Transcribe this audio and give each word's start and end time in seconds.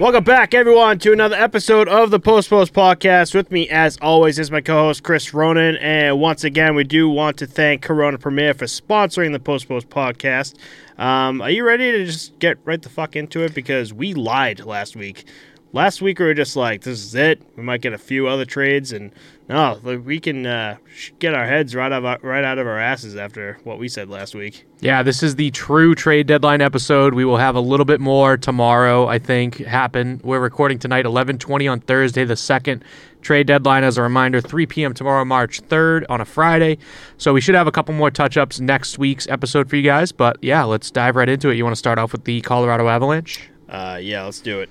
Welcome 0.00 0.24
back, 0.24 0.54
everyone, 0.54 0.98
to 1.00 1.12
another 1.12 1.36
episode 1.36 1.86
of 1.86 2.10
the 2.10 2.18
Post 2.18 2.48
Post 2.48 2.72
Podcast. 2.72 3.34
With 3.34 3.50
me, 3.50 3.68
as 3.68 3.98
always, 4.00 4.38
is 4.38 4.50
my 4.50 4.62
co-host 4.62 5.02
Chris 5.02 5.34
Ronan, 5.34 5.76
and 5.76 6.18
once 6.18 6.42
again, 6.42 6.74
we 6.74 6.84
do 6.84 7.06
want 7.10 7.36
to 7.36 7.46
thank 7.46 7.82
Corona 7.82 8.16
Premier 8.16 8.54
for 8.54 8.64
sponsoring 8.64 9.32
the 9.32 9.38
Post 9.38 9.68
Post 9.68 9.90
Podcast. 9.90 10.54
Um, 10.96 11.42
are 11.42 11.50
you 11.50 11.66
ready 11.66 11.92
to 11.92 12.06
just 12.06 12.38
get 12.38 12.56
right 12.64 12.80
the 12.80 12.88
fuck 12.88 13.14
into 13.14 13.42
it? 13.44 13.52
Because 13.52 13.92
we 13.92 14.14
lied 14.14 14.60
last 14.60 14.96
week. 14.96 15.26
Last 15.72 16.02
week 16.02 16.18
we 16.18 16.24
were 16.24 16.34
just 16.34 16.56
like, 16.56 16.82
"This 16.82 16.98
is 16.98 17.14
it. 17.14 17.40
We 17.56 17.62
might 17.62 17.80
get 17.80 17.92
a 17.92 17.98
few 17.98 18.26
other 18.26 18.44
trades," 18.44 18.90
and 18.90 19.12
no, 19.48 19.78
we 19.84 20.18
can 20.18 20.44
uh, 20.44 20.78
get 21.20 21.32
our 21.32 21.46
heads 21.46 21.76
right 21.76 21.92
out 21.92 22.04
of 22.04 22.24
right 22.24 22.42
out 22.42 22.58
of 22.58 22.66
our 22.66 22.78
asses 22.78 23.14
after 23.14 23.56
what 23.62 23.78
we 23.78 23.86
said 23.86 24.08
last 24.08 24.34
week. 24.34 24.66
Yeah, 24.80 25.04
this 25.04 25.22
is 25.22 25.36
the 25.36 25.52
true 25.52 25.94
trade 25.94 26.26
deadline 26.26 26.60
episode. 26.60 27.14
We 27.14 27.24
will 27.24 27.36
have 27.36 27.54
a 27.54 27.60
little 27.60 27.86
bit 27.86 28.00
more 28.00 28.36
tomorrow, 28.36 29.06
I 29.06 29.20
think, 29.20 29.58
happen. 29.58 30.20
We're 30.24 30.40
recording 30.40 30.80
tonight, 30.80 31.04
11:20 31.04 31.70
on 31.70 31.78
Thursday, 31.78 32.24
the 32.24 32.34
second 32.34 32.84
trade 33.22 33.46
deadline. 33.46 33.84
As 33.84 33.96
a 33.96 34.02
reminder, 34.02 34.40
3 34.40 34.66
p.m. 34.66 34.92
tomorrow, 34.92 35.24
March 35.24 35.62
3rd, 35.68 36.04
on 36.08 36.20
a 36.20 36.24
Friday. 36.24 36.78
So 37.16 37.32
we 37.32 37.40
should 37.40 37.54
have 37.54 37.68
a 37.68 37.72
couple 37.72 37.94
more 37.94 38.10
touch-ups 38.10 38.58
next 38.58 38.98
week's 38.98 39.28
episode 39.28 39.70
for 39.70 39.76
you 39.76 39.82
guys. 39.82 40.10
But 40.10 40.38
yeah, 40.42 40.64
let's 40.64 40.90
dive 40.90 41.14
right 41.14 41.28
into 41.28 41.48
it. 41.50 41.54
You 41.54 41.62
want 41.62 41.76
to 41.76 41.78
start 41.78 42.00
off 42.00 42.10
with 42.10 42.24
the 42.24 42.40
Colorado 42.40 42.88
Avalanche? 42.88 43.48
Uh, 43.68 44.00
yeah, 44.02 44.24
let's 44.24 44.40
do 44.40 44.58
it. 44.58 44.68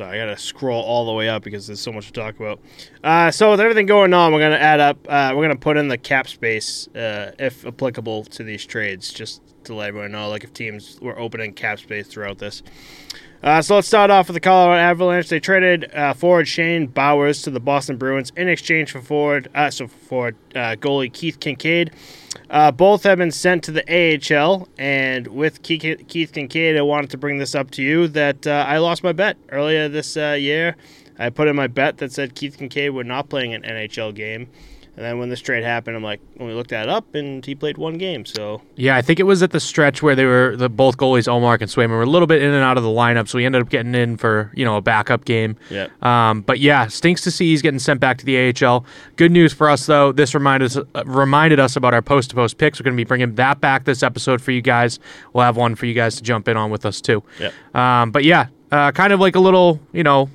So 0.00 0.06
I 0.06 0.16
gotta 0.16 0.38
scroll 0.38 0.82
all 0.82 1.04
the 1.04 1.12
way 1.12 1.28
up 1.28 1.42
because 1.42 1.66
there's 1.66 1.78
so 1.78 1.92
much 1.92 2.06
to 2.06 2.12
talk 2.14 2.40
about. 2.40 2.58
Uh, 3.04 3.30
so 3.30 3.50
with 3.50 3.60
everything 3.60 3.84
going 3.84 4.14
on, 4.14 4.32
we're 4.32 4.40
gonna 4.40 4.56
add 4.56 4.80
up. 4.80 4.96
Uh, 5.06 5.34
we're 5.36 5.42
gonna 5.42 5.56
put 5.56 5.76
in 5.76 5.88
the 5.88 5.98
cap 5.98 6.26
space, 6.26 6.88
uh, 6.96 7.32
if 7.38 7.66
applicable, 7.66 8.24
to 8.24 8.42
these 8.42 8.64
trades, 8.64 9.12
just 9.12 9.42
to 9.64 9.74
let 9.74 9.88
everyone 9.88 10.12
know, 10.12 10.30
like 10.30 10.42
if 10.42 10.54
teams 10.54 10.98
were 11.02 11.18
opening 11.18 11.52
cap 11.52 11.80
space 11.80 12.06
throughout 12.06 12.38
this. 12.38 12.62
Uh, 13.42 13.60
so 13.60 13.74
let's 13.74 13.88
start 13.88 14.10
off 14.10 14.28
with 14.28 14.36
the 14.36 14.40
Colorado 14.40 14.80
Avalanche. 14.80 15.28
They 15.28 15.38
traded 15.38 15.94
uh, 15.94 16.14
forward 16.14 16.48
Shane 16.48 16.86
Bowers 16.86 17.42
to 17.42 17.50
the 17.50 17.60
Boston 17.60 17.98
Bruins 17.98 18.32
in 18.38 18.48
exchange 18.48 18.92
for 18.92 19.02
forward, 19.02 19.50
uh, 19.54 19.68
so 19.68 19.86
for 19.86 20.28
uh, 20.54 20.76
goalie 20.76 21.12
Keith 21.12 21.38
Kinkaid. 21.40 21.92
Uh, 22.48 22.70
both 22.70 23.02
have 23.02 23.18
been 23.18 23.30
sent 23.30 23.64
to 23.64 23.72
the 23.72 23.84
AHL, 23.88 24.68
and 24.78 25.26
with 25.28 25.62
Keith, 25.62 26.04
Keith 26.08 26.32
Kinkaid, 26.32 26.76
I 26.76 26.82
wanted 26.82 27.10
to 27.10 27.18
bring 27.18 27.38
this 27.38 27.54
up 27.54 27.70
to 27.72 27.82
you 27.82 28.08
that 28.08 28.46
uh, 28.46 28.64
I 28.68 28.78
lost 28.78 29.02
my 29.02 29.12
bet 29.12 29.36
earlier 29.50 29.88
this 29.88 30.16
year. 30.16 30.76
I 31.18 31.30
put 31.30 31.48
in 31.48 31.56
my 31.56 31.66
bet 31.66 31.98
that 31.98 32.12
said 32.12 32.34
Keith 32.34 32.58
Kinkaid 32.58 32.94
would 32.94 33.06
not 33.06 33.28
playing 33.28 33.52
an 33.52 33.62
NHL 33.62 34.14
game. 34.14 34.48
And 35.00 35.06
then 35.06 35.18
when 35.18 35.30
this 35.30 35.40
trade 35.40 35.64
happened, 35.64 35.96
I'm 35.96 36.02
like, 36.02 36.20
when 36.36 36.46
we 36.46 36.54
looked 36.54 36.68
that 36.68 36.90
up, 36.90 37.14
and 37.14 37.42
he 37.42 37.54
played 37.54 37.78
one 37.78 37.96
game. 37.96 38.26
So 38.26 38.60
yeah, 38.76 38.96
I 38.96 39.00
think 39.00 39.18
it 39.18 39.22
was 39.22 39.42
at 39.42 39.50
the 39.50 39.58
stretch 39.58 40.02
where 40.02 40.14
they 40.14 40.26
were 40.26 40.56
the 40.56 40.68
both 40.68 40.98
goalies, 40.98 41.26
Ullmark 41.26 41.62
and 41.62 41.70
Swayman, 41.70 41.88
were 41.88 42.02
a 42.02 42.06
little 42.06 42.26
bit 42.26 42.42
in 42.42 42.52
and 42.52 42.62
out 42.62 42.76
of 42.76 42.82
the 42.82 42.90
lineup. 42.90 43.26
So 43.26 43.38
he 43.38 43.46
ended 43.46 43.62
up 43.62 43.70
getting 43.70 43.94
in 43.94 44.18
for 44.18 44.52
you 44.54 44.62
know 44.62 44.76
a 44.76 44.82
backup 44.82 45.24
game. 45.24 45.56
Yeah. 45.70 45.86
Um, 46.02 46.42
but 46.42 46.60
yeah, 46.60 46.86
stinks 46.88 47.22
to 47.22 47.30
see 47.30 47.46
he's 47.46 47.62
getting 47.62 47.78
sent 47.78 47.98
back 47.98 48.18
to 48.18 48.26
the 48.26 48.52
AHL. 48.52 48.84
Good 49.16 49.32
news 49.32 49.54
for 49.54 49.70
us 49.70 49.86
though. 49.86 50.12
This 50.12 50.34
reminded 50.34 50.66
us, 50.66 50.76
uh, 50.76 51.04
reminded 51.06 51.58
us 51.58 51.76
about 51.76 51.94
our 51.94 52.02
post 52.02 52.28
to 52.30 52.36
post 52.36 52.58
picks. 52.58 52.78
We're 52.78 52.84
going 52.84 52.94
to 52.94 53.00
be 53.00 53.08
bringing 53.08 53.36
that 53.36 53.58
back 53.62 53.84
this 53.84 54.02
episode 54.02 54.42
for 54.42 54.50
you 54.50 54.60
guys. 54.60 54.98
We'll 55.32 55.44
have 55.44 55.56
one 55.56 55.76
for 55.76 55.86
you 55.86 55.94
guys 55.94 56.16
to 56.16 56.22
jump 56.22 56.46
in 56.46 56.58
on 56.58 56.70
with 56.70 56.84
us 56.84 57.00
too. 57.00 57.22
Yeah. 57.38 57.52
Um, 57.72 58.10
but 58.10 58.24
yeah, 58.24 58.48
uh, 58.70 58.92
kind 58.92 59.14
of 59.14 59.20
like 59.20 59.34
a 59.34 59.40
little 59.40 59.80
you 59.94 60.02
know 60.02 60.28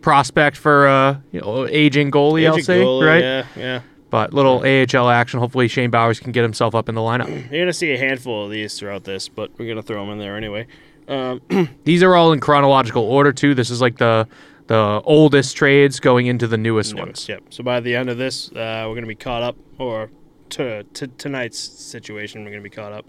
prospect 0.00 0.56
for 0.56 0.86
uh 0.86 1.16
you 1.32 1.40
know 1.40 1.66
aging 1.66 2.12
goalie. 2.12 2.42
Aging 2.42 2.52
I'll 2.52 2.60
say 2.60 2.80
goalie, 2.82 3.04
right. 3.04 3.22
Yeah, 3.22 3.46
yeah. 3.56 3.80
But 4.12 4.34
little 4.34 4.58
AHL 4.58 5.08
action. 5.08 5.40
Hopefully 5.40 5.68
Shane 5.68 5.88
Bowers 5.88 6.20
can 6.20 6.32
get 6.32 6.42
himself 6.42 6.74
up 6.74 6.90
in 6.90 6.94
the 6.94 7.00
lineup. 7.00 7.28
You're 7.50 7.62
gonna 7.62 7.72
see 7.72 7.92
a 7.94 7.98
handful 7.98 8.44
of 8.44 8.50
these 8.50 8.78
throughout 8.78 9.04
this, 9.04 9.26
but 9.26 9.50
we're 9.58 9.66
gonna 9.66 9.80
throw 9.80 10.04
them 10.04 10.12
in 10.12 10.18
there 10.18 10.36
anyway. 10.36 10.66
Um, 11.08 11.40
These 11.84 12.02
are 12.02 12.14
all 12.14 12.30
in 12.34 12.38
chronological 12.38 13.04
order 13.04 13.32
too. 13.32 13.54
This 13.54 13.70
is 13.70 13.80
like 13.80 13.96
the 13.96 14.28
the 14.66 15.00
oldest 15.04 15.56
trades 15.56 15.98
going 15.98 16.26
into 16.26 16.46
the 16.46 16.58
newest 16.58 16.94
ones. 16.94 17.26
Yep. 17.26 17.44
So 17.48 17.64
by 17.64 17.80
the 17.80 17.96
end 17.96 18.10
of 18.10 18.18
this, 18.18 18.52
uh, 18.52 18.84
we're 18.86 18.96
gonna 18.96 19.06
be 19.06 19.14
caught 19.14 19.42
up, 19.42 19.56
or 19.78 20.10
to, 20.50 20.84
to 20.84 21.06
tonight's 21.06 21.58
situation, 21.58 22.44
we're 22.44 22.50
gonna 22.50 22.62
be 22.62 22.68
caught 22.68 22.92
up. 22.92 23.06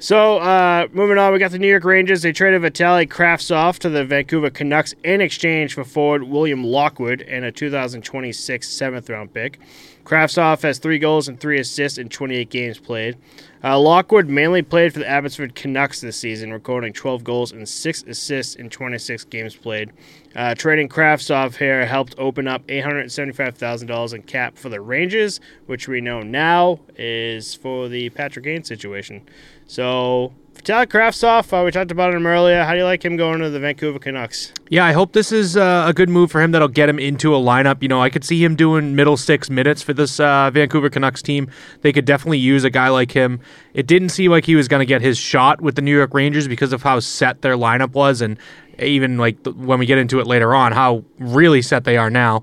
So 0.00 0.38
uh, 0.38 0.88
moving 0.92 1.18
on, 1.18 1.32
we 1.32 1.38
got 1.38 1.52
the 1.52 1.60
New 1.60 1.68
York 1.68 1.84
Rangers. 1.84 2.22
They 2.22 2.32
traded 2.32 2.62
Vitaly 2.62 3.08
Kravtsov 3.08 3.78
to 3.80 3.88
the 3.88 4.04
Vancouver 4.04 4.50
Canucks 4.50 4.94
in 5.04 5.20
exchange 5.20 5.74
for 5.74 5.84
forward 5.84 6.24
William 6.24 6.64
Lockwood 6.64 7.22
and 7.22 7.44
a 7.44 7.52
2026 7.52 8.68
seventh 8.68 9.08
round 9.08 9.32
pick. 9.32 9.60
Kravtsov 10.08 10.62
has 10.62 10.78
three 10.78 10.98
goals 10.98 11.28
and 11.28 11.38
three 11.38 11.60
assists 11.60 11.98
in 11.98 12.08
28 12.08 12.48
games 12.48 12.78
played. 12.78 13.18
Uh, 13.62 13.78
Lockwood 13.78 14.26
mainly 14.26 14.62
played 14.62 14.94
for 14.94 15.00
the 15.00 15.06
Abbotsford 15.06 15.54
Canucks 15.54 16.00
this 16.00 16.16
season, 16.16 16.50
recording 16.50 16.94
12 16.94 17.22
goals 17.22 17.52
and 17.52 17.68
six 17.68 18.02
assists 18.04 18.54
in 18.54 18.70
26 18.70 19.24
games 19.24 19.54
played. 19.54 19.92
Uh, 20.34 20.54
trading 20.54 20.88
Kravtsov 20.88 21.56
here 21.56 21.84
helped 21.84 22.14
open 22.16 22.48
up 22.48 22.66
$875,000 22.68 24.14
in 24.14 24.22
cap 24.22 24.56
for 24.56 24.70
the 24.70 24.80
Rangers, 24.80 25.40
which 25.66 25.88
we 25.88 26.00
know 26.00 26.22
now 26.22 26.80
is 26.96 27.54
for 27.54 27.88
the 27.88 28.08
Patrick 28.08 28.46
Kane 28.46 28.64
situation. 28.64 29.28
So, 29.66 30.32
Vitaly 30.58 30.86
Kravtsov, 30.86 31.52
uh, 31.52 31.64
we 31.64 31.70
talked 31.70 31.90
about 31.90 32.14
him 32.14 32.26
earlier. 32.26 32.64
How 32.64 32.72
do 32.72 32.78
you 32.78 32.84
like 32.84 33.04
him 33.04 33.16
going 33.16 33.40
to 33.40 33.48
the 33.48 33.60
Vancouver 33.60 33.98
Canucks? 33.98 34.52
Yeah, 34.68 34.84
I 34.84 34.92
hope 34.92 35.12
this 35.12 35.32
is 35.32 35.56
uh, 35.56 35.84
a 35.86 35.94
good 35.94 36.08
move 36.08 36.30
for 36.30 36.42
him 36.42 36.50
that'll 36.50 36.68
get 36.68 36.88
him 36.88 36.98
into 36.98 37.34
a 37.34 37.38
lineup. 37.38 37.80
You 37.80 37.88
know, 37.88 38.02
I 38.02 38.10
could 38.10 38.24
see 38.24 38.42
him 38.44 38.54
doing 38.56 38.94
middle 38.94 39.16
six 39.16 39.48
minutes 39.48 39.82
for 39.82 39.94
this 39.94 40.20
uh, 40.20 40.50
Vancouver 40.50 40.90
Canucks 40.90 41.22
team. 41.22 41.48
They 41.80 41.92
could 41.92 42.04
definitely 42.04 42.38
use 42.38 42.64
a 42.64 42.70
guy 42.70 42.88
like 42.88 43.12
him. 43.12 43.40
It 43.72 43.86
didn't 43.86 44.10
seem 44.10 44.30
like 44.30 44.44
he 44.44 44.56
was 44.56 44.68
going 44.68 44.80
to 44.80 44.86
get 44.86 45.00
his 45.00 45.16
shot 45.16 45.60
with 45.60 45.76
the 45.76 45.82
New 45.82 45.96
York 45.96 46.12
Rangers 46.12 46.48
because 46.48 46.72
of 46.72 46.82
how 46.82 47.00
set 47.00 47.40
their 47.40 47.54
lineup 47.54 47.92
was 47.92 48.20
and 48.20 48.36
even 48.80 49.18
like 49.18 49.42
th- 49.42 49.56
when 49.56 49.78
we 49.78 49.86
get 49.86 49.98
into 49.98 50.20
it 50.20 50.26
later 50.26 50.54
on, 50.54 50.72
how 50.72 51.04
really 51.18 51.62
set 51.62 51.84
they 51.84 51.96
are 51.96 52.10
now. 52.10 52.42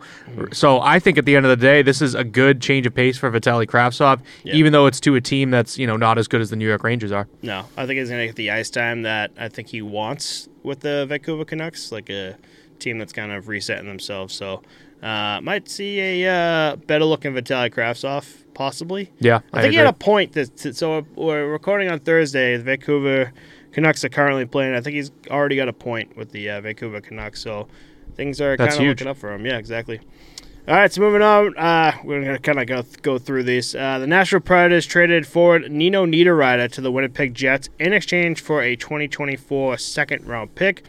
So 0.51 0.79
I 0.81 0.99
think 0.99 1.17
at 1.17 1.25
the 1.25 1.35
end 1.35 1.45
of 1.45 1.49
the 1.49 1.65
day, 1.65 1.81
this 1.81 2.01
is 2.01 2.15
a 2.15 2.23
good 2.23 2.61
change 2.61 2.85
of 2.85 2.93
pace 2.93 3.17
for 3.17 3.31
Vitaly 3.31 3.65
Kravtsov, 3.65 4.21
Yeah. 4.43 4.55
even 4.55 4.73
though 4.73 4.85
it's 4.85 4.99
to 5.01 5.15
a 5.15 5.21
team 5.21 5.49
that's 5.51 5.77
you 5.77 5.87
know 5.87 5.97
not 5.97 6.17
as 6.17 6.27
good 6.27 6.41
as 6.41 6.49
the 6.49 6.55
New 6.55 6.67
York 6.67 6.83
Rangers 6.83 7.11
are. 7.11 7.27
No, 7.41 7.65
I 7.77 7.85
think 7.85 7.99
he's 7.99 8.09
going 8.09 8.21
to 8.21 8.27
get 8.27 8.35
the 8.35 8.51
ice 8.51 8.69
time 8.69 9.03
that 9.03 9.31
I 9.37 9.47
think 9.47 9.69
he 9.69 9.81
wants 9.81 10.49
with 10.63 10.81
the 10.81 11.05
Vancouver 11.07 11.45
Canucks, 11.45 11.91
like 11.91 12.09
a 12.09 12.35
team 12.79 12.97
that's 12.97 13.13
kind 13.13 13.31
of 13.31 13.47
resetting 13.47 13.87
themselves. 13.87 14.33
So, 14.33 14.61
uh, 15.01 15.39
might 15.41 15.69
see 15.69 16.23
a 16.23 16.29
uh, 16.31 16.75
better 16.75 17.05
looking 17.05 17.33
Vitaly 17.33 17.71
Kravtsov, 17.71 18.25
possibly. 18.53 19.11
Yeah, 19.19 19.39
I 19.53 19.61
think 19.61 19.71
he 19.71 19.77
had 19.77 19.87
a 19.87 19.93
point. 19.93 20.33
That, 20.33 20.75
so 20.75 21.05
we're 21.15 21.47
recording 21.47 21.89
on 21.89 21.99
Thursday. 21.99 22.57
The 22.57 22.63
Vancouver 22.63 23.31
Canucks 23.75 24.05
are 24.05 24.09
currently 24.09 24.45
playing. 24.45 24.73
I 24.73 24.79
think 24.79 24.95
he's 24.95 25.11
already 25.29 25.57
got 25.57 25.67
a 25.67 25.73
point 25.73 26.15
with 26.15 26.31
the 26.31 26.49
uh, 26.49 26.61
Vancouver 26.61 27.01
Canucks. 27.01 27.41
So 27.41 27.67
things 28.15 28.39
are 28.39 28.55
kind 28.55 28.71
of 28.71 28.79
looking 28.79 29.07
up 29.07 29.17
for 29.17 29.33
him. 29.33 29.45
Yeah, 29.45 29.57
exactly. 29.57 29.99
All 30.65 30.75
right, 30.75 30.89
so 30.89 31.01
moving 31.01 31.21
on, 31.21 31.57
uh, 31.57 31.91
we're 32.05 32.23
gonna 32.23 32.39
kind 32.39 32.57
of 32.57 32.67
go 32.67 32.83
go 33.01 33.17
through 33.17 33.43
these. 33.43 33.75
Uh, 33.75 33.99
the 33.99 34.07
Nashville 34.07 34.39
Predators 34.39 34.85
traded 34.85 35.27
forward 35.27 35.69
Nino 35.69 36.05
Niederreiter 36.05 36.71
to 36.71 36.79
the 36.79 36.89
Winnipeg 36.89 37.33
Jets 37.33 37.67
in 37.77 37.91
exchange 37.91 38.41
for 38.41 38.61
a 38.61 38.77
2024 38.77 39.77
second 39.77 40.25
round 40.25 40.55
pick. 40.55 40.85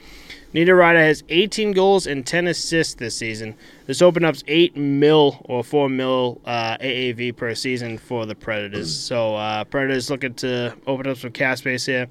Niederreiter 0.55 1.01
has 1.01 1.25
18 1.29 1.73
goals 1.73 2.07
and 2.07 2.25
10 2.25 2.47
assists 2.47 2.95
this 2.95 3.17
season. 3.17 3.57
This 3.87 4.01
opens 4.01 4.25
up 4.25 4.37
8 4.47 4.77
mil 4.77 5.45
or 5.45 5.63
4 5.63 5.89
mil 5.91 6.41
uh, 6.47 6.79
AAV 6.79 7.37
per 7.37 7.55
season 7.55 7.99
for 7.99 8.25
the 8.25 8.35
Predators. 8.35 8.97
So 8.97 9.35
uh, 9.35 9.65
Predators 9.65 10.09
looking 10.09 10.33
to 10.35 10.75
open 10.87 11.09
up 11.09 11.19
some 11.19 11.33
cap 11.33 11.59
space 11.59 11.85
here. 11.85 12.07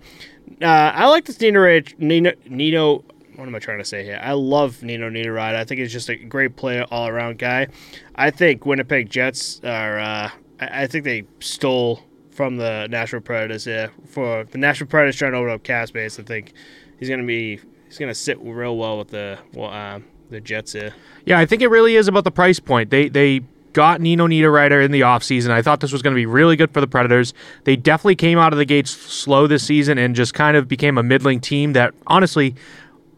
Uh, 0.62 0.66
I 0.66 1.08
like 1.08 1.26
this 1.26 1.38
Niederreiter, 1.38 1.98
Nino, 2.00 2.32
Nino. 2.48 3.04
What 3.36 3.48
am 3.48 3.56
I 3.56 3.60
trying 3.60 3.80
to 3.80 3.86
say 3.86 4.04
here? 4.04 4.20
I 4.22 4.32
love 4.34 4.82
Nino 4.82 5.10
Niederreiter. 5.10 5.56
I 5.56 5.66
think 5.66 5.80
he's 5.80 5.92
just 5.92 6.10
a 6.10 6.16
great 6.16 6.56
player, 6.56 6.86
all 6.90 7.08
around 7.08 7.38
guy. 7.38 7.68
I 8.16 8.32
think 8.32 8.66
Winnipeg 8.66 9.10
Jets 9.10 9.62
are. 9.64 10.00
Uh, 10.00 10.30
I, 10.60 10.88
think 10.88 11.04
they 11.04 11.26
stole 11.40 12.02
from 12.32 12.56
the 12.56 12.88
Nashville 12.90 13.20
Predators 13.20 13.66
here. 13.66 13.92
For 14.08 14.46
the 14.46 14.58
Nashville 14.58 14.88
Predators 14.88 15.18
trying 15.18 15.34
to 15.34 15.38
open 15.40 15.52
up 15.52 15.64
cap 15.64 15.90
space, 15.90 16.18
I 16.20 16.24
think 16.24 16.54
he's 17.00 17.10
gonna 17.10 17.24
be 17.24 17.60
he's 17.88 17.98
gonna 17.98 18.16
sit 18.16 18.40
real 18.40 18.78
well 18.78 18.98
with 18.98 19.10
the 19.10 19.38
well, 19.54 19.72
uh, 19.72 20.00
the 20.30 20.40
Jets 20.40 20.74
here. 20.74 20.94
Yeah, 21.26 21.40
I 21.40 21.46
think 21.46 21.62
it 21.62 21.68
really 21.68 21.96
is 21.96 22.08
about 22.08 22.24
the 22.24 22.32
price 22.32 22.60
point. 22.60 22.90
They 22.90 23.10
they 23.10 23.42
got 23.76 24.00
Nino 24.00 24.26
Niederreiter 24.26 24.84
in 24.84 24.92
the 24.92 25.02
offseason. 25.02 25.52
I 25.52 25.62
thought 25.62 25.82
this 25.82 25.92
was 25.92 26.02
going 26.02 26.14
to 26.14 26.16
be 26.16 26.26
really 26.26 26.56
good 26.56 26.72
for 26.72 26.80
the 26.80 26.88
Predators. 26.88 27.34
They 27.66 27.76
definitely 27.76 28.16
came 28.16 28.40
out 28.40 28.54
of 28.54 28.58
the 28.58 28.66
gates 28.66 28.90
slow 28.90 29.48
this 29.48 29.64
season 29.64 29.98
and 29.98 30.16
just 30.16 30.34
kind 30.34 30.56
of 30.56 30.70
became 30.70 30.98
a 30.98 31.04
middling 31.04 31.42
team 31.42 31.74
that 31.74 31.94
honestly 32.08 32.56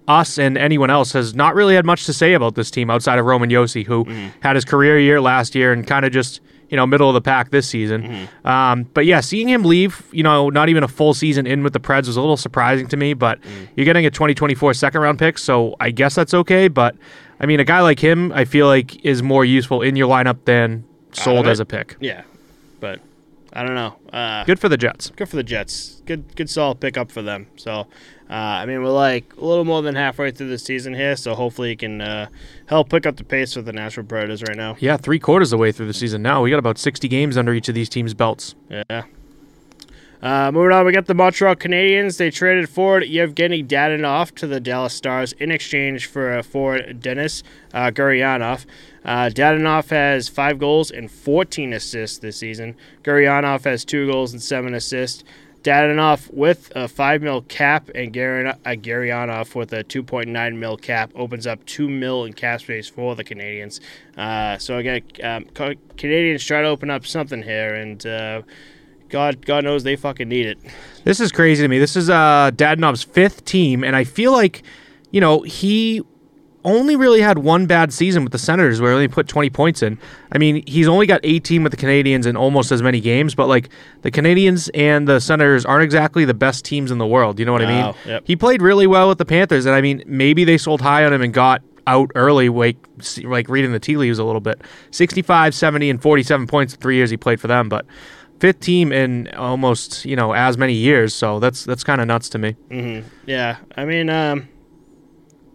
us 0.07 0.39
and 0.39 0.57
anyone 0.57 0.89
else 0.89 1.11
has 1.11 1.35
not 1.35 1.53
really 1.53 1.75
had 1.75 1.85
much 1.85 2.05
to 2.07 2.13
say 2.13 2.33
about 2.33 2.55
this 2.55 2.71
team 2.71 2.89
outside 2.89 3.19
of 3.19 3.25
Roman 3.25 3.51
Josi, 3.51 3.85
who 3.85 4.05
mm-hmm. 4.05 4.29
had 4.39 4.55
his 4.55 4.65
career 4.65 4.97
year 4.97 5.21
last 5.21 5.53
year 5.53 5.71
and 5.71 5.85
kind 5.85 6.05
of 6.05 6.11
just 6.11 6.41
you 6.69 6.77
know 6.77 6.85
middle 6.85 7.09
of 7.09 7.13
the 7.13 7.21
pack 7.21 7.49
this 7.51 7.67
season. 7.67 8.27
Um, 8.45 8.83
but 8.93 9.05
yeah, 9.05 9.19
seeing 9.21 9.47
him 9.47 9.63
leave, 9.63 10.03
you 10.11 10.23
know, 10.23 10.49
not 10.49 10.69
even 10.69 10.83
a 10.83 10.87
full 10.87 11.13
season 11.13 11.47
in 11.47 11.63
with 11.63 11.73
the 11.73 11.79
Preds 11.79 12.07
was 12.07 12.17
a 12.17 12.21
little 12.21 12.37
surprising 12.37 12.87
to 12.87 12.97
me. 12.97 13.13
But 13.13 13.39
you're 13.75 13.85
getting 13.85 14.05
a 14.05 14.11
2024 14.11 14.73
second 14.73 15.01
round 15.01 15.19
pick, 15.19 15.37
so 15.37 15.75
I 15.79 15.91
guess 15.91 16.15
that's 16.15 16.33
okay. 16.33 16.67
But 16.67 16.95
I 17.39 17.45
mean, 17.45 17.59
a 17.59 17.63
guy 17.63 17.81
like 17.81 17.99
him, 17.99 18.31
I 18.33 18.45
feel 18.45 18.67
like 18.67 19.05
is 19.05 19.21
more 19.23 19.45
useful 19.45 19.81
in 19.81 19.95
your 19.95 20.09
lineup 20.09 20.37
than 20.45 20.83
sold 21.11 21.47
as 21.47 21.59
a 21.59 21.65
pick. 21.65 21.95
Yeah, 21.99 22.23
but 22.79 22.99
I 23.57 23.63
don't 23.63 23.73
know. 23.73 23.95
Uh, 24.13 24.43
Good 24.43 24.59
for 24.59 24.69
the 24.69 24.77
Jets. 24.77 25.09
good 25.15 25.27
for 25.27 25.35
the 25.35 25.43
Jets. 25.43 26.03
Good, 26.05 26.35
good, 26.35 26.47
solid 26.47 26.79
pickup 26.79 27.11
for 27.11 27.23
them. 27.23 27.47
So, 27.55 27.71
uh, 28.29 28.33
I 28.33 28.67
mean, 28.67 28.83
we're 28.83 28.89
like 28.91 29.35
a 29.35 29.43
little 29.43 29.65
more 29.65 29.81
than 29.81 29.95
halfway 29.95 30.29
through 30.29 30.49
the 30.49 30.59
season 30.59 30.93
here, 30.93 31.15
so 31.15 31.33
hopefully, 31.33 31.71
it 31.71 31.79
can 31.79 31.99
uh, 31.99 32.27
help 32.67 32.89
pick 32.91 33.07
up 33.07 33.15
the 33.17 33.23
pace 33.23 33.55
with 33.55 33.65
the 33.65 33.73
Nashville 33.73 34.03
Predators 34.03 34.43
right 34.43 34.55
now. 34.55 34.75
Yeah, 34.79 34.95
three 34.97 35.17
quarters 35.17 35.51
of 35.51 35.57
the 35.57 35.61
way 35.61 35.71
through 35.71 35.87
the 35.87 35.93
season 35.95 36.21
now. 36.21 36.43
We 36.43 36.51
got 36.51 36.59
about 36.59 36.77
60 36.77 37.07
games 37.07 37.35
under 37.35 37.51
each 37.51 37.67
of 37.67 37.73
these 37.73 37.89
teams' 37.89 38.13
belts. 38.13 38.53
Yeah. 38.69 39.05
Uh, 40.21 40.51
moving 40.51 40.71
on, 40.71 40.85
we 40.85 40.91
got 40.91 41.05
the 41.05 41.13
Montreal 41.13 41.55
Canadiens. 41.55 42.17
They 42.17 42.31
traded 42.31 42.69
forward 42.69 43.05
Yevgeny 43.05 43.63
Dadonov 43.63 44.33
to 44.35 44.47
the 44.47 44.59
Dallas 44.59 44.93
Stars 44.93 45.33
in 45.33 45.51
exchange 45.51 46.07
for 46.07 46.33
uh, 46.33 46.41
forward 46.41 46.99
Denis 46.99 47.43
uh, 47.73 47.91
Guryanov. 47.91 48.65
Uh, 49.05 49.29
Dadonov 49.29 49.89
has 49.89 50.27
five 50.27 50.57
goals 50.57 50.89
and 50.89 51.11
14 51.11 51.71
assists 51.71 52.17
this 52.17 52.37
season. 52.37 52.75
Guryanov 53.03 53.63
has 53.65 53.85
two 53.85 54.07
goals 54.07 54.33
and 54.33 54.41
seven 54.41 54.73
assists. 54.73 55.23
Dadonov 55.63 56.33
with 56.33 56.71
a 56.75 56.87
5 56.87 57.21
mil 57.21 57.41
cap 57.41 57.89
and 57.93 58.13
Gary, 58.13 58.47
uh, 58.47 58.53
with 58.63 59.73
a 59.73 59.83
2.9 59.83 60.55
mil 60.55 60.77
cap 60.77 61.11
opens 61.13 61.45
up 61.45 61.63
2 61.65 61.89
mil 61.89 62.23
in 62.25 62.33
cap 62.33 62.61
space 62.61 62.87
for 62.87 63.15
the 63.15 63.23
Canadiens. 63.23 63.81
Uh, 64.15 64.57
so 64.57 64.77
again, 64.77 65.01
um, 65.23 65.45
Canadiens 65.45 66.45
try 66.45 66.61
to 66.61 66.67
open 66.67 66.89
up 66.89 67.05
something 67.05 67.43
here, 67.43 67.75
and 67.75 68.05
uh, 68.05 68.41
God, 69.09 69.45
God 69.45 69.63
knows 69.63 69.83
they 69.83 69.95
fucking 69.95 70.27
need 70.27 70.45
it. 70.45 70.57
This 71.03 71.19
is 71.19 71.31
crazy 71.31 71.63
to 71.63 71.67
me. 71.67 71.79
This 71.79 71.95
is 71.95 72.09
uh, 72.09 72.51
Dadonov's 72.53 73.03
fifth 73.03 73.45
team, 73.45 73.83
and 73.83 73.95
I 73.95 74.03
feel 74.03 74.31
like, 74.31 74.63
you 75.11 75.21
know, 75.21 75.41
he 75.41 76.03
only 76.67 76.97
really 76.97 77.21
had 77.21 77.37
one 77.37 77.65
bad 77.65 77.93
season 77.93 78.23
with 78.23 78.33
the 78.33 78.37
Senators 78.37 78.81
where 78.81 78.91
he 78.91 78.95
only 78.95 79.07
put 79.07 79.27
20 79.27 79.49
points 79.51 79.81
in. 79.81 79.97
I 80.33 80.37
mean, 80.37 80.63
he's 80.67 80.87
only 80.87 81.05
got 81.05 81.21
18 81.23 81.63
with 81.63 81.71
the 81.71 81.77
Canadiens 81.77 82.25
in 82.25 82.35
almost 82.35 82.71
as 82.73 82.83
many 82.83 82.99
games, 82.99 83.35
but 83.35 83.47
like 83.47 83.69
the 84.01 84.11
Canadiens 84.11 84.69
and 84.73 85.07
the 85.07 85.19
Senators 85.19 85.65
aren't 85.65 85.83
exactly 85.83 86.25
the 86.25 86.33
best 86.33 86.65
teams 86.65 86.91
in 86.91 86.97
the 86.97 87.07
world. 87.07 87.39
You 87.39 87.45
know 87.45 87.53
what 87.53 87.61
I 87.61 87.67
mean? 87.67 87.95
yep. 88.05 88.23
He 88.25 88.35
played 88.35 88.61
really 88.61 88.85
well 88.85 89.07
with 89.07 89.17
the 89.17 89.25
Panthers, 89.25 89.65
and 89.65 89.73
I 89.73 89.81
mean, 89.81 90.03
maybe 90.05 90.43
they 90.43 90.57
sold 90.57 90.81
high 90.81 91.05
on 91.05 91.13
him 91.13 91.21
and 91.21 91.33
got 91.33 91.61
out 91.87 92.11
early, 92.15 92.49
like, 92.49 92.75
like 93.23 93.47
reading 93.47 93.71
the 93.71 93.79
tea 93.79 93.95
leaves 93.95 94.19
a 94.19 94.23
little 94.25 94.41
bit. 94.41 94.61
65, 94.91 95.55
70, 95.55 95.89
and 95.89 96.01
47 96.01 96.45
points 96.47 96.73
in 96.73 96.81
three 96.81 96.97
years 96.97 97.09
he 97.09 97.15
played 97.15 97.39
for 97.39 97.47
them, 97.47 97.69
but 97.69 97.85
fifth 98.39 98.59
team 98.59 98.91
in 98.91 99.27
almost 99.35 100.05
you 100.05 100.15
know 100.15 100.33
as 100.33 100.57
many 100.57 100.73
years. 100.73 101.13
So 101.13 101.39
that's 101.39 101.65
that's 101.65 101.83
kind 101.83 102.01
of 102.01 102.07
nuts 102.07 102.29
to 102.29 102.37
me. 102.37 102.55
Mm-hmm. 102.69 103.07
Yeah, 103.25 103.57
I 103.75 103.85
mean, 103.85 104.09
um, 104.09 104.47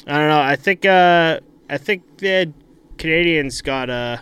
I 0.07 0.19
don't 0.19 0.29
know. 0.29 0.41
I 0.41 0.57
think 0.57 0.85
uh, 0.85 1.41
I 1.69 1.79
think 1.79 2.19
the 2.19 2.53
Canadiens 2.97 3.63
got 3.63 3.91
uh, 3.91 4.19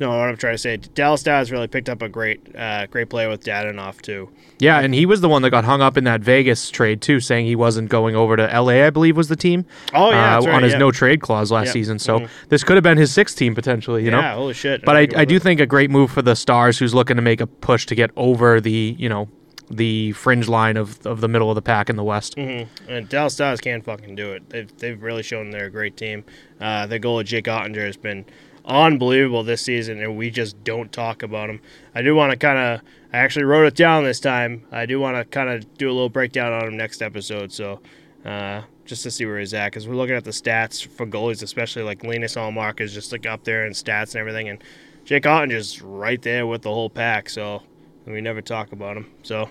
no, 0.00 0.10
what 0.10 0.28
I'm 0.28 0.36
trying 0.36 0.54
to 0.54 0.58
say, 0.58 0.76
Dallas 0.76 1.20
Stars 1.20 1.50
really 1.50 1.66
picked 1.66 1.88
up 1.88 2.02
a 2.02 2.08
great, 2.08 2.54
uh, 2.56 2.86
great 2.86 3.08
player 3.10 3.28
with 3.28 3.44
Dadonov 3.44 4.00
too. 4.02 4.30
Yeah, 4.60 4.80
and 4.80 4.94
he 4.94 5.06
was 5.06 5.20
the 5.20 5.28
one 5.28 5.42
that 5.42 5.50
got 5.50 5.64
hung 5.64 5.80
up 5.82 5.96
in 5.96 6.04
that 6.04 6.20
Vegas 6.20 6.70
trade 6.70 7.00
too, 7.00 7.20
saying 7.20 7.46
he 7.46 7.56
wasn't 7.56 7.88
going 7.90 8.14
over 8.16 8.36
to 8.36 8.44
LA. 8.46 8.84
I 8.86 8.90
believe 8.90 9.16
was 9.16 9.28
the 9.28 9.36
team. 9.36 9.64
Oh 9.94 10.10
yeah, 10.10 10.38
uh, 10.38 10.40
right, 10.42 10.54
on 10.54 10.62
his 10.62 10.72
yeah. 10.72 10.78
no 10.78 10.90
trade 10.90 11.20
clause 11.20 11.50
last 11.52 11.72
season. 11.72 11.98
So 11.98 12.20
Mhm. 12.20 12.28
this 12.48 12.64
could 12.64 12.76
have 12.76 12.84
been 12.84 12.98
his 12.98 13.12
sixth 13.12 13.36
team 13.36 13.54
potentially. 13.54 14.04
You 14.04 14.10
yeah, 14.10 14.20
know. 14.20 14.34
holy 14.36 14.54
shit. 14.54 14.84
But 14.84 14.96
I, 14.96 15.00
it 15.02 15.16
I 15.16 15.24
do 15.24 15.38
think 15.38 15.60
a 15.60 15.66
great 15.66 15.90
move 15.90 16.10
for 16.10 16.22
the 16.22 16.34
Stars, 16.36 16.78
who's 16.78 16.94
looking 16.94 17.16
to 17.16 17.22
make 17.22 17.40
a 17.40 17.46
push 17.46 17.86
to 17.86 17.94
get 17.94 18.10
over 18.16 18.60
the 18.60 18.96
you 18.98 19.08
know 19.08 19.28
the 19.70 20.12
fringe 20.12 20.48
line 20.48 20.78
of, 20.78 21.04
of 21.06 21.20
the 21.20 21.28
middle 21.28 21.50
of 21.50 21.54
the 21.54 21.60
pack 21.60 21.90
in 21.90 21.96
the 21.96 22.02
West. 22.04 22.36
Mhm. 22.36 22.66
And 22.88 23.06
Dallas 23.08 23.34
Stars 23.34 23.60
can 23.60 23.82
fucking 23.82 24.14
do 24.14 24.32
it. 24.32 24.48
They've, 24.48 24.78
they've 24.78 25.02
really 25.02 25.22
shown 25.22 25.50
they're 25.50 25.66
a 25.66 25.70
great 25.70 25.94
team. 25.96 26.24
Uh, 26.58 26.86
their 26.86 26.98
goal 26.98 27.20
of 27.20 27.26
Jake 27.26 27.44
Oettinger 27.44 27.84
has 27.84 27.98
been 27.98 28.24
unbelievable 28.68 29.42
this 29.42 29.62
season, 29.62 30.00
and 30.00 30.16
we 30.16 30.30
just 30.30 30.62
don't 30.62 30.92
talk 30.92 31.22
about 31.22 31.50
him. 31.50 31.60
I 31.94 32.02
do 32.02 32.14
want 32.14 32.30
to 32.32 32.36
kind 32.36 32.58
of, 32.58 32.86
I 33.12 33.18
actually 33.18 33.46
wrote 33.46 33.66
it 33.66 33.74
down 33.74 34.04
this 34.04 34.20
time. 34.20 34.64
I 34.70 34.86
do 34.86 35.00
want 35.00 35.16
to 35.16 35.24
kind 35.24 35.48
of 35.48 35.76
do 35.78 35.88
a 35.88 35.92
little 35.92 36.10
breakdown 36.10 36.52
on 36.52 36.68
him 36.68 36.76
next 36.76 37.02
episode, 37.02 37.50
so 37.50 37.80
uh, 38.24 38.62
just 38.84 39.02
to 39.02 39.10
see 39.10 39.26
where 39.26 39.38
he's 39.38 39.54
at, 39.54 39.72
because 39.72 39.88
we're 39.88 39.96
looking 39.96 40.14
at 40.14 40.24
the 40.24 40.30
stats 40.30 40.86
for 40.86 41.06
goalies, 41.06 41.42
especially 41.42 41.82
like 41.82 42.04
Linus 42.04 42.36
Ullmark 42.36 42.80
is 42.80 42.92
just 42.92 43.10
like 43.10 43.26
up 43.26 43.44
there 43.44 43.66
in 43.66 43.72
stats 43.72 44.14
and 44.14 44.16
everything, 44.16 44.48
and 44.48 44.62
Jake 45.04 45.24
Oettinger's 45.24 45.80
right 45.80 46.20
there 46.20 46.46
with 46.46 46.62
the 46.62 46.70
whole 46.70 46.90
pack, 46.90 47.30
so 47.30 47.62
we 48.04 48.20
never 48.20 48.42
talk 48.42 48.72
about 48.72 48.96
him. 48.96 49.10
So 49.22 49.48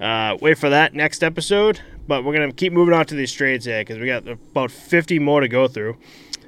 uh, 0.00 0.38
wait 0.40 0.56
for 0.56 0.70
that 0.70 0.94
next 0.94 1.22
episode. 1.22 1.80
But 2.08 2.24
we're 2.24 2.32
gonna 2.32 2.52
keep 2.52 2.72
moving 2.72 2.94
on 2.94 3.06
to 3.06 3.14
these 3.14 3.32
trades 3.32 3.66
here 3.66 3.82
because 3.82 3.98
we 3.98 4.06
got 4.06 4.26
about 4.26 4.70
50 4.70 5.18
more 5.18 5.40
to 5.40 5.48
go 5.48 5.68
through. 5.68 5.96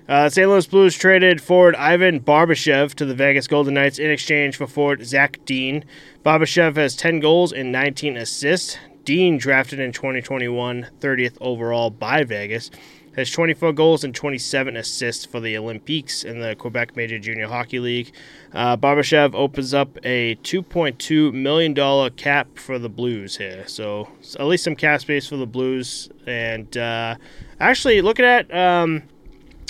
Uh, 0.09 0.29
St. 0.29 0.49
Louis 0.49 0.67
Blues 0.67 0.97
traded 0.97 1.41
forward 1.41 1.77
Ivan 1.77 2.21
Barbashev 2.21 2.95
to 2.95 3.05
the 3.05 3.15
Vegas 3.15 3.47
Golden 3.47 3.75
Knights 3.75 3.99
in 3.99 4.11
exchange 4.11 4.57
for 4.57 4.67
forward 4.67 5.05
Zach 5.05 5.39
Dean. 5.45 5.85
Barbashev 6.25 6.77
has 6.77 6.97
10 6.97 7.21
goals 7.21 7.53
and 7.53 7.71
19 7.71 8.17
assists. 8.17 8.79
Dean, 9.05 9.39
drafted 9.39 9.81
in 9.81 9.93
2021, 9.93 10.89
30th 11.01 11.37
overall 11.41 11.91
by 11.91 12.23
Vegas, 12.23 12.71
has 13.17 13.31
24 13.31 13.73
goals 13.73 14.05
and 14.05 14.15
27 14.15 14.77
assists 14.77 15.25
for 15.25 15.41
the 15.41 15.55
Olympiques 15.55 16.25
in 16.25 16.41
the 16.41 16.55
Quebec 16.57 16.97
Major 16.97 17.19
Junior 17.19 17.47
Hockey 17.49 17.79
League. 17.79 18.13
Uh, 18.53 18.77
Barbashev 18.77 19.35
opens 19.35 19.75
up 19.75 19.99
a 20.05 20.37
$2.2 20.37 21.33
million 21.33 22.11
cap 22.13 22.59
for 22.59 22.79
the 22.79 22.89
Blues 22.89 23.37
here. 23.37 23.67
So, 23.67 24.09
at 24.39 24.47
least 24.47 24.65
some 24.65 24.77
cap 24.77 25.01
space 25.01 25.27
for 25.27 25.37
the 25.37 25.47
Blues. 25.47 26.09
And 26.27 26.77
uh, 26.77 27.17
actually, 27.61 28.03
looking 28.03 28.25
at. 28.25 28.53
Um, 28.55 29.05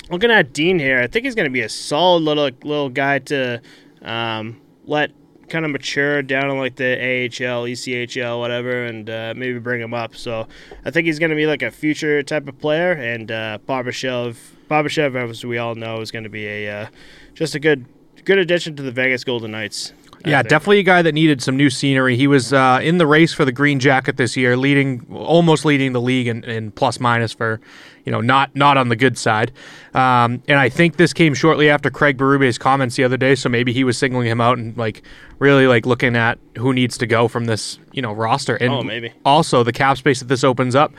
looking 0.09 0.31
at 0.31 0.53
Dean 0.53 0.79
here, 0.79 0.99
I 0.99 1.07
think 1.07 1.25
he's 1.25 1.35
going 1.35 1.47
to 1.47 1.51
be 1.51 1.61
a 1.61 1.69
solid 1.69 2.23
little 2.23 2.49
little 2.63 2.89
guy 2.89 3.19
to 3.19 3.61
um, 4.01 4.61
let 4.85 5.11
kind 5.49 5.65
of 5.65 5.71
mature 5.71 6.21
down 6.21 6.49
in 6.49 6.57
like 6.57 6.75
the 6.75 6.93
AHL, 6.93 7.63
ECHL, 7.63 8.39
whatever, 8.39 8.85
and 8.85 9.09
uh, 9.09 9.33
maybe 9.35 9.59
bring 9.59 9.81
him 9.81 9.93
up. 9.93 10.15
So 10.15 10.47
I 10.83 10.91
think 10.91 11.05
he's 11.05 11.19
going 11.19 11.29
to 11.29 11.35
be 11.35 11.45
like 11.45 11.61
a 11.61 11.71
future 11.71 12.23
type 12.23 12.47
of 12.47 12.59
player. 12.59 12.93
And 12.93 13.31
uh, 13.31 13.59
Barbashev, 13.67 14.35
Barbashev, 14.69 15.29
as 15.29 15.45
we 15.45 15.57
all 15.57 15.75
know, 15.75 16.01
is 16.01 16.11
going 16.11 16.23
to 16.23 16.29
be 16.29 16.47
a 16.47 16.83
uh, 16.83 16.87
just 17.33 17.55
a 17.55 17.59
good 17.59 17.85
good 18.25 18.37
addition 18.37 18.75
to 18.77 18.83
the 18.83 18.91
Vegas 18.91 19.23
Golden 19.23 19.51
Knights. 19.51 19.93
Yeah, 20.25 20.41
definitely 20.41 20.79
a 20.79 20.83
guy 20.83 21.01
that 21.01 21.11
needed 21.13 21.41
some 21.41 21.57
new 21.57 21.69
scenery. 21.69 22.15
He 22.15 22.27
was 22.27 22.53
uh, 22.53 22.79
in 22.81 22.97
the 22.97 23.05
race 23.07 23.33
for 23.33 23.45
the 23.45 23.51
green 23.51 23.79
jacket 23.79 24.17
this 24.17 24.37
year, 24.37 24.55
leading 24.55 25.05
almost 25.11 25.65
leading 25.65 25.91
the 25.93 26.01
league 26.01 26.27
in, 26.27 26.43
in 26.45 26.71
plus 26.71 26.99
minus 26.99 27.33
for, 27.33 27.59
you 28.05 28.11
know, 28.11 28.21
not 28.21 28.55
not 28.55 28.77
on 28.77 28.89
the 28.89 28.95
good 28.95 29.17
side. 29.17 29.51
Um, 29.93 30.41
and 30.47 30.57
I 30.59 30.69
think 30.69 30.95
this 30.97 31.13
came 31.13 31.33
shortly 31.33 31.69
after 31.69 31.89
Craig 31.89 32.17
Berube's 32.17 32.57
comments 32.57 32.95
the 32.95 33.03
other 33.03 33.17
day, 33.17 33.35
so 33.35 33.49
maybe 33.49 33.73
he 33.73 33.83
was 33.83 33.97
singling 33.97 34.27
him 34.27 34.39
out 34.41 34.57
and 34.57 34.75
like 34.77 35.03
really 35.39 35.67
like 35.67 35.85
looking 35.85 36.15
at 36.15 36.39
who 36.57 36.73
needs 36.73 36.97
to 36.99 37.05
go 37.07 37.27
from 37.27 37.45
this 37.45 37.77
you 37.91 38.01
know 38.01 38.13
roster. 38.13 38.55
And 38.55 38.71
Oh, 38.73 38.81
maybe. 38.83 39.11
also 39.25 39.63
the 39.63 39.73
cap 39.73 39.97
space 39.97 40.19
that 40.19 40.27
this 40.29 40.43
opens 40.43 40.73
up 40.75 40.93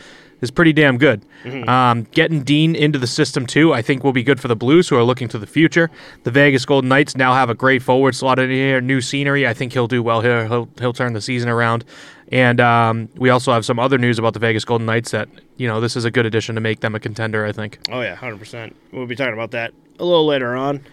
is 0.44 0.52
pretty 0.52 0.72
damn 0.72 0.98
good. 0.98 1.24
Mm-hmm. 1.42 1.68
Um, 1.68 2.02
getting 2.12 2.44
Dean 2.44 2.76
into 2.76 2.98
the 2.98 3.08
system 3.08 3.46
too, 3.46 3.74
I 3.74 3.82
think 3.82 4.04
will 4.04 4.12
be 4.12 4.22
good 4.22 4.38
for 4.38 4.46
the 4.46 4.54
Blues 4.54 4.88
who 4.88 4.96
are 4.96 5.02
looking 5.02 5.26
to 5.28 5.38
the 5.38 5.46
future. 5.46 5.90
The 6.22 6.30
Vegas 6.30 6.64
Golden 6.64 6.88
Knights 6.88 7.16
now 7.16 7.34
have 7.34 7.50
a 7.50 7.54
great 7.54 7.82
forward 7.82 8.14
slot 8.14 8.38
in 8.38 8.50
here, 8.50 8.80
new 8.80 9.00
scenery. 9.00 9.46
I 9.46 9.54
think 9.54 9.72
he'll 9.72 9.88
do 9.88 10.02
well 10.02 10.20
here. 10.20 10.46
He'll 10.46 10.68
he'll 10.78 10.92
turn 10.92 11.14
the 11.14 11.20
season 11.20 11.48
around. 11.48 11.84
And 12.30 12.60
um, 12.60 13.08
we 13.16 13.30
also 13.30 13.52
have 13.52 13.64
some 13.64 13.78
other 13.78 13.98
news 13.98 14.18
about 14.18 14.32
the 14.34 14.38
Vegas 14.38 14.64
Golden 14.64 14.86
Knights 14.86 15.10
that 15.10 15.28
you 15.56 15.66
know 15.66 15.80
this 15.80 15.96
is 15.96 16.04
a 16.04 16.10
good 16.10 16.26
addition 16.26 16.54
to 16.54 16.60
make 16.60 16.80
them 16.80 16.94
a 16.94 17.00
contender. 17.00 17.44
I 17.44 17.52
think. 17.52 17.78
Oh 17.90 18.00
yeah, 18.00 18.14
hundred 18.14 18.38
percent. 18.38 18.76
We'll 18.92 19.06
be 19.06 19.16
talking 19.16 19.34
about 19.34 19.50
that 19.52 19.72
a 19.98 20.04
little 20.04 20.26
later 20.26 20.54
on. 20.56 20.84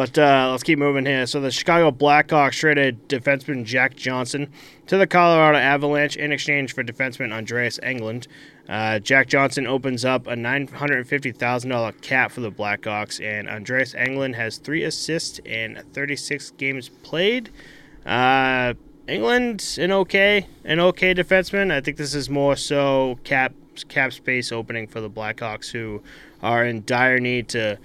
But 0.00 0.16
uh, 0.16 0.48
let's 0.50 0.62
keep 0.62 0.78
moving 0.78 1.04
here. 1.04 1.26
So 1.26 1.42
the 1.42 1.50
Chicago 1.50 1.90
Blackhawks 1.90 2.58
traded 2.58 3.06
defenseman 3.06 3.66
Jack 3.66 3.96
Johnson 3.96 4.50
to 4.86 4.96
the 4.96 5.06
Colorado 5.06 5.58
Avalanche 5.58 6.16
in 6.16 6.32
exchange 6.32 6.72
for 6.72 6.82
defenseman 6.82 7.34
Andreas 7.34 7.78
Englund. 7.82 8.26
Uh, 8.66 8.98
Jack 8.98 9.28
Johnson 9.28 9.66
opens 9.66 10.02
up 10.02 10.26
a 10.26 10.34
nine 10.34 10.68
hundred 10.68 11.06
fifty 11.06 11.32
thousand 11.32 11.68
dollar 11.68 11.92
cap 11.92 12.32
for 12.32 12.40
the 12.40 12.50
Blackhawks, 12.50 13.22
and 13.22 13.46
Andreas 13.46 13.92
Englund 13.92 14.36
has 14.36 14.56
three 14.56 14.84
assists 14.84 15.38
in 15.40 15.82
thirty 15.92 16.16
six 16.16 16.50
games 16.52 16.88
played. 16.88 17.50
Uh, 18.06 18.72
Englund, 19.06 19.76
an 19.76 19.92
okay, 19.92 20.46
an 20.64 20.80
okay 20.80 21.12
defenseman. 21.12 21.70
I 21.70 21.82
think 21.82 21.98
this 21.98 22.14
is 22.14 22.30
more 22.30 22.56
so 22.56 23.18
cap 23.24 23.52
cap 23.88 24.14
space 24.14 24.50
opening 24.50 24.86
for 24.86 25.02
the 25.02 25.10
Blackhawks, 25.10 25.70
who 25.70 26.02
are 26.42 26.64
in 26.64 26.84
dire 26.86 27.18
need 27.18 27.48
to 27.50 27.78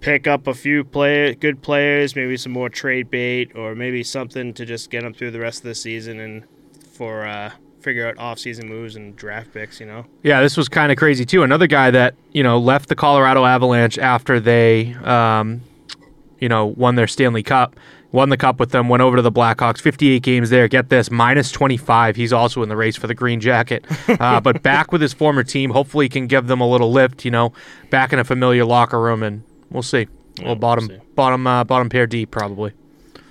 pick 0.00 0.26
up 0.26 0.46
a 0.46 0.54
few 0.54 0.84
player, 0.84 1.34
good 1.34 1.62
players, 1.62 2.14
maybe 2.16 2.36
some 2.36 2.52
more 2.52 2.68
trade 2.68 3.10
bait, 3.10 3.52
or 3.54 3.74
maybe 3.74 4.02
something 4.02 4.52
to 4.54 4.64
just 4.64 4.90
get 4.90 5.02
them 5.02 5.14
through 5.14 5.30
the 5.30 5.40
rest 5.40 5.58
of 5.58 5.64
the 5.64 5.74
season 5.74 6.20
and 6.20 6.44
for 6.92 7.26
uh, 7.26 7.50
figure 7.80 8.08
out 8.08 8.18
off-season 8.18 8.68
moves 8.68 8.96
and 8.96 9.14
draft 9.16 9.52
picks. 9.52 9.80
You 9.80 9.86
know. 9.86 10.06
Yeah, 10.22 10.40
this 10.40 10.56
was 10.56 10.68
kind 10.68 10.90
of 10.90 10.98
crazy 10.98 11.24
too. 11.24 11.42
Another 11.42 11.66
guy 11.66 11.90
that 11.90 12.14
you 12.32 12.42
know 12.42 12.58
left 12.58 12.88
the 12.88 12.96
Colorado 12.96 13.44
Avalanche 13.44 13.98
after 13.98 14.40
they, 14.40 14.94
um, 15.04 15.62
you 16.40 16.48
know, 16.48 16.66
won 16.66 16.96
their 16.96 17.06
Stanley 17.06 17.42
Cup, 17.42 17.76
won 18.12 18.28
the 18.28 18.36
cup 18.36 18.58
with 18.58 18.70
them, 18.70 18.88
went 18.88 19.02
over 19.02 19.16
to 19.16 19.22
the 19.22 19.32
Blackhawks. 19.32 19.80
Fifty-eight 19.80 20.22
games 20.22 20.50
there. 20.50 20.66
Get 20.68 20.88
this, 20.88 21.10
minus 21.10 21.52
twenty-five. 21.52 22.16
He's 22.16 22.32
also 22.32 22.62
in 22.62 22.68
the 22.68 22.76
race 22.76 22.96
for 22.96 23.06
the 23.06 23.14
green 23.14 23.40
jacket, 23.40 23.84
uh, 24.20 24.40
but 24.40 24.62
back 24.62 24.90
with 24.90 25.00
his 25.00 25.12
former 25.12 25.44
team. 25.44 25.70
Hopefully, 25.70 26.06
he 26.06 26.08
can 26.08 26.26
give 26.26 26.48
them 26.48 26.60
a 26.60 26.68
little 26.68 26.90
lift. 26.90 27.24
You 27.24 27.30
know, 27.30 27.52
back 27.90 28.12
in 28.12 28.18
a 28.18 28.24
familiar 28.24 28.64
locker 28.64 29.00
room, 29.00 29.22
and 29.22 29.44
we'll 29.70 29.82
see. 29.82 30.06
Yeah, 30.38 30.46
Well, 30.46 30.54
bottom, 30.56 30.88
we'll 30.88 30.98
see. 30.98 31.04
bottom, 31.14 31.46
uh, 31.46 31.64
bottom 31.64 31.88
pair 31.88 32.06
deep 32.06 32.30
probably. 32.30 32.72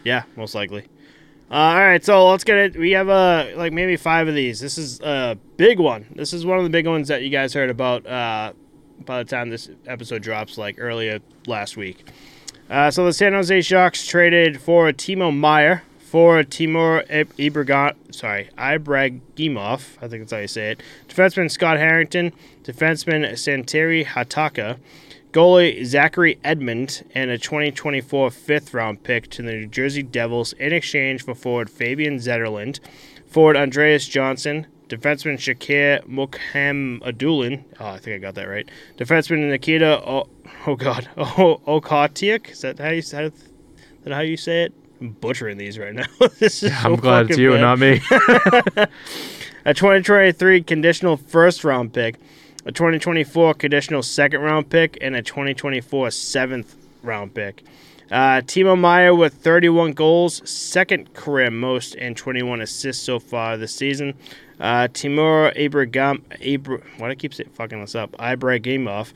Yeah, 0.03 0.23
most 0.35 0.55
likely. 0.55 0.85
all 1.51 1.75
right, 1.77 2.03
so 2.03 2.29
let's 2.29 2.43
get 2.43 2.57
it. 2.57 2.75
We 2.77 2.91
have 2.91 3.09
uh 3.09 3.45
like 3.55 3.73
maybe 3.73 3.95
five 3.97 4.27
of 4.27 4.35
these. 4.35 4.59
This 4.59 4.77
is 4.77 4.99
a 5.01 5.37
big 5.57 5.79
one. 5.79 6.05
This 6.15 6.33
is 6.33 6.45
one 6.45 6.57
of 6.57 6.63
the 6.63 6.69
big 6.69 6.87
ones 6.87 7.07
that 7.07 7.21
you 7.23 7.29
guys 7.29 7.53
heard 7.53 7.69
about 7.69 8.05
uh, 8.07 8.53
by 9.05 9.23
the 9.23 9.29
time 9.29 9.49
this 9.49 9.69
episode 9.87 10.21
drops, 10.21 10.57
like 10.57 10.75
earlier 10.79 11.19
last 11.47 11.77
week. 11.77 12.07
Uh, 12.69 12.89
so 12.89 13.05
the 13.05 13.13
San 13.13 13.33
Jose 13.33 13.61
Sharks 13.61 14.07
traded 14.07 14.59
for 14.59 14.91
Timo 14.91 15.35
Meier 15.35 15.83
for 15.99 16.43
Timur 16.43 17.03
Ibragimov, 17.09 17.93
sorry, 18.11 18.49
Ibragimov, 18.57 19.97
I 20.01 20.07
think 20.07 20.23
that's 20.23 20.31
how 20.31 20.37
you 20.39 20.47
say 20.47 20.71
it. 20.71 20.81
Defenseman 21.07 21.51
Scott 21.51 21.77
Harrington, 21.77 22.31
defenseman 22.63 23.29
Santeri 23.33 24.05
Hatakka, 24.05 24.77
goalie 25.35 25.83
Zachary 25.83 26.39
Emond, 26.45 27.03
and 27.13 27.29
a 27.29 27.37
2024 27.37 28.31
fifth 28.31 28.73
round 28.73 29.03
pick 29.03 29.29
to 29.31 29.41
the 29.41 29.51
New 29.51 29.67
Jersey 29.67 30.01
Devils 30.01 30.53
in 30.53 30.71
exchange 30.71 31.25
for 31.25 31.35
forward 31.35 31.69
Fabian 31.69 32.15
Zetterlund, 32.19 32.79
forward 33.27 33.57
Andreas 33.57 34.07
Johnsson, 34.07 34.65
defenseman 34.87 35.33
Shakir 35.33 36.07
Mukhamadullin. 36.07 37.65
Oh, 37.81 37.85
I 37.85 37.97
think 37.97 38.15
I 38.15 38.19
got 38.19 38.35
that 38.35 38.47
right. 38.47 38.69
Defenseman 38.97 39.49
Nikita. 39.49 40.01
Oh, 40.09 40.29
oh 40.67 40.75
God. 40.77 41.09
Oh, 41.17 41.59
Okhotiuk. 41.67 42.51
Is 42.51 42.61
that 42.61 42.79
how 42.79 42.91
you 42.91 43.01
that 43.01 43.33
how 44.13 44.21
you 44.21 44.37
say 44.37 44.63
it? 44.63 44.73
I'm 45.01 45.09
butchering 45.09 45.57
these 45.57 45.77
right 45.77 45.93
now. 45.93 46.05
this 46.39 46.63
is 46.63 46.71
I'm 46.85 46.95
glad 46.95 47.29
it's 47.29 47.37
you 47.37 47.49
bad. 47.49 47.55
and 47.55 47.61
not 47.61 47.79
me. 47.79 48.01
a 49.65 49.73
2023 49.73 50.63
conditional 50.63 51.17
first 51.17 51.65
round 51.65 51.91
pick, 51.91 52.15
a 52.65 52.71
2024 52.71 53.53
conditional 53.53 54.03
second 54.03 54.41
round 54.41 54.69
pick, 54.69 54.97
and 55.01 55.15
a 55.15 55.21
2024 55.21 56.11
seventh 56.11 56.75
round 57.03 57.33
pick. 57.33 57.63
Uh, 58.11 58.41
Timo 58.41 58.79
Meier 58.79 59.15
with 59.15 59.33
31 59.33 59.93
goals, 59.93 60.47
second 60.49 61.13
career 61.13 61.49
most, 61.49 61.95
and 61.95 62.15
21 62.15 62.61
assists 62.61 63.03
so 63.03 63.17
far 63.17 63.57
this 63.57 63.73
season. 63.73 64.13
Uh, 64.59 64.87
Timur 64.93 65.51
Ibrahim, 65.55 66.23
Ibra, 66.39 66.83
why 66.97 67.07
do 67.07 67.11
I 67.11 67.15
keep 67.15 67.33
saying, 67.33 67.49
fucking 67.53 67.81
this 67.81 67.95
up? 67.95 68.11
Ibrahimov, 68.13 69.11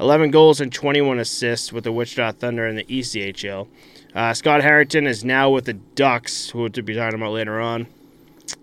11 0.00 0.32
goals 0.32 0.60
and 0.60 0.72
21 0.72 1.20
assists 1.20 1.72
with 1.72 1.84
the 1.84 1.92
Wichita 1.92 2.32
Thunder 2.32 2.66
in 2.66 2.76
the 2.76 2.84
ECHL. 2.84 3.68
Uh, 4.14 4.34
Scott 4.34 4.60
Harrington 4.60 5.06
is 5.06 5.24
now 5.24 5.48
with 5.48 5.64
the 5.64 5.72
Ducks, 5.74 6.50
who 6.50 6.58
we'll 6.58 6.68
be 6.68 6.94
talking 6.94 7.14
about 7.14 7.32
later 7.32 7.60
on. 7.60 7.86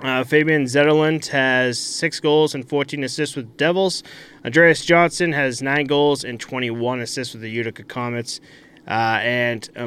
Uh, 0.02 0.24
Fabian 0.24 0.64
Zetterlund 0.64 1.28
has 1.28 1.78
six 1.78 2.22
goals 2.22 2.56
and 2.56 2.68
14 2.68 3.04
assists 3.04 3.36
with 3.36 3.58
Devils. 3.58 4.02
Andreas 4.46 4.86
Johnsson 4.86 5.34
has 5.34 5.62
nine 5.62 5.88
goals 5.88 6.24
and 6.24 6.40
21 6.40 7.02
assists 7.02 7.34
with 7.34 7.42
the 7.42 7.50
Utica 7.50 7.84
Comets. 7.84 8.40
Uh, 8.88 9.20
and 9.22 9.70
uh, 9.76 9.86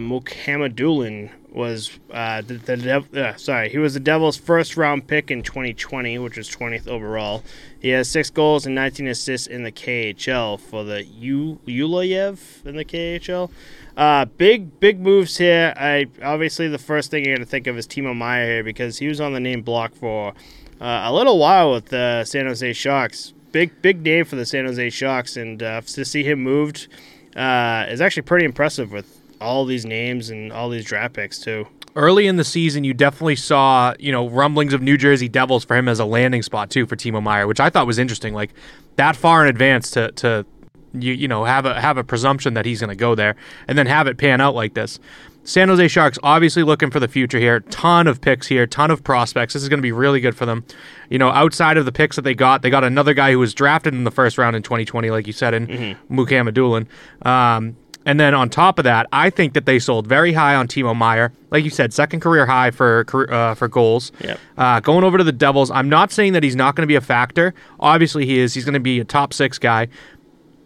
was 1.53 1.99
uh, 2.11 2.41
the, 2.41 2.55
the 2.55 2.77
Dev- 2.77 3.15
uh, 3.15 3.37
sorry 3.37 3.69
he 3.69 3.79
was 3.79 3.95
the 3.95 4.01
Devils' 4.01 4.37
first 4.37 4.77
round 4.77 5.07
pick 5.07 5.31
in 5.31 5.43
2020, 5.43 6.19
which 6.19 6.37
was 6.37 6.49
20th 6.49 6.87
overall. 6.87 7.43
He 7.81 7.89
has 7.91 8.09
six 8.09 8.31
goals 8.31 8.65
and 8.65 8.75
19 8.75 9.09
assists 9.09 9.47
in 9.47 9.63
the 9.65 9.73
KHL 9.73 10.61
for 10.61 10.85
the 10.85 11.05
U- 11.05 11.59
Ulayev 11.67 12.65
in 12.65 12.77
the 12.77 12.85
KHL. 12.85 13.51
Uh, 13.97 14.25
big 14.25 14.81
big 14.81 15.01
moves 15.01 15.37
here. 15.37 15.75
I 15.77 16.07
obviously 16.23 16.69
the 16.69 16.79
first 16.79 17.11
thing 17.11 17.25
you're 17.25 17.37
gonna 17.37 17.47
think 17.47 17.67
of 17.67 17.77
is 17.77 17.87
Timo 17.87 18.17
Meier 18.17 18.47
here 18.47 18.65
because 18.65 18.99
he 18.99 19.07
was 19.07 19.21
on 19.21 19.33
the 19.33 19.41
name 19.41 19.63
block 19.63 19.95
for 19.95 20.33
uh, 20.81 21.03
a 21.05 21.13
little 21.13 21.39
while 21.39 21.73
with 21.73 21.87
the 21.87 22.25
San 22.25 22.47
Jose 22.47 22.73
Sharks. 22.73 23.35
Big 23.53 23.83
big 23.83 24.03
name 24.03 24.25
for 24.25 24.37
the 24.37 24.47
San 24.47 24.65
Jose 24.65 24.91
Sharks, 24.91 25.37
and 25.37 25.63
uh, 25.63 25.83
to 25.83 26.05
see 26.05 26.25
him 26.25 26.43
moved 26.43 26.89
uh, 27.37 27.87
is 27.89 28.01
actually 28.01 28.23
pretty 28.23 28.47
impressive 28.47 28.93
with 28.93 29.21
all 29.41 29.65
these 29.65 29.85
names 29.85 30.31
and 30.31 30.53
all 30.53 30.71
these 30.71 30.85
draft 30.85 31.15
picks 31.15 31.39
too. 31.39 31.67
Early 31.95 32.27
in 32.27 32.37
the 32.37 32.45
season, 32.45 32.85
you 32.85 32.95
definitely 32.95 33.37
saw, 33.37 33.93
you 33.99 34.13
know, 34.13 34.27
rumblings 34.27 34.73
of 34.73 34.81
New 34.81 34.97
Jersey 34.97 35.29
Devils 35.29 35.65
for 35.65 35.77
him 35.77 35.89
as 35.89 36.01
a 36.01 36.07
landing 36.07 36.43
spot 36.43 36.71
too 36.71 36.87
for 36.87 36.97
Timo 36.97 37.23
Meier, 37.23 37.47
which 37.47 37.61
I 37.61 37.69
thought 37.69 37.87
was 37.87 37.99
interesting. 37.99 38.33
Like 38.33 38.55
that 38.97 39.17
far 39.17 39.43
in 39.43 39.51
advance 39.51 39.91
to 39.91 40.11
to 40.13 40.47
you 40.95 41.13
you 41.13 41.29
know 41.29 41.45
have 41.45 41.67
a 41.67 41.81
have 41.81 41.97
a 41.97 42.05
presumption 42.05 42.55
that 42.55 42.65
he's 42.65 42.81
going 42.81 42.91
to 42.91 42.97
go 42.97 43.15
there, 43.15 43.37
and 43.69 43.77
then 43.79 43.87
have 43.87 44.07
it 44.07 44.19
pan 44.19 44.41
out 44.41 44.55
like 44.55 44.75
this. 44.75 44.99
San 45.45 45.69
Jose 45.69 45.89
Sharks 45.89 46.19
obviously 46.23 46.63
looking 46.63 46.91
for 46.91 47.01
the 47.01 47.09
future 47.09 47.39
here. 47.39 47.61
Ton 47.61 48.07
of 48.07 48.21
picks 48.21 48.47
here, 48.47 48.67
ton 48.67 48.91
of 48.91 49.03
prospects. 49.03 49.55
This 49.55 49.63
is 49.63 49.69
going 49.69 49.79
to 49.79 49.83
be 49.83 49.93
really 49.93 50.21
good 50.21 50.37
for 50.37 50.47
them. 50.47 50.65
You 51.11 51.19
know, 51.19 51.31
outside 51.31 51.77
of 51.77 51.85
the 51.85 51.93
picks 51.93 52.17
that 52.17 52.23
they 52.23 52.35
got, 52.35 52.63
they 52.63 52.71
got 52.71 52.85
another 52.85 53.13
guy 53.13 53.33
who 53.33 53.41
was 53.41 53.53
drafted 53.53 53.93
in 53.93 54.05
the 54.05 54.13
first 54.13 54.39
round 54.39 54.55
in 54.55 54.63
2020, 54.63 55.11
like 55.11 55.27
you 55.27 55.33
said, 55.33 55.53
in 55.53 55.67
mm-hmm. 55.67 56.19
Mukhamadullin. 56.19 56.87
Um, 57.27 57.77
and 58.05 58.19
then 58.19 58.35
on 58.35 58.51
top 58.51 58.79
of 58.79 58.85
that, 58.85 59.07
I 59.13 59.31
think 59.31 59.55
that 59.55 59.67
they 59.67 59.79
sold 59.79 60.07
very 60.07 60.33
high 60.33 60.55
on 60.55 60.67
Timo 60.67 60.97
Meier. 60.97 61.33
Like 61.51 61.65
you 61.65 61.71
said, 61.71 61.93
second 61.93 62.21
career 62.21 62.47
high 62.47 62.71
for 62.71 63.07
uh, 63.31 63.55
for 63.55 63.69
goals. 63.69 64.11
Yep. 64.21 64.41
Uh, 64.57 64.81
going 64.81 65.05
over 65.05 65.19
to 65.19 65.25
the 65.25 65.33
Devils, 65.33 65.71
I'm 65.71 65.89
not 65.89 66.11
saying 66.11 66.33
that 66.33 66.43
he's 66.43 66.57
not 66.57 66.75
going 66.75 66.83
to 66.83 66.89
be 66.89 66.95
a 66.95 67.01
factor. 67.01 67.55
Obviously, 67.79 68.27
he 68.27 68.39
is. 68.39 68.55
He's 68.55 68.65
going 68.65 68.75
to 68.75 68.81
be 68.81 69.01
a 69.01 69.05
top 69.05 69.33
six 69.33 69.59
guy. 69.59 69.89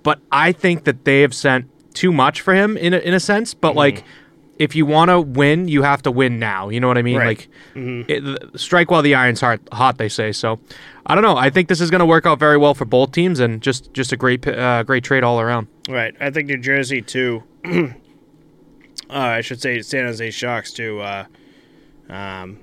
But 0.06 0.20
I 0.30 0.52
think 0.52 0.84
that 0.84 1.04
they 1.04 1.22
have 1.22 1.34
sent 1.34 1.66
too 1.92 2.12
much 2.12 2.40
for 2.40 2.54
him 2.54 2.76
in 2.76 2.94
a, 2.94 2.98
in 2.98 3.12
a 3.12 3.18
sense. 3.18 3.54
But 3.54 3.70
Mm-hmm. 3.70 3.78
like, 3.78 4.04
if 4.58 4.76
you 4.76 4.86
want 4.86 5.08
to 5.10 5.20
win, 5.20 5.66
you 5.66 5.82
have 5.82 6.00
to 6.02 6.12
win 6.12 6.38
now. 6.38 6.68
You 6.68 6.78
know 6.80 6.86
what 6.86 6.96
I 6.96 7.02
mean? 7.02 7.18
Right. 7.18 7.46
Mm-hmm. 7.74 7.98
Like, 8.08 8.54
it, 8.54 8.60
strike 8.60 8.88
while 8.92 9.02
the 9.02 9.16
iron's 9.16 9.40
hot, 9.40 9.58
hot. 9.72 9.98
They 9.98 10.08
say. 10.08 10.30
So, 10.30 10.60
I 11.06 11.14
don't 11.16 11.22
know. 11.24 11.36
I 11.36 11.50
think 11.50 11.66
this 11.68 11.80
is 11.80 11.90
going 11.90 11.98
to 11.98 12.06
work 12.06 12.24
out 12.24 12.38
very 12.38 12.56
well 12.56 12.72
for 12.72 12.84
both 12.84 13.10
teams, 13.10 13.40
and 13.40 13.60
just 13.60 13.92
just 13.92 14.12
a 14.12 14.16
great 14.16 14.46
uh, 14.46 14.84
great 14.84 15.02
trade 15.04 15.24
all 15.24 15.40
around. 15.40 15.66
Right. 15.88 16.14
I 16.20 16.30
think 16.30 16.46
New 16.48 16.58
Jersey 16.58 17.02
too. 17.02 17.42
uh, 17.66 17.90
I 19.10 19.40
should 19.40 19.60
say 19.60 19.82
San 19.82 20.04
Jose 20.06 20.30
Sharks 20.30 20.72
too. 20.72 21.00
Uh, 21.00 21.24
um, 22.08 22.60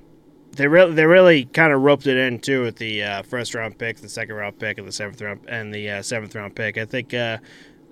they 0.56 0.66
really 0.66 0.94
they 0.94 1.06
really 1.06 1.44
kind 1.46 1.72
of 1.72 1.82
roped 1.82 2.06
it 2.06 2.16
in 2.16 2.38
too 2.38 2.62
with 2.62 2.76
the 2.76 3.02
uh, 3.02 3.22
first 3.22 3.54
round 3.54 3.78
pick, 3.78 3.98
the 3.98 4.08
second 4.08 4.34
round 4.34 4.58
pick, 4.58 4.78
and 4.78 4.86
the 4.86 4.92
seventh 4.92 5.20
round 5.20 5.40
and 5.48 5.72
the 5.72 5.90
uh, 5.90 6.02
seventh 6.02 6.34
round 6.34 6.54
pick. 6.54 6.78
I 6.78 6.84
think 6.84 7.14
uh, 7.14 7.38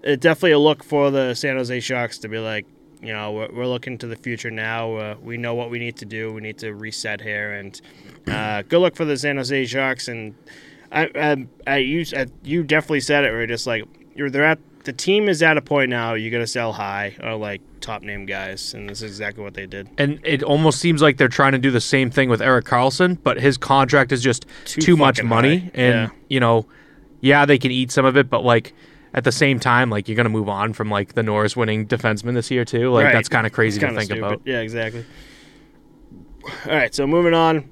it 0.02 0.20
definitely 0.20 0.52
a 0.52 0.58
look 0.58 0.82
for 0.82 1.10
the 1.10 1.34
San 1.34 1.56
Jose 1.56 1.80
Sharks 1.80 2.18
to 2.18 2.28
be 2.28 2.38
like, 2.38 2.66
you 3.00 3.12
know, 3.12 3.32
we're, 3.32 3.52
we're 3.52 3.66
looking 3.66 3.98
to 3.98 4.06
the 4.06 4.16
future 4.16 4.50
now. 4.50 4.94
Uh, 4.94 5.16
we 5.22 5.36
know 5.36 5.54
what 5.54 5.70
we 5.70 5.78
need 5.78 5.96
to 5.96 6.04
do. 6.04 6.32
We 6.32 6.40
need 6.40 6.58
to 6.58 6.72
reset 6.72 7.20
here, 7.20 7.52
and 7.52 7.80
uh, 8.28 8.62
good 8.62 8.80
luck 8.80 8.94
for 8.94 9.04
the 9.04 9.16
San 9.16 9.36
Jose 9.36 9.66
Sharks. 9.66 10.08
And 10.08 10.34
I, 10.90 11.10
I, 11.14 11.46
I 11.66 11.76
you, 11.78 12.04
I, 12.16 12.26
you 12.42 12.62
definitely 12.64 13.00
said 13.00 13.24
it. 13.24 13.32
Where 13.32 13.46
just 13.46 13.66
like 13.66 13.84
you're 14.14 14.30
they're 14.30 14.44
at 14.44 14.58
the 14.84 14.92
team 14.92 15.28
is 15.28 15.42
at 15.42 15.56
a 15.56 15.62
point 15.62 15.90
now. 15.90 16.14
You 16.14 16.30
got 16.30 16.38
to 16.38 16.46
sell 16.46 16.72
high 16.72 17.16
or 17.22 17.34
like 17.36 17.60
top 17.80 18.02
name 18.02 18.26
guys, 18.26 18.74
and 18.74 18.88
this 18.88 18.98
is 19.02 19.10
exactly 19.10 19.42
what 19.44 19.54
they 19.54 19.66
did. 19.66 19.88
And 19.98 20.20
it 20.24 20.42
almost 20.42 20.80
seems 20.80 21.00
like 21.02 21.16
they're 21.18 21.28
trying 21.28 21.52
to 21.52 21.58
do 21.58 21.70
the 21.70 21.80
same 21.80 22.10
thing 22.10 22.28
with 22.28 22.42
Eric 22.42 22.64
Carlson, 22.64 23.14
but 23.22 23.40
his 23.40 23.56
contract 23.56 24.12
is 24.12 24.22
just 24.22 24.46
Too 24.64 24.80
too, 24.80 24.96
much 24.96 25.22
money. 25.22 25.58
high. 25.58 25.70
And, 25.74 25.94
Yeah. 25.94 26.08
you 26.28 26.40
know, 26.40 26.66
yeah, 27.20 27.44
they 27.46 27.58
can 27.58 27.70
eat 27.70 27.90
some 27.92 28.04
of 28.04 28.16
it, 28.16 28.28
but 28.28 28.44
like 28.44 28.72
at 29.14 29.24
the 29.24 29.32
same 29.32 29.60
time, 29.60 29.90
like 29.90 30.08
you're 30.08 30.16
going 30.16 30.24
to 30.24 30.30
move 30.30 30.48
on 30.48 30.72
from 30.72 30.90
like 30.90 31.14
the 31.14 31.22
Norris 31.22 31.56
winning 31.56 31.86
defenseman 31.86 32.34
this 32.34 32.50
year, 32.50 32.64
too. 32.64 32.90
Like 32.90 33.04
Right. 33.06 33.12
that's 33.12 33.28
kind 33.28 33.46
of 33.46 33.52
crazy 33.52 33.80
to 33.80 33.88
think 33.88 34.02
stupid. 34.02 34.18
about. 34.18 34.40
Yeah, 34.44 34.60
exactly. 34.60 35.04
All 36.66 36.72
right, 36.74 36.94
so 36.94 37.06
moving 37.06 37.34
on 37.34 37.70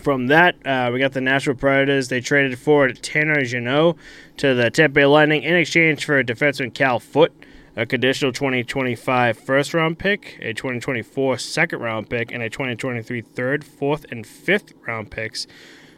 from 0.00 0.28
that, 0.28 0.56
uh, 0.66 0.90
we 0.92 0.98
got 0.98 1.12
the 1.12 1.20
Nashville 1.20 1.54
Predators. 1.54 2.08
They 2.08 2.20
traded 2.20 2.58
forward 2.58 3.02
Tanner 3.02 3.44
Jeannot 3.44 3.96
to 4.38 4.54
the 4.54 4.70
Tampa 4.70 4.94
Bay 4.94 5.06
Lightning 5.06 5.42
in 5.42 5.54
exchange 5.54 6.04
for 6.04 6.18
a 6.18 6.24
defenseman 6.24 6.72
Cal 6.72 6.98
Foote, 6.98 7.32
a 7.76 7.86
conditional 7.86 8.32
2025 8.32 9.38
first 9.38 9.74
round 9.74 9.98
pick, 9.98 10.38
a 10.40 10.52
2024 10.52 11.38
second 11.38 11.80
round 11.80 12.08
pick, 12.08 12.32
and 12.32 12.42
a 12.42 12.50
2023 12.50 13.20
third, 13.20 13.64
fourth, 13.64 14.06
and 14.10 14.26
fifth 14.26 14.72
round 14.86 15.10
picks. 15.10 15.46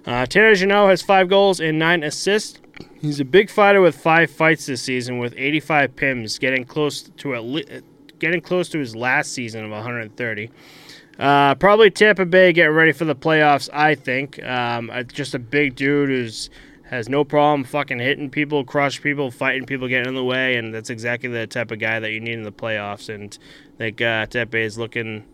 Uh, 0.04 0.26
Tanner 0.26 0.54
Jeannot 0.54 0.88
has 0.88 1.02
five 1.02 1.28
goals 1.28 1.60
and 1.60 1.78
nine 1.78 2.02
assists. 2.02 2.60
He's 3.00 3.20
a 3.20 3.24
big 3.24 3.50
fighter 3.50 3.80
with 3.80 3.96
five 3.96 4.30
fights 4.30 4.66
this 4.66 4.82
season, 4.82 5.18
with 5.18 5.34
85 5.36 5.94
pims, 5.94 6.40
getting 6.40 6.64
close 6.64 7.02
to 7.02 7.34
at 7.34 7.84
getting 8.18 8.40
close 8.40 8.68
to 8.68 8.78
his 8.78 8.94
last 8.94 9.32
season 9.32 9.64
of 9.64 9.70
130. 9.72 10.50
Uh, 11.18 11.54
probably 11.54 11.90
Tampa 11.90 12.24
Bay 12.26 12.52
getting 12.52 12.74
ready 12.74 12.92
for 12.92 13.04
the 13.04 13.14
playoffs. 13.14 13.68
I 13.72 13.94
think. 13.94 14.42
Um, 14.42 14.90
just 15.12 15.34
a 15.34 15.38
big 15.38 15.76
dude 15.76 16.08
who's 16.08 16.50
has 16.92 17.08
no 17.08 17.24
problem 17.24 17.64
fucking 17.64 17.98
hitting 17.98 18.28
people, 18.28 18.64
crush 18.64 19.00
people, 19.00 19.30
fighting 19.30 19.64
people, 19.64 19.88
getting 19.88 20.08
in 20.08 20.14
the 20.14 20.22
way, 20.22 20.56
and 20.56 20.74
that's 20.74 20.90
exactly 20.90 21.30
the 21.30 21.46
type 21.46 21.70
of 21.70 21.78
guy 21.78 21.98
that 21.98 22.12
you 22.12 22.20
need 22.20 22.34
in 22.34 22.42
the 22.42 22.52
playoffs. 22.52 23.08
And 23.08 23.36
I 23.74 23.76
think 23.78 24.02
uh, 24.02 24.26
Tampa 24.26 24.50
Bay 24.50 24.64
is 24.64 24.76
looking 24.76 25.24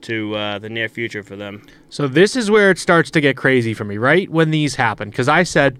to 0.00 0.34
uh, 0.34 0.58
the 0.58 0.70
near 0.70 0.88
future 0.88 1.22
for 1.22 1.36
them. 1.36 1.66
So 1.90 2.08
this 2.08 2.36
is 2.36 2.50
where 2.50 2.70
it 2.70 2.78
starts 2.78 3.10
to 3.12 3.20
get 3.20 3.36
crazy 3.36 3.74
for 3.74 3.84
me, 3.84 3.98
right? 3.98 4.30
When 4.30 4.50
these 4.50 4.76
happen. 4.76 5.10
Because 5.10 5.28
I 5.28 5.42
said, 5.42 5.78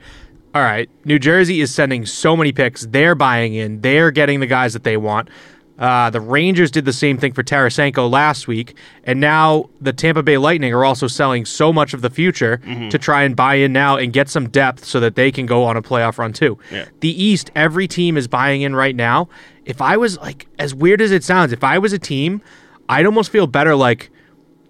all 0.55 0.63
right, 0.63 0.91
New 1.05 1.19
Jersey 1.19 1.61
is 1.61 1.75
sending 1.75 2.07
so 2.07 2.37
many 2.37 2.53
picks. 2.53 2.87
They're 2.87 3.15
buying 3.15 3.55
in. 3.55 3.81
They're 3.81 4.11
getting 4.11 4.41
the 4.41 4.47
guys 4.47 4.73
that 4.75 4.85
they 4.85 4.97
want. 4.97 5.29
Uh, 5.77 6.09
the 6.11 6.21
Rangers 6.21 6.71
did 6.71 6.85
the 6.85 6.93
same 6.93 7.19
thing 7.19 7.33
for 7.33 7.43
Tarasenko 7.43 8.09
last 8.09 8.47
week, 8.47 8.77
and 9.03 9.19
now 9.21 9.69
the 9.81 9.93
Tampa 9.93 10.23
Bay 10.23 10.39
Lightning 10.39 10.73
are 10.73 10.85
also 10.85 11.09
selling 11.09 11.45
so 11.45 11.73
much 11.73 11.93
of 11.95 12.01
the 12.01 12.11
future 12.11 12.59
to 12.91 12.99
try 12.99 13.25
and 13.25 13.35
buy 13.35 13.57
in 13.57 13.73
now 13.73 13.97
and 13.97 14.13
get 14.13 14.29
some 14.29 14.49
depth 14.49 14.85
so 14.85 15.01
that 15.01 15.17
they 15.17 15.33
can 15.33 15.47
go 15.47 15.65
on 15.65 15.77
a 15.77 15.83
playoff 15.83 16.17
run 16.19 16.33
too. 16.33 16.57
Yeah. 16.71 16.85
The 17.01 17.11
East, 17.23 17.51
every 17.57 17.89
team 17.89 18.17
is 18.17 18.29
buying 18.29 18.63
in 18.63 18.77
right 18.77 18.95
now. 18.95 19.29
If 19.65 19.81
I 19.83 19.97
was 19.97 20.17
like, 20.19 20.47
as 20.61 20.75
weird 20.75 21.01
as 21.01 21.11
it 21.11 21.25
sounds, 21.25 21.53
if 21.53 21.65
I 21.65 21.79
was 21.79 21.93
a 21.93 21.99
team, 21.99 22.41
I'd 22.89 23.07
almost 23.07 23.31
feel 23.33 23.49
better 23.49 23.75
like 23.75 24.11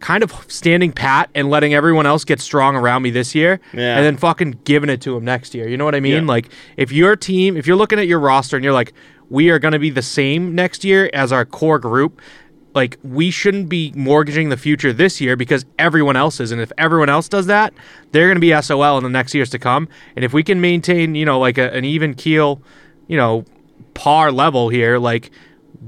kind 0.00 0.22
of 0.22 0.32
standing 0.48 0.92
pat 0.92 1.30
and 1.34 1.48
letting 1.48 1.72
everyone 1.74 2.04
else 2.06 2.24
get 2.24 2.38
strong 2.40 2.76
around 2.76 3.02
me 3.02 3.10
this 3.10 3.34
year, 3.34 3.58
Yeah. 3.72 3.96
and 3.96 4.04
then 4.04 4.16
fucking 4.18 4.60
giving 4.64 4.90
it 4.90 5.00
to 5.02 5.14
them 5.14 5.24
next 5.24 5.54
year. 5.54 5.66
You 5.68 5.76
know 5.78 5.84
what 5.84 5.94
I 5.94 6.00
mean? 6.00 6.24
Yeah. 6.24 6.28
Like 6.28 6.50
if 6.76 6.92
your 6.92 7.16
team, 7.16 7.56
if 7.56 7.66
you're 7.66 7.76
looking 7.76 7.98
at 7.98 8.06
your 8.06 8.20
roster 8.20 8.56
and 8.56 8.62
you're 8.64 8.72
like, 8.74 8.92
we 9.30 9.50
are 9.50 9.58
going 9.58 9.72
to 9.72 9.78
be 9.78 9.90
the 9.90 10.02
same 10.02 10.54
next 10.54 10.84
year 10.84 11.10
as 11.12 11.32
our 11.32 11.44
core 11.44 11.78
group. 11.78 12.20
Like 12.74 12.98
we 13.04 13.30
shouldn't 13.30 13.68
be 13.68 13.92
mortgaging 13.94 14.48
the 14.48 14.56
future 14.56 14.92
this 14.92 15.20
year 15.20 15.36
because 15.36 15.64
everyone 15.78 16.16
else 16.16 16.40
is, 16.40 16.50
and 16.50 16.60
if 16.60 16.72
everyone 16.76 17.08
else 17.08 17.28
does 17.28 17.46
that, 17.46 17.72
they're 18.10 18.26
going 18.26 18.36
to 18.36 18.40
be 18.40 18.60
SOL 18.60 18.98
in 18.98 19.04
the 19.04 19.10
next 19.10 19.34
years 19.34 19.50
to 19.50 19.58
come. 19.58 19.88
And 20.16 20.24
if 20.24 20.32
we 20.32 20.42
can 20.42 20.60
maintain, 20.60 21.14
you 21.14 21.24
know, 21.24 21.38
like 21.38 21.56
a, 21.56 21.72
an 21.72 21.84
even 21.84 22.14
keel, 22.14 22.60
you 23.06 23.16
know, 23.16 23.44
par 23.94 24.32
level 24.32 24.68
here, 24.68 24.98
like 24.98 25.30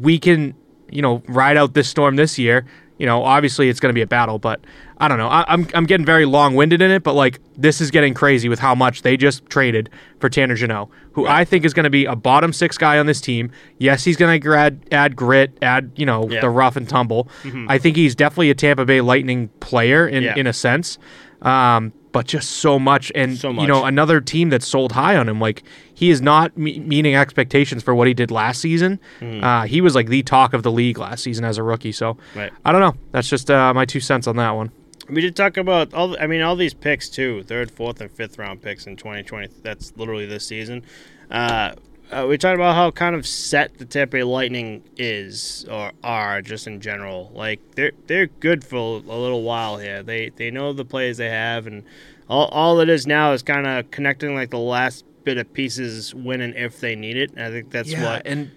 we 0.01 0.19
can, 0.19 0.55
you 0.91 1.03
know, 1.03 1.23
ride 1.27 1.57
out 1.57 1.75
this 1.75 1.89
storm 1.89 2.17
this 2.17 2.39
year. 2.39 2.65
You 2.99 3.05
know, 3.07 3.23
obviously 3.23 3.69
it's 3.69 3.79
going 3.81 3.91
to 3.91 3.95
be 3.95 4.01
a 4.03 4.07
battle, 4.07 4.39
but 4.39 4.61
I 4.99 5.09
don't 5.09 5.19
know. 5.19 5.29
I, 5.29 5.45
I'm 5.49 5.69
I'm 5.75 5.85
getting 5.85 6.07
very 6.07 6.25
long 6.25 6.55
winded 6.55 6.81
in 6.81 6.91
it, 6.91 7.03
but 7.03 7.13
like 7.15 7.41
this 7.57 7.81
is 7.83 7.91
getting 7.91 8.15
crazy 8.15 8.49
with 8.49 8.59
how 8.59 8.75
much 8.75 9.03
they 9.03 9.17
just 9.19 9.45
traded 9.51 9.91
for 10.19 10.31
Tanner 10.31 10.55
Jeannot, 10.55 10.89
who 11.13 11.27
I 11.27 11.45
think 11.45 11.67
is 11.67 11.75
going 11.75 11.85
to 11.85 11.91
be 11.91 12.07
a 12.07 12.17
bottom 12.17 12.55
six 12.55 12.79
guy 12.79 12.99
on 12.99 13.05
this 13.05 13.21
team. 13.21 13.51
Yes, 13.79 14.03
he's 14.05 14.17
going 14.17 14.41
to 14.41 14.55
add 14.55 14.81
add 14.91 15.15
grit, 15.15 15.59
add 15.61 15.93
you 15.97 16.07
know 16.07 16.27
Yeah. 16.31 16.41
the 16.41 16.49
rough 16.49 16.77
and 16.77 16.89
tumble. 16.89 17.29
I 17.69 17.77
think 17.77 17.97
he's 17.97 18.15
definitely 18.15 18.49
a 18.51 18.55
Tampa 18.55 18.87
Bay 18.87 19.03
Lightning 19.03 19.49
player 19.61 20.09
in 20.09 20.23
Yeah. 20.23 20.35
in 20.37 20.47
a 20.47 20.53
sense. 20.55 20.99
Um, 21.43 21.93
but 22.17 22.27
just 22.27 22.49
so 22.51 22.79
much, 22.79 23.13
and 23.15 23.37
So 23.37 23.53
much. 23.53 23.61
you 23.63 23.69
know 23.69 23.85
another 23.85 24.23
team 24.23 24.49
that's 24.49 24.67
sold 24.67 24.93
high 24.93 25.17
on 25.17 25.29
him. 25.29 25.39
Like 25.39 25.63
he 25.93 26.09
is 26.09 26.23
not 26.23 26.57
me- 26.57 26.79
meeting 26.81 27.15
expectations 27.15 27.83
for 27.83 27.95
what 27.95 28.07
he 28.09 28.15
did 28.15 28.31
last 28.31 28.61
season. 28.63 28.99
Uh, 29.21 29.65
he 29.67 29.83
was 29.83 29.95
like 29.95 30.09
the 30.09 30.23
talk 30.23 30.55
of 30.55 30.63
the 30.63 30.73
league 30.73 30.97
last 30.99 31.23
season 31.23 31.45
as 31.45 31.59
a 31.59 31.63
rookie. 31.63 31.93
So. 31.93 32.17
Right. 32.35 32.51
I 32.65 32.73
don't 32.73 32.81
know. 32.81 32.95
That's 33.13 33.29
just 33.29 33.51
uh, 33.51 33.75
my 33.75 33.85
two 33.85 34.01
cents 34.01 34.27
on 34.27 34.37
that 34.37 34.53
one. 34.53 34.71
We 35.11 35.21
did 35.21 35.37
talk 35.37 35.59
about 35.59 35.93
all. 35.93 36.17
I 36.19 36.27
mean, 36.27 36.41
all 36.41 36.57
these 36.57 36.73
picks 36.75 37.09
too: 37.11 37.43
third, 37.43 37.71
fourth, 37.71 38.01
and 38.01 38.11
fifth 38.11 38.39
round 38.39 38.63
picks 38.63 38.87
in 38.87 38.97
2020. 38.97 39.49
That's 39.63 39.93
literally 39.97 40.25
this 40.27 40.47
season. 40.47 40.83
Uh, 41.31 41.75
uh, 42.13 42.27
we 42.29 42.39
talked 42.39 42.55
about 42.55 42.75
how 42.75 42.91
kind 42.91 43.15
of 43.17 43.27
set 43.27 43.79
the 43.79 43.85
Tampa 43.85 44.13
Bay 44.19 44.23
Lightning 44.23 44.83
is 44.97 45.67
or 45.71 45.93
are 46.05 46.43
just 46.43 46.67
in 46.67 46.81
general. 46.81 47.31
Like 47.35 47.61
they're 47.75 47.93
they're 48.07 48.27
good 48.27 48.65
for 48.65 48.77
a 48.77 48.81
little 48.99 49.43
while 49.43 49.79
here. 49.79 50.03
They 50.03 50.31
they 50.31 50.51
know 50.51 50.73
the 50.73 50.85
plays 50.85 51.17
they 51.17 51.31
have, 51.31 51.67
and 51.67 51.83
all 52.29 52.47
all 52.49 52.81
it 52.81 52.89
is 52.89 53.07
now 53.07 53.33
is 53.33 53.43
kind 53.43 53.67
of 53.67 53.91
connecting 53.91 54.35
like 54.35 54.51
the 54.51 54.59
last 54.59 55.05
bit 55.25 55.39
of 55.39 55.53
pieces 55.53 56.15
when 56.15 56.41
and 56.41 56.55
if 56.55 56.81
they 56.81 56.95
need 56.95 57.17
it. 57.17 57.31
And 57.33 57.43
I 57.43 57.51
think 57.51 57.71
that's 57.71 57.93
what. 57.97 58.23
and 58.27 58.51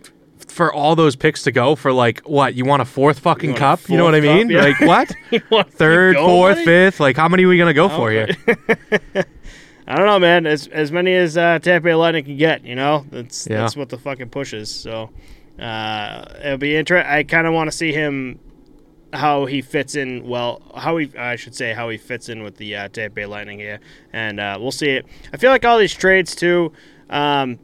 for 0.47 0.73
all 0.73 0.95
those 0.95 1.15
picks 1.15 1.43
to 1.43 1.51
go 1.51 1.75
for 1.75 1.91
like 1.93 2.21
what 2.21 2.55
you 2.55 2.65
want 2.65 2.81
a 2.81 2.85
fourth 2.85 3.19
fucking 3.19 3.51
a 3.51 3.57
cup? 3.57 3.87
You 3.89 3.97
know 3.97 4.03
what 4.05 4.15
I 4.15 4.19
mean? 4.21 4.47
cup? 4.47 4.51
Yeah. 4.51 4.61
Like 4.61 4.79
what? 4.81 5.11
You 5.31 5.63
Third, 5.71 6.15
fourth, 6.15 6.55
buddy? 6.55 6.65
fifth? 6.65 6.99
Like 6.99 7.15
how 7.17 7.27
many 7.27 7.45
are 7.45 7.47
we 7.47 7.57
gonna 7.57 7.73
go 7.73 7.87
for 7.89 8.09
Oh, 8.09 8.11
here? 8.11 8.27
I 9.89 9.95
don't 9.95 10.05
know, 10.05 10.19
man. 10.19 10.45
As 10.45 10.67
as 10.67 10.91
many 10.91 11.13
as 11.15 11.35
uh, 11.35 11.57
Tampa 11.59 11.83
Bay 11.85 11.95
Lightning 11.95 12.23
can 12.23 12.37
get, 12.37 12.63
you 12.63 12.75
know, 12.75 13.05
that's 13.09 13.47
Yeah. 13.49 13.57
that's 13.61 13.75
what 13.75 13.89
the 13.89 13.97
fucking 13.97 14.29
pushes. 14.29 14.69
So 14.73 15.09
uh, 15.59 16.25
it'll 16.43 16.57
be 16.59 16.75
interesting. 16.75 17.11
I 17.11 17.23
kind 17.23 17.47
of 17.47 17.53
want 17.53 17.71
to 17.71 17.75
see 17.75 17.91
him 17.91 18.39
how 19.13 19.45
he 19.47 19.61
fits 19.63 19.95
in. 19.95 20.27
Well, 20.27 20.61
how 20.75 20.97
he 20.97 21.11
I 21.17 21.35
should 21.35 21.55
say 21.55 21.73
how 21.73 21.89
he 21.89 21.97
fits 21.97 22.29
in 22.29 22.43
with 22.43 22.57
the 22.57 22.75
uh, 22.75 22.87
Tampa 22.89 23.15
Bay 23.15 23.25
Lightning 23.25 23.57
here, 23.59 23.79
and 24.13 24.39
uh, 24.39 24.57
we'll 24.61 24.71
see 24.71 24.89
it. 24.91 25.07
I 25.33 25.37
feel 25.37 25.49
like 25.49 25.65
all 25.65 25.79
these 25.79 25.93
trades 25.93 26.35
too. 26.35 26.71
Um, 27.09 27.57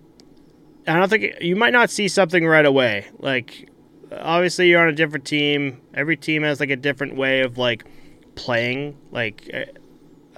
I 0.88 0.98
don't 0.98 1.10
think 1.10 1.36
you 1.42 1.56
might 1.56 1.74
not 1.74 1.90
see 1.92 2.08
something 2.08 2.46
right 2.46 2.66
away. 2.66 3.06
Like 3.20 3.70
obviously 4.12 4.70
you're 4.70 4.82
on 4.82 4.88
a 4.90 4.94
different 4.94 5.26
team. 5.26 5.82
Every 5.94 6.18
team 6.18 6.42
has 6.44 6.60
like 6.60 6.70
a 6.72 6.76
different 6.76 7.16
way 7.16 7.42
of 7.42 7.58
like 7.60 7.86
playing. 8.34 8.98
Like 9.12 9.48
uh, 9.54 9.66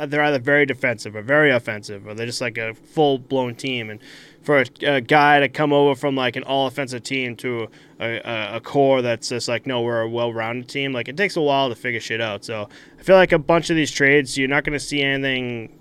they're 0.05 0.23
either 0.23 0.39
very 0.39 0.65
defensive 0.65 1.15
or 1.15 1.21
very 1.21 1.51
offensive, 1.51 2.07
or 2.07 2.13
they're 2.13 2.25
just 2.25 2.41
like 2.41 2.57
a 2.57 2.73
full 2.73 3.17
blown 3.17 3.55
team. 3.55 3.89
And 3.89 3.99
for 4.43 4.59
a, 4.59 4.65
a 4.85 5.01
guy 5.01 5.39
to 5.39 5.49
come 5.49 5.73
over 5.73 5.93
from 5.95 6.15
like 6.15 6.35
an 6.35 6.43
all 6.43 6.67
offensive 6.67 7.03
team 7.03 7.35
to 7.37 7.67
a, 7.99 8.21
a, 8.23 8.55
a 8.55 8.59
core 8.61 9.01
that's 9.01 9.29
just 9.29 9.47
like, 9.47 9.65
no, 9.67 9.81
we're 9.81 10.01
a 10.01 10.09
well 10.09 10.31
rounded 10.31 10.69
team, 10.69 10.93
like 10.93 11.07
it 11.07 11.17
takes 11.17 11.35
a 11.35 11.41
while 11.41 11.69
to 11.69 11.75
figure 11.75 11.99
shit 11.99 12.21
out. 12.21 12.45
So 12.45 12.69
I 12.99 13.03
feel 13.03 13.15
like 13.15 13.31
a 13.31 13.39
bunch 13.39 13.69
of 13.69 13.75
these 13.75 13.91
trades, 13.91 14.37
you're 14.37 14.47
not 14.47 14.63
going 14.63 14.77
to 14.77 14.79
see 14.79 15.01
anything 15.01 15.77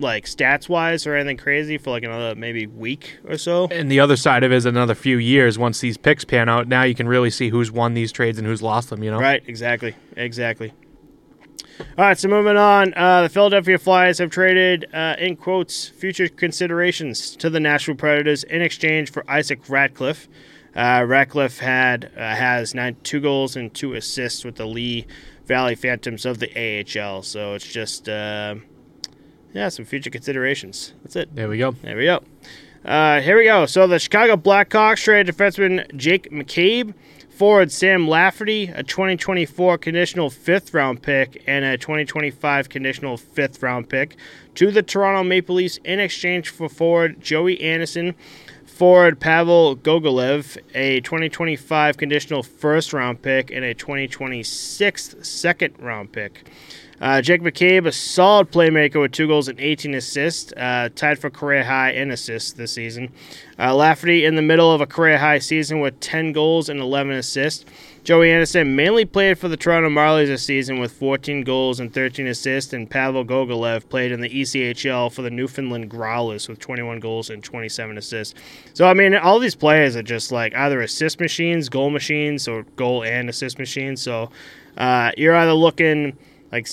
like 0.00 0.26
stats 0.26 0.68
wise 0.68 1.06
or 1.06 1.14
anything 1.14 1.36
crazy 1.36 1.76
for 1.76 1.90
like 1.90 2.04
another 2.04 2.34
maybe 2.34 2.66
week 2.66 3.18
or 3.26 3.36
so. 3.36 3.66
And 3.70 3.90
the 3.90 4.00
other 4.00 4.16
side 4.16 4.44
of 4.44 4.52
it 4.52 4.56
is 4.56 4.64
another 4.64 4.94
few 4.94 5.18
years 5.18 5.58
once 5.58 5.80
these 5.80 5.96
picks 5.96 6.24
pan 6.24 6.48
out. 6.48 6.68
Now 6.68 6.84
you 6.84 6.94
can 6.94 7.08
really 7.08 7.30
see 7.30 7.48
who's 7.48 7.70
won 7.70 7.94
these 7.94 8.12
trades 8.12 8.38
and 8.38 8.46
who's 8.46 8.62
lost 8.62 8.90
them. 8.90 9.02
You 9.02 9.10
know, 9.10 9.18
Right, 9.18 9.42
exactly, 9.46 9.96
exactly. 10.16 10.72
All 11.80 12.04
right, 12.04 12.18
so 12.18 12.28
moving 12.28 12.56
on, 12.56 12.92
uh, 12.94 13.22
the 13.22 13.28
Philadelphia 13.28 13.78
Flyers 13.78 14.18
have 14.18 14.30
traded, 14.30 14.86
uh, 14.92 15.16
in 15.18 15.36
quotes, 15.36 15.88
future 15.88 16.28
considerations 16.28 17.36
to 17.36 17.48
the 17.50 17.60
Nashville 17.60 17.94
Predators 17.94 18.44
in 18.44 18.62
exchange 18.62 19.10
for 19.10 19.28
Isaac 19.30 19.60
Ratcliffe. 19.68 20.28
Uh, 20.74 21.04
Ratcliffe 21.06 21.58
had 21.58 22.10
uh, 22.16 22.34
has 22.34 22.74
nine 22.74 22.96
two 23.02 23.20
goals 23.20 23.56
and 23.56 23.72
two 23.72 23.94
assists 23.94 24.44
with 24.44 24.56
the 24.56 24.66
Lee 24.66 25.06
Valley 25.46 25.74
Phantoms 25.74 26.26
of 26.26 26.38
the 26.38 26.50
AHL. 26.54 27.22
So 27.22 27.54
it's 27.54 27.66
just 27.66 28.08
uh, 28.08 28.56
yeah, 29.54 29.68
some 29.70 29.84
future 29.84 30.10
considerations. 30.10 30.92
That's 31.02 31.16
it. 31.16 31.34
There 31.34 31.48
we 31.48 31.58
go. 31.58 31.72
There 31.72 31.96
we 31.96 32.04
go. 32.04 32.22
Uh, 32.84 33.20
here 33.20 33.36
we 33.36 33.44
go. 33.44 33.66
So 33.66 33.86
the 33.86 33.98
Chicago 33.98 34.36
Blackhawks 34.36 35.02
traded 35.02 35.34
defenseman 35.34 35.94
Jake 35.96 36.30
McCabe, 36.30 36.94
forward 37.38 37.70
Sam 37.70 38.08
Lafferty, 38.08 38.64
a 38.74 38.82
2024 38.82 39.78
conditional 39.78 40.28
fifth 40.28 40.74
round 40.74 41.02
pick, 41.02 41.40
and 41.46 41.64
a 41.64 41.78
2025 41.78 42.68
conditional 42.68 43.16
fifth 43.16 43.62
round 43.62 43.88
pick 43.88 44.16
to 44.56 44.72
the 44.72 44.82
Toronto 44.82 45.22
Maple 45.22 45.54
Leafs 45.54 45.78
in 45.84 46.00
exchange 46.00 46.48
for 46.48 46.68
forward 46.68 47.20
Joey 47.20 47.60
Anderson, 47.60 48.16
forward 48.66 49.20
Pavel 49.20 49.76
Gogolev, 49.76 50.58
a 50.74 51.00
2025 51.02 51.96
conditional 51.96 52.42
first 52.42 52.92
round 52.92 53.22
pick, 53.22 53.52
and 53.52 53.64
a 53.64 53.72
2026 53.72 55.14
second 55.22 55.74
round 55.78 56.10
pick. 56.10 56.44
Uh, 57.00 57.22
Jake 57.22 57.42
McCabe, 57.42 57.86
a 57.86 57.92
solid 57.92 58.50
playmaker 58.50 59.00
with 59.00 59.12
two 59.12 59.28
goals 59.28 59.48
and 59.48 59.60
18 59.60 59.94
assists, 59.94 60.52
uh, 60.56 60.88
tied 60.94 61.18
for 61.18 61.30
career 61.30 61.62
high 61.64 61.92
in 61.92 62.10
assists 62.10 62.52
this 62.52 62.72
season. 62.72 63.12
Uh, 63.58 63.74
Lafferty 63.74 64.24
in 64.24 64.34
the 64.34 64.42
middle 64.42 64.72
of 64.72 64.80
a 64.80 64.86
career 64.86 65.18
high 65.18 65.38
season 65.38 65.80
with 65.80 65.98
10 66.00 66.32
goals 66.32 66.68
and 66.68 66.80
11 66.80 67.12
assists. 67.12 67.64
Joey 68.02 68.32
Anderson 68.32 68.74
mainly 68.74 69.04
played 69.04 69.38
for 69.38 69.48
the 69.48 69.56
Toronto 69.56 69.90
Marlies 69.90 70.28
this 70.28 70.42
season 70.42 70.80
with 70.80 70.92
14 70.92 71.42
goals 71.42 71.78
and 71.78 71.92
13 71.92 72.26
assists, 72.26 72.72
and 72.72 72.88
Pavel 72.88 73.24
Gogolev 73.24 73.88
played 73.88 74.12
in 74.12 74.20
the 74.20 74.30
ECHL 74.30 75.12
for 75.12 75.22
the 75.22 75.30
Newfoundland 75.30 75.90
Growlers 75.90 76.48
with 76.48 76.58
21 76.58 77.00
goals 77.00 77.28
and 77.28 77.44
27 77.44 77.98
assists. 77.98 78.34
So, 78.72 78.86
I 78.86 78.94
mean, 78.94 79.14
all 79.14 79.38
these 79.38 79.54
players 79.54 79.94
are 79.94 80.02
just 80.02 80.32
like 80.32 80.54
either 80.54 80.80
assist 80.80 81.20
machines, 81.20 81.68
goal 81.68 81.90
machines, 81.90 82.48
or 82.48 82.62
goal 82.76 83.04
and 83.04 83.28
assist 83.28 83.58
machines. 83.58 84.00
So, 84.00 84.30
uh, 84.78 85.12
you're 85.16 85.36
either 85.36 85.52
looking 85.52 86.16
like 86.52 86.66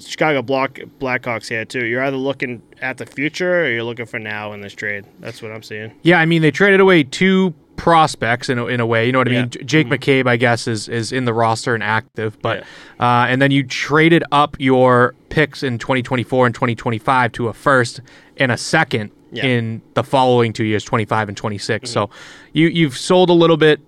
Chicago 0.00 0.42
Black 0.42 0.74
Blackhawks 1.00 1.48
here 1.48 1.64
too. 1.64 1.84
You're 1.86 2.02
either 2.04 2.16
looking 2.16 2.62
at 2.82 2.98
the 2.98 3.06
future 3.06 3.62
or 3.64 3.70
you're 3.70 3.82
looking 3.84 4.06
for 4.06 4.18
now 4.18 4.52
in 4.52 4.60
this 4.60 4.74
trade. 4.74 5.04
That's 5.20 5.40
what 5.42 5.50
I'm 5.52 5.62
seeing. 5.62 5.92
Yeah, 6.02 6.18
I 6.20 6.26
mean 6.26 6.42
they 6.42 6.50
traded 6.50 6.80
away 6.80 7.04
two 7.04 7.54
prospects 7.76 8.48
in 8.48 8.58
a, 8.58 8.66
in 8.66 8.80
a 8.80 8.86
way. 8.86 9.06
You 9.06 9.12
know 9.12 9.18
what 9.18 9.28
I 9.28 9.32
Yeah. 9.32 9.40
mean? 9.42 9.50
J- 9.50 9.62
Jake 9.64 9.86
McCabe, 9.88 10.26
I 10.26 10.36
guess, 10.36 10.68
is 10.68 10.88
is 10.88 11.10
in 11.12 11.24
the 11.24 11.32
roster 11.34 11.74
and 11.74 11.82
active, 11.82 12.40
but 12.42 12.60
uh, 13.00 13.26
and 13.28 13.40
then 13.42 13.50
you 13.50 13.62
traded 13.64 14.22
up 14.30 14.56
your 14.60 15.14
picks 15.30 15.62
in 15.62 15.78
2024 15.78 16.46
and 16.46 16.54
2025 16.54 17.32
to 17.32 17.48
a 17.48 17.52
first 17.52 18.00
and 18.36 18.52
a 18.52 18.56
second 18.56 19.10
Yeah. 19.32 19.46
in 19.46 19.82
the 19.94 20.04
following 20.04 20.52
two 20.52 20.64
years, 20.64 20.84
25 20.84 21.28
and 21.28 21.36
26. 21.36 21.90
So 21.90 22.10
you 22.52 22.68
you've 22.68 22.96
sold 22.96 23.30
a 23.30 23.34
little 23.34 23.56
bit 23.56 23.80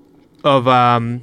of 0.44 0.66
um, 0.66 1.22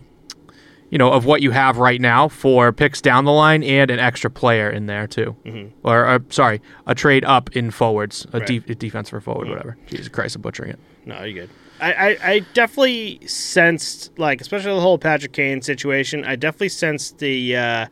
you 0.94 1.00
know 1.00 1.12
of 1.12 1.26
what 1.26 1.42
you 1.42 1.50
have 1.50 1.80
right 1.80 2.00
now 2.00 2.28
for 2.28 2.72
picks 2.72 3.02
down 3.02 3.26
the 3.26 3.32
line 3.32 3.64
and 3.64 3.90
an 3.90 3.98
extra 3.98 4.30
player 4.30 4.70
in 4.70 4.86
there 4.86 5.08
too, 5.08 5.36
mm-hmm. 5.44 5.76
or, 5.88 6.06
or 6.08 6.24
sorry, 6.30 6.62
a 6.86 6.94
trade 6.94 7.26
up 7.26 7.50
in 7.56 7.72
forwards, 7.72 8.28
a, 8.32 8.38
Right. 8.38 8.48
de- 8.48 8.72
a 8.72 8.76
defense 8.76 9.10
for 9.10 9.20
forward, 9.20 9.48
mm. 9.48 9.50
whatever. 9.50 9.76
Jesus 9.88 10.08
Christ, 10.08 10.36
I'm 10.36 10.44
butchering 10.44 10.70
it. 10.70 10.80
No, 11.04 11.24
you're 11.24 11.48
good. 11.48 11.50
I, 11.82 11.94
I, 11.94 12.18
I 12.24 12.40
definitely 12.54 13.26
sensed 13.26 14.12
like 14.20 14.40
especially 14.40 14.76
the 14.76 14.82
whole 14.82 15.00
Patrick 15.00 15.34
Kane 15.34 15.64
situation. 15.64 16.24
I 16.26 16.36
definitely 16.36 16.70
sensed 16.70 17.18
the 17.18 17.58
uh, 17.58 17.88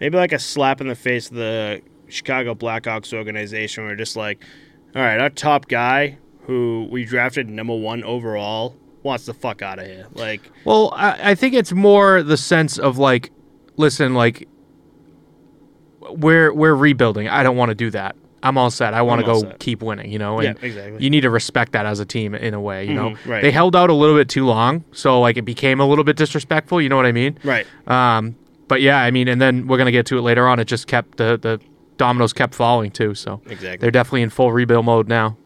maybe 0.00 0.16
like 0.16 0.32
a 0.32 0.38
slap 0.38 0.80
in 0.80 0.88
the 0.88 0.94
face 0.94 1.28
of 1.28 1.36
the 1.36 1.82
Chicago 2.08 2.54
Blackhawks 2.54 3.12
organization. 3.12 3.84
Where 3.84 3.94
just 3.96 4.16
like, 4.16 4.42
all 4.94 5.02
right, 5.02 5.20
our 5.20 5.28
top 5.28 5.68
guy 5.68 6.16
who 6.44 6.88
we 6.90 7.04
drafted 7.04 7.50
number 7.50 7.76
one 7.76 8.02
overall 8.02 8.74
wants 9.06 9.24
the 9.26 9.32
fuck 9.34 9.62
out 9.62 9.78
of 9.78 9.86
here. 9.86 10.06
Like, 10.14 10.42
Well, 10.64 10.92
I, 10.94 11.30
I 11.30 11.34
think 11.34 11.54
it's 11.54 11.72
more 11.72 12.22
the 12.22 12.36
sense 12.36 12.78
of 12.78 12.98
like, 12.98 13.30
listen, 13.76 14.12
like 14.14 14.46
we're 16.10 16.52
we're 16.52 16.74
rebuilding. 16.74 17.28
I 17.28 17.42
don't 17.42 17.56
want 17.56 17.70
to 17.70 17.74
do 17.74 17.90
that. 17.90 18.16
I'm 18.42 18.58
all 18.58 18.70
set. 18.70 18.94
I 18.94 19.02
want 19.02 19.20
to 19.22 19.26
go 19.26 19.40
set. 19.40 19.58
keep 19.58 19.82
winning. 19.82 20.12
You 20.12 20.18
know, 20.18 20.40
Yeah, 20.40 20.52
exactly. 20.60 21.02
You 21.02 21.10
need 21.10 21.22
to 21.22 21.30
respect 21.30 21.72
that 21.72 21.84
as 21.86 21.98
a 21.98 22.04
team 22.06 22.34
in 22.34 22.54
a 22.54 22.60
way. 22.60 22.86
You 22.86 22.94
know, 22.94 23.10
Mhm, 23.10 23.26
right. 23.26 23.42
they 23.42 23.50
held 23.50 23.74
out 23.74 23.90
a 23.90 23.94
little 23.94 24.14
bit 24.16 24.28
too 24.28 24.46
long, 24.46 24.84
so 24.92 25.20
like 25.20 25.36
it 25.36 25.42
became 25.44 25.80
a 25.80 25.86
little 25.86 26.04
bit 26.04 26.16
disrespectful. 26.16 26.80
You 26.80 26.88
know 26.88 26.96
what 26.96 27.06
I 27.06 27.12
mean? 27.12 27.38
right? 27.42 27.66
Um, 27.88 28.36
but 28.68 28.82
yeah, 28.82 29.00
I 29.00 29.10
mean, 29.10 29.26
and 29.26 29.40
then 29.40 29.66
we're 29.66 29.78
gonna 29.78 29.90
get 29.90 30.06
to 30.06 30.18
it 30.18 30.22
later 30.22 30.46
on. 30.46 30.60
It 30.60 30.66
just 30.66 30.86
kept 30.86 31.16
the 31.16 31.38
the 31.40 31.60
dominoes 31.96 32.32
kept 32.34 32.54
falling 32.54 32.90
too. 32.90 33.14
So 33.14 33.40
Exactly. 33.46 33.78
they're 33.78 33.90
definitely 33.90 34.22
in 34.22 34.30
full 34.30 34.52
rebuild 34.52 34.84
mode 34.84 35.08
now. 35.08 35.36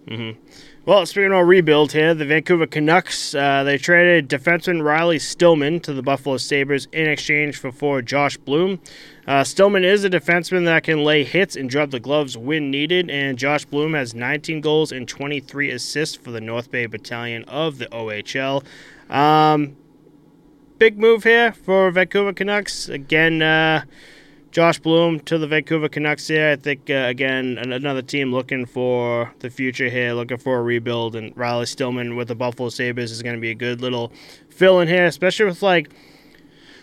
Well, 0.91 1.07
speaking 1.07 1.33
of 1.33 1.47
rebuild 1.47 1.93
here, 1.93 2.15
the 2.15 2.25
Vancouver 2.25 2.67
Canucks, 2.67 3.33
uh, 3.33 3.63
they 3.63 3.79
traded 3.79 4.29
defenseman 4.29 4.83
Riley 4.83 5.21
Stillman 5.21 5.79
to 5.83 5.93
the 5.93 6.03
Buffalo 6.03 6.37
Sabres 6.37 6.89
in 6.91 7.09
exchange 7.09 7.59
for 7.59 7.71
forward 7.71 8.07
Josh 8.07 8.37
Bloom. 8.37 8.81
Uh, 9.25 9.45
Stillman 9.45 9.85
is 9.85 10.03
a 10.03 10.11
defenseman 10.11 10.65
that 10.65 10.83
can 10.83 11.05
lay 11.05 11.23
hits 11.23 11.55
and 11.55 11.71
drop 11.71 11.91
the 11.91 12.01
gloves 12.01 12.37
when 12.37 12.73
needed, 12.73 13.09
and 13.09 13.39
Josh 13.39 13.65
Bloom 13.67 13.95
has 13.95 14.17
19 14.17 14.61
goals 14.63 14.91
and 14.91 15.07
23 15.07 15.71
assists 15.71 16.17
for 16.17 16.33
the 16.33 16.41
North 16.41 16.73
Bay 16.73 16.87
Battalion 16.87 17.45
of 17.45 17.79
the 17.79 17.87
OHL. 17.87 18.65
Um, 19.09 19.77
big 20.81 20.99
move 20.99 21.23
here 21.23 21.53
for 21.53 21.93
Vancouver 21.93 22.33
Canucks. 22.33 22.89
Again, 22.89 23.43
uh, 23.43 23.85
Josh 24.51 24.81
Bloom 24.81 25.21
to 25.21 25.39
the 25.39 25.47
Vancouver 25.47 25.89
Canucks 25.89 26.27
here. 26.27 26.51
I 26.51 26.57
think, 26.57 26.91
uh, 26.91 27.05
again, 27.07 27.57
an- 27.59 27.73
another 27.73 28.03
team 28.03 28.33
looking 28.33 28.67
for 28.67 29.33
the 29.39 29.51
future 29.51 29.89
here, 29.89 30.13
looking 30.13 30.39
for 30.39 30.59
a 30.59 30.63
rebuild. 30.63 31.15
And 31.15 31.37
Riley 31.37 31.67
Stillman 31.67 32.17
with 32.17 32.29
the 32.29 32.35
Buffalo 32.35 32.69
Sabres 32.69 33.13
is 33.13 33.23
going 33.23 33.37
to 33.37 33.41
be 33.41 33.51
a 33.51 33.55
good 33.55 33.81
little 33.81 34.13
fill 34.49 34.81
in 34.81 34.89
here, 34.89 35.05
especially 35.05 35.47
with, 35.47 35.63
like, 35.63 35.91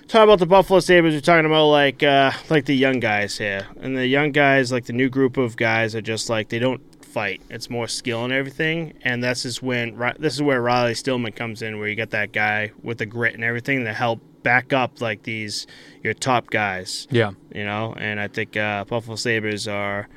talking 0.07 0.23
about 0.23 0.39
the 0.39 0.45
Buffalo 0.45 0.79
Sabres, 0.79 1.13
we're 1.13 1.19
talking 1.19 1.45
about, 1.45 1.67
like, 1.67 2.01
uh, 2.01 2.31
like 2.49 2.65
the 2.65 2.75
young 2.75 3.01
guys 3.01 3.37
here. 3.37 3.67
And 3.81 3.97
the 3.97 4.07
young 4.07 4.31
guys, 4.31 4.71
like 4.71 4.85
the 4.85 4.93
new 4.93 5.09
group 5.09 5.35
of 5.35 5.57
guys, 5.57 5.93
are 5.93 6.01
just 6.01 6.29
like, 6.29 6.47
they 6.47 6.59
don't 6.59 6.81
fight. 7.03 7.41
It's 7.49 7.69
more 7.69 7.89
skill 7.89 8.23
and 8.23 8.31
everything. 8.31 8.93
And 9.01 9.21
this 9.21 9.43
is 9.43 9.61
when, 9.61 9.97
this 10.19 10.35
is 10.35 10.41
where 10.41 10.61
Riley 10.61 10.93
Stillman 10.93 11.33
comes 11.33 11.61
in, 11.61 11.79
where 11.79 11.89
you 11.89 11.95
get 11.95 12.11
that 12.11 12.31
guy 12.31 12.71
with 12.81 12.99
the 12.99 13.05
grit 13.05 13.33
and 13.33 13.43
everything 13.43 13.83
to 13.83 13.93
help 13.93 14.21
back 14.43 14.73
up, 14.73 15.01
like, 15.01 15.23
these, 15.23 15.67
your 16.03 16.13
top 16.13 16.49
guys 16.49 17.07
Yeah. 17.11 17.31
you 17.53 17.65
know. 17.65 17.93
And 17.97 18.19
I 18.19 18.27
think 18.27 18.55
uh, 18.57 18.85
Buffalo 18.85 19.15
Sabres 19.15 19.67
are 19.67 20.07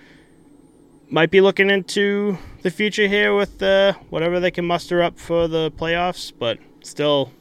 might 1.09 1.30
be 1.30 1.40
looking 1.40 1.70
into 1.70 2.38
the 2.62 2.70
future 2.70 3.09
here 3.09 3.35
with 3.35 3.61
uh, 3.62 3.94
whatever 4.11 4.38
they 4.38 4.50
can 4.52 4.64
muster 4.64 5.02
up 5.02 5.18
for 5.18 5.48
the 5.48 5.70
playoffs, 5.72 6.33
but 6.38 6.59
still 6.83 7.33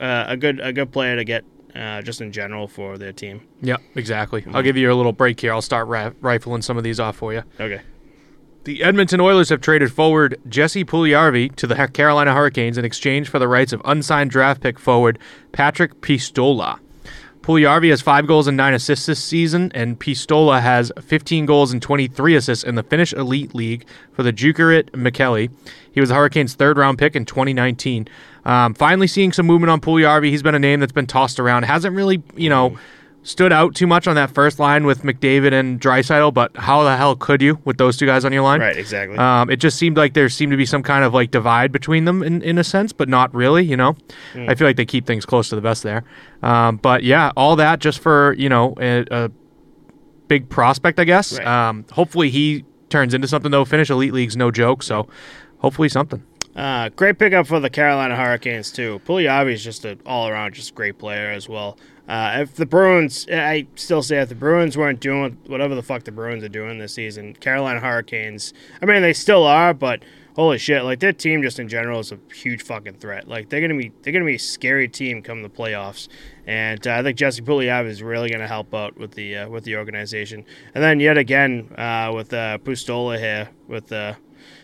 uh, 0.00 0.26
a 0.28 0.36
good 0.36 0.60
a 0.60 0.72
good 0.72 0.92
player 0.92 1.16
to 1.16 1.24
get 1.24 1.42
uh, 1.74 2.02
just 2.02 2.20
in 2.20 2.32
general 2.32 2.68
for 2.68 2.98
their 2.98 3.12
team. 3.12 3.40
Yeah, 3.62 3.76
exactly. 3.94 4.44
I'll 4.52 4.62
give 4.62 4.76
you 4.76 4.92
a 4.92 4.94
little 4.94 5.12
break 5.12 5.40
here. 5.40 5.52
I'll 5.54 5.62
start 5.62 5.88
ri- 5.88 6.12
rifling 6.20 6.60
some 6.62 6.76
of 6.76 6.84
these 6.84 7.00
off 7.00 7.16
for 7.16 7.32
you. 7.32 7.42
Okay. 7.58 7.80
The 8.64 8.82
Edmonton 8.82 9.20
Oilers 9.20 9.48
have 9.48 9.60
traded 9.60 9.92
forward 9.92 10.38
Jesse 10.48 10.84
Puljujärvi 10.84 11.54
to 11.56 11.66
the 11.66 11.88
Carolina 11.88 12.34
Hurricanes 12.34 12.76
in 12.76 12.84
exchange 12.84 13.28
for 13.28 13.38
the 13.38 13.48
rights 13.48 13.72
of 13.72 13.80
unsigned 13.84 14.30
draft 14.30 14.60
pick 14.60 14.78
forward 14.78 15.18
Patrik 15.52 15.94
Puistola. 16.00 16.78
Puljujärvi 17.40 17.88
has 17.88 18.02
five 18.02 18.26
goals 18.26 18.46
and 18.46 18.58
nine 18.58 18.74
assists 18.74 19.06
this 19.06 19.24
season, 19.24 19.72
and 19.74 19.98
Puistola 19.98 20.60
has 20.60 20.92
15 21.00 21.46
goals 21.46 21.72
and 21.72 21.80
23 21.80 22.34
assists 22.34 22.62
in 22.62 22.74
the 22.74 22.82
Finnish 22.82 23.14
Elite 23.14 23.54
League 23.54 23.86
for 24.12 24.22
the 24.22 24.34
Jukurit 24.34 24.90
Mikkeli. 24.90 25.50
He 25.90 26.00
was 26.00 26.10
the 26.10 26.14
Hurricanes' 26.14 26.54
third 26.54 26.76
round 26.76 26.98
pick 26.98 27.16
in 27.16 27.24
2019. 27.24 28.06
Um, 28.44 28.74
finally, 28.74 29.06
seeing 29.06 29.32
some 29.32 29.46
movement 29.46 29.70
on 29.70 29.80
Puljujärvi. 29.80 30.28
He's 30.28 30.42
been 30.42 30.54
a 30.54 30.58
name 30.58 30.80
that's 30.80 30.92
been 30.92 31.06
tossed 31.06 31.40
around. 31.40 31.62
Hasn't 31.62 31.96
really, 31.96 32.22
you 32.36 32.50
know, 32.50 32.76
stood 33.28 33.52
out 33.52 33.74
too 33.74 33.86
much 33.86 34.08
on 34.08 34.14
that 34.14 34.30
first 34.30 34.58
line 34.58 34.86
with 34.86 35.02
McDavid 35.02 35.52
and 35.52 35.78
Draisaitl, 35.78 36.32
but 36.32 36.56
how 36.56 36.82
the 36.82 36.96
hell 36.96 37.14
could 37.14 37.42
you 37.42 37.58
with 37.66 37.76
those 37.76 37.98
two 37.98 38.06
guys 38.06 38.24
on 38.24 38.32
your 38.32 38.42
line? 38.42 38.58
Right. 38.58 38.76
Exactly. 38.76 39.18
Um, 39.18 39.50
it 39.50 39.56
just 39.56 39.76
seemed 39.76 39.98
like 39.98 40.14
there 40.14 40.30
seemed 40.30 40.50
to 40.52 40.56
be 40.56 40.64
some 40.64 40.82
kind 40.82 41.04
of 41.04 41.12
like 41.12 41.30
divide 41.30 41.70
between 41.70 42.06
them 42.06 42.22
in, 42.22 42.40
in 42.40 42.56
a 42.56 42.64
sense, 42.64 42.90
but 42.92 43.06
not 43.06 43.32
really, 43.34 43.64
you 43.64 43.76
know. 43.76 43.96
I 44.34 44.54
feel 44.54 44.66
like 44.66 44.76
they 44.76 44.86
keep 44.86 45.06
things 45.06 45.26
close 45.26 45.50
to 45.50 45.56
the 45.56 45.60
best 45.60 45.82
there. 45.82 46.04
Um, 46.42 46.78
but 46.78 47.02
yeah, 47.04 47.30
all 47.36 47.54
that 47.56 47.80
just 47.80 47.98
for, 47.98 48.34
you 48.38 48.48
know, 48.48 48.74
a, 48.80 49.04
a 49.10 49.30
big 50.28 50.48
prospect, 50.48 50.98
I 50.98 51.04
guess. 51.04 51.36
Right. 51.38 51.46
Um, 51.46 51.84
hopefully 51.92 52.30
he 52.30 52.64
turns 52.88 53.12
into 53.12 53.28
something 53.28 53.50
though. 53.50 53.66
Finnish 53.66 53.90
Elite 53.90 54.14
League's 54.14 54.38
no 54.38 54.50
joke, 54.50 54.82
so 54.82 55.06
hopefully 55.58 55.90
something. 55.90 56.22
Uh, 56.56 56.88
great 56.88 57.18
pickup 57.18 57.46
for 57.46 57.60
the 57.60 57.70
Carolina 57.70 58.16
Hurricanes 58.16 58.72
too. 58.72 59.00
Puljujärvi 59.04 59.52
is 59.52 59.62
just 59.62 59.84
an 59.84 60.00
all-around, 60.06 60.54
just 60.54 60.74
great 60.74 60.98
player 60.98 61.30
as 61.30 61.46
well. 61.46 61.78
Uh, 62.08 62.38
if 62.40 62.54
the 62.54 62.64
Bruins, 62.64 63.26
I 63.30 63.66
still 63.74 64.02
say 64.02 64.18
if 64.18 64.30
the 64.30 64.34
Bruins 64.34 64.78
weren't 64.78 65.00
doing 65.00 65.36
whatever 65.46 65.74
the 65.74 65.82
fuck 65.82 66.04
the 66.04 66.12
Bruins 66.12 66.42
are 66.42 66.48
doing 66.48 66.78
this 66.78 66.94
season, 66.94 67.34
Carolina 67.34 67.80
Hurricanes. 67.80 68.54
I 68.80 68.86
mean, 68.86 69.02
they 69.02 69.12
still 69.12 69.44
are, 69.44 69.74
but 69.74 70.02
holy 70.34 70.56
shit, 70.56 70.84
like 70.84 71.00
their 71.00 71.12
team 71.12 71.42
just 71.42 71.58
in 71.58 71.68
general 71.68 72.00
is 72.00 72.10
a 72.10 72.18
huge 72.34 72.62
fucking 72.62 72.94
threat. 72.94 73.28
Like 73.28 73.50
they're 73.50 73.60
gonna 73.60 73.76
be, 73.76 73.92
they're 74.00 74.12
gonna 74.12 74.24
be 74.24 74.36
a 74.36 74.38
scary 74.38 74.88
team 74.88 75.20
come 75.20 75.42
the 75.42 75.50
playoffs. 75.50 76.08
And 76.46 76.86
uh, 76.86 76.94
I 76.94 77.02
think 77.02 77.18
Jesse 77.18 77.42
Puljujärvi 77.42 77.88
is 77.88 78.02
really 78.02 78.30
gonna 78.30 78.48
help 78.48 78.72
out 78.72 78.96
with 78.96 79.12
the 79.12 79.36
uh, 79.36 79.48
with 79.50 79.64
the 79.64 79.76
organization. 79.76 80.46
And 80.74 80.82
then 80.82 81.00
yet 81.00 81.18
again 81.18 81.74
uh, 81.76 82.12
with 82.14 82.32
uh, 82.32 82.56
Puistola 82.58 83.18
here 83.18 83.50
with 83.66 83.88
the 83.88 84.16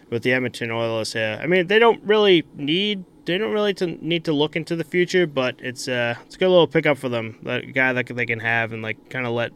with 0.09 0.23
the 0.23 0.33
Edmonton 0.33 0.71
Oilers 0.71 1.13
here. 1.13 1.39
I 1.43 1.47
mean, 1.47 1.67
they 1.67 1.79
don't 1.79 2.03
really 2.05 2.45
need 2.55 3.05
they 3.27 3.39
don't 3.39 3.53
really 3.53 3.75
to 3.75 3.87
need 4.05 4.25
to 4.25 4.33
look 4.33 4.57
into 4.57 4.77
the 4.77 4.85
future, 4.85 5.27
but 5.27 5.57
it's 5.59 5.89
uh 5.89 6.15
it's 6.27 6.37
a 6.37 6.39
good 6.39 6.49
little 6.49 6.67
pickup 6.67 6.99
for 6.99 7.09
them. 7.09 7.39
That 7.43 7.73
guy 7.73 7.93
that 7.93 8.07
they 8.07 8.27
can 8.27 8.41
have 8.41 8.73
and 8.73 8.83
like 8.83 9.09
kind 9.11 9.27
of 9.27 9.33
let 9.33 9.53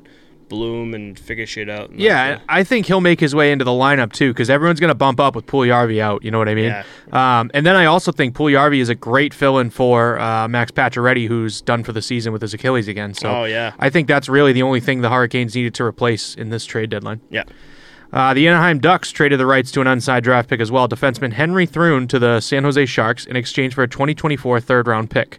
bloom 0.48 0.94
and 0.94 1.18
figure 1.18 1.44
shit 1.44 1.68
out. 1.68 1.90
and, 1.90 2.00
Yeah, 2.00 2.31
like, 2.31 2.40
I 2.48 2.64
think 2.64 2.87
he'll 2.87 3.02
make 3.02 3.20
his 3.20 3.35
way 3.35 3.52
into 3.52 3.66
the 3.66 3.70
lineup 3.70 4.12
too, 4.14 4.33
because 4.33 4.48
everyone's 4.48 4.81
going 4.81 4.88
to 4.88 4.94
bump 4.94 5.20
up 5.20 5.37
with 5.37 5.44
Puljujärvi 5.46 6.00
out. 6.00 6.24
You 6.24 6.31
know 6.31 6.38
what 6.38 6.48
I 6.48 6.54
mean? 6.54 6.68
Yeah. 6.68 6.85
Um, 7.40 7.50
and 7.52 7.66
then 7.66 7.76
I 7.76 7.85
also 7.85 8.12
think 8.12 8.35
Puljujärvi 8.35 8.78
is 8.81 8.88
a 8.88 8.94
great 8.94 9.35
fill-in 9.35 9.68
for 9.68 10.18
uh, 10.18 10.48
Max 10.48 10.70
Pacioretty, 10.72 11.28
who's 11.28 11.61
done 11.61 11.85
for 11.85 11.92
the 11.92 12.00
season 12.00 12.33
with 12.33 12.40
his 12.40 12.54
Achilles 12.54 12.88
again. 12.88 13.12
So 13.12 13.28
Oh, 13.31 13.44
yeah. 13.44 13.74
I 13.78 13.90
think 13.90 14.09
that's 14.09 14.26
really 14.26 14.54
the 14.54 14.62
only 14.62 14.81
thing 14.81 15.02
the 15.02 15.11
Hurricanes 15.11 15.54
needed 15.54 15.74
to 15.74 15.85
replace 15.85 16.35
in 16.35 16.48
this 16.48 16.64
trade 16.64 16.88
deadline. 16.88 17.20
yeah. 17.28 17.42
Uh, 18.12 18.33
the 18.35 18.49
Anaheim 18.49 18.79
Ducks 18.79 19.11
traded 19.12 19.38
the 19.38 19.47
rights 19.47 19.71
to 19.73 19.81
an 19.83 19.87
unsigned 19.87 20.25
draft 20.25 20.49
pick 20.49 20.61
as 20.61 20.71
well, 20.73 20.88
defenseman 20.88 21.33
Henry 21.35 21.66
Thrun 21.66 22.09
to 22.09 22.18
the 22.18 22.40
San 22.40 22.64
Jose 22.64 22.87
Sharks 22.87 23.27
in 23.27 23.37
exchange 23.37 23.75
for 23.75 23.83
a 23.83 23.88
2024 23.88 24.61
third-round 24.61 25.11
pick. 25.11 25.38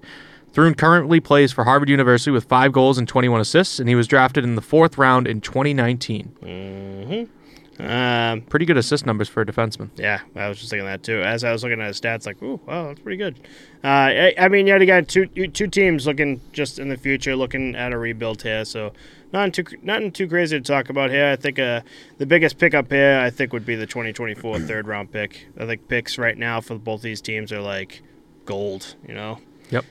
Thrun 0.54 0.74
currently 0.76 1.20
plays 1.20 1.52
for 1.52 1.64
Harvard 1.64 1.90
University 1.90 2.32
with 2.32 2.46
five 2.46 2.72
goals 2.72 2.98
and 2.98 3.08
21 3.08 3.42
assists, 3.42 3.80
and 3.80 3.90
he 3.90 3.96
was 3.96 4.08
drafted 4.08 4.44
in 4.44 4.56
the 4.56 4.62
fourth 4.62 4.98
round 4.98 5.28
in 5.28 5.42
2019. 5.42 7.30
Um, 7.80 8.42
Pretty 8.42 8.66
good 8.66 8.76
assist 8.78 9.06
numbers 9.06 9.30
for 9.30 9.42
a 9.42 9.46
defenseman. 9.46 9.90
yeah, 9.96 10.20
I 10.36 10.50
was 10.50 10.58
just 10.60 10.70
thinking 10.70 10.86
that 10.86 11.02
too. 11.02 11.22
As 11.22 11.46
I 11.46 11.52
was 11.54 11.64
looking 11.64 11.80
at 11.80 11.88
his 11.88 12.00
stats, 12.02 12.26
like, 12.26 12.42
ooh, 12.44 12.60
wow, 12.66 12.88
that's 12.88 13.00
pretty 13.00 13.16
good. 13.18 13.40
Uh, 13.84 13.88
I, 13.88 14.34
I 14.38 14.48
mean, 14.50 14.68
yet 14.68 14.82
again, 14.82 15.06
two 15.06 15.28
two 15.28 15.68
teams 15.68 16.06
looking 16.06 16.42
just 16.52 16.78
in 16.78 16.90
the 16.90 16.98
future, 16.98 17.38
looking 17.38 17.76
at 17.76 17.94
a 17.94 17.98
rebuild 17.98 18.42
here. 18.42 18.66
So 18.66 18.92
nothing 19.32 19.52
too 19.52 19.65
nothing 19.82 20.12
too 20.12 20.28
crazy 20.28 20.58
to 20.58 20.63
talk 20.63 20.89
about 20.89 21.10
here. 21.10 21.28
I 21.28 21.36
think 21.36 21.60
uh, 21.60 21.82
the 22.18 22.26
biggest 22.26 22.58
pickup 22.58 22.92
here, 22.92 23.20
I 23.20 23.30
think, 23.30 23.54
would 23.54 23.65
be 23.65 23.76
the 23.76 23.88
2024 23.88 24.60
third 24.68 24.88
round 24.88 25.12
pick. 25.12 25.48
I 25.58 25.65
think 25.65 25.88
picks 25.88 26.18
right 26.18 26.38
now 26.38 26.62
for 26.62 26.78
both 26.78 27.02
these 27.02 27.22
teams 27.22 27.52
are 27.52 27.62
like 27.62 28.02
gold. 28.46 28.96
You 29.08 29.13
know. 29.13 29.39
Yep. 29.70 29.86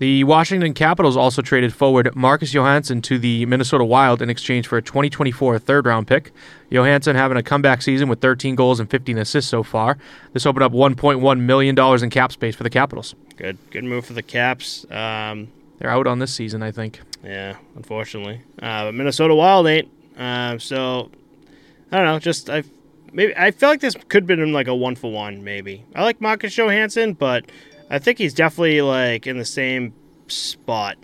The 0.00 0.24
Washington 0.24 0.72
Capitals 0.72 1.14
also 1.14 1.42
traded 1.42 1.74
forward 1.74 2.16
Marcus 2.16 2.54
Johansson 2.54 3.02
to 3.02 3.18
the 3.18 3.44
Minnesota 3.44 3.84
Wild 3.84 4.22
in 4.22 4.30
exchange 4.30 4.66
for 4.66 4.78
a 4.78 4.82
2024 4.82 5.58
third 5.58 5.84
round 5.84 6.06
pick. 6.06 6.32
Johansson 6.70 7.16
having 7.16 7.36
a 7.36 7.42
comeback 7.42 7.82
season 7.82 8.08
with 8.08 8.22
13 8.22 8.54
goals 8.54 8.80
and 8.80 8.90
15 8.90 9.18
assists 9.18 9.50
so 9.50 9.62
far. 9.62 9.98
This 10.32 10.46
opened 10.46 10.62
up 10.62 10.72
$1.1 10.72 11.40
million 11.40 12.02
in 12.02 12.10
cap 12.10 12.32
space 12.32 12.56
for 12.56 12.62
the 12.62 12.70
Capitals. 12.70 13.14
Good, 13.36 13.58
good 13.70 13.84
move 13.84 14.06
for 14.06 14.14
the 14.14 14.22
Caps. 14.22 14.90
Um, 14.90 15.48
They're 15.80 15.90
out 15.90 16.06
on 16.06 16.18
this 16.18 16.32
season, 16.32 16.62
I 16.62 16.70
think. 16.70 17.00
yeah, 17.24 17.56
unfortunately, 17.74 18.42
uh, 18.62 18.84
but 18.84 18.94
Minnesota 18.94 19.34
Wild 19.34 19.66
ain't. 19.66 19.90
Uh, 20.16 20.58
so 20.58 21.10
I 21.90 21.96
don't 21.96 22.06
know. 22.06 22.18
Just 22.18 22.50
I 22.50 22.62
maybe 23.12 23.34
I 23.36 23.50
feel 23.50 23.70
like 23.70 23.80
this 23.80 23.96
could 24.08 24.24
have 24.24 24.38
been 24.38 24.52
like 24.52 24.68
a 24.68 24.74
one 24.74 24.94
for 24.94 25.10
one. 25.10 25.42
Maybe 25.42 25.84
I 25.94 26.04
like 26.04 26.20
Marcus 26.20 26.54
Johansson, 26.54 27.14
but 27.14 27.50
I 27.88 27.98
think 27.98 28.18
he's 28.18 28.34
definitely 28.34 28.82
like 28.82 29.26
in 29.26 29.38
the 29.38 29.44
same 29.44 29.94
spot. 30.28 30.96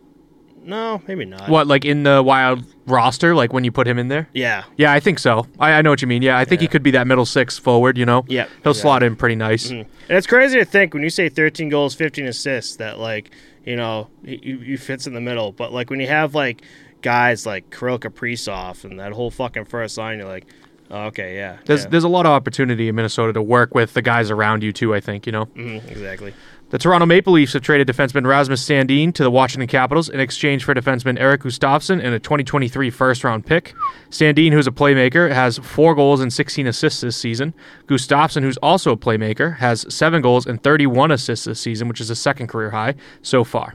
No, 0.62 1.01
maybe 1.07 1.25
not. 1.25 1.49
What, 1.49 1.69
like 1.69 1.85
in 1.85 2.03
the 2.03 2.23
Wild 2.23 2.65
roster, 2.87 3.37
like 3.37 3.53
when 3.53 3.62
you 3.62 3.71
put 3.71 3.87
him 3.87 3.99
in 3.99 4.09
there? 4.09 4.29
Yeah, 4.33 4.65
Yeah, 4.77 4.93
I 4.93 4.99
think 4.99 5.21
so. 5.21 5.47
I, 5.61 5.75
I 5.75 5.83
know 5.83 5.91
what 5.91 6.03
you 6.03 6.09
mean. 6.09 6.23
Yeah, 6.23 6.37
I 6.37 6.45
think 6.45 6.61
he 6.61 6.67
could 6.67 6.83
be 6.83 6.91
that 6.91 7.07
middle 7.07 7.25
six 7.25 7.57
forward, 7.57 7.97
you 7.97 8.05
know? 8.05 8.25
Yep, 8.27 8.51
He'll 8.65 8.75
slot 8.75 9.05
in 9.05 9.15
pretty 9.15 9.37
nice. 9.37 9.71
Mm. 9.71 9.87
And 10.09 10.19
it's 10.19 10.27
crazy 10.27 10.59
to 10.59 10.65
think 10.65 10.93
when 10.93 11.05
you 11.05 11.11
say 11.11 11.29
13 11.29 11.69
goals, 11.69 11.95
15 11.95 12.27
assists 12.27 12.77
that 12.77 12.99
like 12.99 13.31
you 13.66 13.76
know 13.76 14.09
he, 14.24 14.59
he 14.64 14.76
fits 14.76 15.07
in 15.07 15.12
the 15.12 15.20
middle. 15.20 15.52
But 15.52 15.72
like 15.72 15.90
when 15.90 16.00
you 16.00 16.07
have 16.07 16.35
like 16.35 16.62
guys 17.02 17.44
like 17.44 17.70
Kirill 17.70 17.98
Kaprizov 17.98 18.85
and 18.85 18.98
that 18.98 19.12
whole 19.12 19.31
fucking 19.31 19.66
first 19.66 19.98
line, 19.98 20.18
you're 20.18 20.26
like, 20.29 20.46
oh, 20.90 21.05
okay, 21.05 21.37
yeah, 21.37 21.59
There's, 21.66 21.85
yeah. 21.85 21.90
there's 21.90 22.05
a 22.05 22.09
lot 22.09 22.26
of 22.26 22.33
opportunity 22.33 22.88
in 22.88 22.94
Minnesota 22.94 23.33
to 23.35 23.42
work 23.42 23.74
with 23.74 23.94
the 23.94 24.02
guys 24.02 24.31
around 24.31 24.62
you, 24.62 24.72
too, 24.72 24.94
I 24.94 25.00
think, 25.00 25.26
you 25.26 25.33
know? 25.33 25.46
Mhm, 25.46 25.88
exactly. 25.90 26.33
The 26.70 26.79
Toronto 26.79 27.07
Maple 27.07 27.33
Leafs 27.33 27.52
have 27.52 27.62
traded 27.62 27.87
defenseman 27.87 28.26
Rasmus 28.26 28.61
Sandin 28.68 29.14
to 29.14 29.22
the 29.22 29.31
Washington 29.31 29.68
Capitals 29.68 30.09
in 30.09 30.18
exchange 30.18 30.64
for 30.64 30.74
defenseman 30.74 31.16
Erik 31.18 31.42
Gustafsson 31.42 32.02
and 32.02 32.12
a 32.12 32.18
2023 32.18 32.90
first 32.90 33.22
round 33.22 33.46
pick. 33.46 33.72
Sandin, 34.11 34.52
who's 34.52 34.66
a 34.66 34.72
playmaker, 34.72 35.31
has 35.33 35.59
four 35.59 35.94
goals 35.94 36.20
and 36.20 36.33
16 36.33 36.66
assists 36.66 37.00
this 37.02 37.16
season. 37.16 37.55
Gustafsson, 37.87 38.42
who's 38.42 38.57
also 38.59 38.90
a 38.90 38.96
playmaker, 38.96 39.59
has 39.59 39.87
seven 39.94 40.20
goals 40.20 40.44
and 40.44 40.61
31 40.61 41.12
assists 41.12 41.44
this 41.44 41.61
season, 41.61 41.87
which 41.87 42.00
is 42.00 42.11
a 42.11 42.16
second 42.16 42.48
career 42.48 42.70
high 42.70 42.94
so 43.22 43.44
far. 43.44 43.74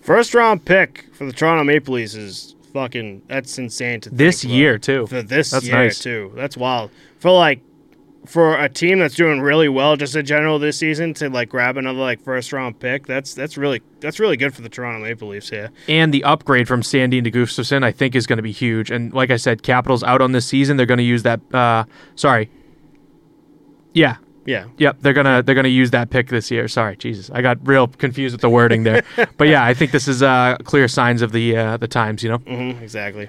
First 0.00 0.34
round 0.34 0.64
pick 0.64 1.06
for 1.12 1.26
the 1.26 1.32
Toronto 1.32 1.64
Maple 1.64 1.94
Leafs 1.94 2.14
is 2.14 2.54
fucking 2.72 3.22
that's 3.26 3.58
insane 3.58 4.00
to 4.02 4.10
This 4.10 4.44
about. 4.44 4.54
year 4.54 4.78
too. 4.78 5.06
for 5.08 5.20
this 5.22 5.50
That's 5.50 5.66
year 5.66 5.74
nice. 5.74 5.98
too. 5.98 6.30
That's 6.36 6.56
wild. 6.56 6.92
For 7.18 7.32
like 7.32 7.60
for 8.26 8.58
a 8.58 8.68
team 8.68 8.98
that's 8.98 9.14
doing 9.14 9.40
really 9.40 9.68
well 9.68 9.96
just 9.96 10.14
in 10.14 10.24
general 10.26 10.58
this 10.58 10.78
season 10.78 11.14
to 11.14 11.30
like 11.30 11.48
grab 11.48 11.76
another 11.76 11.98
like 11.98 12.20
first 12.22 12.52
round 12.52 12.78
pick, 12.78 13.06
that's 13.06 13.34
that's 13.34 13.56
really 13.56 13.80
that's 14.00 14.20
really 14.20 14.36
good 14.36 14.54
for 14.54 14.62
the 14.62 14.68
Toronto 14.68 15.00
Maple 15.00 15.28
Leafs 15.28 15.48
here. 15.48 15.70
And 15.88 16.12
the 16.12 16.24
upgrade 16.24 16.68
from 16.68 16.82
Sandin 16.82 17.24
to 17.24 17.30
Gustafsson, 17.30 17.82
I 17.84 17.92
think, 17.92 18.14
is 18.14 18.26
going 18.26 18.36
to 18.36 18.42
be 18.42 18.52
huge. 18.52 18.90
And 18.90 19.12
like 19.12 19.30
I 19.30 19.36
said, 19.36 19.62
Capitals 19.62 20.02
out 20.02 20.20
on 20.20 20.32
this 20.32 20.46
season. 20.46 20.76
They're 20.76 20.86
going 20.86 20.98
to 20.98 21.04
use 21.04 21.22
that. 21.22 21.40
Uh, 21.54 21.84
sorry. 22.16 22.50
Yeah. 23.94 24.16
Yeah. 24.44 24.66
Yep. 24.78 24.98
They're 25.00 25.12
gonna 25.12 25.42
they're 25.42 25.54
gonna 25.54 25.68
use 25.68 25.90
that 25.90 26.08
pick 26.08 26.28
this 26.28 26.50
year. 26.50 26.68
Sorry, 26.68 26.96
Jesus, 26.96 27.30
I 27.30 27.42
got 27.42 27.58
real 27.66 27.86
confused 27.86 28.32
with 28.32 28.40
the 28.40 28.48
wording 28.48 28.82
there. 28.82 29.02
but 29.36 29.48
yeah, 29.48 29.62
I 29.62 29.74
think 29.74 29.90
this 29.90 30.08
is 30.08 30.22
uh, 30.22 30.56
clear 30.64 30.88
signs 30.88 31.20
of 31.20 31.32
the 31.32 31.54
uh, 31.54 31.76
the 31.76 31.88
times. 31.88 32.22
You 32.22 32.30
know. 32.30 32.38
hmm 32.38 32.82
exactly. 32.82 33.28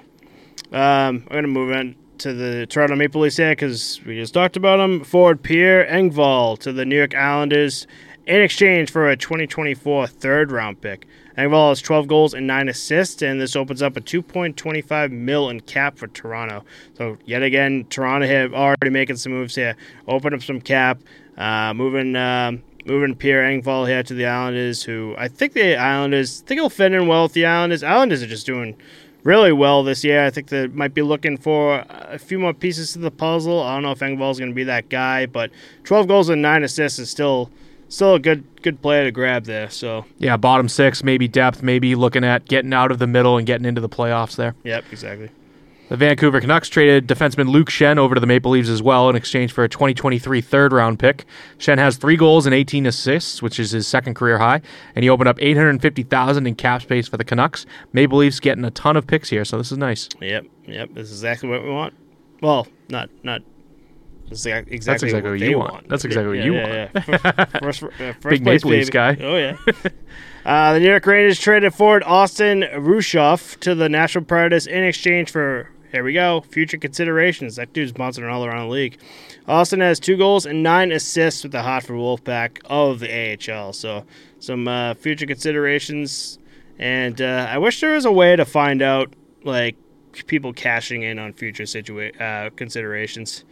Um, 0.71 1.27
I'm 1.27 1.27
gonna 1.29 1.47
move 1.47 1.75
on 1.75 1.95
to 2.19 2.33
the 2.33 2.65
Toronto 2.67 2.95
Maple 2.95 3.21
Leafs 3.21 3.37
here 3.37 3.51
because 3.51 4.01
we 4.05 4.15
just 4.15 4.33
talked 4.33 4.57
about 4.57 4.77
them. 4.77 5.03
Forward 5.03 5.41
Pierre 5.41 5.85
Engvall 5.85 6.59
to 6.59 6.73
the 6.73 6.85
New 6.85 6.97
York 6.97 7.15
Islanders 7.15 7.87
in 8.27 8.41
exchange 8.41 8.91
for 8.91 9.09
a 9.09 9.15
2024 9.15 10.07
third 10.07 10.51
round 10.51 10.81
pick. 10.81 11.07
Engvall 11.37 11.69
has 11.69 11.81
12 11.81 12.07
goals 12.07 12.33
and 12.33 12.45
nine 12.45 12.67
assists, 12.67 13.21
and 13.21 13.39
this 13.39 13.55
opens 13.55 13.81
up 13.81 13.95
a 13.95 14.01
2.25 14.01 15.11
mil 15.11 15.49
in 15.49 15.61
cap 15.61 15.97
for 15.97 16.07
Toronto. 16.07 16.65
So 16.97 17.17
yet 17.23 17.41
again, 17.41 17.85
Toronto 17.89 18.27
have 18.27 18.53
already 18.53 18.89
making 18.89 19.15
some 19.15 19.31
moves 19.31 19.55
here, 19.55 19.77
open 20.05 20.33
up 20.33 20.43
some 20.43 20.61
cap, 20.61 20.99
uh, 21.37 21.73
moving. 21.73 22.15
Um, 22.15 22.63
Moving 22.85 23.13
Pierre 23.13 23.43
Engvall 23.43 23.87
here 23.87 24.01
to 24.01 24.13
the 24.13 24.25
Islanders, 24.25 24.81
who 24.81 25.13
I 25.17 25.27
think 25.27 25.51
the 25.51 25.75
Islanders 25.75 26.41
I 26.41 26.47
think 26.47 26.59
he'll 26.59 26.69
fit 26.69 26.93
in 26.93 27.07
well 27.07 27.23
with 27.23 27.33
the 27.33 27.45
Islanders. 27.45 27.83
Islanders 27.83 28.23
are 28.23 28.27
just 28.27 28.45
doing 28.47 28.77
really 29.23 29.51
well 29.51 29.83
this 29.83 30.03
year. 30.03 30.25
I 30.25 30.29
think 30.29 30.47
they 30.47 30.67
might 30.67 30.93
be 30.93 31.01
looking 31.01 31.37
for 31.37 31.85
a 31.89 32.17
few 32.19 32.39
more 32.39 32.53
pieces 32.53 32.93
to 32.93 32.99
the 32.99 33.11
puzzle. 33.11 33.61
I 33.61 33.73
don't 33.75 33.83
know 33.83 33.91
if 33.91 33.99
Engvall's 33.99 34.39
going 34.39 34.51
to 34.51 34.55
be 34.55 34.63
that 34.65 34.89
guy, 34.89 35.25
but 35.25 35.51
12 35.83 36.07
goals 36.07 36.29
and 36.29 36.41
nine 36.41 36.63
assists 36.63 36.99
is 36.99 37.09
still 37.09 37.49
still 37.89 38.15
a 38.15 38.19
good 38.19 38.43
good 38.61 38.81
player 38.81 39.03
to 39.05 39.11
grab 39.11 39.45
there. 39.45 39.69
So, 39.69 40.05
Yeah, 40.17 40.37
bottom 40.37 40.69
six, 40.69 41.03
maybe 41.03 41.27
depth, 41.27 41.63
maybe 41.63 41.95
looking 41.95 42.23
at 42.23 42.45
getting 42.45 42.73
out 42.73 42.91
of 42.91 42.99
the 42.99 43.07
middle 43.07 43.37
and 43.37 43.47
getting 43.47 43.65
into 43.65 43.81
the 43.81 43.89
playoffs 43.89 44.35
there. 44.35 44.55
yep, 44.63 44.83
exactly. 44.91 45.29
The 45.89 45.97
Vancouver 45.97 46.39
Canucks 46.39 46.69
traded 46.69 47.07
defenseman 47.07 47.49
Luke 47.49 47.69
Schenn 47.71 47.97
over 47.97 48.13
to 48.13 48.21
the 48.21 48.27
Maple 48.27 48.51
Leafs 48.51 48.69
as 48.69 48.83
well 48.83 49.09
in 49.09 49.15
exchange 49.15 49.51
for 49.51 49.63
a 49.63 49.69
2023 49.69 50.39
third 50.39 50.71
round 50.71 50.99
pick. 50.99 51.25
Schenn 51.57 51.79
has 51.79 51.97
three 51.97 52.15
goals 52.15 52.45
and 52.45 52.53
18 52.53 52.85
assists, 52.85 53.41
which 53.41 53.59
is 53.59 53.71
his 53.71 53.87
second 53.87 54.13
career 54.13 54.37
high, 54.37 54.61
and 54.93 55.01
he 55.01 55.09
opened 55.09 55.27
up 55.27 55.37
850,000 55.41 56.45
in 56.45 56.53
cap 56.53 56.83
space 56.83 57.07
for 57.07 57.17
the 57.17 57.23
Canucks. 57.23 57.65
Maple 57.91 58.19
Leafs 58.19 58.39
getting 58.39 58.63
a 58.65 58.69
ton 58.69 58.97
of 58.97 59.07
picks 59.07 59.29
here, 59.29 59.43
so 59.43 59.57
this 59.57 59.71
is 59.71 59.79
nice. 59.79 60.07
Yep, 60.21 60.45
yep. 60.67 60.93
This 60.93 61.07
is 61.09 61.23
exactly 61.23 61.49
what 61.49 61.63
we 61.63 61.71
want. 61.71 61.95
Well, 62.39 62.67
not 62.89 63.09
not. 63.23 63.41
This 64.29 64.41
is 64.41 64.45
exactly, 64.45 64.75
exactly 64.75 65.11
what, 65.11 65.23
what 65.23 65.39
you 65.39 65.57
want. 65.57 65.89
That's 65.89 66.05
exactly 66.05 66.37
what 66.37 66.45
you 66.45 66.53
yeah, 66.53 66.61
want. 66.61 67.09
Yeah. 67.09 67.45
First, 67.61 67.83
uh, 67.99 68.13
first 68.13 68.29
Big 68.29 68.43
place, 68.43 68.63
Maple 68.63 68.69
Leafs 68.69 68.89
guy. 68.91 69.17
Oh 69.19 69.37
yeah. 69.37 69.57
Uh, 70.45 70.73
the 70.73 70.79
New 70.79 70.87
York 70.87 71.05
Rangers 71.05 71.37
traded 71.37 71.73
forward 71.75 72.01
Austin 72.05 72.61
Rushoff 72.61 73.59
to 73.59 73.75
the 73.75 73.89
Nashville 73.89 74.23
Predators 74.23 74.65
in 74.65 74.83
exchange 74.83 75.29
for 75.29 75.69
here 75.91 76.03
we 76.03 76.13
go 76.13 76.41
future 76.41 76.77
considerations. 76.77 77.55
That 77.55 77.73
dude's 77.73 77.91
bouncing 77.91 78.23
all 78.25 78.45
around 78.45 78.67
the 78.67 78.73
league. 78.73 78.97
Austin 79.47 79.79
has 79.79 79.99
two 79.99 80.17
goals 80.17 80.45
and 80.45 80.61
nine 80.63 80.91
assists 80.91 81.43
with 81.43 81.51
the 81.51 81.61
Hartford 81.63 81.95
Wolfpack 81.97 82.59
of 82.65 82.99
the 82.99 83.09
AHL. 83.51 83.73
So 83.73 84.05
some 84.39 84.67
uh, 84.67 84.93
future 84.93 85.25
considerations, 85.25 86.39
and 86.77 87.19
uh, 87.21 87.47
I 87.49 87.57
wish 87.57 87.81
there 87.81 87.93
was 87.95 88.05
a 88.05 88.11
way 88.11 88.35
to 88.35 88.45
find 88.45 88.81
out 88.81 89.13
like 89.43 89.75
people 90.27 90.53
cashing 90.53 91.03
in 91.03 91.19
on 91.19 91.33
future 91.33 91.63
situa- 91.63 92.19
uh, 92.19 92.49
considerations. 92.55 93.43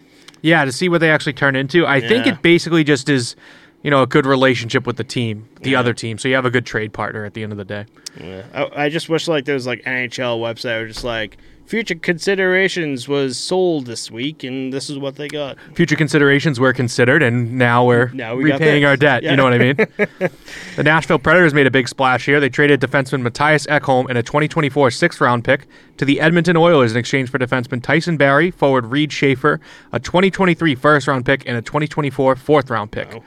Yeah, 0.41 0.65
to 0.65 0.71
see 0.71 0.87
what 0.89 1.01
they 1.01 1.09
actually 1.09 1.33
turn 1.33 1.55
into. 1.55 1.85
I 1.87 1.99
think 1.99 2.27
it 2.27 2.41
basically 2.43 2.83
just 2.83 3.09
is, 3.09 3.35
you 3.81 3.89
know, 3.89 4.03
a 4.03 4.07
good 4.07 4.25
relationship 4.27 4.85
with 4.85 4.97
the 4.97 5.03
team, 5.03 5.49
the 5.61 5.71
Yeah. 5.71 5.79
other 5.79 5.93
team. 5.93 6.17
So 6.19 6.27
you 6.27 6.35
have 6.35 6.45
a 6.45 6.51
good 6.51 6.65
trade 6.65 6.93
partner 6.93 7.25
at 7.25 7.33
the 7.33 7.41
end 7.41 7.51
of 7.51 7.57
the 7.57 7.65
day. 7.65 7.85
Yeah. 8.21 8.43
I, 8.53 8.85
I 8.85 8.89
just 8.89 9.09
wish 9.09 9.27
like 9.27 9.45
there 9.45 9.55
was 9.55 9.65
like 9.65 9.81
NHL 9.83 10.39
website 10.39 10.81
or 10.83 10.87
just 10.87 11.03
like 11.03 11.37
future 11.67 11.95
considerations 11.95 13.07
was 13.07 13.37
sold 13.37 13.85
this 13.85 14.09
week 14.09 14.43
and 14.43 14.71
this 14.71 14.89
is 14.89 14.97
what 14.97 15.17
they 15.17 15.27
got. 15.27 15.57
Future 15.75 15.95
considerations 15.95 16.59
were 16.59 16.73
considered, 16.73 17.21
and 17.21 17.57
now 17.57 17.85
we're 17.85 18.07
Now 18.09 18.35
we 18.35 18.45
repaying 18.51 18.85
our 18.85 18.95
debt. 18.95 19.21
Yeah. 19.21 19.31
You 19.31 19.37
know 19.37 19.43
what 19.43 19.53
I 19.53 19.57
mean? 19.57 19.75
the 20.75 20.83
Nashville 20.83 21.19
Predators 21.19 21.53
made 21.53 21.67
a 21.67 21.71
big 21.71 21.87
splash 21.87 22.25
here. 22.25 22.39
They 22.39 22.49
traded 22.49 22.79
defenseman 22.79 23.27
Mattias 23.27 23.67
Ekholm 23.67 24.07
and 24.09 24.17
a 24.17 24.23
2024 24.23 24.91
sixth 24.91 25.21
round 25.21 25.43
pick 25.43 25.67
to 25.97 26.05
the 26.05 26.21
Edmonton 26.21 26.55
Oilers 26.55 26.91
in 26.91 26.97
exchange 26.97 27.29
for 27.29 27.37
defenseman 27.37 27.83
Tyson 27.83 28.17
Barrie, 28.17 28.51
forward 28.51 28.85
Reid 28.87 29.11
Schaefer, 29.11 29.59
a 29.91 29.99
2023 29.99 30.75
first 30.75 31.07
round 31.07 31.25
pick, 31.25 31.47
and 31.47 31.57
a 31.57 31.61
2024 31.61 32.35
fourth 32.37 32.69
round 32.69 32.91
pick. 32.91 33.13
Wow. 33.13 33.23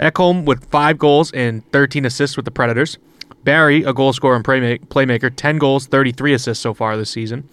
Ekholm 0.00 0.44
with 0.44 0.64
five 0.70 0.98
goals 0.98 1.30
and 1.32 1.70
13 1.72 2.06
assists 2.06 2.36
with 2.36 2.46
the 2.46 2.50
Predators. 2.50 2.98
Barrie, 3.44 3.82
a 3.82 3.92
goal 3.92 4.12
scorer 4.12 4.36
and 4.36 4.44
playmaker, 4.44 5.32
10 5.34 5.58
goals, 5.58 5.86
33 5.86 6.34
assists 6.34 6.62
so 6.62 6.74
far 6.74 6.96
this 6.96 7.10
season. 7.10 7.48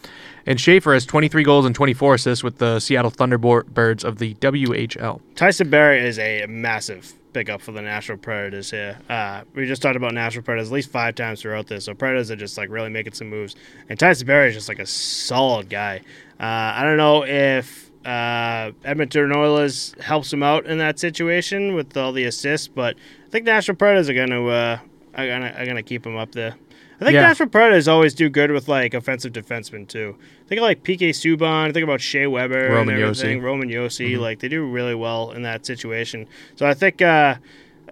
And 0.45 0.59
Schaefer 0.59 0.93
has 0.93 1.05
23 1.05 1.43
goals 1.43 1.65
and 1.65 1.75
24 1.75 2.15
assists 2.15 2.43
with 2.43 2.57
the 2.57 2.79
Seattle 2.79 3.11
Thunderbirds 3.11 4.03
of 4.03 4.17
the 4.17 4.33
WHL. 4.35 5.21
Tyson 5.35 5.69
Barrie 5.69 6.05
is 6.05 6.17
a 6.19 6.45
massive 6.47 7.13
pickup 7.33 7.61
for 7.61 7.71
the 7.71 7.81
Nashville 7.81 8.17
Predators 8.17 8.71
here. 8.71 8.97
Uh, 9.09 9.43
we 9.53 9.65
just 9.65 9.81
talked 9.81 9.95
about 9.95 10.13
Nashville 10.13 10.43
Predators 10.43 10.69
at 10.69 10.73
least 10.73 10.89
five 10.91 11.15
times 11.15 11.41
throughout 11.41 11.67
this. 11.67 11.85
So 11.85 11.93
Predators 11.93 12.31
are 12.31 12.35
just 12.35 12.57
like 12.57 12.69
really 12.69 12.89
making 12.89 13.13
some 13.13 13.29
moves. 13.29 13.55
And 13.87 13.99
Tyson 13.99 14.27
Barrie 14.27 14.49
is 14.49 14.55
just 14.55 14.69
like 14.69 14.79
a 14.79 14.85
solid 14.85 15.69
guy. 15.69 16.01
Uh, 16.39 16.43
I 16.43 16.83
don't 16.83 16.97
know 16.97 17.25
if 17.25 17.89
uh, 18.05 18.71
Edmonton 18.83 19.35
Oilers 19.35 19.93
helps 19.99 20.31
him 20.31 20.41
out 20.41 20.65
in 20.65 20.77
that 20.77 20.99
situation 20.99 21.75
with 21.75 21.95
all 21.97 22.11
the 22.11 22.23
assists, 22.23 22.67
but 22.67 22.95
I 23.27 23.29
think 23.29 23.45
Nashville 23.45 23.75
Predators 23.75 24.09
are 24.09 24.13
gonna 24.13 24.45
uh, 24.45 24.79
are 25.15 25.27
gonna 25.27 25.53
are 25.57 25.65
gonna 25.65 25.83
keep 25.83 26.05
him 26.05 26.15
up 26.17 26.31
there. 26.31 26.55
I 27.01 27.05
think 27.05 27.13
Yeah. 27.13 27.21
Nashville 27.21 27.47
Predators 27.47 27.87
always 27.87 28.13
do 28.13 28.29
good 28.29 28.51
with 28.51 28.67
like 28.67 28.93
offensive 28.93 29.31
defensemen 29.31 29.87
too. 29.87 30.15
Think 30.47 30.59
of 30.59 30.63
like 30.63 30.83
PK 30.83 31.09
Subban. 31.09 31.73
Think 31.73 31.83
about 31.83 32.01
Shea 32.01 32.27
Weber 32.27 32.69
Roman 32.69 32.95
and 32.95 33.03
everything. 33.03 33.41
Roman 33.41 33.69
Josi. 33.69 34.17
Like 34.19 34.39
they 34.39 34.49
do 34.49 34.65
really 34.65 34.95
well 34.95 35.31
in 35.31 35.43
that 35.43 35.65
situation. 35.65 36.27
So 36.55 36.65
I 36.65 36.73
think 36.73 37.01
uh, 37.01 37.35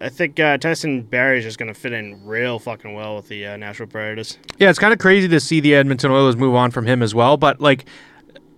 I 0.02 0.10
think 0.10 0.40
uh, 0.40 0.58
Tyson 0.58 1.04
Barrie 1.04 1.38
is 1.40 1.44
just 1.46 1.58
gonna 1.58 1.74
fit 1.74 1.94
in 1.94 2.26
real 2.26 2.60
fucking 2.60 2.94
well 2.94 3.16
with 3.16 3.30
the 3.30 3.46
uh, 3.48 3.58
Nashville 3.58 3.88
Predators. 3.88 4.38
Yeah, 4.58 4.70
it's 4.70 4.80
kind 4.80 4.92
of 4.94 5.00
crazy 5.00 5.28
to 5.30 5.40
see 5.40 5.60
the 5.62 5.74
Edmonton 5.76 6.12
Oilers 6.12 6.36
move 6.36 6.54
on 6.56 6.72
from 6.72 6.86
him 6.86 7.02
as 7.02 7.16
well. 7.16 7.38
But 7.38 7.62
like 7.62 7.86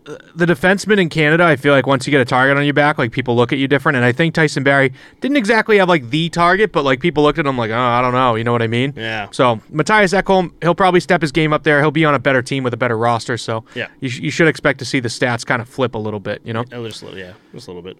the 0.05 0.45
defenseman 0.45 0.99
in 0.99 1.09
Canada, 1.09 1.43
I 1.43 1.55
feel 1.55 1.71
like 1.73 1.85
once 1.85 2.07
you 2.07 2.11
get 2.11 2.19
a 2.21 2.25
target 2.25 2.57
on 2.57 2.63
your 2.65 2.73
back, 2.73 2.97
like 2.97 3.11
people 3.11 3.35
look 3.35 3.53
at 3.53 3.59
you 3.59 3.67
different. 3.67 3.95
And 3.95 4.03
I 4.05 4.11
think 4.11 4.33
Tyson 4.33 4.63
Barrie 4.63 4.91
didn't 5.21 5.37
exactly 5.37 5.77
have 5.77 5.87
like 5.89 6.09
the 6.09 6.29
target, 6.29 6.71
but 6.71 6.83
like 6.83 6.99
people 6.99 7.21
looked 7.23 7.37
at 7.37 7.45
him 7.45 7.57
like, 7.57 7.69
oh, 7.71 7.77
I 7.77 8.01
don't 8.01 8.13
know, 8.13 8.35
you 8.35 8.43
know 8.43 8.51
what 8.51 8.61
I 8.61 8.67
mean? 8.67 8.93
Yeah. 8.95 9.27
So 9.31 9.57
Mattias 9.71 10.19
Ekholm, 10.19 10.51
he'll 10.61 10.73
probably 10.75 10.99
step 10.99 11.21
his 11.21 11.31
game 11.31 11.53
up 11.53 11.63
there. 11.63 11.79
He'll 11.81 11.91
be 11.91 12.05
on 12.05 12.15
a 12.15 12.19
better 12.19 12.41
team 12.41 12.63
with 12.63 12.73
a 12.73 12.77
better 12.77 12.97
roster. 12.97 13.37
So 13.37 13.65
Yeah. 13.75 13.87
you, 13.99 14.09
sh- 14.09 14.19
you 14.19 14.31
should 14.31 14.47
expect 14.47 14.79
to 14.79 14.85
see 14.85 14.99
the 14.99 15.09
stats 15.09 15.45
kind 15.45 15.61
of 15.61 15.69
flip 15.69 15.93
a 15.93 15.99
little 15.99 16.19
bit. 16.19 16.41
You 16.43 16.53
know, 16.53 16.61
Uh, 16.71 16.83
Just 16.87 17.01
a 17.03 17.05
little, 17.05 17.19
yeah, 17.19 17.33
just 17.53 17.67
a 17.67 17.71
little 17.71 17.83
bit. 17.83 17.97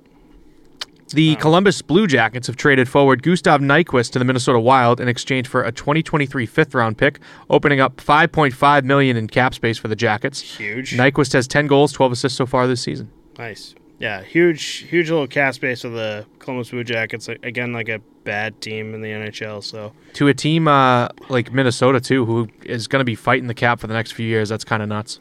The 1.12 1.36
Columbus 1.38 1.82
Blue 1.82 2.08
Jackets 2.08 2.48
have 2.48 2.56
traded 2.56 2.88
forward 2.88 3.24
Gustav 3.24 3.62
Nyquist 3.62 4.12
to 4.12 4.19
the 4.19 4.26
Minnesota 4.26 4.60
Wild 4.60 5.00
in 5.00 5.08
exchange 5.08 5.48
for 5.48 5.63
a 5.63 5.72
2023 5.72 6.45
fifth 6.45 6.74
round 6.74 6.98
pick, 6.98 7.19
opening 7.50 7.80
up 7.80 7.98
5.5 7.98 8.84
million 8.84 9.17
in 9.17 9.28
cap 9.28 9.54
space 9.54 9.78
for 9.78 9.88
the 9.88 9.95
Jackets. 9.95 10.41
Huge. 10.41 10.91
Nyquist 10.98 11.34
has 11.34 11.48
10 11.48 11.67
goals, 11.67 11.91
12 11.91 12.12
assists 12.13 12.38
so 12.38 12.45
far 12.45 12.67
this 12.67 12.82
season. 12.82 13.12
Nice. 13.38 13.76
Yeah, 14.00 14.24
huge, 14.24 14.63
huge 14.63 15.10
little 15.10 15.28
cap 15.28 15.54
space 15.56 15.82
for 15.82 15.89
the 15.89 16.26
Columbus 16.39 16.69
Blue 16.69 16.84
Jackets. 16.86 17.28
Again, 17.28 17.74
like 17.74 17.89
a 17.89 18.00
bad 18.24 18.62
team 18.62 18.93
in 18.93 19.02
the 19.02 19.10
NHL. 19.10 19.63
So 19.63 19.91
To 20.13 20.28
a 20.30 20.34
team 20.34 20.67
uh, 20.67 21.10
like 21.28 21.52
Minnesota 21.52 22.00
too, 22.00 22.26
who 22.26 22.48
is 22.63 22.88
going 22.88 23.02
to 23.02 23.06
be 23.06 23.15
fighting 23.15 23.48
the 23.48 23.54
cap 23.54 23.80
for 23.80 23.88
the 23.88 23.93
next 23.93 24.12
few 24.13 24.26
years. 24.26 24.50
That's 24.50 24.63
kind 24.63 24.82
of 24.82 24.88
nuts. 24.89 25.19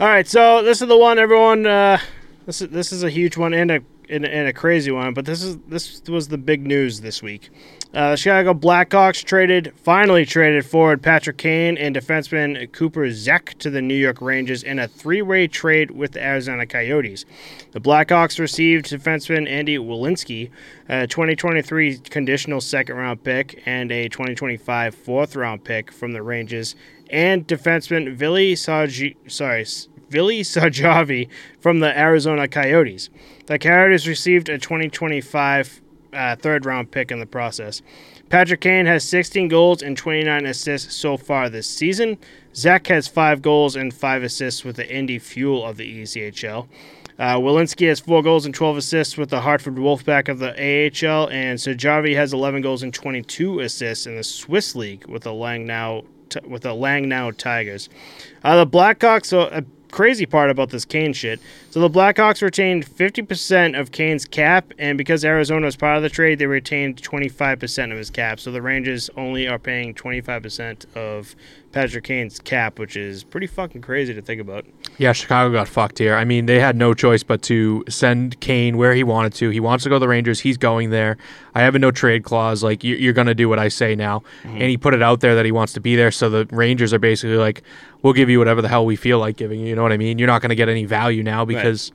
All 0.00 0.08
right, 0.08 0.26
so 0.26 0.62
this 0.62 0.80
is 0.80 0.88
the 0.88 0.96
one 0.96 1.18
everyone. 1.18 1.66
Uh, 1.66 1.98
this 2.46 2.60
is 2.62 2.68
this 2.70 2.92
is 2.92 3.02
a 3.02 3.10
huge 3.10 3.36
one 3.36 3.52
and 3.54 3.70
a 3.70 3.80
and, 4.08 4.24
and 4.24 4.48
a 4.48 4.52
crazy 4.52 4.90
one, 4.90 5.14
but 5.14 5.24
this 5.24 5.42
is 5.42 5.56
this 5.68 6.02
was 6.08 6.28
the 6.28 6.38
big 6.38 6.66
news 6.66 7.00
this 7.00 7.22
week. 7.22 7.50
Uh, 7.92 8.10
the 8.10 8.16
Chicago 8.16 8.52
Blackhawks 8.52 9.22
traded 9.22 9.72
finally 9.76 10.24
traded 10.24 10.66
forward 10.66 11.00
Patrick 11.00 11.38
Kane 11.38 11.78
and 11.78 11.94
defenseman 11.94 12.70
Cooper 12.72 13.10
Zech 13.10 13.56
to 13.58 13.70
the 13.70 13.80
New 13.80 13.94
York 13.94 14.20
Rangers 14.20 14.64
in 14.64 14.80
a 14.80 14.88
three-way 14.88 15.46
trade 15.46 15.92
with 15.92 16.12
the 16.12 16.24
Arizona 16.24 16.66
Coyotes. 16.66 17.24
The 17.70 17.80
Blackhawks 17.80 18.40
received 18.40 18.86
defenseman 18.86 19.48
Andy 19.48 19.78
Welinski, 19.78 20.50
a 20.88 21.06
2023 21.06 21.98
conditional 21.98 22.60
second-round 22.60 23.22
pick, 23.22 23.62
and 23.64 23.92
a 23.92 24.08
2025 24.08 24.94
fourth-round 24.94 25.62
pick 25.62 25.92
from 25.92 26.12
the 26.12 26.22
Rangers, 26.22 26.74
and 27.10 27.46
defenseman 27.46 28.14
Vili 28.14 28.54
Saji, 28.54 29.14
sorry, 29.30 29.64
Vili 30.10 30.40
Sajavi 30.40 31.28
from 31.60 31.80
the 31.80 31.98
Arizona 31.98 32.48
Coyotes. 32.48 33.10
The 33.46 33.58
Coyotes 33.58 34.06
received 34.06 34.48
a 34.48 34.58
2025 34.58 35.80
uh, 36.12 36.36
third 36.36 36.64
round 36.64 36.90
pick 36.90 37.10
in 37.10 37.20
the 37.20 37.26
process. 37.26 37.82
Patrick 38.28 38.60
Kane 38.60 38.86
has 38.86 39.06
16 39.08 39.48
goals 39.48 39.82
and 39.82 39.96
29 39.96 40.46
assists 40.46 40.94
so 40.94 41.16
far 41.16 41.48
this 41.48 41.68
season. 41.68 42.18
Zech 42.54 42.86
has 42.86 43.08
five 43.08 43.42
goals 43.42 43.76
and 43.76 43.92
five 43.92 44.22
assists 44.22 44.64
with 44.64 44.76
the 44.76 44.88
Indy 44.88 45.18
Fuel 45.18 45.64
of 45.64 45.76
the 45.76 46.02
ECHL. 46.02 46.68
Uh, 47.16 47.36
Welinski 47.36 47.86
has 47.88 48.00
four 48.00 48.22
goals 48.22 48.44
and 48.44 48.54
12 48.54 48.78
assists 48.78 49.16
with 49.16 49.30
the 49.30 49.40
Hartford 49.40 49.76
Wolfpack 49.76 50.28
of 50.28 50.40
the 50.40 50.50
AHL, 50.50 51.28
and 51.28 51.58
Sajavi 51.58 52.16
has 52.16 52.32
11 52.32 52.62
goals 52.62 52.82
and 52.82 52.92
22 52.92 53.60
assists 53.60 54.06
in 54.06 54.16
the 54.16 54.24
Swiss 54.24 54.74
League 54.74 55.06
with 55.06 55.22
the 55.22 55.30
Langnau 55.30 56.04
with 56.48 56.62
the 56.62 56.70
Langnau 56.70 57.36
Tigers. 57.36 57.88
Uh, 58.42 58.64
the 58.64 58.66
Blackhawks, 58.66 59.32
a 59.32 59.64
crazy 59.94 60.26
part 60.26 60.50
about 60.50 60.70
this 60.70 60.84
Kane 60.84 61.12
shit. 61.12 61.38
So 61.74 61.80
the 61.80 61.90
Blackhawks 61.90 62.40
retained 62.40 62.86
50% 62.86 63.76
of 63.76 63.90
Kane's 63.90 64.26
cap, 64.26 64.72
and 64.78 64.96
because 64.96 65.24
Arizona 65.24 65.66
was 65.66 65.74
part 65.74 65.96
of 65.96 66.04
the 66.04 66.08
trade, 66.08 66.38
they 66.38 66.46
retained 66.46 67.02
25% 67.02 67.90
of 67.90 67.98
his 67.98 68.10
cap. 68.10 68.38
So 68.38 68.52
the 68.52 68.62
Rangers 68.62 69.10
only 69.16 69.48
are 69.48 69.58
paying 69.58 69.92
25% 69.92 70.86
of 70.94 71.34
Patrick 71.72 72.04
Kane's 72.04 72.38
cap, 72.38 72.78
which 72.78 72.96
is 72.96 73.24
pretty 73.24 73.48
fucking 73.48 73.82
crazy 73.82 74.14
to 74.14 74.22
think 74.22 74.40
about. 74.40 74.64
Yeah, 74.98 75.12
Chicago 75.12 75.52
got 75.52 75.66
fucked 75.66 75.98
here. 75.98 76.14
I 76.14 76.24
mean, 76.24 76.46
they 76.46 76.60
had 76.60 76.76
no 76.76 76.94
choice 76.94 77.24
but 77.24 77.42
to 77.42 77.82
send 77.88 78.38
Kane 78.38 78.76
where 78.76 78.94
he 78.94 79.02
wanted 79.02 79.34
to. 79.34 79.50
He 79.50 79.58
wants 79.58 79.82
to 79.82 79.90
go 79.90 79.96
to 79.96 79.98
the 79.98 80.06
Rangers. 80.06 80.38
He's 80.38 80.56
going 80.56 80.90
there. 80.90 81.16
I 81.56 81.62
have 81.62 81.74
a 81.74 81.80
no 81.80 81.90
trade 81.90 82.22
clause. 82.22 82.62
Like, 82.62 82.84
you're 82.84 83.12
going 83.12 83.26
to 83.26 83.34
do 83.34 83.48
what 83.48 83.58
I 83.58 83.66
say 83.66 83.96
now. 83.96 84.20
Mm-hmm. 84.44 84.48
And 84.50 84.62
he 84.62 84.76
put 84.76 84.94
it 84.94 85.02
out 85.02 85.18
there 85.18 85.34
that 85.34 85.44
he 85.44 85.50
wants 85.50 85.72
to 85.72 85.80
be 85.80 85.96
there. 85.96 86.12
So 86.12 86.30
the 86.30 86.46
Rangers 86.52 86.92
are 86.92 87.00
basically 87.00 87.36
like, 87.36 87.64
we'll 88.02 88.12
give 88.12 88.30
you 88.30 88.38
whatever 88.38 88.62
the 88.62 88.68
hell 88.68 88.86
we 88.86 88.94
feel 88.94 89.18
like 89.18 89.36
giving 89.36 89.58
you. 89.58 89.66
You 89.66 89.74
know 89.74 89.82
what 89.82 89.90
I 89.90 89.96
mean? 89.96 90.20
You're 90.20 90.28
not 90.28 90.42
going 90.42 90.50
to 90.50 90.56
get 90.56 90.68
any 90.68 90.84
value 90.84 91.24
now 91.24 91.44
because. 91.44 91.63
Right 91.64 91.92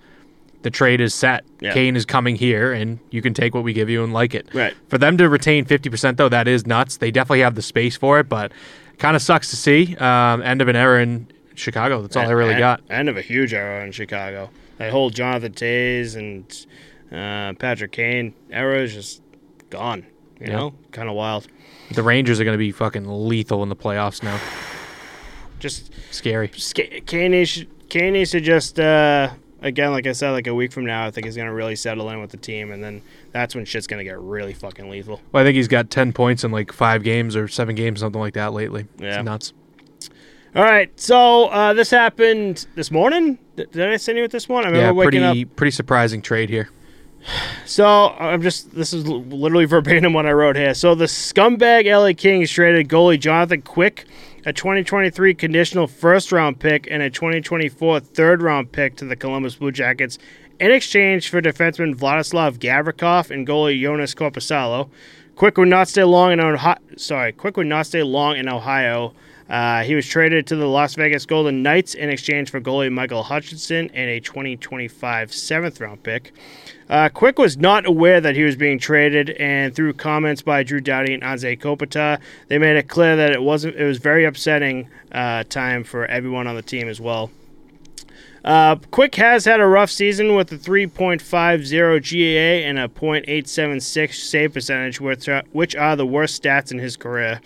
the 0.61 0.69
trade 0.69 1.01
is 1.01 1.13
set. 1.13 1.45
Yeah. 1.61 1.73
Kane 1.73 1.95
is 1.95 2.05
coming 2.05 2.35
here, 2.35 2.73
and 2.73 2.99
you 3.11 3.21
can 3.21 3.33
take 3.33 3.53
what 3.53 3.63
we 3.63 3.73
give 3.73 3.89
you 3.89 4.03
and 4.03 4.13
like 4.13 4.33
it. 4.33 4.47
Right. 4.53 4.75
For 4.89 4.97
them 4.97 5.17
to 5.17 5.29
retain 5.29 5.65
fifty 5.65 5.89
percent, 5.89 6.17
though, 6.17 6.29
that 6.29 6.47
is 6.47 6.65
nuts. 6.67 6.97
They 6.97 7.11
definitely 7.11 7.41
have 7.41 7.55
the 7.55 7.61
space 7.61 7.95
for 7.95 8.19
it, 8.19 8.27
but 8.27 8.51
kind 8.97 9.15
of 9.15 9.21
sucks 9.21 9.49
to 9.51 9.55
see. 9.55 9.95
Um, 9.97 10.41
end 10.41 10.61
of 10.61 10.67
an 10.67 10.75
era 10.75 11.01
in 11.01 11.27
Chicago. 11.55 12.01
That's 12.01 12.15
all 12.15 12.27
I 12.27 12.31
really 12.31 12.55
got. 12.55 12.81
End 12.89 13.09
of 13.09 13.17
a 13.17 13.21
huge 13.21 13.53
era 13.53 13.85
in 13.85 13.91
Chicago. 13.91 14.49
That 14.77 14.91
whole 14.91 15.09
Jonathan 15.09 15.53
Toews 15.53 16.15
and 16.15 16.65
uh, 17.11 17.53
Patrick 17.59 17.91
Kane 17.91 18.33
era 18.49 18.81
is 18.81 18.93
just 18.93 19.21
gone. 19.69 20.05
You 20.39 20.47
yeah. 20.47 20.55
know, 20.55 20.73
kind 20.91 21.09
of 21.09 21.15
wild. 21.15 21.47
The 21.91 22.03
Rangers 22.03 22.39
are 22.39 22.43
going 22.43 22.53
to 22.53 22.59
be 22.59 22.71
fucking 22.71 23.05
lethal 23.05 23.63
in 23.63 23.69
the 23.69 23.75
playoffs 23.75 24.23
now. 24.23 24.39
Just 25.59 25.91
scary. 26.11 26.47
Kane 26.47 27.31
needs, 27.31 27.65
Kane 27.89 28.13
needs 28.13 28.31
to 28.31 28.41
just. 28.41 28.79
Uh, 28.79 29.31
again, 29.61 29.91
like 29.91 30.07
I 30.07 30.11
said, 30.11 30.31
like 30.31 30.47
a 30.47 30.53
week 30.55 30.71
from 30.71 30.85
now, 30.85 31.05
I 31.05 31.11
think 31.11 31.25
he's 31.25 31.35
going 31.35 31.47
to 31.47 31.53
really 31.53 31.75
settle 31.75 32.09
in 32.09 32.19
with 32.21 32.31
the 32.31 32.37
team, 32.37 32.71
and 32.71 32.83
then 32.83 33.01
that's 33.31 33.55
when 33.55 33.65
shit's 33.65 33.87
going 33.87 33.99
to 33.99 34.03
get 34.03 34.19
really 34.19 34.53
fucking 34.53 34.89
lethal. 34.89 35.21
Well, 35.31 35.41
I 35.41 35.45
think 35.45 35.55
he's 35.55 35.67
got 35.67 35.89
10 35.89 36.13
points 36.13 36.43
in 36.43 36.51
like 36.51 36.71
five 36.71 37.03
games 37.03 37.35
or 37.35 37.47
seven 37.47 37.75
games, 37.75 37.99
something 37.99 38.21
like 38.21 38.33
that 38.33 38.53
lately. 38.53 38.87
Yeah. 38.97 39.17
It's 39.17 39.25
nuts. 39.25 39.53
All 40.55 40.63
right, 40.63 40.91
so 40.99 41.45
uh, 41.49 41.73
this 41.75 41.91
happened 41.91 42.65
this 42.73 42.89
morning. 42.89 43.37
Did 43.55 43.79
I 43.79 43.97
send 43.97 44.17
you 44.17 44.23
it 44.23 44.31
this 44.31 44.49
one? 44.49 44.65
I 44.65 44.75
yeah, 44.75 44.91
pretty 44.91 45.43
up. 45.43 45.55
pretty 45.55 45.71
surprising 45.71 46.23
trade 46.23 46.49
here. 46.49 46.69
So 47.65 47.85
I'm 47.85 48.41
just 48.41 48.73
this 48.73 48.91
is 48.91 49.07
literally 49.07 49.65
verbatim 49.67 50.13
what 50.13 50.25
I 50.25 50.31
wrote 50.31 50.55
here. 50.55 50.73
So 50.73 50.95
the 50.95 51.05
scumbag 51.05 51.85
LA 51.85 52.13
Kings 52.17 52.49
traded 52.49 52.87
goalie 52.87 53.19
Jonathan 53.19 53.61
Quick 53.61 54.05
a 54.45 54.53
2023 54.53 55.33
conditional 55.33 55.87
first 55.87 56.31
round 56.31 56.59
pick, 56.59 56.87
and 56.89 57.03
a 57.03 57.09
2024 57.09 57.99
third 57.99 58.41
round 58.41 58.71
pick 58.71 58.95
to 58.97 59.05
the 59.05 59.15
Columbus 59.15 59.55
Blue 59.55 59.71
Jackets 59.71 60.17
in 60.59 60.71
exchange 60.71 61.29
for 61.29 61.41
defenseman 61.41 61.95
Vladislav 61.95 62.57
Gavrikov 62.57 63.31
and 63.31 63.47
goalie 63.47 63.79
Joonas 63.79 64.15
Korpisalo. 64.15 64.89
Quick 65.35 65.57
would 65.57 65.69
not 65.69 65.87
stay 65.87 66.03
long 66.03 66.33
in 66.33 66.39
Ohio. 66.39 66.77
Sorry, 66.97 67.31
Quick 67.31 67.57
would 67.57 67.67
not 67.67 67.85
stay 67.85 68.03
long 68.03 68.37
in 68.37 68.49
Ohio. 68.49 69.13
Uh, 69.49 69.83
he 69.83 69.95
was 69.95 70.05
traded 70.05 70.45
to 70.47 70.55
the 70.55 70.67
Las 70.67 70.95
Vegas 70.95 71.25
Golden 71.25 71.63
Knights 71.63 71.95
in 71.95 72.09
exchange 72.09 72.51
for 72.51 72.61
goalie 72.61 72.91
Michael 72.91 73.23
Hutchinson 73.23 73.89
and 73.93 74.09
a 74.09 74.19
2025 74.19 75.33
seventh 75.33 75.81
round 75.81 76.03
pick. 76.03 76.33
Uh, 76.89 77.07
Quick 77.09 77.37
was 77.37 77.55
not 77.55 77.85
aware 77.85 78.19
that 78.19 78.35
he 78.35 78.43
was 78.43 78.55
being 78.55 78.79
traded, 78.79 79.29
and 79.31 79.75
through 79.75 79.93
comments 79.93 80.41
by 80.41 80.63
Drew 80.63 80.81
Doughty 80.81 81.13
and 81.13 81.21
Anze 81.21 81.59
Kopitar, 81.59 82.19
they 82.47 82.57
made 82.57 82.77
it 82.77 82.87
clear 82.87 83.15
that 83.15 83.31
it 83.31 83.43
wasn't. 83.43 83.75
It 83.75 83.85
was 83.85 83.99
very 83.99 84.25
upsetting 84.25 84.89
uh, 85.11 85.43
time 85.43 85.83
for 85.83 86.05
everyone 86.07 86.47
on 86.47 86.55
the 86.55 86.63
team 86.63 86.89
as 86.89 86.99
well. 86.99 87.29
Uh, 88.43 88.77
Quick 88.89 89.15
has 89.15 89.45
had 89.45 89.59
a 89.59 89.67
rough 89.67 89.91
season 89.91 90.33
with 90.33 90.51
a 90.51 90.57
3.50 90.57 91.19
GAA 91.21 92.67
and 92.67 92.79
a 92.79 92.87
.876 92.87 94.13
save 94.13 94.53
percentage, 94.53 95.01
which 95.01 95.27
are, 95.27 95.43
which 95.51 95.75
are 95.75 95.95
the 95.95 96.05
worst 96.05 96.41
stats 96.41 96.71
in 96.71 96.79
his 96.79 96.95
career. 96.95 97.41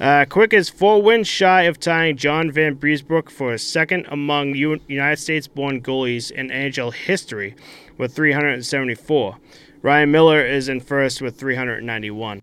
Uh, 0.00 0.24
Quick 0.28 0.52
is 0.52 0.68
four 0.68 1.00
wins 1.00 1.28
shy 1.28 1.62
of 1.62 1.78
tying 1.78 2.16
John 2.16 2.50
Vanbiesbrouck 2.50 3.30
for 3.30 3.56
second 3.56 4.06
among 4.10 4.56
U- 4.56 4.80
United 4.88 5.20
States-born 5.20 5.80
goalies 5.80 6.32
in 6.32 6.48
NHL 6.48 6.92
history 6.92 7.54
with 8.02 8.14
374. 8.14 9.36
Ryan 9.80 10.10
Miller 10.10 10.44
is 10.44 10.68
in 10.68 10.80
first 10.80 11.22
with 11.22 11.38
391. 11.38 12.42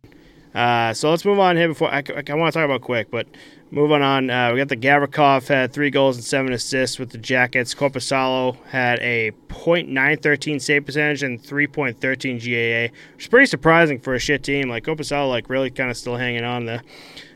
Uh, 0.55 0.93
so 0.93 1.09
let's 1.11 1.25
move 1.25 1.37
on 1.37 1.57
here 1.57 1.67
before 1.67 1.89
I, 1.89 1.97
I, 1.97 2.23
I 2.29 2.33
want 2.33 2.53
to 2.53 2.59
talk 2.59 2.65
about 2.65 2.81
quick, 2.81 3.11
but 3.11 3.27
moving 3.69 4.01
on, 4.01 4.29
uh, 4.29 4.51
we 4.51 4.57
got 4.57 4.69
the 4.69 4.77
Gavrikov 4.77 5.47
had 5.47 5.73
three 5.73 5.89
goals 5.89 6.15
and 6.15 6.23
seven 6.23 6.53
assists 6.53 6.97
with 6.97 7.09
the 7.11 7.17
Jackets. 7.17 7.75
Korpisalo 7.75 8.57
had 8.67 8.99
a 8.99 9.31
.913 9.49 10.61
save 10.61 10.85
percentage 10.85 11.23
and 11.23 11.43
3.13 11.43 11.99
GAA, 12.39 12.93
which 13.15 13.25
is 13.25 13.27
pretty 13.27 13.45
surprising 13.45 13.99
for 13.99 14.15
a 14.15 14.19
shit 14.19 14.41
team. 14.41 14.69
Like 14.69 14.85
Korpisalo, 14.85 15.29
like 15.29 15.49
really 15.49 15.69
kind 15.69 15.91
of 15.91 15.97
still 15.97 16.15
hanging 16.15 16.45
on 16.45 16.65
there. 16.65 16.81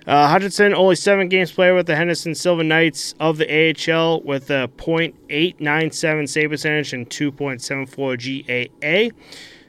Uh, 0.05 0.27
Hutchinson, 0.27 0.73
only 0.73 0.95
seven 0.95 1.29
games 1.29 1.51
played 1.51 1.73
with 1.73 1.87
the 1.87 1.95
Henderson 1.95 2.35
Silver 2.35 2.63
Knights 2.63 3.15
of 3.19 3.37
the 3.37 3.47
AHL 3.47 4.21
with 4.21 4.49
a 4.49 4.69
.897 4.77 6.27
save 6.27 6.49
percentage 6.49 6.93
and 6.93 7.09
2.74 7.09 9.09
GAA. 9.09 9.15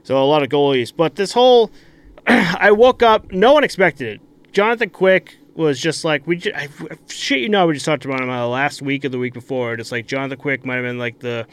So 0.02 0.20
a 0.20 0.24
lot 0.24 0.42
of 0.42 0.48
goalies. 0.48 0.92
But 0.94 1.14
this 1.14 1.32
whole, 1.32 1.70
I 2.26 2.72
woke 2.72 3.02
up, 3.02 3.30
no 3.30 3.52
one 3.52 3.64
expected 3.64 4.16
it. 4.16 4.52
Jonathan 4.52 4.90
Quick 4.90 5.36
was 5.54 5.80
just 5.80 6.04
like 6.04 6.26
we. 6.26 6.36
Just, 6.36 6.56
I, 6.56 6.68
shit, 7.08 7.40
you 7.40 7.48
know, 7.48 7.66
we 7.66 7.74
just 7.74 7.86
talked 7.86 8.04
about 8.04 8.20
him 8.20 8.30
uh, 8.30 8.46
last 8.46 8.82
week 8.82 9.04
or 9.04 9.08
the 9.08 9.18
week 9.18 9.34
before. 9.34 9.76
Just 9.76 9.92
like 9.92 10.06
Jonathan 10.06 10.38
Quick 10.38 10.64
might 10.64 10.76
have 10.76 10.84
been 10.84 10.98
like 10.98 11.20
the 11.20 11.46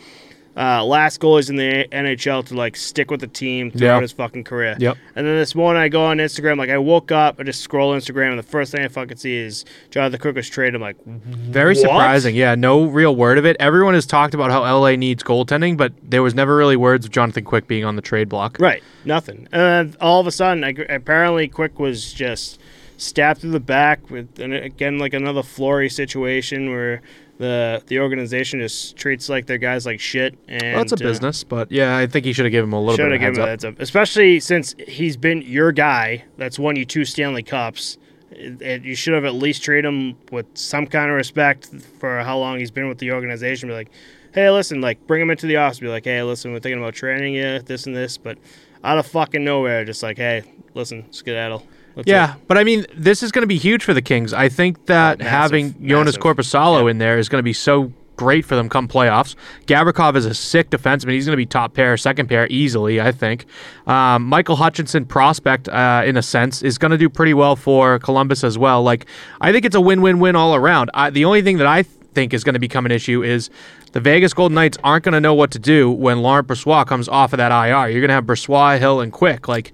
uh, 0.58 0.84
last 0.84 1.22
goalies 1.22 1.50
in 1.50 1.56
the 1.56 1.88
NHL 1.92 2.46
to 2.48 2.56
like 2.56 2.76
stick 2.76 3.10
with 3.10 3.22
the 3.22 3.28
team 3.28 3.72
throughout 3.72 3.96
yep. 3.96 4.02
his 4.02 4.12
fucking 4.12 4.44
career. 4.44 4.76
Yep. 4.80 4.98
And 5.16 5.26
then 5.26 5.38
this 5.38 5.56
morning 5.56 5.82
I 5.82 5.88
go 5.88 6.04
on 6.04 6.18
Instagram, 6.18 6.58
like 6.58 6.70
I 6.70 6.78
woke 6.78 7.12
up, 7.12 7.40
I 7.40 7.44
just 7.44 7.62
scroll 7.62 7.96
Instagram, 7.96 8.32
and 8.32 8.40
the 8.40 8.44
first 8.44 8.72
thing 8.72 8.84
I 8.84 8.88
fucking 8.88 9.18
see 9.18 9.36
is 9.36 9.66
Jonathan 9.90 10.20
Quick 10.20 10.36
was 10.36 10.50
traded. 10.50 10.76
I'm 10.76 10.82
like, 10.82 11.04
very 11.06 11.74
what? 11.74 11.82
surprising. 11.82 12.36
Yeah, 12.36 12.56
no 12.56 12.86
real 12.86 13.16
word 13.16 13.38
of 13.38 13.46
it. 13.46 13.56
Everyone 13.60 13.94
has 13.94 14.06
talked 14.06 14.34
about 14.34 14.52
how 14.52 14.62
LA 14.62 14.96
needs 14.96 15.24
goaltending, 15.24 15.78
but 15.78 15.94
there 16.04 16.24
was 16.24 16.36
never 16.36 16.56
really 16.56 16.76
words 16.76 17.06
of 17.06 17.12
Jonathan 17.12 17.44
Quick 17.44 17.68
being 17.68 17.86
on 17.86 17.96
the 17.96 18.02
trade 18.02 18.28
block. 18.28 18.58
Right. 18.60 18.84
Nothing. 19.06 19.48
And 19.52 19.96
all 20.02 20.20
of 20.20 20.28
a 20.28 20.32
sudden, 20.32 20.64
I, 20.64 20.70
apparently 20.90 21.48
Quick 21.48 21.80
was 21.80 22.12
just 22.12 22.60
stabbed 22.98 23.42
through 23.42 23.52
the 23.52 23.60
back 23.60 24.10
with, 24.10 24.40
and 24.40 24.54
again, 24.54 25.00
like 25.00 25.14
another 25.14 25.44
Fleury 25.44 25.90
situation 25.90 26.70
where 26.70 27.02
the 27.42 27.82
the 27.88 28.00
organization 28.00 28.60
just 28.60 28.96
treats 28.96 29.28
like 29.28 29.48
their 29.48 29.58
guys 29.58 29.84
like 29.84 30.00
shit. 30.00 30.38
And 30.48 30.76
well, 30.76 30.84
it's 30.84 30.92
a 30.92 30.96
uh, 30.96 31.00
business, 31.00 31.44
but 31.44 31.72
yeah, 31.72 31.98
I 31.98 32.06
think 32.06 32.24
he 32.24 32.34
should 32.34 32.46
have 32.46 32.52
given 32.52 32.70
him 32.70 32.74
a 32.74 32.80
little 32.80 33.04
bit 33.04 33.14
of 33.14 33.20
heads 33.20 33.40
up. 33.40 33.48
heads 33.48 33.66
up, 33.66 33.80
especially 33.80 34.40
since 34.40 34.76
he's 34.88 35.18
been 35.18 35.42
your 35.42 35.72
guy 35.72 36.24
that's 36.38 36.60
won 36.60 36.76
you 36.76 36.86
two 36.86 37.04
Stanley 37.04 37.42
Cups. 37.42 37.98
It, 38.30 38.62
it, 38.62 38.84
you 38.84 38.96
should 38.96 39.16
have 39.16 39.26
at 39.26 39.34
least 39.34 39.64
treated 39.64 39.86
him 39.86 40.16
with 40.32 40.46
some 40.54 40.86
kind 40.86 41.10
of 41.10 41.18
respect 41.18 41.70
for 42.00 42.20
how 42.20 42.38
long 42.38 42.60
he's 42.60 42.72
been 42.72 42.88
with 42.88 43.00
the 43.00 43.12
organization. 43.12 43.70
Be 43.70 43.74
like, 43.74 43.92
hey, 44.36 44.50
listen, 44.52 44.80
like 44.80 45.06
bring 45.08 45.20
him 45.20 45.32
into 45.32 45.48
the 45.48 45.58
office. 45.58 45.80
Be 45.80 45.88
like, 45.88 46.06
hey, 46.06 46.22
listen, 46.22 46.54
we're 46.54 46.60
thinking 46.60 46.80
about 46.80 46.94
training 46.94 47.34
you, 47.34 47.60
this 47.60 47.88
and 47.88 47.96
this, 47.96 48.20
but 48.20 48.38
out 48.84 49.00
of 49.00 49.08
fucking 49.08 49.44
nowhere, 49.44 49.84
just 49.84 50.04
like, 50.04 50.18
hey, 50.18 50.44
listen, 50.76 51.12
skedaddle. 51.12 51.66
That's 51.96 52.08
yeah, 52.08 52.36
it. 52.36 52.48
but 52.48 52.58
I 52.58 52.64
mean, 52.64 52.86
this 52.96 53.22
is 53.22 53.32
going 53.32 53.44
to 53.44 53.48
be 53.48 53.58
huge 53.58 53.84
for 53.84 53.94
the 53.94 54.02
Kings. 54.02 54.34
I 54.34 54.50
think 54.50 54.86
that 54.86 55.22
oh, 55.22 55.24
massive, 55.24 55.32
having 55.32 55.74
Joonas 55.74 56.18
Korpisalo 56.18 56.84
yeah. 56.84 56.92
in 56.92 56.98
there 56.98 57.18
is 57.18 57.30
going 57.30 57.40
to 57.40 57.44
be 57.44 57.54
so 57.54 57.92
great 58.22 58.46
for 58.46 58.56
them 58.56 58.70
come 58.70 58.88
playoffs. 58.88 59.36
Gavrikov 59.66 60.16
is 60.16 60.26
a 60.26 60.34
sick 60.36 60.70
defenseman. 60.70 61.14
He's 61.14 61.26
going 61.26 61.34
to 61.34 61.38
be 61.38 61.46
top 61.48 61.74
pair, 61.74 61.98
second 61.98 62.28
pair 62.28 62.48
easily, 62.52 63.02
I 63.02 63.12
think. 63.12 63.46
Um, 63.88 64.26
Michael 64.26 64.56
Hutchinson, 64.56 65.06
prospect 65.06 65.68
uh, 65.70 66.04
in 66.06 66.18
a 66.18 66.22
sense, 66.22 66.62
is 66.62 66.78
going 66.78 66.92
to 66.92 67.00
do 67.00 67.10
pretty 67.10 67.34
well 67.34 67.56
for 67.56 67.98
Columbus 67.98 68.44
as 68.44 68.60
well. 68.60 68.84
Like, 68.84 69.08
I 69.42 69.52
think 69.52 69.66
it's 69.66 69.76
a 69.76 69.82
win-win-win 69.82 70.36
all 70.36 70.54
around. 70.54 70.92
I, 70.94 71.10
the 71.10 71.26
only 71.26 71.42
thing 71.42 71.58
that 71.58 71.68
I 71.68 71.82
think 71.82 72.34
is 72.34 72.44
going 72.44 72.54
to 72.54 72.60
become 72.60 72.86
an 72.86 72.92
issue 72.92 73.24
is 73.24 73.50
the 73.94 74.00
Vegas 74.00 74.36
Golden 74.36 74.54
Knights 74.54 74.78
aren't 74.84 75.04
going 75.04 75.14
to 75.14 75.20
know 75.20 75.34
what 75.34 75.50
to 75.52 75.60
do 75.60 75.90
when 75.90 76.22
Laurent 76.22 76.48
Brossoit 76.48 76.86
comes 76.86 77.10
off 77.10 77.34
of 77.34 77.38
that 77.38 77.52
IR. 77.52 77.90
You're 77.90 78.02
going 78.02 78.10
to 78.10 78.14
have 78.14 78.26
Brossoit, 78.26 78.78
Hill, 78.78 79.02
and 79.02 79.12
Quick. 79.12 79.48
Like, 79.48 79.74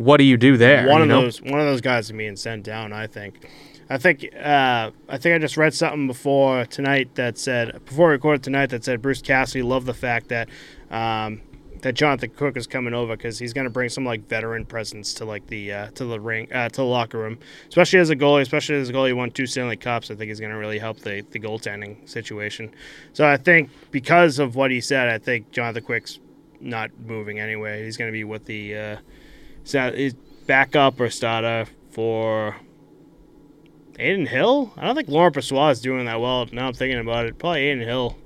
what 0.00 0.16
do 0.16 0.24
you 0.24 0.38
do 0.38 0.56
there? 0.56 0.88
One 0.88 1.02
of 1.02 1.08
know? 1.08 1.20
those 1.20 1.42
one 1.42 1.60
of 1.60 1.66
those 1.66 1.82
guys 1.82 2.06
is 2.06 2.12
being 2.12 2.36
sent 2.36 2.64
down. 2.64 2.92
I 2.92 3.06
think. 3.06 3.46
I 3.90 3.98
think 3.98 4.24
uh, 4.34 4.92
I 5.08 5.18
think 5.18 5.34
I 5.34 5.38
just 5.38 5.56
read 5.56 5.74
something 5.74 6.06
before 6.06 6.64
tonight 6.64 7.16
that 7.16 7.36
said 7.36 7.84
before 7.84 8.08
I 8.08 8.12
recorded 8.12 8.42
tonight 8.42 8.66
that 8.66 8.84
said 8.84 9.02
Bruce 9.02 9.20
Cassidy 9.20 9.62
loved 9.62 9.84
the 9.86 9.94
fact 9.94 10.28
that 10.28 10.48
um, 10.90 11.42
that 11.82 11.94
Jonathan 11.94 12.30
Cook 12.30 12.56
is 12.56 12.66
coming 12.66 12.94
over 12.94 13.14
because 13.14 13.38
he's 13.38 13.52
going 13.52 13.64
to 13.64 13.70
bring 13.70 13.90
some 13.90 14.04
like 14.06 14.26
veteran 14.26 14.64
presence 14.64 15.12
to 15.14 15.26
like 15.26 15.48
the 15.48 15.72
uh, 15.72 15.90
to 15.90 16.04
the 16.04 16.18
ring 16.18 16.50
uh, 16.50 16.70
to 16.70 16.76
the 16.76 16.84
locker 16.84 17.18
room, 17.18 17.38
especially 17.68 17.98
as 17.98 18.08
a 18.08 18.16
goalie. 18.16 18.40
Especially 18.40 18.76
as 18.76 18.88
a 18.88 18.92
goalie, 18.94 19.12
won 19.12 19.30
two 19.30 19.46
Stanley 19.46 19.76
Cups. 19.76 20.10
I 20.10 20.14
think 20.14 20.28
he's 20.28 20.40
going 20.40 20.52
to 20.52 20.58
really 20.58 20.78
help 20.78 21.00
the 21.00 21.26
the 21.30 21.40
goaltending 21.40 22.08
situation. 22.08 22.72
So 23.12 23.26
I 23.26 23.36
think 23.36 23.70
because 23.90 24.38
of 24.38 24.54
what 24.54 24.70
he 24.70 24.80
said, 24.80 25.08
I 25.08 25.18
think 25.18 25.50
Jonathan 25.50 25.82
Quick's 25.82 26.20
not 26.58 26.90
moving 27.04 27.38
anyway. 27.38 27.84
He's 27.84 27.98
going 27.98 28.08
to 28.08 28.12
be 28.12 28.24
with 28.24 28.46
the 28.46 28.98
uh, 29.74 29.92
is 29.94 30.14
backup 30.46 31.00
or 31.00 31.10
starter 31.10 31.66
for 31.90 32.56
Adin 33.98 34.26
Hill. 34.26 34.72
I 34.76 34.86
don't 34.86 34.96
think 34.96 35.08
Laurent 35.08 35.34
Brossoit 35.34 35.72
is 35.72 35.80
doing 35.80 36.06
that 36.06 36.20
well. 36.20 36.46
Now 36.52 36.68
I'm 36.68 36.74
thinking 36.74 36.98
about 36.98 37.26
it. 37.26 37.38
Probably 37.38 37.70
Adin 37.70 37.86
Hill. 37.86 38.16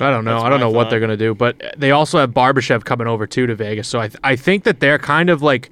I 0.00 0.10
don't 0.10 0.24
know. 0.24 0.34
That's 0.34 0.44
I 0.44 0.48
don't 0.48 0.60
know 0.60 0.70
what 0.70 0.90
they're 0.90 1.00
going 1.00 1.10
to 1.10 1.16
do, 1.16 1.34
but 1.34 1.60
they 1.76 1.90
also 1.90 2.18
have 2.18 2.30
Barbashev 2.30 2.84
coming 2.84 3.06
over 3.08 3.26
too 3.26 3.46
to 3.46 3.54
Vegas. 3.54 3.88
So 3.88 3.98
I 4.00 4.08
th- 4.08 4.20
I 4.22 4.36
think 4.36 4.64
that 4.64 4.78
they're 4.80 4.98
kind 4.98 5.28
of 5.28 5.42
like, 5.42 5.70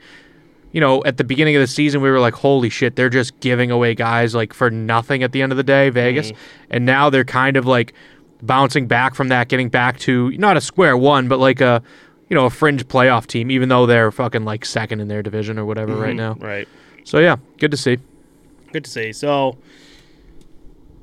you 0.72 0.80
know, 0.80 1.02
at 1.04 1.16
the 1.16 1.22
beginning 1.24 1.54
of 1.54 1.60
the 1.60 1.66
season 1.68 2.00
we 2.02 2.10
were 2.10 2.18
like, 2.18 2.34
holy 2.34 2.68
shit, 2.68 2.96
they're 2.96 3.08
just 3.08 3.38
giving 3.38 3.70
away 3.70 3.94
guys 3.94 4.34
like 4.34 4.52
for 4.52 4.68
nothing 4.68 5.22
at 5.22 5.30
the 5.30 5.42
end 5.42 5.52
of 5.52 5.56
the 5.56 5.62
day, 5.62 5.90
Vegas, 5.90 6.32
and 6.70 6.84
now 6.84 7.08
they're 7.08 7.24
kind 7.24 7.56
of 7.56 7.66
like 7.66 7.94
bouncing 8.42 8.86
back 8.88 9.14
from 9.14 9.28
that, 9.28 9.48
getting 9.48 9.68
back 9.68 9.98
to 10.00 10.30
not 10.32 10.56
a 10.56 10.60
square 10.60 10.96
one, 10.96 11.28
but 11.28 11.38
like 11.38 11.60
a, 11.60 11.80
you 12.28 12.34
know, 12.34 12.46
a 12.46 12.50
fringe 12.50 12.86
playoff 12.88 13.26
team, 13.26 13.50
even 13.50 13.68
though 13.68 13.86
they're 13.86 14.10
fucking 14.10 14.44
like 14.44 14.64
second 14.64 15.00
in 15.00 15.08
their 15.08 15.22
division 15.22 15.58
or 15.58 15.64
whatever 15.64 15.94
right 15.94 16.16
mm-hmm. 16.16 16.40
now. 16.40 16.46
Right. 16.46 16.68
So 17.04 17.18
yeah, 17.18 17.36
good 17.58 17.70
to 17.70 17.76
see. 17.76 17.98
Good 18.72 18.84
to 18.84 18.90
see. 18.90 19.12
So 19.12 19.56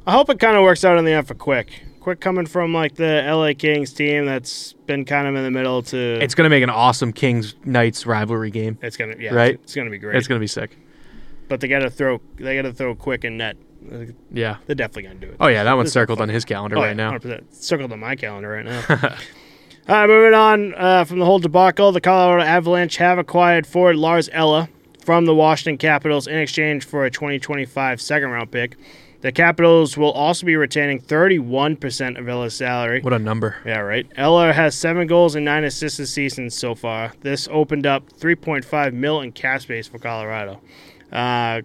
I 0.05 0.11
hope 0.11 0.29
it 0.29 0.39
kind 0.39 0.57
of 0.57 0.63
works 0.63 0.83
out 0.83 0.97
in 0.97 1.05
the 1.05 1.11
end 1.11 1.27
for 1.27 1.33
Quick. 1.33 1.83
Quick 2.01 2.19
coming 2.19 2.45
from 2.45 2.73
like 2.73 2.95
the 2.95 3.23
LA 3.25 3.53
Kings 3.57 3.93
team 3.93 4.25
that's 4.25 4.73
been 4.85 5.05
kind 5.05 5.25
of 5.27 5.35
in 5.35 5.43
the 5.43 5.51
middle 5.51 5.81
to 5.83 5.97
It's 5.97 6.35
gonna 6.35 6.49
make 6.49 6.63
an 6.63 6.69
awesome 6.69 7.13
Kings 7.13 7.55
Knights 7.63 8.05
rivalry 8.05 8.51
game. 8.51 8.77
it's 8.81 8.97
gonna 8.97 9.15
yeah 9.17 9.33
Right? 9.33 9.55
it's 9.63 9.73
gonna 9.73 9.89
be 9.89 9.97
great. 9.99 10.17
It's 10.17 10.27
gonna 10.27 10.41
be 10.41 10.47
sick. 10.47 10.77
but 11.47 11.61
they 11.61 11.69
gotta 11.69 11.89
throw 11.89 12.19
they 12.35 12.57
gotta 12.57 12.73
throw 12.73 12.93
Quick 12.95 13.23
in 13.23 13.37
net. 13.37 13.55
Yeah. 14.29 14.57
They're 14.65 14.75
definitely 14.75 15.03
gonna 15.03 15.15
do 15.15 15.29
it. 15.29 15.37
Oh 15.39 15.47
yeah, 15.47 15.63
that 15.63 15.73
one's 15.73 15.87
This 15.87 15.93
circled 15.93 16.19
on 16.19 16.27
his 16.27 16.43
calendar 16.43 16.77
Oh, 16.77 16.81
right 16.81 16.89
yeah, 16.89 17.11
now. 17.11 17.17
100%. 17.17 17.53
Circled 17.53 17.93
on 17.93 17.99
my 18.01 18.17
calendar 18.17 18.49
right 18.49 18.65
now. 18.65 19.15
All 19.85 19.95
right, 19.95 20.07
moving 20.07 20.33
on 20.33 20.73
uh, 20.75 21.03
from 21.03 21.19
the 21.19 21.25
whole 21.25 21.39
debacle, 21.39 21.91
the 21.91 21.99
Colorado 21.99 22.41
Avalanche 22.41 22.95
have 22.97 23.17
acquired 23.17 23.67
forward 23.67 23.97
Lars 23.97 24.29
Eller 24.31 24.69
from 25.03 25.25
the 25.25 25.35
Washington 25.35 25.77
Capitals 25.77 26.25
in 26.25 26.37
exchange 26.37 26.85
for 26.85 27.03
a 27.03 27.11
2025 27.11 28.01
second 28.01 28.29
round 28.29 28.49
pick. 28.49 28.77
The 29.19 29.33
Capitals 29.33 29.97
will 29.97 30.13
also 30.13 30.45
be 30.45 30.55
retaining 30.55 31.01
31% 31.01 32.17
of 32.17 32.29
Eller's 32.29 32.55
salary. 32.55 33.01
What 33.01 33.11
a 33.11 33.19
number. 33.19 33.57
Yeah, 33.65 33.79
right. 33.79 34.07
Eller 34.15 34.53
has 34.53 34.73
seven 34.73 35.05
goals 35.05 35.35
and 35.35 35.43
nine 35.43 35.65
assists 35.65 35.97
this 35.97 36.13
season 36.13 36.49
so 36.49 36.75
far. 36.75 37.11
This 37.19 37.49
opened 37.51 37.85
up 37.85 38.09
3.5 38.13 38.93
mil 38.93 39.19
in 39.19 39.33
cap 39.33 39.63
space 39.63 39.89
for 39.89 39.99
Colorado. 39.99 40.61
Uh, 41.11 41.61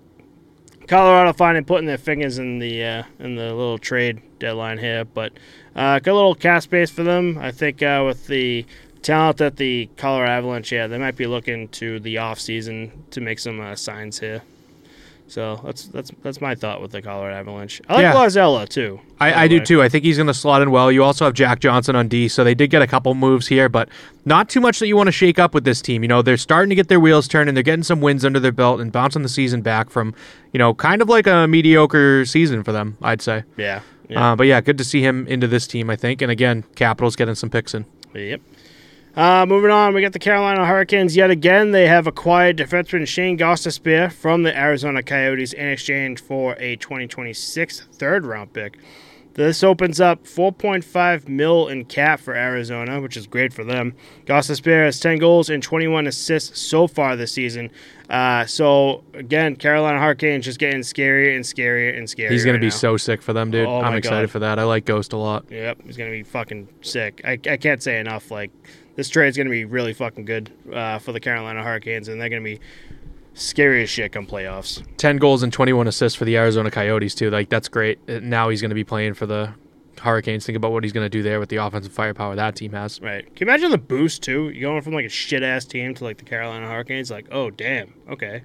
Colorado 0.89 1.33
finally 1.35 1.63
putting 1.63 1.87
their 1.87 1.99
fingers 1.99 2.39
in 2.39 2.59
the 2.59 2.83
uh, 2.83 3.03
in 3.21 3.37
the 3.37 3.55
little 3.55 3.79
trade 3.79 4.23
deadline 4.41 4.79
here, 4.79 5.05
but 5.05 5.33
uh, 5.79 6.01
good 6.01 6.13
little 6.13 6.35
cap 6.35 6.63
space 6.65 6.91
for 6.91 7.05
them. 7.05 7.39
I 7.39 7.53
think 7.53 7.83
uh, 7.83 8.03
with 8.05 8.27
the 8.27 8.67
talent 9.03 9.37
that 9.37 9.57
the 9.57 9.89
Colorado 9.97 10.33
Avalanche, 10.33 10.73
yeah, 10.73 10.89
they 10.89 10.99
might 10.99 11.17
be 11.17 11.27
looking 11.27 11.69
to 11.69 12.01
the 12.01 12.19
off 12.19 12.41
season 12.41 13.05
to 13.13 13.21
make 13.21 13.39
some 13.39 13.61
uh, 13.61 13.77
signs 13.77 14.19
here. 14.19 14.43
So 15.29 15.61
that's 15.63 15.85
that's 15.89 16.11
that's 16.23 16.41
my 16.41 16.57
thought 16.57 16.81
with 16.81 16.91
the 16.91 17.01
Colorado 17.01 17.37
Avalanche. 17.37 17.81
I 17.89 17.95
like 17.95 18.03
Yeah. 18.03 18.13
Too. 18.67 18.99
I, 19.21 19.45
I 19.45 19.49
do 19.49 19.61
too. 19.61 19.83
I 19.83 19.89
think 19.89 20.05
he's 20.05 20.17
going 20.17 20.27
to 20.27 20.35
slot 20.35 20.63
in 20.63 20.71
well. 20.71 20.91
You 20.91 21.05
also 21.05 21.27
have 21.27 21.35
Jack 21.35 21.61
Johnson 21.61 21.95
on 21.95 22.09
D, 22.09 22.29
so 22.29 22.43
they 22.43 22.55
did 22.55 22.71
get 22.71 22.83
a 22.83 22.87
couple 22.87 23.15
moves 23.15 23.47
here, 23.47 23.69
but 23.69 23.89
not 24.25 24.49
too 24.49 24.61
much 24.61 24.79
that 24.79 24.89
you 24.89 24.97
want 24.97 25.09
to 25.09 25.13
shake 25.13 25.39
up 25.39 25.55
with 25.55 25.65
this 25.65 25.83
team. 25.83 26.03
You 26.03 26.09
know, 26.09 26.23
they're 26.23 26.39
starting 26.39 26.71
to 26.71 26.75
get 26.75 26.89
their 26.89 26.99
wheels 26.99 27.29
turning. 27.29 27.55
They're 27.55 27.63
getting 27.63 27.83
some 27.85 28.01
wins 28.01 28.25
under 28.25 28.41
their 28.41 28.53
belt 28.53 28.81
and 28.81 28.91
bouncing 28.91 29.23
the 29.23 29.29
season 29.29 29.61
back 29.61 29.91
from, 29.91 30.15
you 30.53 30.59
know, 30.59 30.73
kind 30.73 31.03
of 31.03 31.09
like 31.09 31.27
a 31.27 31.47
mediocre 31.47 32.25
season 32.25 32.65
for 32.65 32.73
them, 32.73 32.97
I'd 33.03 33.21
say. 33.21 33.45
Yeah. 33.57 33.83
Yeah. 34.09 34.33
Uh, 34.33 34.37
but 34.37 34.47
yeah, 34.47 34.61
good 34.61 34.79
to 34.79 34.85
see 34.85 35.03
him 35.03 35.27
into 35.27 35.47
this 35.47 35.67
team, 35.67 35.91
I 35.91 35.97
think. 35.97 36.23
And 36.23 36.31
again, 36.31 36.65
Capitals 36.75 37.17
getting 37.17 37.35
some 37.35 37.51
picks 37.51 37.75
in. 37.75 37.85
Yep. 38.15 38.41
Uh, 39.17 39.45
moving 39.47 39.71
on, 39.71 39.95
we 39.95 40.01
got 40.01 40.13
the 40.13 40.19
Carolina 40.19 40.65
Hurricanes 40.65 41.17
yet 41.17 41.31
again. 41.31 41.73
They 41.73 41.89
have 41.89 42.07
acquired 42.07 42.57
defenseman 42.57 43.07
Shane 43.09 43.37
Gostisbehere 43.37 44.13
from 44.13 44.45
the 44.45 44.57
Arizona 44.57 45.03
Coyotes 45.03 45.53
in 45.53 45.69
exchange 45.69 46.21
for 46.21 46.53
a 46.61 46.77
2026 46.77 47.81
third 47.93 48.25
round 48.25 48.53
pick. 48.53 48.79
This 49.39 49.63
opens 49.63 50.01
up 50.01 50.25
4.5 50.25 51.29
mil 51.29 51.69
in 51.69 51.85
cap 51.85 52.19
for 52.19 52.35
Arizona, 52.35 53.01
which 53.01 53.17
is 53.17 53.29
great 53.29 53.53
for 53.53 53.63
them. 53.63 53.95
Gostisbehere 54.27 54.87
has 54.87 54.99
10 54.99 55.19
goals 55.19 55.49
and 55.49 55.63
21 55.63 56.09
assists 56.09 56.61
so 56.61 56.89
far 56.89 57.15
this 57.15 57.31
season. 57.31 57.71
Uh, 58.11 58.47
so 58.47 59.05
again, 59.15 59.55
Carolina 59.55 60.01
Hurricanes 60.01 60.45
just 60.45 60.59
getting 60.59 60.81
scarier 60.81 61.37
and 61.37 61.45
scarier 61.45 61.97
and 61.97 62.09
scarier. 62.09 62.33
He's 62.33 62.45
going 62.45 62.55
right 62.55 62.59
to 62.59 62.67
be 62.67 62.67
now. 62.67 62.75
so 62.75 62.97
sick 62.97 63.23
for 63.23 63.33
them, 63.33 63.53
dude. 63.53 63.69
Oh 63.69 63.81
I'm 63.81 63.95
excited 63.95 64.27
God. 64.27 64.33
for 64.33 64.39
that. 64.41 64.59
I 64.59 64.65
like 64.65 64.85
Ghost 64.85 65.13
a 65.13 65.17
lot. 65.17 65.45
Yep, 65.49 65.83
he's 65.87 65.97
gonna 65.97 66.11
be 66.11 66.25
fucking 66.25 66.67
sick. 66.81 67.21
I, 67.25 67.39
I 67.49 67.57
can't 67.59 67.81
say 67.81 68.01
enough. 68.01 68.33
Like 68.33 68.51
this 68.97 69.09
trade's 69.09 69.37
gonna 69.37 69.51
be 69.51 69.65
really 69.65 69.93
fucking 69.93 70.25
good 70.25 70.51
uh, 70.73 70.99
for 70.99 71.13
the 71.13 71.21
Carolina 71.21 71.63
Hurricanes, 71.63 72.09
and 72.09 72.21
they're 72.21 72.29
gonna 72.29 72.43
be 72.43 72.59
scary 73.39 73.83
as 73.83 73.91
shit 73.91 74.13
come 74.13 74.27
playoffs. 74.27 74.85
10 74.97 75.17
goals 75.17 75.43
and 75.43 75.53
21 75.53 75.87
assists 75.89 76.19
for 76.19 76.25
the 76.25 76.37
Arizona 76.37 76.71
Coyotes, 76.71 77.15
too. 77.15 77.31
Like, 77.31 77.49
that's 77.49 77.69
great. 77.69 78.07
Now 78.09 78.49
he's 78.49 78.61
going 78.61 78.71
to 78.71 78.75
be 78.75 78.85
playing 78.85 79.15
for 79.15 79.27
the 79.27 79.55
Hurricanes. 80.01 80.47
Think 80.47 80.57
about 80.57 80.73
what 80.73 80.85
he's 80.85 80.93
going 80.93 81.05
to 81.05 81.11
do 81.11 81.23
there 81.23 81.41
with 81.41 81.49
the 81.49 81.57
offensive 81.57 81.93
firepower 81.93 82.37
that 82.37 82.57
team 82.57 82.73
has. 82.73 83.01
Right? 83.01 83.25
Can 83.35 83.47
you 83.47 83.53
imagine 83.53 83.71
the 83.71 83.79
boost 83.79 84.23
too? 84.23 84.51
You 84.51 84.63
going 84.63 84.83
from 84.83 84.93
like 84.93 85.07
a 85.07 85.11
shit 85.11 85.43
ass 85.43 85.65
team 85.65 85.95
to 85.95 86.05
like 86.05 86.19
the 86.19 86.25
Carolina 86.25 86.67
Hurricanes? 86.67 87.11
Like, 87.11 87.27
oh 87.31 87.51
damn, 87.51 87.95
okay. 88.09 88.43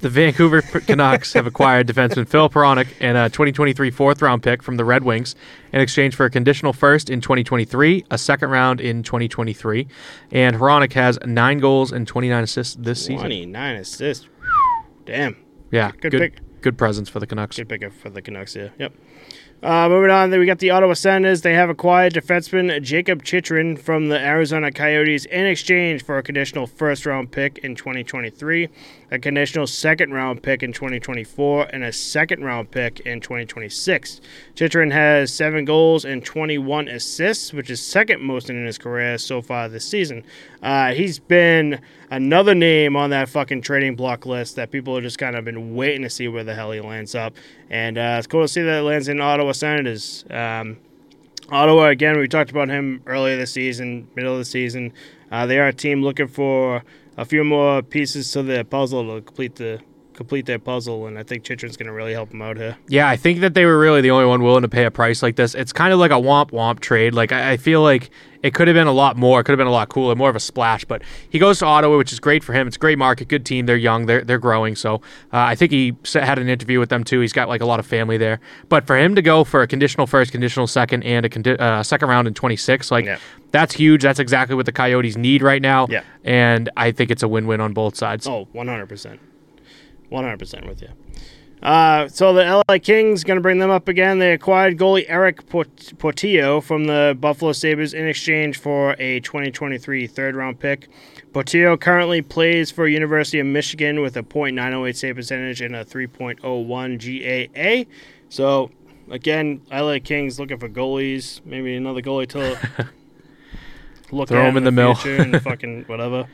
The 0.00 0.08
Vancouver 0.08 0.62
Canucks 0.62 1.32
have 1.34 1.46
acquired 1.46 1.86
defenseman 1.86 2.26
Filip 2.28 2.52
Hronek 2.52 2.88
and 3.00 3.16
a 3.16 3.28
2023 3.28 3.90
fourth 3.90 4.20
round 4.22 4.42
pick 4.42 4.62
from 4.62 4.76
the 4.76 4.84
Red 4.84 5.04
Wings 5.04 5.34
in 5.72 5.80
exchange 5.80 6.14
for 6.16 6.26
a 6.26 6.30
conditional 6.30 6.72
first 6.72 7.08
in 7.10 7.20
2023, 7.20 8.04
a 8.10 8.18
second 8.18 8.50
round 8.50 8.80
in 8.80 9.02
2023. 9.02 9.86
And 10.32 10.56
Hronek 10.56 10.92
has 10.94 11.18
nine 11.24 11.58
goals 11.58 11.92
and 11.92 12.06
29 12.06 12.42
assists 12.44 12.74
this 12.76 13.00
season. 13.00 13.18
Twenty 13.18 13.46
nine 13.46 13.76
assists. 13.76 14.28
Damn, 15.04 15.36
Yeah, 15.70 15.90
Good 16.00 16.10
good, 16.12 16.20
pick. 16.20 16.60
good 16.62 16.78
presence 16.78 17.08
for 17.08 17.18
the 17.20 17.26
Canucks. 17.26 17.56
good 17.56 17.68
pickup 17.68 17.92
for 17.92 18.10
the 18.10 18.22
Canucks. 18.22 18.54
Yeah, 18.56 18.68
yep. 18.78 18.92
Uh, 19.62 19.88
moving 19.88 20.10
on, 20.10 20.28
we 20.32 20.44
got 20.44 20.58
the 20.58 20.70
Ottawa 20.70 20.92
Senators. 20.92 21.42
They 21.42 21.54
have 21.54 21.70
acquired 21.70 22.14
defenseman 22.14 22.82
Jacob 22.82 23.22
Chychrun 23.22 23.76
from 23.76 24.08
the 24.08 24.18
Arizona 24.18 24.72
Coyotes 24.72 25.24
in 25.26 25.46
exchange 25.46 26.02
for 26.02 26.18
a 26.18 26.22
conditional 26.22 26.66
first 26.66 27.06
round 27.06 27.30
pick 27.30 27.58
in 27.58 27.76
2023, 27.76 28.68
a 29.12 29.18
conditional 29.18 29.66
second 29.66 30.10
round 30.12 30.42
pick 30.42 30.62
in 30.62 30.72
2024, 30.72 31.66
and 31.70 31.84
a 31.84 31.92
second 31.92 32.42
round 32.42 32.70
pick 32.70 33.00
in 33.00 33.20
2026. 33.20 34.22
Chychrun 34.54 34.90
has 34.90 35.30
seven 35.30 35.66
goals 35.66 36.06
and 36.06 36.24
21 36.24 36.88
assists, 36.88 37.52
which 37.52 37.68
is 37.68 37.84
second 37.84 38.22
most 38.22 38.48
in 38.48 38.64
his 38.64 38.78
career 38.78 39.18
so 39.18 39.42
far 39.42 39.68
this 39.68 39.84
season. 39.84 40.24
Uh, 40.62 40.92
he's 40.92 41.18
been 41.18 41.78
another 42.10 42.54
name 42.54 42.96
on 42.96 43.10
that 43.10 43.28
fucking 43.28 43.60
trading 43.60 43.94
block 43.94 44.24
list 44.24 44.56
that 44.56 44.70
people 44.70 44.94
have 44.94 45.02
just 45.02 45.18
kind 45.18 45.36
of 45.36 45.44
been 45.44 45.74
waiting 45.74 46.00
to 46.00 46.10
see 46.10 46.26
where 46.26 46.42
the 46.42 46.54
hell 46.54 46.72
he 46.72 46.80
lands 46.80 47.14
up. 47.14 47.34
And 47.68 47.98
uh, 47.98 48.16
it's 48.16 48.26
cool 48.26 48.40
to 48.40 48.48
see 48.48 48.62
that 48.62 48.78
it 48.78 48.82
lands 48.82 49.08
in 49.08 49.20
Ottawa 49.20 49.52
Senators. 49.52 50.24
Um, 50.30 50.78
Ottawa, 51.50 51.88
again, 51.88 52.18
we 52.18 52.28
talked 52.28 52.50
about 52.50 52.70
him 52.70 53.02
earlier 53.04 53.36
this 53.36 53.52
season, 53.52 54.08
middle 54.16 54.32
of 54.32 54.38
the 54.38 54.46
season. 54.46 54.90
Uh, 55.30 55.44
they 55.44 55.58
are 55.58 55.68
a 55.68 55.72
team 55.74 56.02
looking 56.02 56.28
for 56.28 56.82
a 57.16 57.24
few 57.24 57.44
more 57.44 57.82
pieces 57.82 58.30
to 58.32 58.42
the 58.42 58.64
puzzle 58.64 59.14
to 59.14 59.20
complete 59.22 59.56
the 59.56 59.80
complete 60.14 60.46
that 60.46 60.64
puzzle, 60.64 61.06
and 61.06 61.18
I 61.18 61.22
think 61.22 61.44
Chychrun's 61.44 61.76
going 61.76 61.86
to 61.86 61.92
really 61.92 62.12
help 62.12 62.30
them 62.30 62.42
out 62.42 62.56
here. 62.56 62.76
Yeah, 62.88 63.08
I 63.08 63.16
think 63.16 63.40
that 63.40 63.54
they 63.54 63.64
were 63.64 63.78
really 63.78 64.00
the 64.00 64.10
only 64.10 64.26
one 64.26 64.42
willing 64.42 64.62
to 64.62 64.68
pay 64.68 64.84
a 64.84 64.90
price 64.90 65.22
like 65.22 65.36
this. 65.36 65.54
It's 65.54 65.72
kind 65.72 65.92
of 65.92 65.98
like 65.98 66.10
a 66.10 66.14
womp 66.14 66.50
womp 66.50 66.80
trade. 66.80 67.14
Like 67.14 67.32
I, 67.32 67.52
I 67.52 67.56
feel 67.56 67.82
like 67.82 68.10
it 68.42 68.54
could 68.54 68.66
have 68.68 68.74
been 68.74 68.88
a 68.88 68.92
lot 68.92 69.16
more. 69.16 69.40
It 69.40 69.44
could 69.44 69.52
have 69.52 69.58
been 69.58 69.66
a 69.68 69.72
lot 69.72 69.88
cooler, 69.88 70.14
more 70.16 70.28
of 70.28 70.34
a 70.36 70.40
splash. 70.40 70.84
But 70.84 71.02
he 71.30 71.38
goes 71.38 71.60
to 71.60 71.66
Ottawa, 71.66 71.96
which 71.96 72.12
is 72.12 72.18
great 72.20 72.42
for 72.42 72.52
him. 72.52 72.66
It's 72.66 72.76
a 72.76 72.78
great 72.80 72.98
market, 72.98 73.28
good 73.28 73.46
team. 73.46 73.66
They're 73.66 73.76
young, 73.76 74.06
they're 74.06 74.22
they're 74.22 74.38
growing. 74.38 74.74
So 74.76 74.96
uh, 74.96 75.00
I 75.38 75.54
think 75.54 75.70
he 75.72 75.94
had 76.12 76.38
an 76.38 76.48
interview 76.48 76.78
with 76.80 76.88
them 76.88 77.04
too. 77.04 77.20
He's 77.20 77.32
got 77.32 77.48
like 77.48 77.60
a 77.60 77.66
lot 77.66 77.78
of 77.80 77.86
family 77.86 78.18
there. 78.18 78.40
But 78.68 78.86
for 78.86 78.96
him 78.98 79.14
to 79.14 79.22
go 79.22 79.44
for 79.44 79.62
a 79.62 79.66
conditional 79.66 80.06
first, 80.06 80.32
conditional 80.32 80.66
second, 80.66 81.04
and 81.04 81.24
a 81.24 81.28
condi- 81.28 81.60
uh, 81.60 81.82
second 81.82 82.08
round 82.08 82.26
in 82.28 82.34
26, 82.34 82.90
like 82.90 83.04
Yeah. 83.04 83.18
that's 83.52 83.74
huge. 83.74 84.02
That's 84.02 84.18
exactly 84.18 84.56
what 84.56 84.66
the 84.66 84.72
Coyotes 84.72 85.16
need 85.16 85.42
right 85.42 85.62
now. 85.62 85.86
Yeah. 85.88 86.02
and 86.24 86.68
I 86.76 86.90
think 86.92 87.10
it's 87.10 87.22
a 87.22 87.28
win 87.28 87.46
win 87.46 87.60
on 87.60 87.72
both 87.72 87.96
sides. 87.96 88.26
Oh, 88.26 88.48
100%. 88.54 89.18
100% 90.12 90.68
with 90.68 90.82
you. 90.82 90.88
Uh, 91.62 92.08
so 92.08 92.32
the 92.32 92.42
LA 92.68 92.78
Kings 92.78 93.22
going 93.22 93.36
to 93.36 93.40
bring 93.40 93.60
them 93.60 93.70
up 93.70 93.86
again. 93.86 94.18
They 94.18 94.32
acquired 94.32 94.76
goalie 94.78 95.04
Eric 95.06 95.48
Port- 95.48 95.92
Portillo 95.98 96.60
from 96.60 96.86
the 96.86 97.16
Buffalo 97.20 97.52
Sabres 97.52 97.94
in 97.94 98.08
exchange 98.08 98.58
for 98.58 98.96
a 98.98 99.20
2023 99.20 100.08
third 100.08 100.34
round 100.34 100.58
pick. 100.58 100.88
Portillo 101.32 101.76
currently 101.76 102.20
plays 102.20 102.72
for 102.72 102.88
University 102.88 103.38
of 103.38 103.46
Michigan 103.46 104.00
with 104.00 104.16
a 104.16 104.24
.908 104.24 104.96
save 104.96 105.14
percentage 105.14 105.60
and 105.60 105.76
a 105.76 105.84
3.01 105.84 106.98
GAA. 107.86 107.88
So 108.28 108.72
again, 109.08 109.62
LA 109.70 109.98
Kings 110.02 110.40
looking 110.40 110.58
for 110.58 110.68
goalies, 110.68 111.40
maybe 111.44 111.76
another 111.76 112.02
goalie 112.02 112.28
to 112.30 112.58
look 114.10 114.28
Throw 114.30 114.40
at 114.42 114.48
him 114.48 114.56
in 114.56 114.64
the 114.64 114.72
mill. 114.72 114.96
and 115.04 115.40
fucking 115.40 115.84
whatever. 115.86 116.26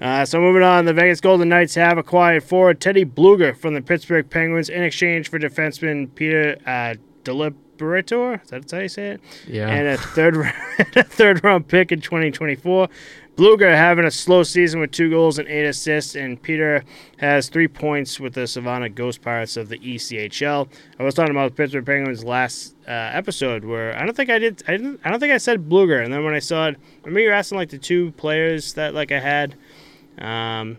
Uh, 0.00 0.24
so 0.24 0.40
moving 0.40 0.62
on, 0.62 0.84
the 0.84 0.94
Vegas 0.94 1.20
Golden 1.20 1.48
Knights 1.48 1.74
have 1.74 1.98
acquired 1.98 2.44
forward 2.44 2.80
Teddy 2.80 3.04
Blueger 3.04 3.56
from 3.56 3.74
the 3.74 3.82
Pittsburgh 3.82 4.28
Penguins 4.30 4.68
in 4.68 4.82
exchange 4.82 5.28
for 5.28 5.38
defenseman 5.38 6.14
Peter 6.14 6.56
uh, 6.66 6.94
Diliberatore. 7.24 8.42
Is 8.42 8.50
that 8.50 8.70
how 8.70 8.78
you 8.78 8.88
say 8.88 9.08
it? 9.10 9.20
Yeah. 9.46 9.68
And 9.68 9.88
a 9.88 9.96
third 9.96 10.36
a 10.96 11.02
third 11.02 11.42
round 11.42 11.66
pick 11.66 11.90
in 11.90 12.00
2024. 12.00 12.88
Blueger 13.38 13.72
having 13.72 14.04
a 14.04 14.10
slow 14.10 14.42
season 14.42 14.80
with 14.80 14.90
two 14.90 15.10
goals 15.10 15.38
and 15.38 15.46
eight 15.46 15.64
assists, 15.64 16.16
and 16.16 16.42
Peter 16.42 16.82
has 17.18 17.48
three 17.48 17.68
points 17.68 18.18
with 18.18 18.34
the 18.34 18.48
Savannah 18.48 18.88
Ghost 18.88 19.22
Pirates 19.22 19.56
of 19.56 19.68
the 19.68 19.78
ECHL. 19.78 20.68
I 20.98 21.02
was 21.04 21.14
talking 21.14 21.30
about 21.30 21.52
the 21.52 21.54
Pittsburgh 21.54 21.86
Penguins 21.86 22.24
last 22.24 22.74
uh, 22.88 22.90
episode 22.90 23.64
where 23.64 23.96
I 23.96 24.04
don't 24.04 24.16
think 24.16 24.28
I 24.28 24.40
did. 24.40 24.64
I 24.66 24.72
didn't. 24.72 25.00
I 25.04 25.10
don't 25.10 25.20
think 25.20 25.32
I 25.32 25.38
said 25.38 25.68
Blueger, 25.68 26.02
and 26.02 26.12
then 26.12 26.24
when 26.24 26.34
I 26.34 26.40
saw 26.40 26.66
it, 26.66 26.76
I 26.76 26.98
remember 27.04 27.20
you 27.20 27.28
were 27.28 27.34
asking 27.34 27.58
like 27.58 27.70
the 27.70 27.78
two 27.78 28.10
players 28.12 28.74
that 28.74 28.92
like 28.92 29.12
I 29.12 29.20
had. 29.20 29.54
Um, 30.18 30.78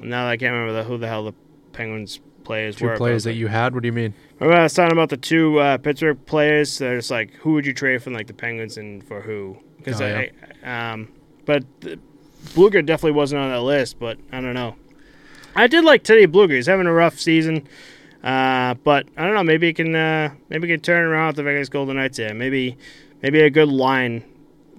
now 0.00 0.28
I 0.28 0.36
can't 0.36 0.52
remember 0.52 0.72
the, 0.74 0.84
who 0.84 0.98
the 0.98 1.08
hell 1.08 1.24
the 1.24 1.34
Penguins 1.72 2.20
players 2.44 2.76
Two 2.76 2.86
were. 2.86 2.96
players 2.96 3.24
that 3.24 3.34
you 3.34 3.46
had. 3.48 3.74
What 3.74 3.82
do 3.82 3.88
you 3.88 3.92
mean? 3.92 4.14
Remember 4.40 4.60
I 4.60 4.62
was 4.64 4.74
talking 4.74 4.92
about 4.92 5.10
the 5.10 5.16
two 5.16 5.58
uh, 5.58 5.78
Pittsburgh 5.78 6.24
players. 6.26 6.78
They're 6.78 6.96
just 6.96 7.10
like, 7.10 7.32
who 7.34 7.52
would 7.52 7.66
you 7.66 7.74
trade 7.74 8.02
from 8.02 8.14
like 8.14 8.26
the 8.26 8.34
Penguins 8.34 8.78
and 8.78 9.04
for 9.04 9.20
who? 9.20 9.58
Because 9.76 10.00
Oh, 10.00 10.24
I, 10.64 10.92
um, 10.92 11.12
but 11.44 11.64
the, 11.80 11.98
Blueger 12.54 12.84
definitely 12.84 13.12
wasn't 13.12 13.40
on 13.42 13.50
that 13.50 13.60
list. 13.62 13.98
But 13.98 14.18
I 14.32 14.40
don't 14.40 14.54
know. 14.54 14.76
I 15.54 15.66
did 15.66 15.84
like 15.84 16.04
Teddy 16.04 16.26
Blueger. 16.26 16.54
He's 16.54 16.66
having 16.66 16.86
a 16.86 16.92
rough 16.92 17.18
season, 17.18 17.66
uh, 18.22 18.74
but 18.74 19.08
I 19.16 19.24
don't 19.24 19.34
know. 19.34 19.42
Maybe 19.42 19.66
he 19.66 19.72
can, 19.74 19.94
uh, 19.94 20.32
maybe 20.48 20.68
he 20.68 20.74
can 20.74 20.80
turn 20.80 21.04
around 21.04 21.28
with 21.28 21.36
the 21.36 21.42
Vegas 21.42 21.68
Golden 21.68 21.96
Knights. 21.96 22.18
Here. 22.18 22.32
Maybe, 22.32 22.76
maybe 23.22 23.40
a 23.40 23.50
good 23.50 23.68
line 23.68 24.24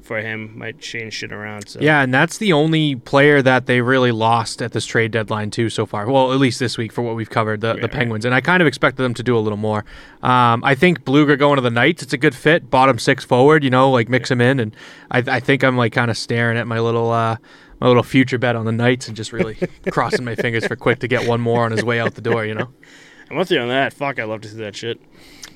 for 0.09 0.19
him 0.21 0.57
might 0.57 0.79
change 0.79 1.13
shit 1.13 1.31
around. 1.31 1.69
So. 1.69 1.79
Yeah, 1.79 2.01
and 2.01 2.11
that's 2.11 2.39
the 2.39 2.51
only 2.51 2.95
player 2.95 3.43
that 3.43 3.67
they 3.67 3.79
really 3.81 4.11
lost 4.11 4.59
at 4.59 4.71
this 4.71 4.87
trade 4.87 5.11
deadline 5.11 5.51
too 5.51 5.69
so 5.69 5.85
far. 5.85 6.09
Well, 6.09 6.33
at 6.33 6.39
least 6.39 6.57
this 6.59 6.79
week 6.79 6.91
for 6.91 7.03
what 7.03 7.15
we've 7.15 7.29
covered, 7.29 7.61
the, 7.61 7.75
the 7.75 7.81
Right. 7.81 7.91
Penguins, 7.91 8.25
and 8.25 8.33
I 8.33 8.41
kind 8.41 8.59
of 8.59 8.65
expected 8.65 9.03
them 9.03 9.13
to 9.13 9.21
do 9.21 9.37
a 9.37 9.39
little 9.39 9.55
more. 9.55 9.85
Um, 10.23 10.63
I 10.63 10.73
think 10.73 11.03
Blueger 11.05 11.37
going 11.37 11.57
to 11.57 11.61
the 11.61 11.69
Knights, 11.69 12.01
it's 12.01 12.11
a 12.11 12.17
good 12.17 12.33
fit. 12.33 12.71
Bottom 12.71 12.97
six 12.97 13.23
forward, 13.23 13.63
you 13.63 13.69
know, 13.69 13.91
like 13.91 14.09
mix 14.09 14.31
him 14.31 14.41
in, 14.41 14.59
and 14.59 14.75
I, 15.11 15.19
I 15.19 15.39
think 15.39 15.63
I'm 15.63 15.77
like 15.77 15.93
kind 15.93 16.09
of 16.09 16.17
staring 16.17 16.57
at 16.57 16.65
my 16.65 16.79
little. 16.79 17.11
Uh, 17.11 17.37
my 17.79 17.87
little 17.87 18.03
future 18.03 18.37
bet 18.37 18.57
on 18.57 18.65
the 18.65 18.73
Knights 18.73 19.07
and 19.07 19.15
just 19.15 19.31
really 19.31 19.55
crossing 19.89 20.25
my 20.25 20.35
fingers 20.35 20.67
for 20.67 20.75
Quick 20.75 20.99
to 20.99 21.07
get 21.07 21.25
one 21.25 21.39
more 21.39 21.63
on 21.63 21.71
his 21.71 21.81
way 21.81 21.97
out 22.01 22.13
the 22.13 22.19
door, 22.19 22.43
you 22.43 22.53
know? 22.53 22.67
I'm 23.31 23.37
with 23.37 23.51
you 23.51 23.59
on 23.59 23.69
that. 23.69 23.93
Fuck, 23.93 24.19
I'd 24.19 24.25
love 24.25 24.41
to 24.41 24.49
see 24.49 24.57
that 24.57 24.75
shit. 24.75 24.99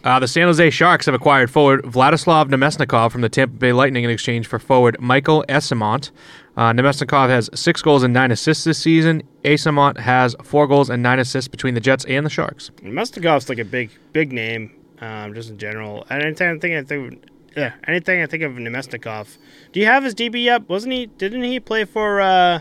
Uh, 0.03 0.19
the 0.19 0.27
San 0.27 0.47
Jose 0.47 0.69
Sharks 0.69 1.05
have 1.05 1.15
acquired 1.15 1.49
forward 1.49 1.83
Vladislav 1.83 2.49
Namestnikov 2.49 3.09
from 3.11 3.21
the 3.21 3.29
Tampa 3.29 3.55
Bay 3.55 3.71
Lightning 3.71 4.03
in 4.03 4.09
exchange 4.09 4.47
for 4.47 4.59
forward 4.59 4.97
Michael 4.99 5.45
Eyssimont. 5.47 6.11
Uh, 6.57 6.73
Namestnikov 6.73 7.29
has 7.29 7.49
six 7.53 7.81
goals 7.81 8.03
and 8.03 8.13
nine 8.13 8.29
assists 8.29 8.65
this 8.65 8.77
season. 8.77 9.23
Eyssimont 9.45 9.97
has 9.97 10.35
four 10.43 10.67
goals 10.67 10.89
and 10.89 11.01
nine 11.01 11.19
assists 11.19 11.47
between 11.47 11.73
the 11.73 11.79
Jets 11.79 12.03
and 12.03 12.25
the 12.25 12.29
Sharks. 12.29 12.69
Mestikov's 12.81 13.47
like 13.47 13.59
a 13.59 13.65
big, 13.65 13.91
big 14.11 14.33
name, 14.33 14.75
um, 14.99 15.33
just 15.33 15.49
in 15.49 15.57
general. 15.57 16.05
And 16.09 16.21
anytime 16.21 16.57
I 16.57 16.59
think 16.59 16.75
I 16.75 16.83
think, 16.83 17.23
yeah, 17.55 17.73
anything 17.87 18.21
I 18.21 18.25
think 18.25 18.43
of 18.43 18.51
Namestnikov. 18.53 19.37
Do 19.71 19.79
you 19.79 19.85
have 19.85 20.03
his 20.03 20.13
DB 20.13 20.51
up? 20.51 20.67
Wasn't 20.67 20.91
he? 20.91 21.05
Didn't 21.05 21.43
he 21.43 21.61
play 21.61 21.85
for 21.85 22.19
uh, 22.19 22.59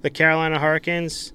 the 0.00 0.10
Carolina 0.10 0.58
Hurricanes? 0.58 1.32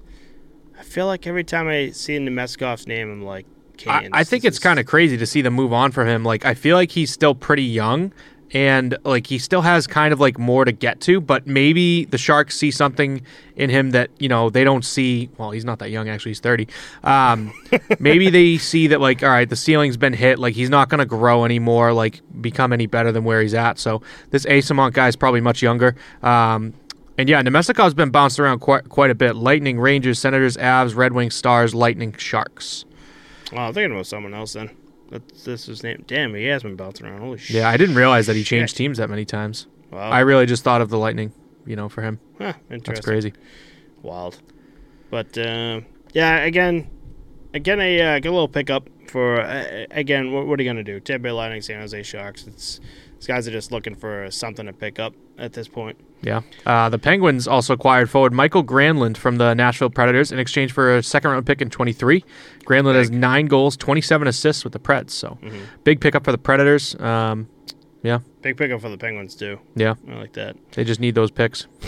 I 0.78 0.82
feel 0.82 1.06
like 1.06 1.26
every 1.26 1.42
time 1.42 1.68
I 1.68 1.90
see 1.90 2.18
Namestnikov's 2.18 2.86
name, 2.86 3.10
I'm 3.10 3.24
like, 3.24 3.46
Canes. 3.78 4.10
I 4.12 4.24
think 4.24 4.42
This 4.42 4.48
it's 4.50 4.56
is- 4.58 4.62
kind 4.62 4.78
of 4.78 4.86
crazy 4.86 5.16
to 5.16 5.26
see 5.26 5.40
them 5.42 5.54
move 5.54 5.72
on 5.72 5.92
from 5.92 6.06
him. 6.08 6.24
Like, 6.24 6.44
I 6.44 6.54
feel 6.54 6.76
like 6.76 6.90
he's 6.90 7.10
still 7.10 7.34
pretty 7.34 7.64
young. 7.64 8.12
And 8.52 8.96
like 9.04 9.26
he 9.26 9.36
still 9.38 9.60
has 9.60 9.86
kind 9.86 10.10
of 10.10 10.20
like 10.20 10.38
more 10.38 10.64
to 10.64 10.72
get 10.72 11.02
to, 11.02 11.20
but 11.20 11.46
maybe 11.46 12.06
the 12.06 12.16
Sharks 12.16 12.56
see 12.56 12.70
something 12.70 13.20
in 13.56 13.68
him 13.68 13.90
that 13.90 14.08
you 14.18 14.30
know 14.30 14.48
they 14.48 14.64
don't 14.64 14.86
see. 14.86 15.28
Well, 15.36 15.50
he's 15.50 15.66
not 15.66 15.80
that 15.80 15.90
young 15.90 16.08
actually; 16.08 16.30
he's 16.30 16.40
thirty. 16.40 16.66
Um, 17.04 17.52
maybe 17.98 18.30
they 18.30 18.56
see 18.56 18.86
that 18.86 19.02
like, 19.02 19.22
all 19.22 19.28
right, 19.28 19.46
the 19.46 19.54
ceiling's 19.54 19.98
been 19.98 20.14
hit. 20.14 20.38
Like 20.38 20.54
he's 20.54 20.70
not 20.70 20.88
going 20.88 21.00
to 21.00 21.04
grow 21.04 21.44
anymore, 21.44 21.92
like 21.92 22.22
become 22.40 22.72
any 22.72 22.86
better 22.86 23.12
than 23.12 23.22
where 23.24 23.42
he's 23.42 23.52
at. 23.52 23.78
So 23.78 24.00
this 24.30 24.46
Eyssimont 24.46 24.94
guy 24.94 25.08
is 25.08 25.14
probably 25.16 25.42
much 25.42 25.60
younger. 25.60 25.94
Um, 26.22 26.72
and 27.18 27.28
yeah, 27.28 27.42
Namestnikov's 27.42 27.92
been 27.92 28.08
bounced 28.08 28.40
around 28.40 28.60
quite 28.60 28.88
quite 28.88 29.10
a 29.10 29.14
bit. 29.14 29.36
Lightning, 29.36 29.78
Rangers, 29.78 30.18
Senators, 30.18 30.56
Avs, 30.56 30.96
Red 30.96 31.12
Wings, 31.12 31.34
Stars, 31.34 31.74
Lightning, 31.74 32.14
Sharks. 32.16 32.86
Oh, 33.52 33.56
I'm 33.56 33.74
thinking 33.74 33.92
about 33.92 34.06
someone 34.06 34.34
else 34.34 34.52
then. 34.52 34.70
That's 35.10 35.44
this 35.44 35.66
his 35.66 35.82
name. 35.82 36.04
Damn, 36.06 36.34
he 36.34 36.44
has 36.46 36.62
been 36.62 36.76
bouncing 36.76 37.06
around. 37.06 37.20
Holy 37.20 37.38
shit. 37.38 37.56
Yeah, 37.56 37.68
I 37.68 37.76
didn't 37.76 37.94
realize 37.94 38.26
that 38.26 38.36
he 38.36 38.44
changed 38.44 38.72
Shit. 38.72 38.78
teams 38.78 38.98
that 38.98 39.08
many 39.08 39.24
times. 39.24 39.66
Wow. 39.90 40.10
I 40.10 40.20
really 40.20 40.44
just 40.44 40.64
thought 40.64 40.82
of 40.82 40.90
the 40.90 40.98
Lightning, 40.98 41.32
you 41.64 41.76
know, 41.76 41.88
for 41.88 42.02
him. 42.02 42.20
huh, 42.38 42.52
interesting. 42.70 42.94
That's 42.94 43.06
crazy. 43.06 43.32
Wild. 44.02 44.38
But 45.10 45.38
uh, 45.38 45.80
yeah, 46.12 46.40
again, 46.40 46.90
again 47.54 47.80
a 47.80 48.00
uh, 48.00 48.18
good 48.18 48.30
little 48.30 48.48
pickup 48.48 48.88
for 49.08 49.40
uh, 49.40 49.86
again. 49.90 50.32
What, 50.32 50.46
what 50.46 50.60
are 50.60 50.62
you 50.62 50.68
gonna 50.68 50.84
do? 50.84 51.00
Tampa 51.00 51.22
Bay 51.24 51.30
Lightning, 51.30 51.62
San 51.62 51.80
Jose 51.80 52.02
Sharks. 52.02 52.46
It's 52.46 52.80
these 53.16 53.26
guys 53.26 53.48
are 53.48 53.52
just 53.52 53.72
looking 53.72 53.94
for 53.94 54.30
something 54.30 54.66
to 54.66 54.72
pick 54.74 54.98
up 54.98 55.14
at 55.38 55.54
this 55.54 55.68
point. 55.68 55.98
Yeah. 56.22 56.40
Uh, 56.66 56.88
the 56.88 56.98
Penguins 56.98 57.46
also 57.46 57.74
acquired 57.74 58.10
forward 58.10 58.32
Michael 58.32 58.64
Granlund 58.64 59.16
from 59.16 59.36
the 59.36 59.54
Nashville 59.54 59.90
Predators 59.90 60.32
in 60.32 60.38
exchange 60.38 60.72
for 60.72 60.96
a 60.96 61.02
second 61.02 61.30
round 61.30 61.46
pick 61.46 61.60
in 61.62 61.70
23. 61.70 62.24
Granlund 62.64 62.94
has 62.96 63.10
nine 63.10 63.46
goals, 63.46 63.76
27 63.76 64.26
assists 64.26 64.64
with 64.64 64.72
the 64.72 64.78
Preds. 64.80 65.10
So 65.10 65.38
Mm-hmm. 65.42 65.58
big 65.84 66.00
pickup 66.00 66.24
for 66.24 66.32
the 66.32 66.38
Predators. 66.38 66.94
Um, 67.00 67.48
yeah. 68.02 68.18
Big 68.42 68.56
pickup 68.56 68.80
for 68.80 68.88
the 68.88 68.98
Penguins 68.98 69.34
too. 69.36 69.60
Yeah. 69.76 69.94
I 70.10 70.14
like 70.14 70.32
that. 70.34 70.56
They 70.72 70.84
just 70.84 71.00
need 71.00 71.14
those 71.14 71.30
picks. 71.30 71.66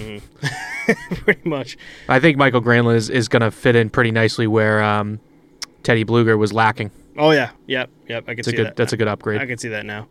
Pretty 1.24 1.48
much. 1.48 1.76
I 2.08 2.20
think 2.20 2.36
Michael 2.36 2.60
Granlund 2.62 2.96
is, 2.96 3.10
is 3.10 3.28
going 3.28 3.42
to 3.42 3.50
fit 3.50 3.76
in 3.76 3.90
pretty 3.90 4.10
nicely 4.10 4.46
where 4.46 4.82
um, 4.82 5.20
Teddy 5.82 6.04
Blueger 6.04 6.36
was 6.38 6.52
lacking. 6.52 6.90
Oh 7.16 7.30
yeah. 7.32 7.50
Yep. 7.66 7.90
Yep. 8.08 8.24
I 8.28 8.34
can 8.34 8.40
a 8.40 8.44
see 8.44 8.52
good. 8.52 8.66
that. 8.68 8.76
That's 8.76 8.92
a 8.92 8.96
good 8.96 9.08
upgrade. 9.08 9.40
I 9.40 9.46
can 9.46 9.58
see 9.58 9.68
that 9.68 9.84
now. 9.86 10.08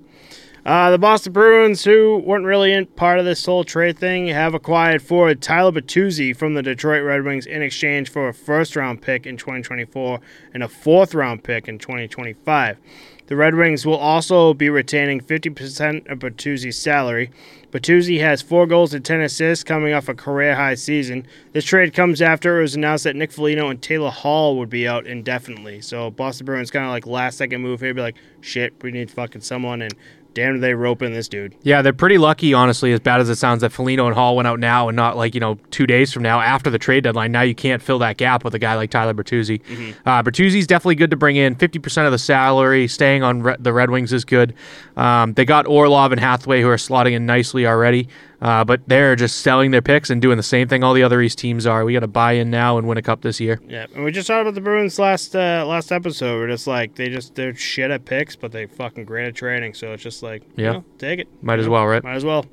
Uh, 0.69 0.91
the 0.91 0.99
Boston 0.99 1.33
Bruins, 1.33 1.83
who 1.83 2.21
weren't 2.23 2.45
really 2.45 2.71
in 2.71 2.85
part 2.85 3.17
of 3.17 3.25
this 3.25 3.43
whole 3.43 3.63
trade 3.63 3.97
thing, 3.97 4.27
have 4.27 4.53
acquired 4.53 5.01
forward 5.01 5.41
Tyler 5.41 5.71
Bertuzzi 5.71 6.37
from 6.37 6.53
the 6.53 6.61
Detroit 6.61 7.03
Red 7.03 7.23
Wings 7.23 7.47
in 7.47 7.63
exchange 7.63 8.11
for 8.11 8.27
a 8.27 8.35
first 8.35 8.75
round 8.75 9.01
pick 9.01 9.25
in 9.25 9.35
2024 9.35 10.19
and 10.53 10.61
a 10.61 10.67
fourth 10.67 11.15
round 11.15 11.43
pick 11.43 11.67
in 11.67 11.79
2025. 11.79 12.77
The 13.25 13.35
Red 13.35 13.55
Wings 13.55 13.83
will 13.83 13.97
also 13.97 14.53
be 14.53 14.69
retaining 14.69 15.21
50% 15.21 16.09
of 16.11 16.19
Bertuzzi's 16.19 16.77
salary. 16.77 17.31
Bertuzzi 17.71 18.19
has 18.21 18.41
four 18.41 18.65
goals 18.65 18.93
and 18.95 19.05
10 19.05 19.21
assists 19.21 19.63
coming 19.63 19.93
off 19.93 20.09
a 20.09 20.15
career 20.15 20.55
high 20.55 20.73
season. 20.73 21.27
This 21.53 21.65
trade 21.65 21.93
comes 21.93 22.23
after 22.23 22.57
it 22.57 22.61
was 22.63 22.73
announced 22.73 23.03
that 23.03 23.15
Nick 23.15 23.31
Foligno 23.31 23.69
and 23.69 23.79
Taylor 23.79 24.09
Hall 24.09 24.57
would 24.57 24.69
be 24.71 24.87
out 24.87 25.05
indefinitely. 25.05 25.81
So 25.81 26.09
Boston 26.09 26.45
Bruins 26.45 26.71
kind 26.71 26.85
of 26.85 26.91
like 26.91 27.05
last 27.05 27.37
second 27.37 27.61
move 27.61 27.81
here, 27.81 27.93
be 27.93 28.01
like, 28.01 28.17
shit, 28.41 28.73
we 28.81 28.91
need 28.91 29.11
fucking 29.11 29.41
someone, 29.41 29.83
and 29.83 29.93
damn, 30.39 30.59
they 30.61 30.73
rope 30.73 31.01
in 31.01 31.11
this 31.13 31.27
dude. 31.27 31.53
Yeah, 31.63 31.81
they're 31.81 31.91
pretty 31.91 32.17
lucky, 32.17 32.53
honestly, 32.53 32.93
as 32.93 32.99
bad 33.01 33.19
as 33.19 33.29
it 33.29 33.35
sounds 33.35 33.61
that 33.61 33.71
Foligno 33.71 34.05
and 34.05 34.15
Hall 34.15 34.35
went 34.37 34.47
out 34.47 34.59
now 34.59 34.87
and 34.87 34.95
not 34.95 35.17
like, 35.17 35.33
you 35.33 35.41
know, 35.41 35.55
two 35.69 35.85
days 35.85 36.13
from 36.13 36.23
now 36.23 36.39
after 36.39 36.69
the 36.69 36.79
trade 36.79 37.03
deadline. 37.03 37.31
Now 37.31 37.41
you 37.41 37.53
can't 37.53 37.81
fill 37.81 37.99
that 37.99 38.15
gap 38.17 38.45
with 38.45 38.55
a 38.55 38.59
guy 38.59 38.75
like 38.75 38.89
Tyler 38.89 39.13
Bertuzzi. 39.13 39.61
Uh, 40.05 40.23
Bertuzzi's 40.23 40.65
definitely 40.65 40.95
good 40.95 41.11
to 41.11 41.17
bring 41.17 41.35
in. 41.35 41.55
50% 41.55 42.05
of 42.05 42.11
the 42.11 42.17
salary 42.17 42.87
staying 42.87 43.21
on 43.21 43.41
Re- 43.41 43.57
the 43.59 43.73
Red 43.73 43.89
Wings 43.89 44.13
is 44.13 44.23
good. 44.23 44.53
Um, 44.95 45.33
they 45.33 45.43
got 45.43 45.67
Orlov 45.67 46.11
and 46.13 46.21
Hathaway 46.21 46.61
who 46.61 46.69
are 46.69 46.77
slotting 46.77 47.11
in 47.13 47.25
nicely 47.25 47.67
already, 47.67 48.07
uh, 48.41 48.63
but 48.63 48.81
they're 48.87 49.15
just 49.15 49.41
selling 49.41 49.71
their 49.71 49.81
picks 49.81 50.09
and 50.09 50.21
doing 50.21 50.37
the 50.37 50.43
same 50.43 50.67
thing 50.67 50.83
all 50.83 50.93
the 50.93 51.03
other 51.03 51.21
East 51.21 51.37
teams 51.39 51.65
are. 51.65 51.83
We 51.83 51.93
got 51.93 51.99
to 52.01 52.07
buy 52.07 52.33
in 52.33 52.49
now 52.49 52.77
and 52.77 52.87
win 52.87 52.97
a 52.97 53.01
cup 53.01 53.21
this 53.21 53.39
year. 53.39 53.59
Yeah, 53.67 53.87
and 53.95 54.03
we 54.03 54.11
just 54.11 54.27
talked 54.27 54.41
about 54.41 54.55
the 54.55 54.61
Bruins 54.61 54.97
last 54.99 55.35
uh, 55.35 55.65
last 55.67 55.91
episode. 55.91 56.37
We're 56.39 56.47
just 56.47 56.67
like 56.67 56.95
they 56.95 57.09
just 57.09 57.35
they're 57.35 57.53
shit 57.55 57.91
at 57.91 58.05
picks, 58.05 58.35
but 58.35 58.51
they 58.51 58.65
fucking 58.65 59.05
great 59.05 59.27
at 59.27 59.35
trading. 59.35 59.73
So 59.73 59.91
it's 59.93 60.03
just 60.03 60.23
like, 60.23 60.43
Yeah. 60.55 60.65
you 60.67 60.73
know, 60.73 60.83
take 60.97 61.19
it. 61.19 61.27
Might 61.41 61.55
You 61.55 61.59
as 61.61 61.65
know, 61.65 61.71
well, 61.73 61.87
right? 61.87 62.03
Might 62.03 62.15
as 62.15 62.25
well. 62.25 62.45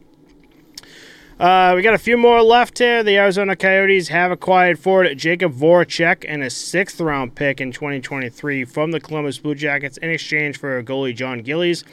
Uh, 1.38 1.74
we 1.76 1.82
got 1.82 1.92
a 1.92 1.98
few 1.98 2.16
more 2.16 2.40
left 2.40 2.78
here. 2.78 3.02
The 3.02 3.18
Arizona 3.18 3.54
Coyotes 3.54 4.08
have 4.08 4.30
acquired 4.32 4.78
forward 4.78 5.14
Jacob 5.18 5.52
Voracek 5.52 6.24
and 6.26 6.42
a 6.42 6.48
sixth 6.48 6.98
round 6.98 7.34
pick 7.34 7.60
in 7.60 7.72
2023 7.72 8.64
from 8.64 8.90
the 8.90 9.00
Columbus 9.00 9.36
Blue 9.38 9.54
Jackets 9.54 9.98
in 9.98 10.08
exchange 10.08 10.58
for 10.58 10.82
goalie 10.82 11.14
John 11.14 11.42
Gillies. 11.42 11.84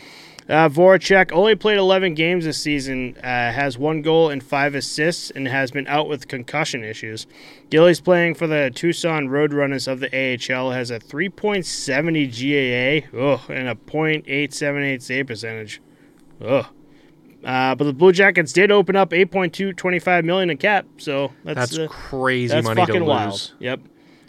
Uh, 0.50 0.68
Voracek 0.68 1.32
only 1.32 1.56
played 1.56 1.78
11 1.78 2.16
games 2.16 2.44
this 2.46 2.58
season, 2.62 3.16
uh, 3.18 3.22
has 3.52 3.78
one 3.78 4.02
goal 4.02 4.30
and 4.30 4.44
five 4.44 4.76
assists, 4.76 5.32
and 5.32 5.48
has 5.48 5.72
been 5.72 5.88
out 5.88 6.10
with 6.10 6.28
concussion 6.28 6.84
issues. 6.84 7.26
Gillies 7.70 8.02
playing 8.02 8.36
for 8.36 8.46
the 8.46 8.70
Tucson 8.76 9.30
Roadrunners 9.30 9.88
of 9.88 10.00
the 10.02 10.10
AHL 10.14 10.72
has 10.72 10.92
a 10.92 11.00
3.70 11.00 12.28
GAA 13.14 13.18
ugh, 13.18 13.42
and 13.50 13.70
a 13.70 13.76
.878 13.76 15.02
save 15.02 15.28
percentage. 15.28 15.82
Ugh. 16.42 16.66
Uh, 17.44 17.76
but 17.76 17.84
the 17.86 17.94
Blue 17.94 18.12
Jackets 18.12 18.54
did 18.54 18.72
open 18.72 18.96
up 18.96 19.12
8.225 19.12 20.24
million 20.24 20.50
in 20.50 20.58
cap, 20.58 20.86
so 20.98 21.32
that's 21.44 21.72
That's 21.72 21.78
uh, 21.80 21.88
crazy 21.90 22.54
that's 22.54 22.66
money 22.66 22.82
fucking 22.82 22.96
to 23.02 23.06
wild. 23.06 23.32
lose. 23.32 23.54
Yep, 23.60 23.82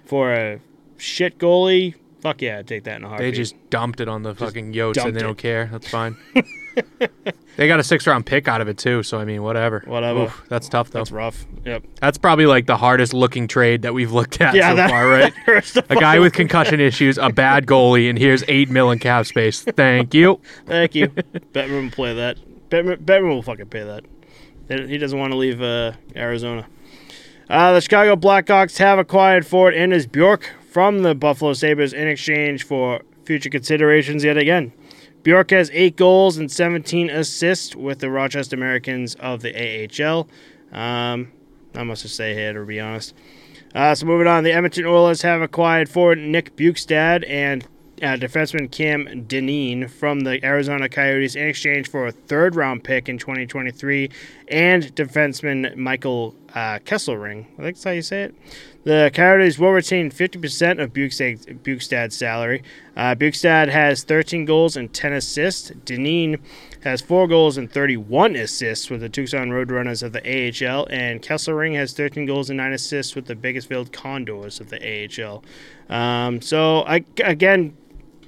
for 0.04 0.32
a 0.32 0.60
shit 0.96 1.38
goalie 1.38 1.94
Fuck 2.24 2.40
yeah, 2.40 2.60
I'd 2.60 2.66
take 2.66 2.84
that 2.84 2.96
in 2.96 3.04
a 3.04 3.08
heart. 3.10 3.20
They 3.20 3.32
just 3.32 3.54
dumped 3.68 4.00
it 4.00 4.08
on 4.08 4.22
the 4.22 4.34
fucking 4.34 4.72
Yotes 4.72 5.04
and 5.04 5.14
they 5.14 5.20
don't 5.20 5.36
care. 5.36 5.68
That's 5.70 5.86
fine. 5.86 6.16
they 7.58 7.68
got 7.68 7.78
a 7.78 7.84
six 7.84 8.06
round 8.06 8.24
pick 8.24 8.48
out 8.48 8.62
of 8.62 8.68
it 8.68 8.78
too, 8.78 9.02
so 9.02 9.18
I 9.18 9.26
mean, 9.26 9.42
whatever. 9.42 9.82
Whatever. 9.84 10.22
Oof, 10.22 10.42
that's 10.48 10.66
tough 10.70 10.88
though. 10.88 11.00
That's 11.00 11.12
rough. 11.12 11.44
Yep. 11.66 11.84
That's 12.00 12.16
probably 12.16 12.46
like 12.46 12.64
the 12.64 12.78
hardest 12.78 13.12
looking 13.12 13.46
trade 13.46 13.82
that 13.82 13.92
we've 13.92 14.10
looked 14.10 14.40
at 14.40 14.54
Yeah, 14.54 14.70
so 14.70 14.76
that, 14.76 14.88
far, 14.88 15.06
right? 15.06 15.90
A 15.90 15.96
guy 15.96 16.18
with 16.18 16.32
concussion 16.32 16.80
issues, 16.80 17.18
a 17.18 17.28
bad 17.28 17.66
goalie, 17.66 18.08
and 18.08 18.18
here's 18.18 18.42
eight 18.48 18.70
mil 18.70 18.90
in 18.90 19.00
cap 19.00 19.26
space. 19.26 19.60
Thank 19.62 20.14
you. 20.14 20.40
Thank 20.64 20.94
you. 20.94 21.08
Bettman 21.08 21.82
will 21.82 21.90
play 21.90 22.14
that. 22.14 22.38
Bettman, 22.70 23.04
Bettman 23.04 23.28
will 23.28 23.42
fucking 23.42 23.66
pay 23.66 23.82
that. 23.82 24.88
He 24.88 24.96
doesn't 24.96 25.18
want 25.18 25.32
to 25.32 25.36
leave 25.36 25.60
uh, 25.60 25.92
Arizona. 26.16 26.66
Uh, 27.50 27.74
the 27.74 27.82
Chicago 27.82 28.16
Blackhawks 28.16 28.78
have 28.78 28.98
acquired 28.98 29.44
Ford 29.44 29.50
forward 29.50 29.74
Anders 29.74 30.06
Bjork 30.06 30.54
from 30.74 31.02
the 31.02 31.14
Buffalo 31.14 31.52
Sabres 31.52 31.92
in 31.92 32.08
exchange 32.08 32.64
for 32.64 33.00
future 33.24 33.48
considerations 33.48 34.24
yet 34.24 34.36
again. 34.36 34.72
Bjork 35.22 35.50
has 35.50 35.70
eight 35.72 35.94
goals 35.94 36.36
and 36.36 36.50
17 36.50 37.10
assists 37.10 37.76
with 37.76 38.00
the 38.00 38.10
Rochester 38.10 38.56
Americans 38.56 39.14
of 39.14 39.40
the 39.40 39.54
AHL. 39.54 40.28
Um, 40.76 41.30
not 41.74 41.86
much 41.86 42.02
to 42.02 42.08
say 42.08 42.34
here, 42.34 42.52
to 42.52 42.64
be 42.64 42.80
honest. 42.80 43.14
Uh, 43.72 43.94
so 43.94 44.04
moving 44.04 44.26
on, 44.26 44.42
the 44.42 44.50
Edmonton 44.50 44.84
Oilers 44.84 45.22
have 45.22 45.42
acquired 45.42 45.88
forward 45.88 46.18
Nick 46.18 46.56
Bjugstad 46.56 47.24
and 47.28 47.62
uh, 48.02 48.16
defenseman 48.16 48.68
Cam 48.68 49.24
Dineen 49.28 49.86
from 49.88 50.20
the 50.20 50.44
Arizona 50.44 50.88
Coyotes 50.88 51.36
in 51.36 51.46
exchange 51.46 51.88
for 51.88 52.08
a 52.08 52.12
third 52.12 52.56
round 52.56 52.82
pick 52.82 53.08
in 53.08 53.16
2023 53.16 54.10
and 54.48 54.92
defenseman 54.96 55.76
Michael 55.76 56.34
uh, 56.54 56.80
Kesselring. 56.80 57.44
I 57.54 57.62
think 57.62 57.76
that's 57.76 57.84
how 57.84 57.92
you 57.92 58.02
say 58.02 58.24
it. 58.24 58.34
The 58.84 59.10
Coyotes 59.14 59.58
will 59.58 59.72
retain 59.72 60.10
50% 60.10 60.82
of 60.82 60.92
Bjugstad, 60.92 61.60
Bjugstad's 61.62 62.16
salary. 62.16 62.62
Uh, 62.94 63.14
Bjugstad 63.14 63.70
has 63.70 64.04
13 64.04 64.44
goals 64.44 64.76
and 64.76 64.92
10 64.92 65.14
assists. 65.14 65.70
Dineen 65.70 66.38
has 66.82 67.00
4 67.00 67.26
goals 67.26 67.56
and 67.56 67.72
31 67.72 68.36
assists 68.36 68.90
with 68.90 69.00
the 69.00 69.08
Tucson 69.08 69.48
Roadrunners 69.48 70.02
of 70.02 70.12
the 70.12 70.20
AHL, 70.20 70.86
and 70.90 71.22
Kesselring 71.22 71.74
has 71.76 71.94
13 71.94 72.26
goals 72.26 72.50
and 72.50 72.58
9 72.58 72.74
assists 72.74 73.14
with 73.14 73.24
the 73.24 73.34
Bakersfield 73.34 73.90
Condors 73.90 74.60
of 74.60 74.68
the 74.68 74.78
AHL. 74.82 75.42
Um, 75.88 76.42
so, 76.42 76.82
I, 76.82 77.04
again, 77.24 77.74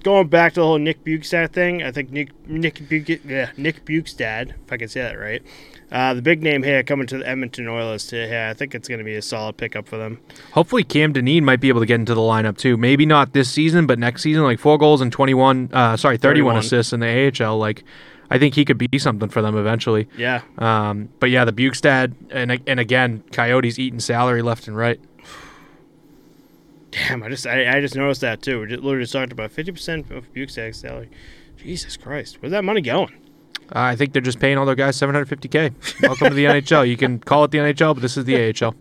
going 0.03 0.29
back 0.29 0.55
to 0.55 0.61
the 0.61 0.67
whole 0.67 0.79
Nick 0.79 1.05
Bjugstad 1.05 1.53
thing, 1.53 1.83
I 1.83 1.91
think 1.91 2.11
Nick 2.11 2.31
Nick 2.49 2.89
Buke, 2.89 3.21
yeah, 3.25 3.51
Nick 3.59 3.85
Bjugstad, 3.85 4.55
if 4.65 4.73
I 4.73 4.77
can 4.79 4.89
say 4.89 5.03
that 5.03 5.19
right, 5.19 5.43
uh, 5.93 6.15
the 6.15 6.23
big 6.23 6.43
name 6.43 6.63
here 6.63 6.83
coming 6.83 7.07
to 7.07 7.19
the 7.19 7.29
Edmonton 7.29 7.69
Oilers. 7.69 8.07
To, 8.09 8.17
yeah, 8.17 8.51
I 8.51 8.55
think 8.55 8.75
it's 8.75 8.89
going 8.89 8.99
to 8.99 9.05
be 9.05 9.15
a 9.15 9.23
solid 9.23 9.57
pickup 9.57 9.87
for 9.87 9.97
them. 9.97 10.21
Hopefully, 10.53 10.83
Cam 10.85 11.13
Dineen 11.13 11.45
might 11.45 11.61
be 11.61 11.69
able 11.69 11.81
to 11.81 11.87
get 11.87 11.97
into 11.97 12.15
the 12.15 12.21
lineup 12.21 12.57
too. 12.59 12.77
Maybe 12.77 13.07
not 13.07 13.33
this 13.33 13.51
season, 13.51 13.87
but 13.87 13.99
next 13.99 14.23
season, 14.23 14.43
like 14.43 14.59
four 14.59 14.79
goals 14.79 15.01
and 15.01 15.13
twenty-one. 15.13 15.71
Uh, 15.73 15.97
sorry, 15.97 16.17
thirty-one, 16.19 16.55
31. 16.55 16.65
assists 16.65 16.93
in 16.93 17.01
the 17.01 17.45
AHL. 17.45 17.59
Like, 17.59 17.85
I 18.31 18.39
think 18.39 18.55
he 18.55 18.65
could 18.65 18.79
be 18.79 18.99
something 18.99 19.29
for 19.29 19.43
them 19.43 19.57
eventually. 19.57 20.09
Yeah, 20.17 20.43
Um, 20.59 21.09
but 21.21 21.31
yeah, 21.31 21.45
the 21.45 21.53
Bjugstad 21.53 22.15
and 22.31 22.61
and 22.67 22.81
again, 22.81 23.23
Coyotes 23.33 23.79
eating 23.79 24.01
salary 24.01 24.43
left 24.43 24.67
and 24.67 24.77
right. 24.77 24.99
damn, 26.91 27.23
I 27.23 27.29
just 27.29 27.47
I, 27.47 27.77
I 27.77 27.81
just 27.81 27.95
noticed 27.95 28.23
that 28.23 28.43
too. 28.43 28.61
We 28.61 28.67
just 28.69 28.83
literally 28.83 29.05
just 29.05 29.13
talked 29.13 29.33
about 29.33 29.51
50% 29.51 30.11
of 30.11 30.33
Bjugstad's 30.33 30.79
salary. 30.81 31.11
Jesus 31.57 31.97
Christ, 31.97 32.39
where's 32.41 32.53
that 32.53 32.65
money 32.65 32.81
going? 32.81 33.13
Uh, 33.75 33.81
I 33.81 33.97
think 33.97 34.13
they're 34.13 34.23
just 34.23 34.39
paying 34.39 34.59
all 34.59 34.67
their 34.67 34.75
guys 34.75 34.97
750k. 34.97 36.03
Welcome 36.03 36.29
to 36.29 36.35
the 36.35 36.45
NHL. 36.45 36.89
You 36.89 36.97
can 36.97 37.19
call 37.19 37.45
it 37.45 37.51
the 37.51 37.59
NHL, 37.59 37.95
but 37.95 38.01
this 38.01 38.17
is 38.17 38.25
the 38.25 38.37
AHL. 38.37 38.75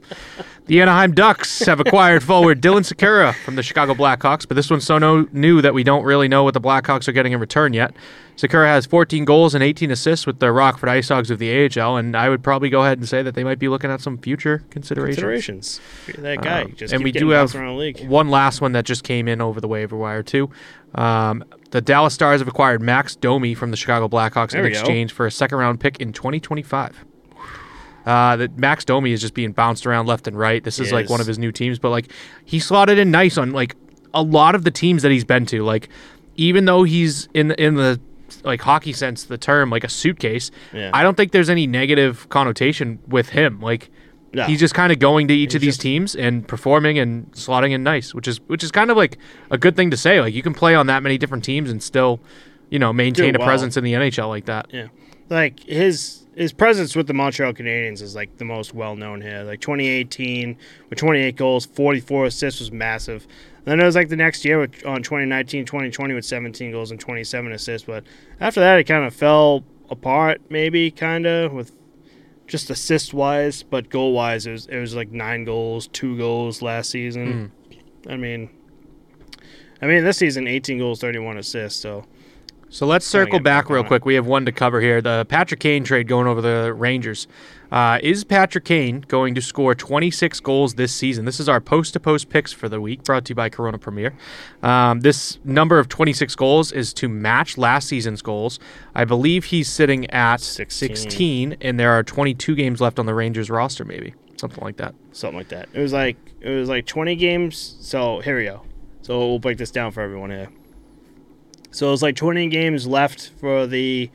The 0.67 0.81
Anaheim 0.81 1.13
Ducks 1.13 1.59
have 1.65 1.79
acquired 1.79 2.23
forward 2.23 2.61
Dylan 2.61 2.81
Sikura 2.81 3.35
from 3.43 3.55
the 3.55 3.63
Chicago 3.63 3.93
Blackhawks, 3.93 4.47
but 4.47 4.55
this 4.55 4.69
one's 4.69 4.85
so 4.85 4.97
no, 4.97 5.27
new 5.31 5.61
that 5.61 5.73
we 5.73 5.83
don't 5.83 6.03
really 6.03 6.27
know 6.27 6.43
what 6.43 6.53
the 6.53 6.61
Blackhawks 6.61 7.07
are 7.07 7.11
getting 7.11 7.33
in 7.33 7.39
return 7.39 7.73
yet. 7.73 7.95
Sikura 8.35 8.67
has 8.67 8.85
14 8.85 9.23
goals 9.23 9.55
and 9.55 9.63
18 9.63 9.91
assists 9.91 10.27
with 10.27 10.39
the 10.39 10.51
Rockford 10.51 10.89
Ice 10.89 11.07
Hogs 11.07 11.31
of 11.31 11.39
the 11.39 11.49
AHL, 11.79 11.95
and 11.95 12.17
I 12.17 12.27
would 12.27 12.43
probably 12.43 12.69
go 12.69 12.81
ahead 12.83 12.97
and 12.97 13.07
say 13.07 13.23
that 13.23 13.33
they 13.33 13.45
might 13.45 13.59
be 13.59 13.69
looking 13.69 13.89
at 13.89 14.01
some 14.01 14.17
future 14.17 14.63
considerations. 14.71 15.15
Considerations. 15.15 15.81
That 16.17 16.41
guy. 16.41 16.63
Um, 16.63 16.75
just 16.75 16.93
and 16.93 17.01
we 17.03 17.13
do 17.13 17.29
have 17.29 17.55
around 17.55 17.67
the 17.75 17.79
league. 17.79 18.07
one 18.09 18.29
last 18.29 18.59
one 18.59 18.73
that 18.73 18.83
just 18.83 19.03
came 19.05 19.29
in 19.29 19.39
over 19.39 19.61
the 19.61 19.69
waiver 19.69 19.95
wire 19.95 20.21
too. 20.21 20.49
Um, 20.95 21.45
the 21.71 21.79
Dallas 21.79 22.13
Stars 22.13 22.41
have 22.41 22.47
acquired 22.49 22.81
Max 22.81 23.15
Domi 23.15 23.53
from 23.53 23.71
the 23.71 23.77
Chicago 23.77 24.09
Blackhawks 24.09 24.51
There 24.51 24.61
in 24.61 24.65
we 24.65 24.73
go. 24.73 24.79
exchange 24.79 25.13
for 25.13 25.25
a 25.25 25.31
second 25.31 25.57
round 25.57 25.79
pick 25.79 25.99
in 26.01 26.11
2025. 26.11 27.05
Uh, 28.05 28.35
that 28.35 28.57
Max 28.57 28.85
Domi 28.85 29.13
is 29.13 29.21
just 29.21 29.33
being 29.33 29.51
bounced 29.51 29.87
around 29.87 30.05
left 30.07 30.27
and 30.27 30.37
right. 30.37 30.63
This 30.63 30.77
is 30.77 30.89
He 30.89 30.93
like 30.93 31.09
one 31.09 31.21
of 31.21 31.27
his 31.27 31.39
new 31.39 31.51
teams, 31.51 31.79
but 31.79 31.89
like 31.89 32.11
he 32.43 32.59
slotted 32.59 32.97
in 32.99 33.09
nice 33.11 33.37
on 33.37 33.51
like 33.51 33.75
a 34.13 34.21
lot 34.21 34.55
of 34.55 34.63
the 34.63 34.71
teams 34.71 35.01
that 35.03 35.11
he's 35.11 35.23
been 35.25 35.45
to. 35.47 35.63
Like 35.63 35.89
even 36.35 36.65
though 36.65 36.83
he's 36.83 37.27
in 37.33 37.51
in 37.51 37.75
the 37.75 37.99
like 38.43 38.61
hockey 38.61 38.93
sense 38.93 39.23
the 39.25 39.37
term 39.37 39.69
like 39.69 39.83
a 39.83 39.89
suitcase, 39.89 40.51
Yeah. 40.73 40.91
I 40.93 41.03
don't 41.03 41.15
think 41.15 41.31
there's 41.31 41.49
any 41.49 41.67
negative 41.67 42.27
connotation 42.29 42.99
with 43.07 43.29
him. 43.29 43.59
Like 43.61 43.89
No. 44.33 44.43
he's 44.45 44.59
just 44.59 44.73
kind 44.73 44.91
of 44.91 44.99
going 44.99 45.27
to 45.29 45.33
each 45.33 45.55
of 45.55 45.61
these 45.61 45.75
just- 45.75 45.81
teams 45.81 46.15
and 46.15 46.47
performing 46.47 46.99
and 46.99 47.31
slotting 47.33 47.71
in 47.71 47.83
nice, 47.83 48.13
which 48.13 48.27
is 48.27 48.39
which 48.47 48.63
is 48.63 48.71
kind 48.71 48.91
of 48.91 48.97
like 48.97 49.17
a 49.51 49.57
good 49.57 49.75
thing 49.75 49.91
to 49.91 49.97
say. 49.97 50.19
Like 50.21 50.33
you 50.33 50.41
can 50.41 50.53
play 50.53 50.75
on 50.75 50.87
that 50.87 51.03
many 51.03 51.17
different 51.17 51.43
teams 51.43 51.69
and 51.71 51.81
still, 51.81 52.19
you 52.69 52.79
know, 52.79 52.91
maintain 52.91 53.35
a 53.35 53.39
well. 53.39 53.47
presence 53.47 53.77
in 53.77 53.83
the 53.83 53.93
NHL 53.93 54.27
like 54.27 54.45
that. 54.45 54.67
Yeah, 54.71 54.87
like 55.29 55.59
his 55.61 56.21
his 56.35 56.51
presence 56.51 56.97
with 56.97 57.07
the 57.07 57.13
Montreal 57.13 57.53
Canadiens 57.53 58.01
is 58.01 58.13
like 58.13 58.35
the 58.37 58.43
most 58.43 58.73
well 58.73 58.97
known 58.97 59.21
here. 59.21 59.43
Like 59.43 59.61
2018 59.61 60.57
with 60.89 60.99
28 60.99 61.37
goals, 61.37 61.65
44 61.65 62.25
assists 62.25 62.59
was 62.59 62.73
massive. 62.73 63.25
Then 63.65 63.79
it 63.79 63.83
was 63.83 63.95
like 63.95 64.09
the 64.09 64.15
next 64.15 64.45
year 64.45 64.59
with, 64.59 64.85
on 64.85 65.03
2019, 65.03 65.65
2020 65.65 66.13
with 66.13 66.25
17 66.25 66.71
goals 66.71 66.91
and 66.91 66.99
27 66.99 67.51
assists. 67.51 67.85
But 67.85 68.03
after 68.39 68.59
that, 68.61 68.79
it 68.79 68.85
kind 68.85 69.05
of 69.05 69.13
fell 69.13 69.63
apart, 69.89 70.41
maybe 70.49 70.91
kind 70.91 71.25
of 71.25 71.51
with 71.51 71.71
just 72.47 72.69
assist 72.69 73.13
wise, 73.13 73.63
but 73.63 73.89
goal 73.89 74.13
wise, 74.13 74.45
it 74.45 74.51
was 74.51 74.67
it 74.67 74.79
was 74.79 74.95
like 74.95 75.11
nine 75.11 75.45
goals, 75.45 75.87
two 75.87 76.17
goals 76.17 76.61
last 76.61 76.89
season. 76.91 77.51
Mm. 77.71 78.11
I 78.11 78.17
mean. 78.17 78.49
I 79.81 79.87
mean, 79.87 80.03
this 80.03 80.17
season, 80.17 80.47
18 80.47 80.77
goals, 80.77 81.01
31 81.01 81.37
assists. 81.37 81.79
So, 81.79 82.05
So 82.69 82.85
let's 82.85 83.05
circle 83.05 83.39
back 83.39 83.65
back 83.65 83.69
real 83.69 83.83
quick. 83.83 84.05
We 84.05 84.15
have 84.15 84.25
one 84.25 84.45
to 84.45 84.51
cover 84.51 84.79
here. 84.79 85.01
The 85.01 85.25
Patrick 85.27 85.59
Kane 85.59 85.83
trade 85.83 86.07
going 86.07 86.27
over 86.27 86.41
the 86.41 86.73
Rangers. 86.73 87.27
Uh, 87.71 87.99
is 88.03 88.23
Patrick 88.23 88.65
Kane 88.65 89.01
going 89.07 89.35
to 89.35 89.41
score 89.41 89.75
26 89.75 90.39
goals 90.41 90.75
this 90.75 90.93
season? 90.93 91.25
This 91.25 91.39
is 91.39 91.49
our 91.49 91.59
post 91.59 91.93
to 91.93 91.99
post 91.99 92.29
picks 92.29 92.53
for 92.53 92.69
the 92.69 92.79
week, 92.79 93.03
brought 93.03 93.25
to 93.25 93.31
you 93.31 93.35
by 93.35 93.49
Corona 93.49 93.77
Premier. 93.77 94.13
Um, 94.63 95.01
this 95.01 95.39
number 95.43 95.79
of 95.79 95.89
26 95.89 96.35
goals 96.35 96.71
is 96.71 96.93
to 96.95 97.09
match 97.09 97.57
last 97.57 97.87
season's 97.87 98.21
goals. 98.21 98.59
I 98.93 99.05
believe 99.05 99.45
he's 99.45 99.67
sitting 99.69 100.09
at 100.11 100.41
16. 100.41 100.95
16, 100.95 101.57
and 101.61 101.79
there 101.79 101.91
are 101.91 102.03
22 102.03 102.55
games 102.55 102.81
left 102.81 102.99
on 102.99 103.05
the 103.05 103.13
Rangers 103.13 103.49
roster, 103.49 103.83
maybe 103.85 104.13
something 104.37 104.63
like 104.63 104.77
that. 104.77 104.93
something 105.11 105.37
like 105.37 105.49
that. 105.49 105.69
It 105.73 105.79
was 105.79 105.93
like 105.93 106.17
it 106.41 106.49
was 106.49 106.69
like 106.69 106.85
20 106.85 107.15
games. 107.15 107.77
So 107.81 108.19
here 108.19 108.37
we 108.37 108.45
go. 108.45 108.61
So 109.01 109.17
we'll 109.19 109.39
break 109.39 109.57
this 109.57 109.71
down 109.71 109.91
for 109.91 110.01
everyone 110.01 110.29
here. 110.29 110.49
So 111.71 111.91
it's 111.91 112.01
like 112.01 112.15
20 112.15 112.47
games 112.47 112.87
left 112.87 113.31
for 113.39 113.67
the 113.67 114.09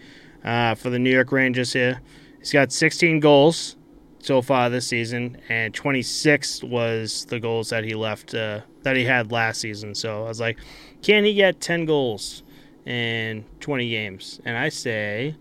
uh, 0.44 0.74
for 0.74 0.90
the 0.90 0.98
New 0.98 1.10
York 1.10 1.32
Rangers 1.32 1.72
here. 1.72 2.00
He's 2.40 2.52
got 2.52 2.72
16 2.72 3.20
goals 3.20 3.76
so 4.18 4.42
far 4.42 4.68
this 4.68 4.86
season, 4.86 5.38
and 5.48 5.72
26 5.72 6.64
was 6.64 7.24
the 7.26 7.38
goals 7.38 7.70
that 7.70 7.84
he 7.84 7.94
left 7.94 8.34
uh, 8.34 8.60
that 8.82 8.96
he 8.96 9.04
had 9.04 9.30
last 9.30 9.60
season. 9.60 9.94
So 9.94 10.24
I 10.24 10.28
was 10.28 10.40
like, 10.40 10.58
can 11.02 11.24
he 11.24 11.34
get 11.34 11.60
10 11.60 11.84
goals 11.84 12.42
in 12.84 13.44
20 13.60 13.88
games? 13.88 14.40
And 14.44 14.56
I 14.56 14.68
say, 14.68 15.36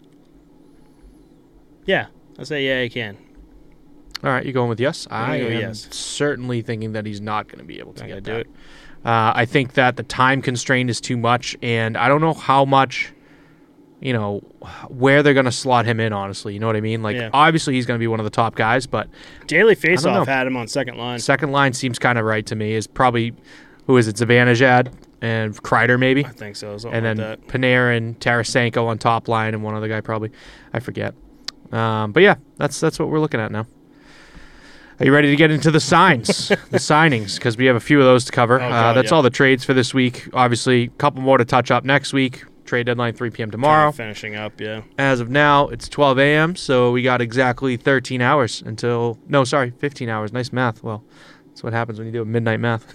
yeah, 1.85 2.07
I 2.37 2.43
say 2.43 2.65
yeah, 2.65 2.83
he 2.83 2.89
can. 2.89 3.17
All 4.23 4.29
right, 4.29 4.45
you 4.45 4.51
going 4.51 4.69
with 4.69 4.79
yes? 4.79 5.07
I 5.09 5.37
am 5.37 5.51
yes. 5.51 5.87
certainly 5.95 6.61
thinking 6.61 6.91
that 6.91 7.05
he's 7.05 7.21
not 7.21 7.47
going 7.47 7.59
to 7.59 7.63
be 7.63 7.79
able 7.79 7.93
to 7.93 8.03
Not 8.03 8.07
get 8.07 8.23
that. 8.25 8.43
do 8.43 8.49
Uh, 9.09 9.31
I 9.33 9.45
think 9.45 9.73
that 9.73 9.95
the 9.95 10.03
time 10.03 10.41
constraint 10.41 10.89
is 10.89 10.99
too 10.99 11.15
much, 11.15 11.55
and 11.61 11.95
I 11.95 12.09
don't 12.09 12.19
know 12.19 12.33
how 12.33 12.65
much, 12.65 13.13
you 14.01 14.13
know, 14.13 14.39
where 14.87 15.21
they're 15.23 15.33
going 15.33 15.45
to 15.45 15.51
slot 15.51 15.85
him 15.85 15.99
in. 15.99 16.13
Honestly, 16.13 16.53
you 16.53 16.59
know 16.59 16.67
what 16.67 16.75
I 16.75 16.81
mean? 16.81 17.01
Like, 17.03 17.15
Yeah. 17.17 17.29
obviously 17.33 17.73
he's 17.73 17.85
going 17.85 17.97
to 17.97 18.03
be 18.03 18.07
one 18.07 18.19
of 18.19 18.23
the 18.23 18.29
top 18.29 18.55
guys, 18.55 18.85
but 18.87 19.07
Daily. 19.47 19.75
Faceoff 19.75 20.25
had 20.27 20.47
him 20.47 20.55
on 20.57 20.67
second 20.67 20.97
line. 20.97 21.19
second 21.19 21.51
line 21.51 21.73
seems 21.73 21.99
kind 21.99 22.17
of 22.17 22.25
right 22.25 22.45
to 22.45 22.55
me. 22.55 22.73
Is 22.73 22.87
probably 22.87 23.33
who 23.87 23.97
is 23.97 24.07
it? 24.07 24.15
Zibanejad 24.15 24.91
and 25.21 25.55
Kreider 25.63 25.99
maybe, 25.99 26.25
I 26.25 26.29
think 26.29 26.55
so. 26.55 26.77
And 26.91 27.05
then 27.05 27.17
like. 27.17 27.47
Panarin, 27.47 28.15
Tarasenko 28.17 28.85
on 28.87 28.97
top 28.97 29.27
line, 29.27 29.53
and 29.53 29.63
one 29.63 29.75
other 29.75 29.87
guy 29.87 30.01
probably. 30.01 30.31
I 30.73 30.79
forget. 30.79 31.13
Um, 31.71 32.11
but 32.11 32.23
yeah, 32.23 32.35
that's 32.57 32.79
that's 32.79 32.99
what 32.99 33.09
we're 33.09 33.19
looking 33.19 33.39
at 33.39 33.51
now. 33.51 33.67
Are 34.99 35.05
you 35.05 35.13
ready 35.13 35.29
to 35.29 35.35
get 35.37 35.49
into 35.49 35.71
the 35.71 35.79
signs, 35.79 36.49
the 36.71 36.77
signings? 36.77 37.35
Because 37.35 37.55
we 37.55 37.65
have 37.65 37.75
a 37.77 37.79
few 37.79 37.99
of 37.99 38.05
those 38.05 38.25
to 38.25 38.31
cover. 38.33 38.59
Oh, 38.59 38.65
uh, 38.65 38.93
that's 38.93 39.11
yeah. 39.11 39.15
all 39.15 39.21
the 39.21 39.29
trades 39.29 39.63
for 39.63 39.73
this 39.73 39.93
week. 39.93 40.27
Obviously, 40.33 40.83
a 40.83 40.87
couple 40.89 41.21
more 41.21 41.37
to 41.37 41.45
touch 41.45 41.71
up 41.71 41.85
next 41.85 42.11
week. 42.11 42.43
Trade 42.69 42.85
deadline 42.85 43.13
3 43.15 43.31
p.m. 43.31 43.49
Tomorrow. 43.49 43.91
finishing 43.91 44.35
up, 44.35 44.61
yeah. 44.61 44.83
As 44.99 45.21
of 45.21 45.27
now, 45.27 45.69
it's 45.69 45.89
12 45.89 46.19
a.m. 46.19 46.55
So 46.55 46.91
we 46.91 47.01
got 47.01 47.19
exactly 47.19 47.77
13 47.77 48.21
hours 48.21 48.61
until. 48.63 49.17
No, 49.27 49.43
sorry, 49.43 49.71
15 49.71 50.07
hours. 50.07 50.31
Nice 50.31 50.53
math. 50.53 50.83
Well, 50.83 51.03
that's 51.47 51.63
what 51.63 51.73
happens 51.73 51.97
when 51.97 52.05
you 52.05 52.13
do 52.13 52.21
a 52.21 52.25
midnight 52.25 52.59
math. 52.59 52.85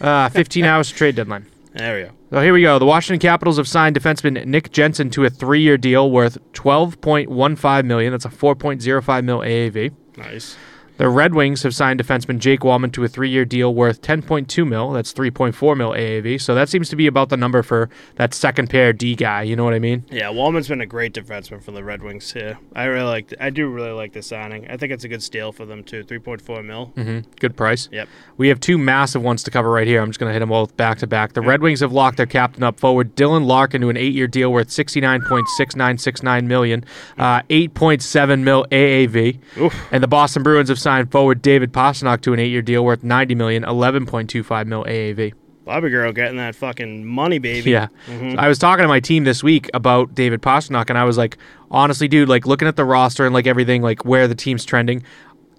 uh, 0.02 0.28
15 0.30 0.64
hours 0.64 0.88
to 0.88 0.94
trade 0.94 1.14
deadline. 1.14 1.46
There 1.74 1.96
we 1.96 2.02
go. 2.08 2.10
So 2.30 2.40
here 2.42 2.52
we 2.52 2.62
go. 2.62 2.80
The 2.80 2.86
Washington 2.86 3.20
Capitals 3.20 3.58
have 3.58 3.68
signed 3.68 3.94
defenseman 3.94 4.44
Nick 4.44 4.72
Jensen 4.72 5.08
to 5.10 5.24
a 5.24 5.30
three-year 5.30 5.78
deal 5.78 6.10
worth 6.10 6.38
twelve 6.52 7.00
point 7.00 7.30
one 7.30 7.54
five 7.54 7.84
million. 7.84 8.10
That's 8.10 8.24
a 8.24 8.30
four 8.30 8.56
point 8.56 8.82
zero 8.82 9.00
five 9.00 9.22
mil 9.22 9.38
AAV. 9.38 9.92
Nice. 10.16 10.56
The 10.98 11.08
Red 11.08 11.34
Wings 11.34 11.62
have 11.62 11.74
signed 11.74 12.00
defenseman 12.00 12.38
Jake 12.38 12.60
Walman 12.60 12.92
to 12.92 13.04
a 13.04 13.08
three-year 13.08 13.44
deal 13.44 13.74
worth 13.74 14.00
10.2 14.02 14.66
mil. 14.66 14.92
That's 14.92 15.12
3.4 15.12 15.76
mil 15.76 15.90
AAV. 15.90 16.40
So 16.40 16.54
that 16.54 16.68
seems 16.68 16.88
to 16.88 16.96
be 16.96 17.06
about 17.06 17.28
the 17.28 17.36
number 17.36 17.62
for 17.62 17.88
that 18.16 18.32
second 18.34 18.70
pair 18.70 18.92
D 18.92 19.14
guy. 19.14 19.42
You 19.42 19.56
know 19.56 19.64
what 19.64 19.74
I 19.74 19.78
mean? 19.78 20.04
Yeah, 20.10 20.28
Walman's 20.30 20.68
been 20.68 20.80
a 20.80 20.86
great 20.86 21.12
defenseman 21.12 21.62
for 21.62 21.72
the 21.72 21.84
Red 21.84 22.02
Wings 22.02 22.32
here. 22.32 22.58
I 22.74 22.84
really 22.84 23.04
like. 23.06 23.34
I 23.40 23.50
do 23.50 23.68
really 23.68 23.90
like 23.92 24.12
the 24.12 24.22
signing. 24.22 24.66
I 24.70 24.76
think 24.76 24.92
it's 24.92 25.04
a 25.04 25.08
good 25.08 25.22
steal 25.22 25.52
for 25.52 25.66
them 25.66 25.84
too. 25.84 26.02
Three 26.02 26.18
point 26.18 26.40
four 26.40 26.62
mil. 26.62 26.86
hmm 26.94 27.20
Good 27.40 27.56
price. 27.56 27.88
Yep. 27.92 28.08
We 28.36 28.48
have 28.48 28.60
two 28.60 28.78
massive 28.78 29.22
ones 29.22 29.42
to 29.44 29.50
cover 29.50 29.70
right 29.70 29.86
here. 29.86 30.00
I'm 30.00 30.08
just 30.08 30.18
going 30.18 30.28
to 30.30 30.32
hit 30.32 30.40
them 30.40 30.48
both 30.48 30.76
back 30.76 30.98
to 30.98 31.06
back. 31.06 31.32
The 31.34 31.40
Red 31.42 31.60
Wings 31.62 31.80
have 31.80 31.92
locked 31.92 32.16
their 32.16 32.26
captain 32.26 32.62
up 32.62 32.80
forward 32.80 33.14
Dylan 33.16 33.46
Larkin 33.46 33.80
to 33.82 33.88
an 33.90 33.96
eight-year 33.96 34.26
deal 34.28 34.52
worth 34.52 34.68
69.6969 34.68 36.44
million, 36.46 36.84
uh, 37.18 37.42
8.7 37.42 38.42
mil 38.42 38.66
AAV. 38.70 39.38
Oof. 39.58 39.74
And 39.92 40.02
the 40.02 40.08
Boston 40.08 40.42
Bruins 40.42 40.68
have 40.68 40.78
signed 40.86 41.10
forward 41.10 41.42
David 41.42 41.72
Pastrnak 41.72 42.20
to 42.20 42.32
an 42.32 42.38
eight-year 42.38 42.62
deal 42.62 42.84
worth 42.84 43.02
90 43.02 43.34
million, 43.34 43.64
11.25 43.64 44.66
mil 44.68 44.84
AAV. 44.84 45.32
Bobby 45.64 45.90
girl 45.90 46.12
getting 46.12 46.36
that 46.36 46.54
fucking 46.54 47.04
money, 47.04 47.38
baby. 47.38 47.72
Yeah. 47.72 47.88
Mhm. 48.08 48.38
I 48.38 48.46
was 48.46 48.56
talking 48.56 48.84
to 48.84 48.88
my 48.88 49.00
team 49.00 49.24
this 49.24 49.42
week 49.42 49.68
about 49.74 50.14
David 50.14 50.40
Pastrnak, 50.42 50.88
and 50.88 50.96
I 50.96 51.02
was 51.02 51.18
like, 51.18 51.36
honestly, 51.72 52.06
dude, 52.06 52.28
like 52.28 52.46
looking 52.46 52.68
at 52.68 52.76
the 52.76 52.84
roster 52.84 53.24
and 53.26 53.34
like 53.34 53.48
everything, 53.48 53.82
like 53.82 54.04
where 54.04 54.28
the 54.28 54.36
team's 54.36 54.64
trending. 54.64 55.02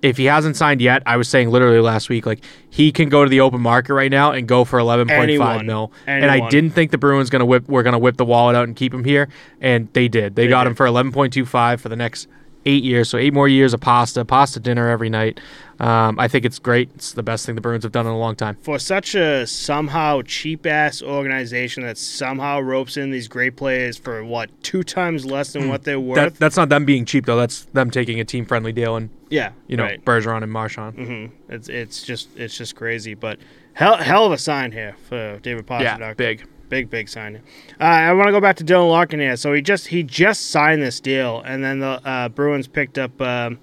If 0.01 0.15
he 0.15 0.25
hasn't 0.25 0.55
signed 0.55 0.79
yet, 0.79 1.03
I 1.05 1.17
was 1.17 1.27
saying 1.27 1.49
literally 1.49 1.81
last 1.81 2.07
week, 2.07 2.25
like 2.25 2.39
he 2.69 2.93
can 2.93 3.09
go 3.09 3.25
to 3.25 3.29
the 3.29 3.41
open 3.41 3.59
market 3.59 3.93
right 3.95 4.11
now 4.11 4.31
and 4.31 4.47
go 4.47 4.63
for 4.63 4.79
eleven 4.79 5.07
point 5.09 5.19
five 5.37 5.59
Anyone. 5.59 5.65
mil. 5.65 5.91
And 6.05 6.31
I 6.31 6.47
didn't 6.47 6.69
think 6.69 6.91
the 6.91 6.97
Bruins 6.97 7.29
gonna 7.29 7.45
whip 7.45 7.67
were 7.67 7.83
gonna 7.83 7.99
whip 7.99 8.15
the 8.15 8.23
wallet 8.23 8.55
out 8.55 8.63
and 8.65 8.77
keep 8.77 8.93
him 8.93 9.03
here, 9.03 9.27
and 9.59 9.89
they 9.91 10.07
did. 10.07 10.35
They, 10.35 10.43
They 10.43 10.47
got 10.49 10.63
did. 10.63 10.69
him 10.69 10.75
for 10.75 10.85
eleven 10.85 11.11
point 11.11 11.33
two 11.33 11.45
five 11.45 11.81
for 11.81 11.89
the 11.89 11.95
next 11.97 12.27
eight 12.67 12.83
years. 12.83 13.09
So 13.09 13.17
eight 13.17 13.33
more 13.33 13.47
years 13.47 13.73
of 13.73 13.79
pasta, 13.79 14.25
pasta 14.25 14.59
dinner 14.59 14.89
every 14.89 15.09
night. 15.09 15.39
Um, 15.79 16.19
I 16.19 16.27
think 16.27 16.43
it's 16.43 16.57
great. 16.57 16.89
It's 16.95 17.13
the 17.13 17.21
best 17.21 17.45
thing 17.45 17.53
the 17.55 17.61
Bruins 17.61 17.83
have 17.83 17.91
done 17.91 18.07
in 18.07 18.11
a 18.11 18.17
long 18.17 18.35
time. 18.35 18.57
For 18.61 18.79
such 18.79 19.13
a 19.13 19.45
somehow 19.45 20.23
cheap 20.25 20.65
ass 20.65 21.03
organization 21.03 21.83
that 21.83 21.97
somehow 21.97 22.59
ropes 22.59 22.97
in 22.97 23.11
these 23.11 23.27
great 23.27 23.55
players 23.55 23.95
for 23.95 24.23
what 24.25 24.49
two 24.63 24.83
times 24.83 25.25
less 25.25 25.53
than 25.53 25.69
what 25.69 25.83
they're 25.83 25.99
worth. 25.99 26.15
That, 26.15 26.35
that's 26.35 26.57
not 26.57 26.69
them 26.69 26.83
being 26.85 27.05
cheap 27.05 27.25
though. 27.25 27.37
That's 27.37 27.65
them 27.65 27.91
taking 27.91 28.19
a 28.19 28.25
team 28.25 28.45
friendly 28.45 28.71
deal 28.73 28.95
and 28.95 29.09
yeah, 29.29 29.51
you 29.67 29.77
know 29.77 29.83
right. 29.83 30.03
Bergeron 30.03 30.41
and 30.43 30.51
Marchand. 30.51 30.95
hmm 30.95 31.25
It's 31.47 31.69
it's 31.69 32.01
just 32.03 32.29
it's 32.35 32.57
just 32.57 32.75
crazy, 32.75 33.13
but 33.13 33.37
hell 33.73 33.97
hell 33.97 34.25
of 34.25 34.31
a 34.31 34.37
sign 34.37 34.71
here 34.71 34.95
for 35.07 35.37
David 35.39 35.67
Pastrnak. 35.67 35.99
Yeah, 35.99 36.13
big. 36.15 36.45
Big 36.69 36.89
big 36.89 37.09
sign. 37.09 37.41
Uh, 37.79 37.83
I 37.83 38.13
want 38.13 38.27
to 38.27 38.31
go 38.31 38.41
back 38.41 38.55
to 38.57 38.63
Dylan 38.63 38.89
Larkin 38.89 39.19
here. 39.19 39.35
So 39.35 39.53
he 39.53 39.61
just 39.61 39.87
he 39.87 40.03
just 40.03 40.49
signed 40.51 40.81
this 40.81 40.99
deal, 40.99 41.41
and 41.41 41.63
then 41.63 41.79
the 41.79 42.01
uh, 42.05 42.29
Bruins 42.29 42.67
picked 42.67 42.97
up. 42.97 43.19
Um, 43.21 43.59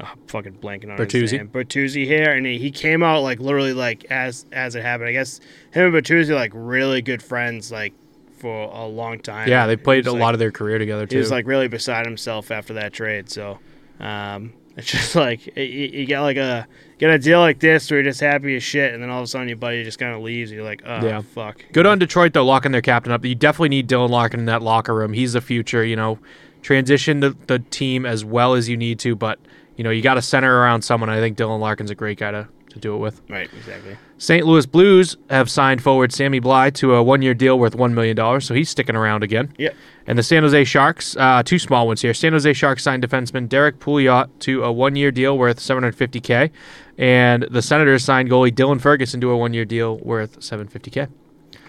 oh, 0.00 0.12
fucking 0.26 0.54
blanking 0.54 0.90
on 0.90 0.98
Bertuzzi? 0.98 1.20
his 1.20 1.32
name. 1.32 1.48
Bertuzzi 1.48 2.06
here, 2.06 2.32
and 2.32 2.46
he, 2.46 2.58
he 2.58 2.70
came 2.70 3.02
out 3.02 3.22
like 3.22 3.40
literally 3.40 3.72
like 3.72 4.04
as 4.10 4.46
as 4.52 4.74
it 4.74 4.82
happened. 4.82 5.08
I 5.08 5.12
guess 5.12 5.40
him 5.72 5.86
and 5.86 5.94
Bertuzzi 5.94 6.30
are 6.30 6.34
like 6.34 6.52
really 6.54 7.02
good 7.02 7.22
friends 7.22 7.70
like 7.70 7.92
for 8.38 8.70
a 8.72 8.86
long 8.86 9.20
time. 9.20 9.48
Yeah, 9.48 9.66
they 9.66 9.76
played 9.76 10.06
a 10.06 10.12
was, 10.12 10.20
lot 10.20 10.34
of 10.34 10.38
their 10.38 10.52
career 10.52 10.78
together 10.78 11.06
too. 11.06 11.16
He 11.16 11.18
was 11.18 11.30
like 11.30 11.46
really 11.46 11.68
beside 11.68 12.06
himself 12.06 12.50
after 12.50 12.74
that 12.74 12.92
trade. 12.92 13.30
So 13.30 13.58
um, 14.00 14.52
it's 14.76 14.90
just 14.90 15.14
like 15.26 15.56
you, 15.56 15.62
you 15.62 16.06
get 16.06 16.20
like 16.20 16.36
a 16.36 16.66
get 16.98 17.10
a 17.10 17.18
deal 17.18 17.40
like 17.40 17.58
this 17.58 17.90
where 17.90 18.00
you're 18.00 18.10
just 18.10 18.20
happy 18.20 18.56
as 18.56 18.62
shit, 18.62 18.94
and 18.94 19.02
then 19.02 19.10
all 19.10 19.18
of 19.20 19.24
a 19.24 19.26
sudden 19.26 19.48
your 19.48 19.56
buddy 19.56 19.82
just 19.84 19.98
kind 19.98 20.14
of 20.14 20.22
leaves. 20.22 20.50
And 20.50 20.56
you're 20.58 20.66
like, 20.68 20.82
oh 20.86 21.04
Yeah. 21.04 21.20
fuck. 21.22 21.64
Good 21.72 21.86
on 21.86 21.98
Detroit 21.98 22.32
though, 22.32 22.44
locking 22.44 22.72
their 22.72 22.82
captain 22.82 23.12
up. 23.12 23.24
You 23.24 23.34
definitely 23.34 23.70
need 23.70 23.88
Dylan 23.88 24.10
Larkin 24.10 24.40
in 24.40 24.46
that 24.46 24.62
locker 24.62 24.94
room. 24.94 25.12
He's 25.12 25.32
the 25.34 25.40
future. 25.40 25.84
You 25.84 25.96
know, 25.96 26.18
transition 26.62 27.20
the, 27.20 27.36
the 27.46 27.58
team 27.58 28.06
as 28.06 28.24
well 28.24 28.54
as 28.54 28.68
you 28.68 28.76
need 28.76 28.98
to, 29.00 29.14
but 29.14 29.38
you 29.76 29.84
know 29.84 29.90
you 29.90 30.02
got 30.02 30.14
to 30.14 30.22
center 30.22 30.60
around 30.60 30.82
someone. 30.82 31.10
I 31.10 31.18
think 31.20 31.36
Dylan 31.36 31.60
Larkin's 31.60 31.90
a 31.90 31.94
great 31.94 32.18
guy 32.18 32.30
to, 32.30 32.48
to 32.74 32.80
do 32.80 32.94
it 32.94 32.98
with. 32.98 33.22
Right, 33.28 33.48
exactly. 33.56 33.96
St. 34.18 34.46
Louis 34.46 34.66
Blues 34.66 35.16
have 35.30 35.48
signed 35.50 35.82
forward 35.82 36.12
Sammy 36.12 36.40
Blais 36.40 36.74
to 36.74 36.94
a 36.94 37.02
one-year 37.02 37.34
deal 37.34 37.58
worth 37.58 37.74
one 37.74 37.94
million 37.94 38.16
dollars, 38.16 38.44
so 38.44 38.54
he's 38.54 38.68
sticking 38.68 38.94
around 38.94 39.22
again. 39.22 39.52
Yep. 39.58 39.74
And 40.06 40.18
the 40.18 40.22
San 40.22 40.42
Jose 40.42 40.64
Sharks, 40.64 41.16
uh, 41.16 41.42
two 41.42 41.58
small 41.58 41.86
ones 41.86 42.02
here. 42.02 42.12
San 42.12 42.32
Jose 42.32 42.52
Sharks 42.52 42.82
signed 42.82 43.02
defenseman 43.02 43.48
Derek 43.48 43.78
Pouliot 43.78 44.28
to 44.40 44.62
a 44.64 44.72
one-year 44.72 45.10
deal 45.10 45.38
worth 45.38 45.58
750k, 45.58 46.50
and 46.98 47.46
the 47.50 47.62
Senators 47.62 48.04
signed 48.04 48.28
goalie 48.28 48.52
Dylan 48.52 48.80
Ferguson 48.80 49.20
to 49.20 49.30
a 49.30 49.36
one-year 49.36 49.64
deal 49.64 49.96
worth 49.98 50.40
750k. 50.40 51.08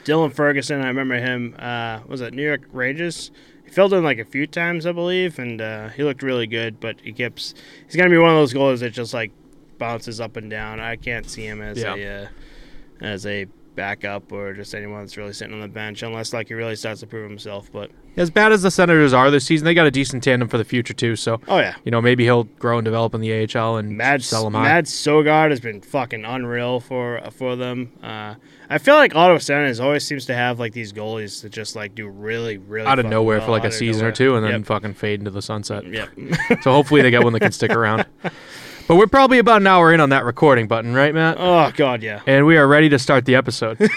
Dylan 0.04 0.34
Ferguson, 0.34 0.82
I 0.82 0.88
remember 0.88 1.16
him. 1.16 1.56
Uh, 1.58 2.00
was 2.08 2.22
it 2.22 2.34
New 2.34 2.44
York 2.46 2.62
Rangers? 2.72 3.32
He 3.64 3.72
filled 3.72 3.94
in 3.94 4.04
like 4.04 4.20
a 4.20 4.26
few 4.26 4.46
times, 4.46 4.86
I 4.86 4.92
believe, 4.92 5.40
and 5.40 5.60
uh, 5.60 5.90
he 5.90 6.04
looked 6.04 6.22
really 6.22 6.46
good. 6.46 6.80
But 6.80 6.98
he 7.02 7.12
keeps 7.12 7.56
he's 7.86 7.96
gonna 7.96 8.12
be 8.12 8.18
one 8.18 8.30
of 8.30 8.36
those 8.36 8.54
goalies 8.54 8.80
that 8.82 8.92
just 8.92 9.14
like 9.14 9.32
bounces 9.78 10.20
up 10.22 10.38
and 10.38 10.50
down. 10.50 10.80
I 10.80 10.96
can't 10.96 11.30
see 11.30 11.46
him 11.46 11.62
as 11.62 11.78
Yeah. 11.80 11.96
a 11.96 12.24
uh, 12.24 12.28
as 13.02 13.26
a 13.26 13.46
backup 13.76 14.32
or 14.32 14.54
just 14.54 14.74
anyone 14.74 15.02
that's 15.02 15.18
really 15.18 15.34
sitting 15.34 15.54
on 15.54 15.60
the 15.60 15.68
bench, 15.68 16.02
unless 16.02 16.32
like 16.32 16.48
he 16.48 16.54
really 16.54 16.78
starts 16.78 17.02
to 17.02 17.08
prove 17.08 17.30
himself. 17.30 17.70
But 17.74 17.92
As 18.16 18.30
bad 18.30 18.54
as 18.54 18.62
the 18.62 18.72
Senators 18.72 19.12
are 19.12 19.30
this 19.30 19.46
season, 19.46 19.66
they 19.66 19.74
got 19.74 19.86
a 19.86 19.92
decent 19.92 20.24
tandem 20.24 20.48
for 20.48 20.58
the 20.58 20.64
future 20.64 20.94
too. 20.94 21.18
So 21.18 21.42
oh 21.50 21.60
yeah, 21.60 21.76
you 21.84 21.92
know 21.92 22.02
maybe 22.02 22.24
he'll 22.24 22.46
grow 22.46 22.78
and 22.78 22.86
develop 22.86 23.14
in 23.14 23.20
the 23.20 23.34
AHL 23.58 23.76
and 23.76 23.98
Mad 23.98 24.24
sell 24.24 24.48
him 24.48 24.54
high. 24.54 24.64
Mad 24.64 24.86
Sogaard 24.86 25.50
has 25.50 25.60
been 25.60 25.82
fucking 25.82 26.24
unreal 26.24 26.80
for 26.80 27.20
for 27.32 27.58
them. 27.58 27.92
Uh, 28.02 28.36
I 28.70 28.78
feel 28.78 28.96
like 28.96 29.14
Ottawa 29.14 29.40
Senators 29.40 29.82
always 29.82 30.06
seems 30.06 30.26
to 30.28 30.34
have 30.34 30.58
like 30.58 30.72
these 30.72 30.94
goalies 30.94 31.42
that 31.42 31.52
just 31.52 31.76
like 31.76 31.94
do 31.96 32.08
really 32.08 32.58
really 32.58 32.88
out 32.88 32.98
of 33.00 33.06
nowhere 33.06 33.40
well 33.40 33.48
for 33.48 33.52
like 33.52 33.66
a 33.66 33.72
season 33.74 34.00
nowhere. 34.04 34.10
or 34.12 34.16
two, 34.16 34.36
and 34.38 34.46
then 34.46 34.52
Yep. 34.54 34.66
fucking 34.68 34.94
fade 34.94 35.20
into 35.20 35.32
the 35.32 35.42
sunset. 35.42 35.86
Yep. 35.86 36.10
So 36.62 36.72
hopefully 36.72 37.02
they 37.02 37.12
get 37.12 37.24
one 37.26 37.34
that 37.34 37.42
can 37.42 37.52
stick 37.52 37.72
around. 37.72 38.06
But 38.88 38.98
we're 38.98 39.08
probably 39.08 39.40
about 39.40 39.62
an 39.62 39.68
hour 39.68 39.92
in 39.92 40.00
on 40.00 40.10
that 40.10 40.26
recording 40.26 40.68
button, 40.68 40.94
right, 40.94 41.12
Matt? 41.14 41.38
oh 41.40 41.72
god, 41.76 42.04
yeah. 42.04 42.22
And 42.28 42.46
we 42.46 42.56
are 42.58 42.68
ready 42.68 42.88
to 42.90 43.00
start 43.00 43.26
the 43.26 43.36
episode. 43.36 43.78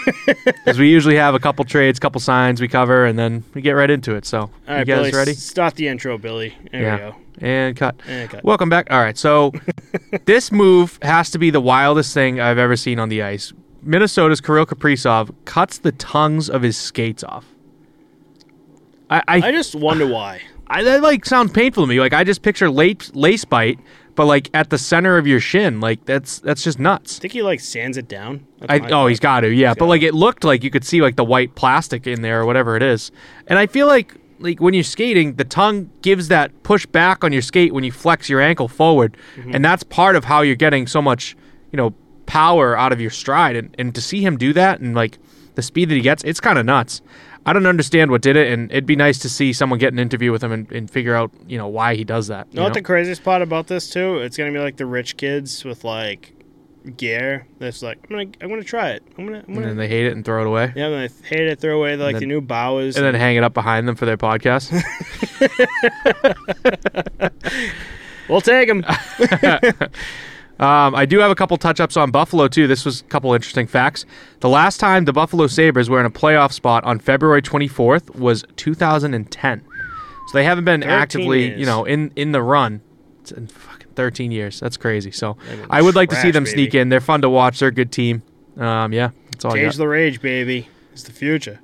Because 0.65 0.77
we 0.79 0.89
usually 0.89 1.15
have 1.15 1.33
a 1.35 1.39
couple 1.39 1.63
trades, 1.65 1.99
couple 1.99 2.19
signs 2.21 2.61
we 2.61 2.67
cover, 2.67 3.05
and 3.05 3.17
then 3.17 3.43
we 3.53 3.61
get 3.61 3.71
right 3.71 3.89
into 3.89 4.15
it. 4.15 4.25
So, 4.25 4.41
All 4.67 4.79
you 4.79 4.85
guys 4.85 4.85
Billy, 4.85 5.11
ready? 5.11 5.31
s- 5.31 5.39
Start 5.43 5.75
the 5.75 5.87
intro, 5.87 6.17
Billy. 6.17 6.55
There 6.71 6.81
Yeah. 6.81 6.93
we 6.95 6.99
go. 7.11 7.15
And 7.41 7.75
cut. 7.77 7.95
And 8.07 8.29
cut. 8.29 8.43
Welcome 8.43 8.69
back. 8.69 8.87
All 8.91 8.99
right, 8.99 9.17
so 9.17 9.51
this 10.25 10.51
move 10.51 10.99
has 11.01 11.31
to 11.31 11.39
be 11.39 11.49
the 11.49 11.61
wildest 11.61 12.13
thing 12.13 12.39
I've 12.39 12.57
ever 12.59 12.75
seen 12.75 12.99
on 12.99 13.09
the 13.09 13.23
ice. 13.23 13.51
Minnesota's 13.81 14.41
Kirill 14.41 14.65
Kaprizov 14.65 15.33
cuts 15.45 15.79
the 15.79 15.91
tongues 15.93 16.49
of 16.49 16.61
his 16.61 16.77
skates 16.77 17.23
off. 17.23 17.45
I, 19.09 19.19
I, 19.27 19.35
I 19.47 19.51
just 19.51 19.73
wonder 19.75 20.05
why. 20.07 20.41
I 20.67 20.83
that 20.83 21.01
like 21.01 21.25
sounds 21.25 21.51
painful 21.51 21.83
to 21.83 21.87
me. 21.87 21.99
Like 21.99 22.13
I 22.13 22.23
just 22.23 22.41
picture 22.43 22.69
lace 22.69 23.11
lace 23.15 23.43
bite, 23.45 23.79
but 24.19 24.25
like 24.25 24.49
at 24.53 24.69
the 24.69 24.77
center 24.77 25.17
of 25.17 25.25
your 25.25 25.39
shin. 25.39 25.79
Like 25.79 26.03
that's 26.03 26.39
that's 26.39 26.61
just 26.61 26.77
nuts. 26.77 27.19
I 27.19 27.21
think 27.21 27.31
he 27.31 27.41
like 27.41 27.61
sands 27.61 27.95
it 27.95 28.09
down. 28.09 28.45
That's 28.59 28.69
I, 28.69 28.85
oh, 28.85 28.89
thought. 28.89 29.07
he's 29.07 29.19
got 29.21 29.39
to, 29.39 29.47
yeah. 29.49 29.73
But 29.73 29.85
like 29.85 30.01
it 30.01 30.13
looked 30.13 30.43
like 30.43 30.61
you 30.61 30.69
could 30.69 30.83
see 30.83 31.01
like 31.01 31.15
the 31.15 31.23
white 31.23 31.55
plastic 31.55 32.05
in 32.05 32.21
there 32.21 32.41
or 32.41 32.45
whatever 32.45 32.75
it 32.75 32.83
is. 32.83 33.11
And 33.47 33.57
I 33.57 33.65
feel 33.65 33.87
like 33.87 34.13
like 34.39 34.59
when 34.59 34.73
you're 34.73 34.83
skating, 34.83 35.35
the 35.35 35.45
tongue 35.45 35.89
gives 36.01 36.27
that 36.27 36.51
push 36.63 36.85
back 36.85 37.23
on 37.23 37.31
your 37.31 37.41
skate 37.41 37.73
when 37.73 37.85
you 37.85 37.93
flex 37.93 38.27
your 38.27 38.41
ankle 38.41 38.67
forward, 38.67 39.15
Mm-hmm. 39.37 39.55
and 39.55 39.63
that's 39.63 39.83
part 39.83 40.17
of 40.17 40.25
how 40.25 40.41
you're 40.41 40.57
getting 40.57 40.85
so 40.85 41.01
much, 41.01 41.37
you 41.71 41.77
know, 41.77 41.93
power 42.25 42.77
out 42.77 42.91
of 42.91 42.99
your 42.99 43.11
stride. 43.11 43.55
And 43.55 43.73
and 43.79 43.95
to 43.95 44.01
see 44.01 44.21
him 44.21 44.35
do 44.35 44.51
that 44.51 44.81
and 44.81 44.93
like 44.95 45.17
the 45.55 45.61
speed 45.61 45.87
that 45.91 45.95
he 45.95 46.01
gets, 46.01 46.25
it's 46.25 46.41
kind 46.41 46.59
of 46.59 46.65
nuts. 46.65 47.01
I 47.45 47.53
don't 47.53 47.65
understand 47.65 48.11
what 48.11 48.21
did 48.21 48.35
it, 48.35 48.51
and 48.51 48.71
it'd 48.71 48.85
be 48.85 48.95
nice 48.95 49.19
to 49.19 49.29
see 49.29 49.53
someone 49.53 49.79
get 49.79 49.93
an 49.93 49.99
interview 49.99 50.31
with 50.31 50.43
him 50.43 50.51
and, 50.51 50.71
and 50.71 50.89
figure 50.89 51.15
out, 51.15 51.31
you 51.47 51.57
know, 51.57 51.67
why 51.67 51.95
he 51.95 52.03
does 52.03 52.27
that. 52.27 52.47
You 52.51 52.57
know 52.57 52.63
what 52.63 52.73
the 52.73 52.81
craziest 52.81 53.23
part 53.23 53.41
about 53.41 53.67
this 53.67 53.89
too? 53.89 54.17
It's 54.17 54.37
gonna 54.37 54.51
be 54.51 54.59
like 54.59 54.77
the 54.77 54.85
rich 54.85 55.17
kids 55.17 55.65
with 55.65 55.83
like 55.83 56.33
gear. 56.97 57.47
That's 57.59 57.81
like 57.81 57.99
I'm 58.03 58.17
gonna 58.17 58.29
I'm 58.41 58.49
gonna 58.49 58.63
try 58.63 58.91
it. 58.91 59.03
I'm 59.17 59.25
gonna 59.25 59.39
I'm 59.39 59.45
and 59.45 59.55
gonna 59.55 59.67
then 59.67 59.77
they 59.77 59.87
hate 59.87 60.05
it 60.05 60.13
and 60.13 60.23
throw 60.23 60.41
it 60.41 60.47
away, 60.47 60.73
yeah. 60.75 60.87
And 60.87 61.09
they 61.09 61.27
hate 61.27 61.47
it. 61.47 61.59
Throw 61.59 61.77
away 61.77 61.95
like 61.95 62.15
then- 62.15 62.21
the 62.21 62.25
new 62.27 62.41
Bauers. 62.41 62.95
and 62.95 63.05
then 63.05 63.15
hang 63.15 63.35
it 63.35 63.43
up 63.43 63.53
behind 63.53 63.87
them 63.87 63.95
for 63.95 64.05
their 64.05 64.17
podcast. 64.17 64.71
we'll 68.29 68.41
take 68.41 68.67
them. 68.67 68.85
Um, 70.59 70.93
I 70.93 71.05
do 71.05 71.19
have 71.19 71.31
a 71.31 71.35
couple 71.35 71.55
touch 71.57 71.79
ups 71.79 71.95
on 71.95 72.11
Buffalo, 72.11 72.47
too. 72.47 72.67
This 72.67 72.83
was 72.83 73.01
a 73.01 73.03
couple 73.05 73.33
interesting 73.33 73.65
facts. 73.67 74.05
The 74.41 74.49
last 74.49 74.79
time 74.79 75.05
the 75.05 75.13
Buffalo 75.13 75.47
Sabres 75.47 75.89
were 75.89 75.99
in 75.99 76.05
a 76.05 76.11
playoff 76.11 76.51
spot 76.51 76.83
on 76.83 76.99
February 76.99 77.41
24th 77.41 78.15
was 78.15 78.43
2010. 78.57 79.61
So 80.27 80.37
they 80.37 80.43
haven't 80.43 80.65
been 80.65 80.83
actively, 80.83 81.47
years. 81.47 81.59
you 81.59 81.65
know, 81.65 81.85
in, 81.85 82.11
in 82.15 82.33
the 82.33 82.41
run. 82.41 82.81
It's 83.21 83.31
in 83.31 83.47
fucking 83.47 83.87
13 83.95 84.31
years. 84.31 84.59
That's 84.59 84.77
crazy. 84.77 85.11
So 85.11 85.37
I 85.69 85.81
would 85.81 85.95
like 85.95 86.09
to 86.09 86.15
see 86.17 86.31
them 86.31 86.43
baby. 86.43 86.53
sneak 86.53 86.75
in. 86.75 86.89
They're 86.89 87.01
fun 87.01 87.21
to 87.21 87.29
watch. 87.29 87.59
They're 87.59 87.69
a 87.69 87.73
good 87.73 87.91
team. 87.91 88.21
Um, 88.57 88.91
yeah, 88.91 89.11
that's 89.31 89.45
all 89.45 89.53
I 89.53 89.59
Cage 89.59 89.71
got. 89.71 89.77
the 89.77 89.87
rage, 89.87 90.21
baby. 90.21 90.67
It's 90.91 91.03
the 91.03 91.13
future. 91.13 91.59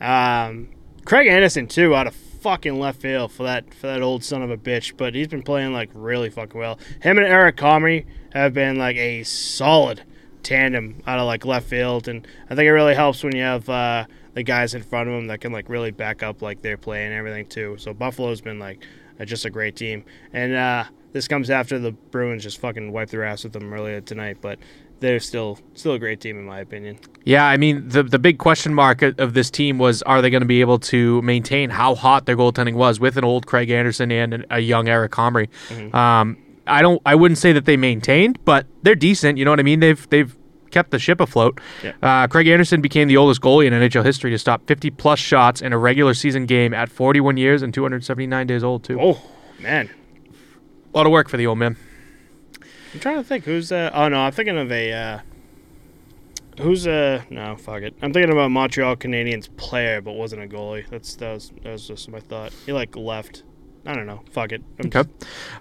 Um, 0.00 0.70
Craig 1.04 1.28
Anderson 1.28 1.66
too, 1.66 1.94
out 1.94 2.06
of 2.06 2.14
fucking 2.40 2.78
left 2.78 3.00
field 3.00 3.32
for 3.32 3.42
that 3.44 3.72
for 3.74 3.86
that 3.86 4.02
old 4.02 4.24
son 4.24 4.42
of 4.42 4.50
a 4.50 4.56
bitch. 4.56 4.96
But 4.96 5.14
he's 5.14 5.28
been 5.28 5.42
playing 5.42 5.72
like 5.72 5.90
really 5.94 6.30
fucking 6.30 6.58
well. 6.58 6.78
Him 7.02 7.18
and 7.18 7.26
Eric 7.26 7.56
Comrie 7.56 8.06
have 8.32 8.54
been 8.54 8.76
like 8.76 8.96
a 8.96 9.22
solid 9.24 10.02
tandem 10.42 11.02
out 11.06 11.18
of 11.18 11.26
like 11.26 11.44
left 11.44 11.68
field, 11.68 12.08
and 12.08 12.26
I 12.48 12.54
think 12.54 12.66
it 12.66 12.72
really 12.72 12.94
helps 12.94 13.22
when 13.22 13.34
you 13.34 13.42
have 13.42 13.68
uh, 13.68 14.06
the 14.34 14.42
guys 14.42 14.74
in 14.74 14.82
front 14.82 15.08
of 15.08 15.14
them 15.14 15.26
that 15.28 15.40
can 15.40 15.52
like 15.52 15.68
really 15.68 15.90
back 15.90 16.22
up 16.22 16.42
like 16.42 16.62
their 16.62 16.76
play 16.76 17.04
and 17.04 17.14
everything 17.14 17.46
too. 17.46 17.76
So 17.78 17.92
Buffalo's 17.92 18.40
been 18.40 18.58
like 18.58 18.84
just 19.24 19.44
a 19.44 19.50
great 19.50 19.76
team, 19.76 20.04
and 20.32 20.54
uh, 20.54 20.84
this 21.12 21.26
comes 21.26 21.50
after 21.50 21.78
the 21.78 21.92
Bruins 21.92 22.42
just 22.42 22.60
fucking 22.60 22.92
wiped 22.92 23.10
their 23.10 23.24
ass 23.24 23.44
with 23.44 23.52
them 23.52 23.72
earlier 23.72 24.00
tonight, 24.00 24.38
but 24.40 24.58
they're 25.00 25.20
still 25.20 25.58
still 25.74 25.94
a 25.94 25.98
great 25.98 26.20
team 26.20 26.38
in 26.38 26.44
my 26.44 26.60
opinion. 26.60 26.98
Yeah, 27.24 27.44
I 27.44 27.56
mean 27.56 27.88
the 27.88 28.02
the 28.02 28.18
big 28.18 28.38
question 28.38 28.74
mark 28.74 29.02
of 29.02 29.34
this 29.34 29.50
team 29.50 29.78
was 29.78 30.02
are 30.02 30.22
they 30.22 30.30
going 30.30 30.42
to 30.42 30.46
be 30.46 30.60
able 30.60 30.78
to 30.80 31.22
maintain 31.22 31.70
how 31.70 31.94
hot 31.94 32.26
their 32.26 32.36
goaltending 32.36 32.74
was 32.74 33.00
with 33.00 33.16
an 33.16 33.24
old 33.24 33.46
Craig 33.46 33.70
Anderson 33.70 34.10
and 34.10 34.46
a 34.50 34.60
young 34.60 34.88
Eric 34.88 35.12
Comrie. 35.12 35.48
Mm-hmm. 35.68 35.94
Um, 35.94 36.36
I 36.66 36.82
don't 36.82 37.00
I 37.06 37.14
wouldn't 37.14 37.38
say 37.38 37.52
that 37.52 37.64
they 37.64 37.76
maintained, 37.76 38.44
but 38.44 38.66
they're 38.82 38.94
decent. 38.94 39.38
You 39.38 39.44
know 39.44 39.52
what 39.52 39.60
I 39.60 39.64
mean? 39.64 39.80
They've 39.80 40.08
they've 40.10 40.34
kept 40.70 40.90
the 40.90 40.98
ship 40.98 41.20
afloat. 41.20 41.60
Yeah. 41.82 41.92
Uh, 42.02 42.26
Craig 42.26 42.46
Anderson 42.46 42.80
became 42.80 43.08
the 43.08 43.16
oldest 43.16 43.40
goalie 43.40 43.66
in 43.66 43.72
NHL 43.72 44.04
history 44.04 44.30
to 44.30 44.38
stop 44.38 44.66
50 44.66 44.90
plus 44.90 45.18
shots 45.18 45.62
in 45.62 45.72
a 45.72 45.78
regular 45.78 46.12
season 46.12 46.44
game 46.44 46.74
at 46.74 46.90
41 46.90 47.38
years 47.38 47.62
and 47.62 47.72
279 47.72 48.46
days 48.46 48.62
old 48.62 48.84
too. 48.84 48.98
Oh 49.00 49.22
man, 49.58 49.88
a 50.92 50.96
lot 50.96 51.06
of 51.06 51.12
work 51.12 51.28
for 51.28 51.36
the 51.36 51.46
old 51.46 51.58
man. 51.58 51.76
I'm 52.94 53.00
trying 53.00 53.16
to 53.16 53.24
think 53.24 53.44
who's. 53.44 53.70
Uh, 53.72 53.90
oh 53.92 54.08
no, 54.08 54.20
I'm 54.20 54.32
thinking 54.32 54.58
of 54.58 54.70
a. 54.72 54.92
Uh, 54.92 55.18
who's 56.60 56.86
uh 56.86 57.22
no 57.30 57.56
fuck 57.56 57.82
it. 57.82 57.94
I'm 58.02 58.12
thinking 58.12 58.32
about 58.32 58.50
Montreal 58.50 58.96
Canadiens 58.96 59.48
player, 59.56 60.00
but 60.00 60.12
wasn't 60.12 60.42
a 60.42 60.46
goalie. 60.46 60.88
That's 60.88 61.14
that 61.16 61.34
was 61.34 61.52
that 61.62 61.72
was 61.72 61.86
just 61.86 62.08
my 62.08 62.20
thought. 62.20 62.52
He 62.66 62.72
like 62.72 62.96
left. 62.96 63.44
I 63.86 63.94
don't 63.94 64.06
know. 64.06 64.22
Fuck 64.30 64.52
it. 64.52 64.62
I'm 64.78 64.86
okay. 64.86 65.08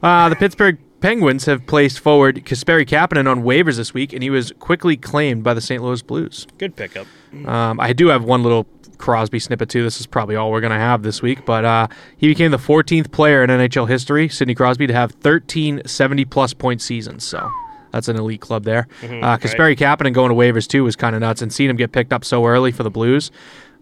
Uh, 0.02 0.30
the 0.30 0.36
Pittsburgh 0.36 0.78
Penguins 1.00 1.46
have 1.46 1.66
placed 1.68 2.00
forward 2.00 2.44
Kasperi 2.44 2.86
Kapanen 2.86 3.30
on 3.30 3.44
waivers 3.44 3.78
this 3.78 3.94
week, 3.94 4.12
and 4.12 4.24
he 4.24 4.30
was 4.30 4.52
quickly 4.60 4.98
claimed 4.98 5.44
by 5.44 5.54
the 5.54 5.62
St. 5.62 5.82
Louis 5.82 6.02
Blues. 6.02 6.48
Good 6.58 6.76
pickup. 6.76 7.06
Um, 7.46 7.80
I 7.80 7.94
do 7.94 8.08
have 8.08 8.24
one 8.24 8.42
little 8.42 8.66
Crosby 8.98 9.40
snippet 9.40 9.70
too. 9.70 9.84
This 9.84 10.00
is 10.00 10.06
probably 10.06 10.36
all 10.36 10.52
we're 10.52 10.62
going 10.62 10.72
to 10.72 10.80
have 10.80 11.04
this 11.04 11.22
week, 11.22 11.46
but 11.46 11.66
uh, 11.66 11.88
he 12.18 12.28
became 12.28 12.52
the 12.52 12.58
14th 12.58 13.12
player 13.12 13.44
in 13.44 13.50
NHL 13.50 13.88
history, 13.88 14.30
Sidney 14.30 14.56
Crosby, 14.56 14.88
to 14.88 14.94
have 14.94 15.12
13 15.12 15.84
70 15.86 16.26
plus 16.26 16.54
point 16.54 16.82
seasons. 16.82 17.24
So 17.24 17.52
that's 17.92 18.08
an 18.08 18.18
elite 18.18 18.42
club 18.42 18.64
there. 18.64 18.88
Mm-hmm, 19.02 19.24
uh, 19.24 19.38
Kasperi 19.38 19.60
right. 19.60 19.78
Kapanen 19.78 20.14
going 20.14 20.30
to 20.30 20.36
waivers 20.36 20.68
too 20.68 20.84
was 20.84 20.96
kind 20.96 21.16
of 21.16 21.22
nuts, 21.22 21.42
and 21.42 21.52
seeing 21.52 21.70
him 21.70 21.76
get 21.76 21.92
picked 21.92 22.14
up 22.14 22.26
so 22.26 22.46
early 22.46 22.72
for 22.72 22.84
the 22.84 22.92
Blues, 22.92 23.32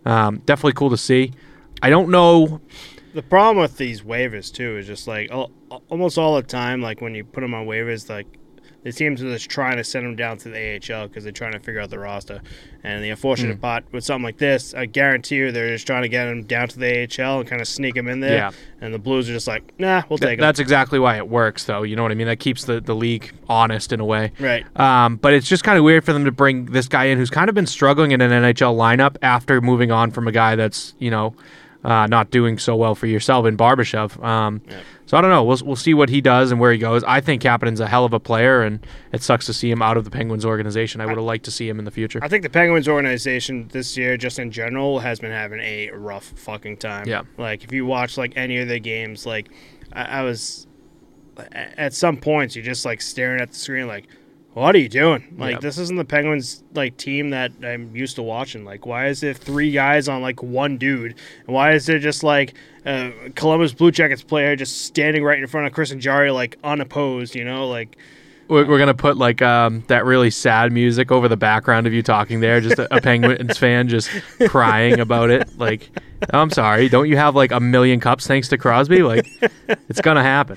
um, 0.06 0.42
definitely 0.46 0.74
cool 0.74 0.90
to 0.90 0.98
see. 0.98 1.34
I 1.82 1.90
don't 1.90 2.10
know. 2.10 2.62
The 3.14 3.24
problem 3.24 3.62
with 3.62 3.78
these 3.78 4.02
waivers 4.02 4.52
too 4.52 4.78
is 4.78 4.88
just 4.88 5.08
like 5.08 5.32
almost 5.90 6.18
all 6.18 6.36
the 6.36 6.44
time, 6.44 6.82
like 6.82 7.02
when 7.02 7.16
you 7.16 7.24
put 7.24 7.42
them 7.42 7.54
on 7.54 7.66
waivers, 7.66 8.10
like 8.10 8.28
the 8.86 8.94
teams 8.94 9.24
are 9.24 9.32
just 9.32 9.50
trying 9.50 9.78
to 9.78 9.84
send 9.84 10.06
them 10.06 10.16
down 10.16 10.38
to 10.38 10.48
the 10.48 10.76
AHL 10.76 11.08
because 11.08 11.24
they're 11.24 11.34
trying 11.34 11.54
to 11.54 11.60
figure 11.60 11.82
out 11.82 11.90
the 11.90 11.98
roster. 11.98 12.40
And 12.84 13.04
the 13.04 13.10
unfortunate 13.10 13.58
mm. 13.58 13.62
part 13.62 13.84
with 13.92 14.04
something 14.04 14.24
like 14.24 14.38
this, 14.38 14.76
I 14.76 14.86
guarantee 14.86 15.38
you 15.38 15.52
they're 15.52 15.70
just 15.70 15.88
trying 15.88 16.04
to 16.04 16.08
get 16.08 16.26
them 16.26 16.44
down 16.44 16.68
to 16.68 16.78
the 16.78 17.02
AHL 17.02 17.40
and 17.40 17.50
kind 17.50 17.64
of 17.64 17.68
sneak 17.68 17.96
them 17.96 18.08
in 18.08 18.20
there. 18.20 18.36
Yeah. 18.36 18.52
And 18.82 18.94
the 18.94 19.00
Blues 19.00 19.28
are 19.28 19.34
just 19.34 19.48
like, 19.48 19.74
nah, 19.80 20.04
we'll 20.08 20.20
take 20.20 20.30
Th-. 20.30 20.40
That's 20.40 20.60
exactly 20.60 21.00
why 21.00 21.18
it 21.18 21.28
works, 21.28 21.64
though. 21.64 21.82
You 21.82 21.96
know 21.96 22.04
what 22.04 22.12
I 22.12 22.16
mean? 22.16 22.28
That 22.28 22.40
keeps 22.40 22.66
the, 22.66 22.80
the 22.80 22.94
league 22.94 23.34
honest 23.50 23.92
in 23.92 24.00
a 24.00 24.06
way. 24.06 24.34
Right. 24.40 24.64
Um, 24.80 25.16
but 25.16 25.34
it's 25.34 25.50
just 25.50 25.64
kind 25.64 25.80
of 25.80 25.84
weird 25.84 26.06
for 26.06 26.14
them 26.14 26.26
to 26.26 26.32
bring 26.32 26.66
this 26.66 26.88
guy 26.88 27.06
in 27.06 27.18
who's 27.18 27.32
kind 27.32 27.50
of 27.50 27.56
been 27.56 27.66
struggling 27.66 28.12
in 28.12 28.22
an 28.22 28.30
NHL 28.30 28.76
lineup 28.76 29.18
after 29.24 29.62
moving 29.62 29.92
on 29.92 30.12
from 30.12 30.28
a 30.28 30.32
guy 30.32 30.56
that's, 30.56 30.94
you 31.00 31.10
know, 31.10 31.34
uh, 31.86 32.08
not 32.08 32.32
doing 32.32 32.58
so 32.58 32.76
well 32.76 32.96
for 32.96 33.06
yourself 33.06 33.46
in 33.46 33.56
Barbashev. 33.56 34.22
Um, 34.24 34.62
yeah. 34.68 34.82
So 35.06 35.18
I 35.18 35.22
don't 35.22 35.30
know. 35.30 35.44
We'll 35.44 35.60
we'll 35.64 35.76
see 35.76 35.94
what 35.94 36.10
he 36.10 36.20
does 36.20 36.52
and 36.52 36.60
where 36.60 36.72
he 36.72 36.80
goes. 36.80 37.04
I 37.04 37.22
think 37.22 37.44
Kapanen's 37.44 37.80
a 37.80 37.88
hell 37.88 38.06
of 38.06 38.14
a 38.14 38.20
player, 38.20 38.64
and 38.64 38.86
it 39.12 39.22
sucks 39.22 39.46
to 39.46 39.54
see 39.54 39.70
him 39.70 39.84
out 39.84 39.96
of 39.96 40.04
the 40.04 40.10
Penguins 40.10 40.46
organization. 40.46 41.00
I 41.00 41.06
would 41.06 41.16
have 41.16 41.24
liked 41.24 41.46
to 41.46 41.52
see 41.52 41.70
him 41.70 41.78
in 41.78 41.86
the 41.86 41.92
future. 41.92 42.20
I 42.24 42.28
think 42.28 42.42
the 42.42 42.50
Penguins 42.50 42.88
organization 42.88 43.68
this 43.72 43.96
year, 43.96 44.18
just 44.18 44.40
in 44.40 44.50
general, 44.50 44.98
has 45.00 45.20
been 45.20 45.32
having 45.32 45.60
a 45.60 45.92
rough 45.92 46.26
fucking 46.36 46.78
time. 46.78 47.08
Yeah. 47.08 47.22
Like 47.38 47.64
if 47.64 47.72
you 47.72 47.86
watch 47.86 48.18
like 48.18 48.34
any 48.36 48.58
of 48.58 48.68
the 48.68 48.80
games, 48.80 49.28
like 49.28 49.50
I, 49.94 50.06
I 50.06 50.24
was 50.24 50.66
at 51.52 51.94
some 51.94 52.18
points, 52.18 52.56
you're 52.56 52.66
just 52.66 52.84
like 52.84 53.00
staring 53.00 53.42
at 53.42 53.52
the 53.52 53.58
screen, 53.58 53.88
like 53.88 54.08
what 54.56 54.74
are 54.74 54.80
you 54.80 54.88
doing? 54.88 55.36
Like 55.38 55.56
yep. 55.56 55.62
this 55.62 55.78
isn't 55.78 55.98
the 55.98 56.06
Penguins 56.06 56.64
like 56.74 56.96
team 56.96 57.32
that 57.32 57.52
I'm 57.62 57.94
used 57.94 58.16
to 58.16 58.24
watching. 58.24 58.64
Like 58.64 58.86
why 58.86 59.08
is 59.08 59.20
there 59.20 59.34
three 59.34 59.72
guys 59.72 60.08
on 60.08 60.22
like 60.22 60.42
one 60.42 60.78
dude? 60.78 61.16
And 61.46 61.54
why 61.54 61.74
is 61.74 61.86
there 61.86 62.00
just 62.00 62.24
like 62.24 62.54
a 62.86 63.12
Columbus 63.36 63.74
Blue 63.74 63.92
Jackets 63.92 64.24
player 64.24 64.56
just 64.56 64.84
standing 64.84 65.26
right 65.26 65.38
in 65.38 65.46
front 65.48 65.68
of 65.68 65.74
Chris 65.74 65.94
Jarry 65.96 66.32
like 66.32 66.58
unopposed, 66.64 67.36
you 67.36 67.44
know? 67.44 67.68
Like 67.68 67.98
we're, 68.48 68.66
we're 68.66 68.80
gonna 68.80 68.94
put 68.94 69.18
like 69.18 69.42
um, 69.42 69.84
that 69.88 70.06
really 70.06 70.30
sad 70.32 70.72
music 70.72 71.12
over 71.12 71.28
the 71.28 71.36
background 71.36 71.86
of 71.86 71.92
you 71.92 72.02
talking 72.02 72.40
there, 72.40 72.62
just 72.62 72.80
a, 72.80 72.96
a 72.96 73.02
Penguins 73.02 73.58
fan 73.58 73.90
just 73.90 74.10
crying 74.48 75.02
about 75.02 75.32
it. 75.32 75.60
Like, 75.60 75.90
I'm 76.30 76.50
sorry, 76.50 76.88
don't 76.88 77.10
you 77.10 77.18
have 77.18 77.36
like 77.36 77.52
a 77.52 77.60
million 77.60 78.00
cups 78.00 78.26
thanks 78.26 78.48
to 78.50 78.58
Crosby? 78.58 79.02
Like, 79.02 79.28
it's 79.90 80.00
gonna 80.00 80.24
happen 80.24 80.56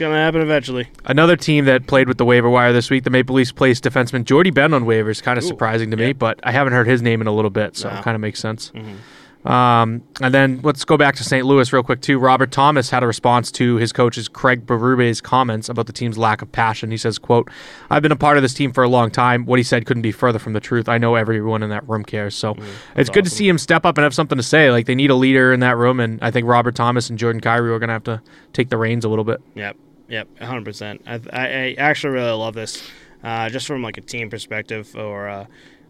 going 0.00 0.12
to 0.12 0.18
happen 0.18 0.40
eventually. 0.40 0.88
Another 1.04 1.36
team 1.36 1.66
that 1.66 1.86
played 1.86 2.08
with 2.08 2.18
the 2.18 2.24
waiver 2.24 2.50
wire 2.50 2.72
this 2.72 2.90
week, 2.90 3.04
the 3.04 3.10
Maple 3.10 3.36
Leafs 3.36 3.52
placed 3.52 3.84
defenseman 3.84 4.24
Jordie 4.24 4.50
Benn 4.50 4.74
on 4.74 4.84
waivers. 4.84 5.22
Kind 5.22 5.38
of 5.38 5.44
surprising 5.44 5.90
to 5.92 5.96
me, 5.96 6.12
but 6.12 6.40
I 6.42 6.50
haven't 6.50 6.72
heard 6.72 6.88
his 6.88 7.02
name 7.02 7.20
in 7.20 7.28
a 7.28 7.32
little 7.32 7.50
bit, 7.50 7.76
so 7.76 7.88
no. 7.88 7.96
it 7.96 8.02
kind 8.02 8.16
of 8.16 8.20
makes 8.20 8.40
sense. 8.40 8.72
Mm-hmm. 8.74 8.96
Um, 9.44 10.02
and 10.20 10.34
then 10.34 10.60
let's 10.62 10.84
go 10.84 10.98
back 10.98 11.16
to 11.16 11.24
St. 11.24 11.46
Louis 11.46 11.72
real 11.72 11.82
quick 11.82 12.02
too. 12.02 12.18
Robert 12.18 12.50
Thomas 12.50 12.90
had 12.90 13.02
a 13.02 13.06
response 13.06 13.50
to 13.52 13.76
his 13.76 13.90
coach's 13.90 14.28
Craig 14.28 14.66
Berube's 14.66 15.22
comments 15.22 15.70
about 15.70 15.86
the 15.86 15.94
team's 15.94 16.18
lack 16.18 16.42
of 16.42 16.52
passion. 16.52 16.90
He 16.90 16.98
says, 16.98 17.18
"quote 17.18 17.48
I've 17.88 18.02
been 18.02 18.12
a 18.12 18.16
part 18.16 18.36
of 18.36 18.42
this 18.42 18.52
team 18.52 18.70
for 18.72 18.84
a 18.84 18.88
long 18.88 19.10
time. 19.10 19.46
What 19.46 19.58
he 19.58 19.62
said 19.62 19.86
couldn't 19.86 20.02
be 20.02 20.12
further 20.12 20.38
from 20.38 20.52
the 20.52 20.60
truth. 20.60 20.90
I 20.90 20.98
know 20.98 21.14
everyone 21.14 21.62
in 21.62 21.70
that 21.70 21.88
room 21.88 22.04
cares. 22.04 22.34
So 22.34 22.54
mm, 22.54 22.64
it's 22.96 23.08
good 23.08 23.24
to 23.24 23.30
see 23.30 23.48
him 23.48 23.56
step 23.56 23.86
up 23.86 23.96
and 23.96 24.02
have 24.02 24.14
something 24.14 24.36
to 24.36 24.42
say. 24.42 24.70
Like 24.70 24.84
they 24.84 24.94
need 24.94 25.10
a 25.10 25.14
leader 25.14 25.54
in 25.54 25.60
that 25.60 25.78
room, 25.78 26.00
and 26.00 26.18
I 26.20 26.30
think 26.30 26.46
Robert 26.46 26.74
Thomas 26.74 27.08
and 27.08 27.18
Jordan 27.18 27.40
Kyrou 27.40 27.70
are 27.70 27.78
going 27.78 27.88
to 27.88 27.94
have 27.94 28.04
to 28.04 28.22
take 28.52 28.68
the 28.68 28.76
reins 28.76 29.06
a 29.06 29.08
little 29.08 29.24
bit. 29.24 29.40
Yep. 29.54 29.76
Yep, 30.10 30.40
hundred 30.40 30.64
percent. 30.64 31.02
I, 31.06 31.20
I 31.32 31.74
actually 31.78 32.14
really 32.14 32.32
love 32.32 32.54
this, 32.54 32.82
uh, 33.22 33.48
just 33.48 33.66
from 33.66 33.82
like 33.82 33.96
a 33.96 34.00
team 34.00 34.28
perspective, 34.28 34.94
or 34.96 35.28
uh, 35.28 35.46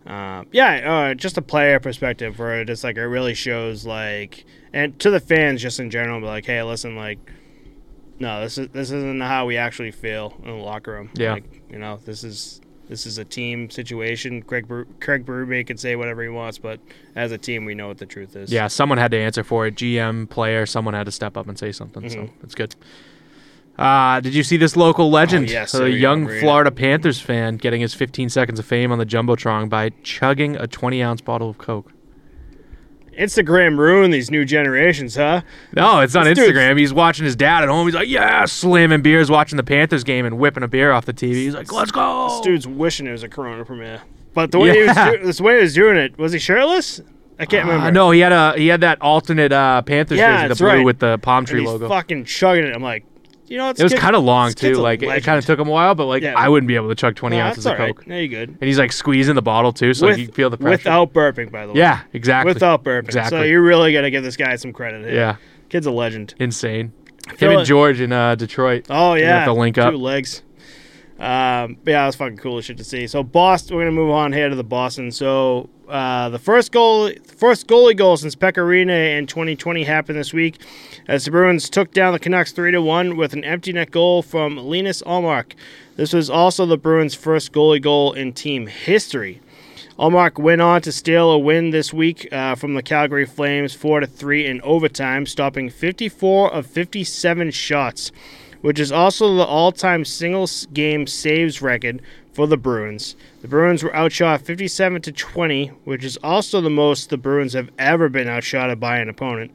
uh, 0.07 0.45
yeah, 0.53 1.09
uh, 1.11 1.15
just 1.15 1.39
a 1.39 1.43
player 1.43 1.81
perspective, 1.81 2.39
where 2.39 2.61
it 2.61 2.67
just 2.67 2.85
like 2.85 2.97
it 2.97 3.03
really 3.03 3.35
shows 3.35 3.87
like, 3.87 4.45
and 4.73 4.99
to 5.01 5.11
the 5.11 5.21
fans 5.21 5.63
just 5.63 5.81
in 5.81 5.91
general, 5.91 6.21
be 6.21 6.27
like, 6.27 6.45
hey, 6.45 6.63
listen, 6.63 6.97
like, 6.97 7.19
no, 8.19 8.43
this 8.43 8.59
is 8.59 8.69
this 8.69 8.91
isn't 8.91 9.23
how 9.23 9.47
we 9.47 9.57
actually 9.57 9.91
feel 9.91 10.35
in 10.41 10.49
the 10.49 10.53
locker 10.53 10.93
room. 10.93 11.11
Yeah, 11.15 11.33
like, 11.33 11.63
you 11.71 11.79
know, 11.79 11.99
this 12.05 12.23
is 12.23 12.61
this 12.91 13.07
is 13.07 13.17
a 13.17 13.25
team 13.25 13.71
situation. 13.71 14.43
Craig 14.43 14.69
Ber- 14.69 14.87
Craig 15.01 15.25
Berube 15.25 15.67
can 15.67 15.79
say 15.79 15.97
whatever 15.97 16.23
he 16.23 16.29
wants, 16.29 16.59
but 16.59 16.79
as 17.15 17.33
a 17.33 17.39
team, 17.39 17.65
we 17.65 17.75
know 17.75 17.89
what 17.89 17.99
the 17.99 18.07
truth 18.07 18.37
is. 18.37 18.53
Yeah, 18.53 18.67
someone 18.67 18.99
had 18.99 19.13
to 19.13 19.19
answer 19.19 19.45
for 19.45 19.67
it. 19.67 19.77
GM, 19.77 20.29
player, 20.29 20.67
someone 20.67 20.93
had 20.93 21.07
to 21.07 21.13
step 21.13 21.39
up 21.39 21.49
and 21.49 21.59
say 21.59 21.73
something. 21.73 22.03
Mm-hmm. 22.03 22.27
So 22.27 22.33
it's 22.43 22.55
good. 22.55 22.75
Uh, 23.79 24.21
did 24.21 24.35
you 24.35 24.43
see 24.43 24.57
this 24.57 24.77
local 24.77 25.11
legend? 25.11 25.49
Oh, 25.49 25.53
yes, 25.53 25.75
a 25.75 25.91
young 25.91 26.29
Florida 26.29 26.71
Panthers 26.71 27.21
fan 27.21 27.57
getting 27.57 27.81
his 27.81 27.95
15 27.95 28.29
seconds 28.29 28.59
of 28.59 28.67
fame 28.67 28.93
on 28.93 28.99
the 28.99 29.07
Jumbotron 29.07 29.69
by 29.71 29.91
chugging 30.03 30.57
a 30.57 30.67
20 30.67 31.03
ounce 31.03 31.21
bottle 31.23 31.49
of 31.49 31.59
Coke. 31.59 31.91
Instagram 33.19 33.79
ruined 33.79 34.15
these 34.15 34.31
new 34.31 34.45
generations, 34.45 35.17
huh? 35.17 35.43
No, 35.75 36.01
it's 36.01 36.15
on 36.15 36.25
this 36.25 36.39
Instagram. 36.39 36.79
He's 36.79 36.93
watching 36.93 37.25
his 37.25 37.37
dad 37.37 37.63
at 37.63 37.69
home. 37.69 37.87
He's 37.87 37.95
like, 37.95 38.09
yeah, 38.09 38.45
slamming 38.45 39.03
beers, 39.03 39.31
watching 39.31 39.57
the 39.57 39.63
Panthers 39.63 40.05
game 40.05 40.25
and 40.25 40.39
whipping 40.39 40.63
a 40.63 40.69
beer 40.69 40.93
off 40.93 41.05
the 41.05 41.13
TV. 41.13 41.35
He's 41.35 41.55
like, 41.55 41.71
let's 41.73 41.91
go. 41.91 42.29
This 42.29 42.41
dude's 42.41 42.67
wishing 42.67 43.07
it 43.07 43.13
was 43.13 43.23
a 43.23 43.29
Corona 43.29 43.65
Premier. 43.65 44.01
But 44.33 44.53
the 44.53 44.59
way 44.59 44.69
yeah. 44.69 45.13
he 45.13 45.19
was, 45.27 45.37
do- 45.39 45.45
way 45.45 45.57
he 45.57 45.63
was 45.63 45.75
doing 45.75 45.97
it, 45.97 46.19
was 46.19 46.33
he 46.33 46.39
shirtless? 46.39 47.01
I 47.39 47.47
can't 47.47 47.67
uh, 47.67 47.73
remember. 47.73 47.93
no, 47.93 48.11
he 48.11 48.21
had 48.21 48.33
a 48.33 48.53
he 48.57 48.67
had 48.67 48.83
that 48.83 49.01
alternate 49.01 49.51
uh, 49.51 49.81
Panthers 49.83 50.19
yeah, 50.19 50.43
jersey, 50.43 50.49
the 50.49 50.55
blue 50.57 50.67
right. 50.67 50.85
with 50.85 50.99
the 50.99 51.17
palm 51.19 51.47
tree 51.47 51.63
logo. 51.63 51.89
Fucking 51.89 52.27
chugging 52.27 52.65
it. 52.65 52.75
I'm 52.75 52.83
like, 52.83 53.05
you 53.51 53.59
know, 53.59 53.69
it 53.69 53.83
was 53.83 53.93
kind 53.93 54.15
of 54.15 54.23
long 54.23 54.53
too. 54.53 54.75
Like 54.75 55.03
it 55.03 55.25
kind 55.25 55.37
of 55.37 55.45
took 55.45 55.59
him 55.59 55.67
a 55.67 55.73
while, 55.73 55.97
but 55.97 56.07
like 56.07 56.23
yeah. 56.23 56.35
I 56.37 56.49
wouldn't 56.49 56.69
be 56.69 56.77
able 56.77 56.89
to 56.89 56.95
chug 56.95 57.17
twenty 57.17 57.37
no, 57.37 57.47
ounces 57.47 57.67
of 57.67 57.77
Coke. 57.77 58.07
No, 58.07 58.17
you 58.17 58.29
good. 58.29 58.51
And 58.51 58.63
he's 58.63 58.79
like 58.79 58.93
squeezing 58.93 59.35
the 59.35 59.43
bottle 59.43 59.73
too, 59.73 59.93
so 59.93 60.07
With, 60.07 60.19
you 60.19 60.29
feel 60.29 60.51
the 60.51 60.57
pressure 60.57 60.79
without 60.79 61.13
burping. 61.13 61.51
By 61.51 61.67
the 61.67 61.73
way, 61.73 61.81
yeah, 61.81 62.03
exactly. 62.13 62.55
Without 62.55 62.85
burping, 62.85 63.07
exactly. 63.07 63.39
So 63.39 63.43
you're 63.43 63.61
really 63.61 63.93
gonna 63.93 64.11
give 64.11 64.23
this 64.23 64.37
guy 64.37 64.55
some 64.55 64.73
credit. 64.73 65.05
Here. 65.05 65.15
Yeah, 65.15 65.37
kid's 65.69 65.87
a 65.87 65.91
legend. 65.91 66.35
Insane. 66.39 66.93
Him 67.39 67.51
and 67.51 67.67
George 67.67 68.01
in 68.01 68.13
uh, 68.13 68.37
Detroit. 68.37 68.87
Oh 68.89 69.15
yeah, 69.15 69.45
the 69.45 69.53
link 69.53 69.79
up. 69.79 69.95
Two 69.95 69.99
legs. 69.99 70.43
Um, 71.19 71.77
but 71.85 71.91
yeah, 71.91 72.05
it 72.05 72.07
was 72.07 72.17
fucking 72.17 72.39
cool 72.39 72.59
as 72.59 72.67
shit 72.67 72.79
to 72.79 72.85
see. 72.85 73.09
So 73.09 73.25
Boston, 73.25 73.77
we're 73.77 73.83
gonna 73.83 73.97
move 73.97 74.11
on 74.11 74.33
here 74.33 74.49
to 74.49 74.55
the 74.55 74.63
Boston. 74.63 75.11
So 75.11 75.69
uh, 75.91 76.29
the 76.29 76.39
first 76.39 76.73
goal, 76.73 77.11
first 77.37 77.67
goalie 77.67 77.97
goal 77.97 78.17
since 78.17 78.37
Pekka 78.37 78.67
Rinne 78.67 79.19
in 79.19 79.27
2020 79.27 79.85
happened 79.85 80.19
this 80.19 80.33
week, 80.33 80.61
as 81.09 81.25
the 81.25 81.31
Bruins 81.31 81.69
took 81.69 81.93
down 81.93 82.13
the 82.13 82.19
Canucks 82.19 82.53
three 82.53 82.71
to 82.71 82.81
one 82.81 83.17
with 83.17 83.33
an 83.33 83.45
empty 83.45 83.73
net 83.73 83.91
goal 83.91 84.23
from 84.23 84.57
Linus 84.57 85.03
Ullmark. 85.03 85.53
This 85.97 86.13
was 86.13 86.31
also 86.31 86.65
the 86.65 86.79
Bruins' 86.79 87.15
first 87.15 87.53
goalie 87.53 87.83
goal 87.83 88.13
in 88.13 88.33
team 88.33 88.67
history. 88.67 89.41
Ullmark 89.99 90.39
went 90.39 90.63
on 90.63 90.81
to 90.83 90.93
steal 90.93 91.31
a 91.31 91.39
win 91.39 91.71
this 91.71 91.93
week 91.93 92.33
uh, 92.33 92.55
from 92.55 92.75
the 92.75 92.83
Calgary 92.83 93.27
Flames, 93.27 93.75
four 93.75 94.01
to 94.01 94.07
three 94.07 94.47
in 94.47 94.63
overtime, 94.63 95.27
stopping 95.27 95.69
54 95.69 96.53
of 96.55 96.67
57 96.67 97.51
shots 97.51 98.13
which 98.61 98.79
is 98.79 98.93
also 98.93 99.35
the 99.35 99.45
all 99.45 99.73
time 99.73 100.05
single 100.05 100.49
game 100.73 101.07
saves 101.07 101.63
record 101.63 102.03
for 102.33 102.47
the 102.47 102.57
Bruins. 102.57 103.17
The 103.41 103.49
Bruins 103.49 103.83
were 103.83 103.95
outshot 103.97 104.43
57 104.43 105.01
to 105.03 105.13
20, 105.13 105.69
which 105.85 106.05
is 106.05 106.19
also 106.19 106.61
the 106.61 106.69
most 106.71 107.09
the 107.09 107.17
Bruins 107.17 107.55
have 107.55 107.71
ever 107.79 108.09
been 108.09 108.29
outshot 108.29 108.79
by 108.79 108.99
an 108.99 109.09
opponent. 109.09 109.53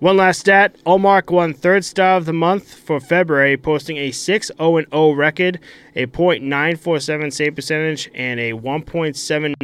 One 0.00 0.16
last 0.16 0.40
stat 0.40 0.76
Ullmark 0.84 1.30
won 1.30 1.54
third 1.54 1.84
star 1.84 2.16
of 2.16 2.26
the 2.26 2.32
month 2.32 2.74
for 2.74 2.98
February, 3.00 3.56
posting 3.56 3.96
a 3.98 4.10
6 4.10 4.50
0 4.58 4.82
0 4.90 5.12
record, 5.12 5.60
a 5.94 6.06
.947 6.06 7.32
save 7.32 7.54
percentage, 7.54 8.10
and 8.14 8.38
a 8.40 8.52
1.79 8.52 9.54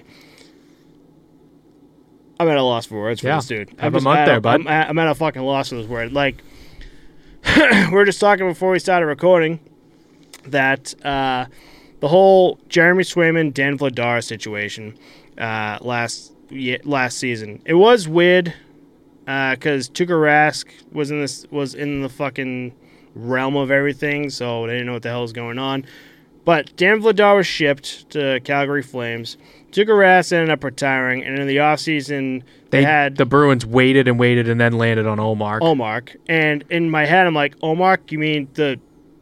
GAA. 0.00 0.04
I'm 2.38 2.48
at 2.48 2.56
a 2.56 2.62
loss 2.62 2.86
for 2.86 2.98
words 3.00 3.20
for 3.20 3.26
Yeah. 3.26 3.36
this 3.36 3.46
dude. 3.48 3.68
Have 3.70 3.78
I'm 3.80 3.94
a 3.94 3.96
just 3.96 4.04
month 4.04 4.18
at 4.20 4.24
there, 4.26 4.40
bud. 4.40 4.60
I'm 4.60 4.66
at, 4.68 4.88
I'm 4.88 4.98
at 4.98 5.08
a 5.08 5.14
fucking 5.14 5.42
loss 5.42 5.68
for 5.68 5.74
this 5.74 5.86
word. 5.86 6.12
Like, 6.12 6.42
we 7.56 7.62
are 7.96 8.04
just 8.06 8.20
talking 8.20 8.46
before 8.48 8.70
we 8.70 8.78
started 8.78 9.06
recording 9.06 9.58
that 10.46 10.94
uh, 11.04 11.46
the 12.00 12.08
whole 12.08 12.58
Jeremy 12.68 13.04
Swayman 13.04 13.54
Dan 13.54 13.78
Vladar 13.78 14.22
situation 14.24 14.98
uh, 15.38 15.78
last 15.80 16.32
last 16.84 17.18
season. 17.18 17.62
It 17.64 17.74
was 17.74 18.08
weird 18.08 18.52
because 19.24 19.88
Tuukka 19.88 20.08
Rask 20.08 20.66
was 20.92 21.10
in 21.10 21.20
this 21.20 21.46
was 21.50 21.74
in 21.74 22.02
the 22.02 22.08
fucking 22.08 22.74
realm 23.14 23.56
of 23.56 23.70
everything, 23.70 24.30
so 24.30 24.66
they 24.66 24.72
didn't 24.72 24.86
know 24.86 24.94
what 24.94 25.02
the 25.02 25.10
hell 25.10 25.22
was 25.22 25.32
going 25.32 25.58
on. 25.58 25.84
But 26.44 26.74
Dan 26.76 27.02
Vladar 27.02 27.36
was 27.36 27.46
shipped 27.46 28.10
to 28.10 28.40
Calgary 28.40 28.82
Flames. 28.82 29.36
Tuukka 29.72 29.88
Rask 29.88 30.32
ended 30.32 30.50
up 30.50 30.64
retiring, 30.64 31.22
and 31.22 31.38
in 31.38 31.46
the 31.46 31.58
offseason, 31.58 32.42
they, 32.70 32.78
They 32.78 32.84
had 32.84 33.16
the 33.16 33.26
Bruins 33.26 33.64
waited 33.64 34.08
and 34.08 34.18
waited 34.18 34.48
and 34.48 34.60
then 34.60 34.72
landed 34.72 35.06
on 35.06 35.18
Ullmark. 35.18 35.60
Ullmark. 35.60 36.16
And 36.28 36.64
in 36.70 36.90
my 36.90 37.04
head, 37.04 37.26
I'm 37.26 37.34
like, 37.34 37.56
Ullmark, 37.58 38.10
you 38.10 38.18
mean 38.18 38.48
the 38.54 38.80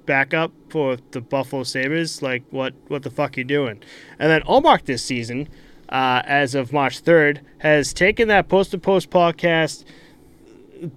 backup 0.08 0.50
for 0.70 0.96
the 1.12 1.20
Buffalo 1.20 1.62
Sabres? 1.62 2.22
Like, 2.22 2.42
what, 2.50 2.74
what 2.88 3.04
the 3.04 3.10
fuck 3.10 3.36
are 3.36 3.40
you 3.40 3.44
doing? 3.44 3.80
And 4.18 4.30
then 4.30 4.42
Ullmark 4.42 4.86
this 4.86 5.04
season, 5.04 5.48
uh, 5.90 6.22
as 6.24 6.56
of 6.56 6.72
March 6.72 7.04
3rd, 7.04 7.42
has 7.58 7.92
taken 7.92 8.26
that 8.28 8.48
post 8.48 8.72
to 8.72 8.78
post 8.78 9.10
podcast 9.10 9.84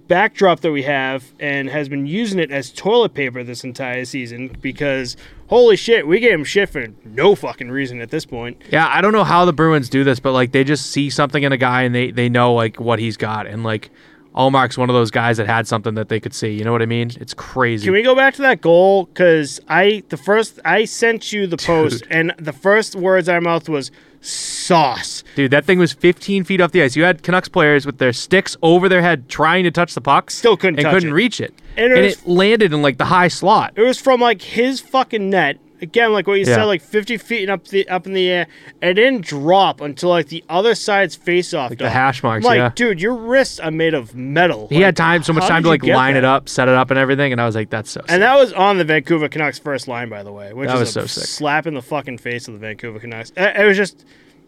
backdrop 0.08 0.60
that 0.60 0.72
we 0.72 0.82
have 0.84 1.32
and 1.40 1.68
has 1.68 1.88
been 1.88 2.06
using 2.06 2.38
it 2.38 2.50
as 2.50 2.72
toilet 2.72 3.14
paper 3.14 3.42
this 3.42 3.64
entire 3.64 4.04
season 4.04 4.56
because 4.60 5.16
holy 5.48 5.76
shit, 5.76 6.06
we 6.06 6.20
gave 6.20 6.32
him 6.32 6.44
shit 6.44 6.70
for 6.70 6.86
no 7.04 7.34
fucking 7.34 7.70
reason 7.70 8.00
at 8.00 8.10
this 8.10 8.24
point. 8.24 8.60
Yeah, 8.70 8.88
I 8.88 9.00
don't 9.00 9.12
know 9.12 9.24
how 9.24 9.44
the 9.44 9.52
Bruins 9.52 9.88
do 9.88 10.04
this, 10.04 10.20
but 10.20 10.32
like 10.32 10.52
they 10.52 10.64
just 10.64 10.90
see 10.90 11.10
something 11.10 11.42
in 11.42 11.52
a 11.52 11.56
guy 11.56 11.82
and 11.82 11.94
they 11.94 12.10
they 12.10 12.28
know 12.28 12.54
like 12.54 12.80
what 12.80 12.98
he's 12.98 13.16
got, 13.16 13.46
and 13.46 13.62
like 13.64 13.90
Ullmark's 14.34 14.78
one 14.78 14.88
of 14.88 14.94
those 14.94 15.10
guys 15.10 15.36
that 15.36 15.46
had 15.46 15.66
something 15.66 15.94
that 15.94 16.08
they 16.08 16.18
could 16.20 16.32
see. 16.32 16.50
You 16.52 16.64
know 16.64 16.72
what 16.72 16.80
I 16.82 16.86
mean? 16.86 17.10
It's 17.20 17.34
crazy. 17.34 17.84
Can 17.84 17.92
we 17.92 18.02
go 18.02 18.14
back 18.14 18.34
to 18.34 18.42
that 18.42 18.60
goal? 18.60 19.04
Because 19.06 19.60
I 19.68 20.02
the 20.08 20.16
first 20.16 20.58
I 20.64 20.84
sent 20.86 21.32
you 21.32 21.46
the 21.46 21.56
post, 21.58 22.04
and 22.10 22.32
the 22.38 22.52
first 22.52 22.94
words 22.96 23.28
out 23.28 23.36
of 23.38 23.42
my 23.42 23.50
mouth 23.50 23.68
was 23.68 23.90
sauce. 24.20 25.22
Dude, 25.34 25.50
that 25.50 25.64
thing 25.64 25.78
was 25.78 25.92
15 25.92 26.44
feet 26.44 26.60
off 26.60 26.72
the 26.72 26.82
ice. 26.82 26.96
You 26.96 27.04
had 27.04 27.22
Canucks 27.22 27.48
players 27.48 27.84
with 27.86 27.98
their 27.98 28.12
sticks 28.12 28.56
over 28.62 28.88
their 28.88 29.02
head 29.02 29.28
trying 29.28 29.64
to 29.64 29.70
touch 29.70 29.94
the 29.94 30.00
puck, 30.00 30.30
Still 30.30 30.56
couldn't 30.56 30.78
and 30.78 30.84
touch 30.84 30.94
couldn't 30.94 31.10
it. 31.10 31.12
reach 31.14 31.40
it, 31.40 31.52
And 31.76 31.92
and 31.92 32.04
it 32.04 32.18
it, 32.18 32.26
landed 32.26 32.72
in 32.72 32.82
like 32.82 32.98
the 32.98 33.06
high 33.06 33.28
slot. 33.28 33.72
It 33.76 33.82
was 33.82 34.00
from 34.00 34.20
like 34.20 34.40
his 34.42 34.80
fucking 34.80 35.28
net. 35.30 35.58
Again, 35.82 36.12
like 36.12 36.26
what 36.28 36.38
you 36.38 36.44
said, 36.44 36.62
like 36.64 36.80
fifty 36.80 37.16
feet 37.16 37.42
and 37.42 37.50
up 37.50 37.64
the 37.66 37.88
up 37.88 38.06
in 38.06 38.12
the 38.12 38.28
air. 38.30 38.46
It 38.80 38.94
didn't 38.94 39.26
drop 39.26 39.80
until 39.80 40.10
like 40.10 40.28
the 40.28 40.44
other 40.48 40.74
side's 40.76 41.16
face 41.16 41.52
off. 41.52 41.70
Like 41.70 41.80
the 41.80 41.90
hash 41.90 42.22
marks, 42.22 42.46
like, 42.46 42.56
yeah. 42.58 42.70
dude, 42.74 43.00
your 43.02 43.14
wrists 43.14 43.58
are 43.58 43.72
made 43.72 43.92
of 43.92 44.14
metal. 44.14 44.68
He 44.68 44.80
had 44.80 44.96
time, 44.96 45.24
so 45.24 45.32
much 45.32 45.46
time 45.48 45.64
to 45.64 45.68
like 45.68 45.82
line 45.82 46.14
it 46.16 46.24
up, 46.24 46.48
set 46.48 46.68
it 46.68 46.74
up, 46.74 46.90
and 46.90 46.98
everything. 46.98 47.32
And 47.32 47.40
I 47.40 47.46
was 47.46 47.56
like, 47.56 47.68
"That's 47.70 47.90
so." 47.90 48.00
Sick. 48.00 48.10
And 48.12 48.22
that 48.22 48.36
was 48.36 48.52
on 48.52 48.78
the 48.78 48.84
Vancouver 48.84 49.28
Canucks 49.28 49.58
first 49.58 49.88
line, 49.88 50.08
by 50.08 50.22
the 50.22 50.30
way, 50.32 50.52
which 50.52 50.68
That 50.68 50.78
was 50.78 50.92
so 50.92 51.04
sick. 51.06 51.24
slap 51.24 51.66
in 51.66 51.74
the 51.74 51.82
fucking 51.82 52.18
face 52.18 52.46
of 52.46 52.54
the 52.54 52.60
Vancouver 52.60 53.00
Canucks. 53.00 53.32
It, 53.36 53.66
was 53.66 53.76
just 53.76 54.04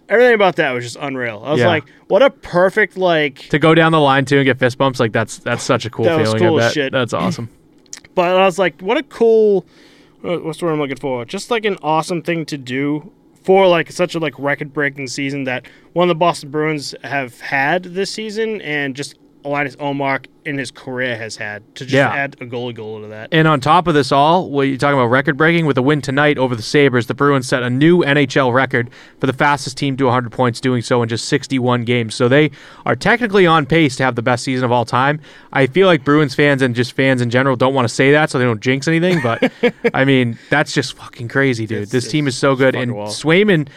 everything 0.08 0.34
about 0.34 0.54
that 0.56 0.70
was 0.70 0.84
just 0.84 0.96
unreal. 1.00 1.42
I 1.44 1.50
was 1.50 1.60
Yeah. 1.60 1.66
like, 1.66 1.84
what 2.06 2.22
a 2.22 2.30
perfect 2.30 2.96
like. 2.96 3.48
to 3.48 3.58
go 3.58 3.74
down 3.74 3.90
the 3.90 3.98
line 4.00 4.24
too 4.24 4.36
and 4.36 4.44
get 4.44 4.58
fist 4.60 4.78
bumps, 4.78 5.00
like 5.00 5.10
that's 5.10 5.38
that's 5.38 5.64
such 5.64 5.84
a 5.84 5.90
cool 5.90 6.04
That 6.04 6.18
was 6.20 6.32
feeling. 6.32 6.48
cool 6.48 6.56
I 6.58 6.60
bet. 6.60 6.72
shit. 6.74 6.92
That's 6.92 7.12
awesome. 7.12 7.48
But 8.14 8.36
I 8.36 8.44
was 8.44 8.60
like, 8.60 8.80
what 8.80 8.96
a 8.96 9.02
cool. 9.02 9.66
Uh, 10.24 10.38
What's 10.38 10.58
the 10.58 10.66
word 10.66 10.72
I'm 10.72 10.78
looking 10.80 10.96
for? 10.96 11.24
Just 11.24 11.50
like 11.50 11.64
an 11.64 11.76
awesome 11.82 12.22
thing 12.22 12.46
to 12.46 12.58
do 12.58 13.12
for 13.42 13.66
like 13.68 13.92
such 13.92 14.14
a 14.14 14.18
like 14.18 14.34
record 14.38 14.72
breaking 14.72 15.06
season 15.08 15.44
that 15.44 15.66
one 15.92 16.04
of 16.04 16.08
the 16.08 16.18
Boston 16.18 16.50
Bruins 16.50 16.94
have 17.04 17.40
had 17.40 17.84
this 17.84 18.10
season, 18.10 18.60
and 18.62 18.96
just 18.96 19.16
Linus 19.44 19.76
Ullmark 19.76 20.26
in 20.46 20.58
his 20.58 20.70
career 20.70 21.16
has 21.16 21.36
had 21.36 21.62
to 21.74 21.84
just 21.84 21.94
Yeah. 21.94 22.10
add 22.10 22.36
a 22.40 22.44
goalie 22.46 22.74
goal 22.74 23.00
to 23.00 23.06
that. 23.08 23.30
And 23.32 23.48
on 23.48 23.60
top 23.60 23.86
of 23.86 23.94
this 23.94 24.12
all, 24.12 24.50
what 24.50 24.62
you 24.68 24.76
talking 24.76 24.98
about 24.98 25.06
record 25.06 25.36
breaking 25.38 25.64
with 25.64 25.78
a 25.78 25.82
win 25.82 26.02
tonight 26.02 26.36
over 26.36 26.54
the 26.54 26.62
Sabres, 26.62 27.06
the 27.06 27.14
Bruins 27.14 27.48
set 27.48 27.62
a 27.62 27.70
new 27.70 28.02
NHL 28.04 28.52
record 28.52 28.90
for 29.20 29.26
the 29.26 29.32
fastest 29.32 29.78
team 29.78 29.96
to 29.96 30.04
100 30.04 30.30
points, 30.30 30.60
doing 30.60 30.82
so 30.82 31.02
in 31.02 31.08
just 31.08 31.26
61 31.28 31.84
games. 31.84 32.14
So 32.14 32.28
they 32.28 32.50
are 32.84 32.94
technically 32.96 33.46
on 33.46 33.64
pace 33.64 33.96
to 33.96 34.02
have 34.04 34.16
the 34.16 34.22
best 34.22 34.44
season 34.44 34.64
of 34.66 34.72
all 34.72 34.84
time. 34.84 35.18
I 35.52 35.66
feel 35.66 35.86
like 35.86 36.04
Bruins 36.04 36.34
fans 36.34 36.60
and 36.60 36.74
just 36.74 36.92
fans 36.92 37.22
in 37.22 37.30
general 37.30 37.56
don't 37.56 37.72
want 37.74 37.88
to 37.88 37.94
say 37.94 38.12
that 38.12 38.28
so 38.30 38.38
they 38.38 38.44
don't 38.44 38.60
jinx 38.60 38.86
anything, 38.86 39.20
but 39.22 39.50
I 39.94 40.04
mean, 40.04 40.38
that's 40.50 40.72
just 40.74 40.94
fucking 40.94 41.28
crazy, 41.28 41.66
dude. 41.66 41.76
It's- 41.78 41.90
this 41.90 42.04
it's 42.04 42.12
team 42.12 42.26
is 42.26 42.36
so 42.36 42.54
good. 42.54 42.74
And. 42.74 42.92
Swayman 42.94 43.68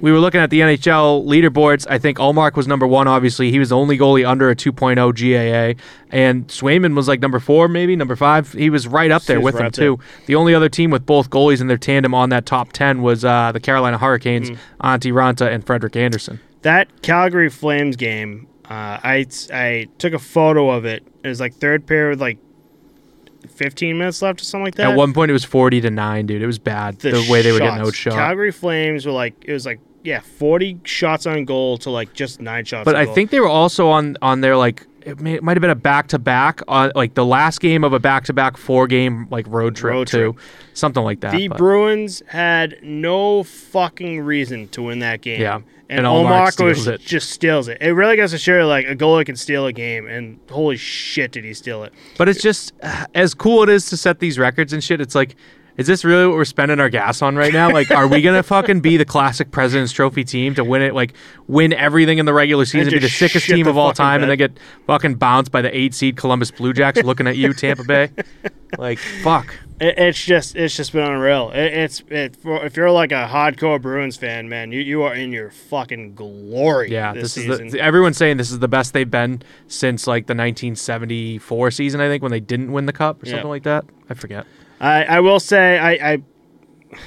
we 0.00 0.12
were 0.12 0.18
looking 0.20 0.40
at 0.40 0.50
the 0.50 0.60
NHL 0.60 1.26
leaderboards. 1.26 1.86
I 1.90 1.98
think 1.98 2.18
Ullmark 2.18 2.54
was 2.56 2.68
number 2.68 2.86
one. 2.86 3.08
Obviously, 3.08 3.50
he 3.50 3.58
was 3.58 3.70
the 3.70 3.76
only 3.76 3.98
goalie 3.98 4.28
under 4.28 4.48
a 4.50 4.54
2.0 4.56 4.96
GAA, 5.76 5.80
and 6.10 6.46
Swayman 6.48 6.94
was 6.94 7.08
like 7.08 7.20
number 7.20 7.40
four, 7.40 7.68
maybe 7.68 7.96
number 7.96 8.14
five. 8.16 8.52
He 8.52 8.70
was 8.70 8.86
right 8.86 9.10
up 9.10 9.22
there 9.24 9.38
He 9.38 9.44
with 9.44 9.56
right 9.56 9.66
him 9.66 9.70
too. 9.72 9.98
The 10.26 10.34
only 10.36 10.54
other 10.54 10.68
team 10.68 10.90
with 10.90 11.04
both 11.04 11.30
goalies 11.30 11.60
in 11.60 11.66
their 11.66 11.78
tandem 11.78 12.14
on 12.14 12.28
that 12.30 12.46
top 12.46 12.72
ten 12.72 13.02
was 13.02 13.24
uh, 13.24 13.50
the 13.52 13.60
Carolina 13.60 13.98
Hurricanes, 13.98 14.50
Mm-hmm. 14.50 14.86
Antti 14.86 15.12
Raanta 15.12 15.52
and 15.52 15.64
Frederik 15.66 15.96
Andersen. 15.96 16.38
that 16.62 17.02
Calgary 17.02 17.50
Flames 17.50 17.96
game, 17.96 18.46
uh, 18.66 18.98
I 19.02 19.26
I 19.52 19.88
took 19.98 20.12
a 20.12 20.18
photo 20.18 20.70
of 20.70 20.84
it. 20.84 21.04
It 21.24 21.28
was 21.28 21.40
like 21.40 21.54
third 21.54 21.86
period, 21.86 22.10
with 22.10 22.20
like 22.20 22.38
fifteen 23.48 23.98
minutes 23.98 24.22
left 24.22 24.40
or 24.40 24.44
something 24.44 24.64
like 24.66 24.74
that. 24.76 24.90
At 24.90 24.96
one 24.96 25.12
point, 25.12 25.30
it 25.30 25.32
was 25.32 25.44
40 25.44 25.80
to 25.82 25.90
nine, 25.90 26.26
dude. 26.26 26.42
It 26.42 26.46
was 26.46 26.58
bad 26.58 26.98
the, 27.00 27.26
way 27.30 27.42
they 27.42 27.52
were 27.52 27.58
getting 27.58 27.80
outshot. 27.80 28.12
Calgary 28.14 28.52
Flames 28.52 29.06
were 29.06 29.12
like 29.12 29.34
it 29.44 29.52
was 29.52 29.66
like 29.66 29.80
yeah, 30.08 30.20
forty 30.20 30.80
shots 30.84 31.26
on 31.26 31.44
goal 31.44 31.78
to 31.78 31.90
like 31.90 32.12
just 32.14 32.40
nine 32.40 32.64
shots. 32.64 32.84
But 32.84 32.96
I 32.96 33.04
goal. 33.04 33.14
think 33.14 33.30
they 33.30 33.40
were 33.40 33.48
also 33.48 33.88
on 33.88 34.16
on 34.22 34.40
their 34.40 34.56
like 34.56 34.86
it, 35.02 35.20
may, 35.20 35.34
it 35.34 35.42
might 35.42 35.56
have 35.56 35.60
been 35.60 35.70
a 35.70 35.74
back 35.74 36.08
to 36.08 36.18
back 36.18 36.60
on 36.68 36.90
like 36.94 37.14
the 37.14 37.24
last 37.24 37.60
game 37.60 37.84
of 37.84 37.92
a 37.92 37.98
back 37.98 38.24
to 38.24 38.32
back 38.32 38.56
four 38.56 38.86
game 38.86 39.26
like 39.30 39.46
road 39.48 39.76
trip 39.76 39.92
Road 39.92 40.06
too, 40.08 40.36
something 40.74 41.02
like 41.02 41.20
that. 41.20 41.32
the 41.32 41.48
but- 41.48 41.58
Bruins 41.58 42.22
had 42.28 42.78
no 42.82 43.42
fucking 43.42 44.20
reason 44.20 44.68
to 44.68 44.82
win 44.82 44.98
that 45.00 45.20
game. 45.20 45.40
Yeah. 45.40 45.60
And, 45.90 46.00
And 46.00 46.06
Omar 46.06 46.42
was 46.42 46.52
steals 46.52 46.86
it. 46.86 47.00
just 47.00 47.30
steals 47.30 47.66
it. 47.68 47.78
It 47.80 47.92
really 47.92 48.16
goes 48.16 48.32
to 48.32 48.38
show 48.38 48.66
like 48.66 48.86
a 48.86 48.94
goalie 48.94 49.24
can 49.24 49.36
steal 49.36 49.64
a 49.64 49.72
game, 49.72 50.06
and 50.06 50.38
holy 50.50 50.76
shit, 50.76 51.32
did 51.32 51.44
he 51.44 51.54
steal 51.54 51.82
it? 51.82 51.94
But 52.18 52.28
it's 52.28 52.42
just 52.42 52.74
as 53.14 53.32
cool 53.32 53.62
it 53.62 53.70
is 53.70 53.86
to 53.86 53.96
set 53.96 54.18
these 54.18 54.38
records 54.38 54.74
and 54.74 54.84
shit. 54.84 55.00
It's 55.00 55.14
like, 55.14 55.34
is 55.78 55.86
this 55.86 56.04
really 56.04 56.26
what 56.26 56.34
we're 56.36 56.44
spending 56.44 56.80
our 56.80 56.88
gas 56.90 57.22
on 57.22 57.36
right 57.36 57.52
now? 57.52 57.72
Like, 57.72 57.90
are 57.92 58.08
we 58.08 58.20
gonna 58.20 58.42
fucking 58.42 58.80
be 58.80 58.96
the 58.96 59.04
classic 59.04 59.52
President's 59.52 59.92
Trophy 59.92 60.24
team 60.24 60.54
to 60.56 60.64
win 60.64 60.82
it? 60.82 60.92
Like, 60.92 61.14
win 61.46 61.72
everything 61.72 62.18
in 62.18 62.26
the 62.26 62.34
regular 62.34 62.64
season, 62.64 62.92
be 62.92 62.98
the 62.98 63.08
sickest 63.08 63.46
team 63.46 63.64
the 63.64 63.70
of 63.70 63.78
all 63.78 63.92
time, 63.92 64.22
and 64.22 64.30
then 64.30 64.36
get 64.36 64.58
fucking 64.86 65.14
bounced 65.14 65.52
by 65.52 65.62
the 65.62 65.74
eight 65.74 65.94
seed 65.94 66.16
Columbus 66.16 66.50
Blue 66.50 66.72
Jacks 66.72 67.02
looking 67.04 67.28
at 67.28 67.36
you, 67.36 67.54
Tampa 67.54 67.84
Bay. 67.84 68.10
Like, 68.76 68.98
fuck. 68.98 69.54
It, 69.80 69.96
it's 69.96 70.22
just 70.22 70.56
it's 70.56 70.76
just 70.76 70.92
been 70.92 71.04
unreal. 71.04 71.50
It, 71.52 71.72
it's 71.72 72.02
it, 72.08 72.34
for, 72.34 72.64
if 72.64 72.76
you're 72.76 72.90
like 72.90 73.12
a 73.12 73.28
hardcore 73.30 73.80
Bruins 73.80 74.16
fan, 74.16 74.48
man, 74.48 74.72
you, 74.72 74.80
you 74.80 75.02
are 75.04 75.14
in 75.14 75.30
your 75.32 75.50
fucking 75.50 76.16
glory. 76.16 76.90
Yeah, 76.90 77.12
this, 77.14 77.34
this, 77.34 77.44
season. 77.44 77.66
is 77.68 77.72
the, 77.72 77.80
everyone's 77.80 78.16
saying 78.16 78.36
this 78.36 78.50
is 78.50 78.58
the 78.58 78.68
best 78.68 78.92
they've 78.92 79.10
been 79.10 79.42
since 79.68 80.06
like 80.08 80.26
the 80.26 80.34
1974 80.34 81.70
season. 81.70 82.00
I 82.00 82.08
think 82.08 82.22
when 82.22 82.32
they 82.32 82.40
didn't 82.40 82.72
win 82.72 82.86
the 82.86 82.92
cup 82.92 83.22
or 83.22 83.26
Yeah. 83.26 83.34
something 83.34 83.48
like 83.48 83.62
that. 83.62 83.84
I 84.10 84.14
forget. 84.14 84.46
I, 84.80 85.04
I 85.04 85.20
will 85.20 85.40
say 85.40 85.78
I, 85.78 86.12
I 86.12 86.22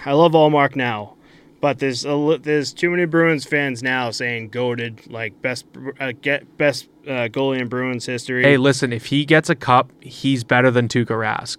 I 0.06 0.14
love 0.14 0.34
Ullmark 0.34 0.76
now, 0.76 1.16
but 1.62 1.80
there's 1.80 2.06
a, 2.06 2.40
there's 2.42 2.74
too 2.74 2.90
many 2.90 3.06
Bruins 3.06 3.46
fans 3.46 3.82
now 3.82 4.12
saying 4.12 4.50
goaded 4.50 5.10
like 5.10 5.42
best 5.42 5.66
uh, 6.00 6.12
get 6.22 6.58
best 6.58 6.90
uh, 7.06 7.28
goalie 7.30 7.60
in 7.60 7.68
Bruins 7.68 8.06
history. 8.06 8.44
Hey, 8.44 8.58
listen, 8.58 8.92
if 8.94 9.08
he 9.08 9.26
gets 9.26 9.50
a 9.50 9.56
cup, 9.56 9.92
he's 10.02 10.44
better 10.44 10.70
than 10.70 10.88
Tuukka 10.88 11.08
Rask. 11.08 11.58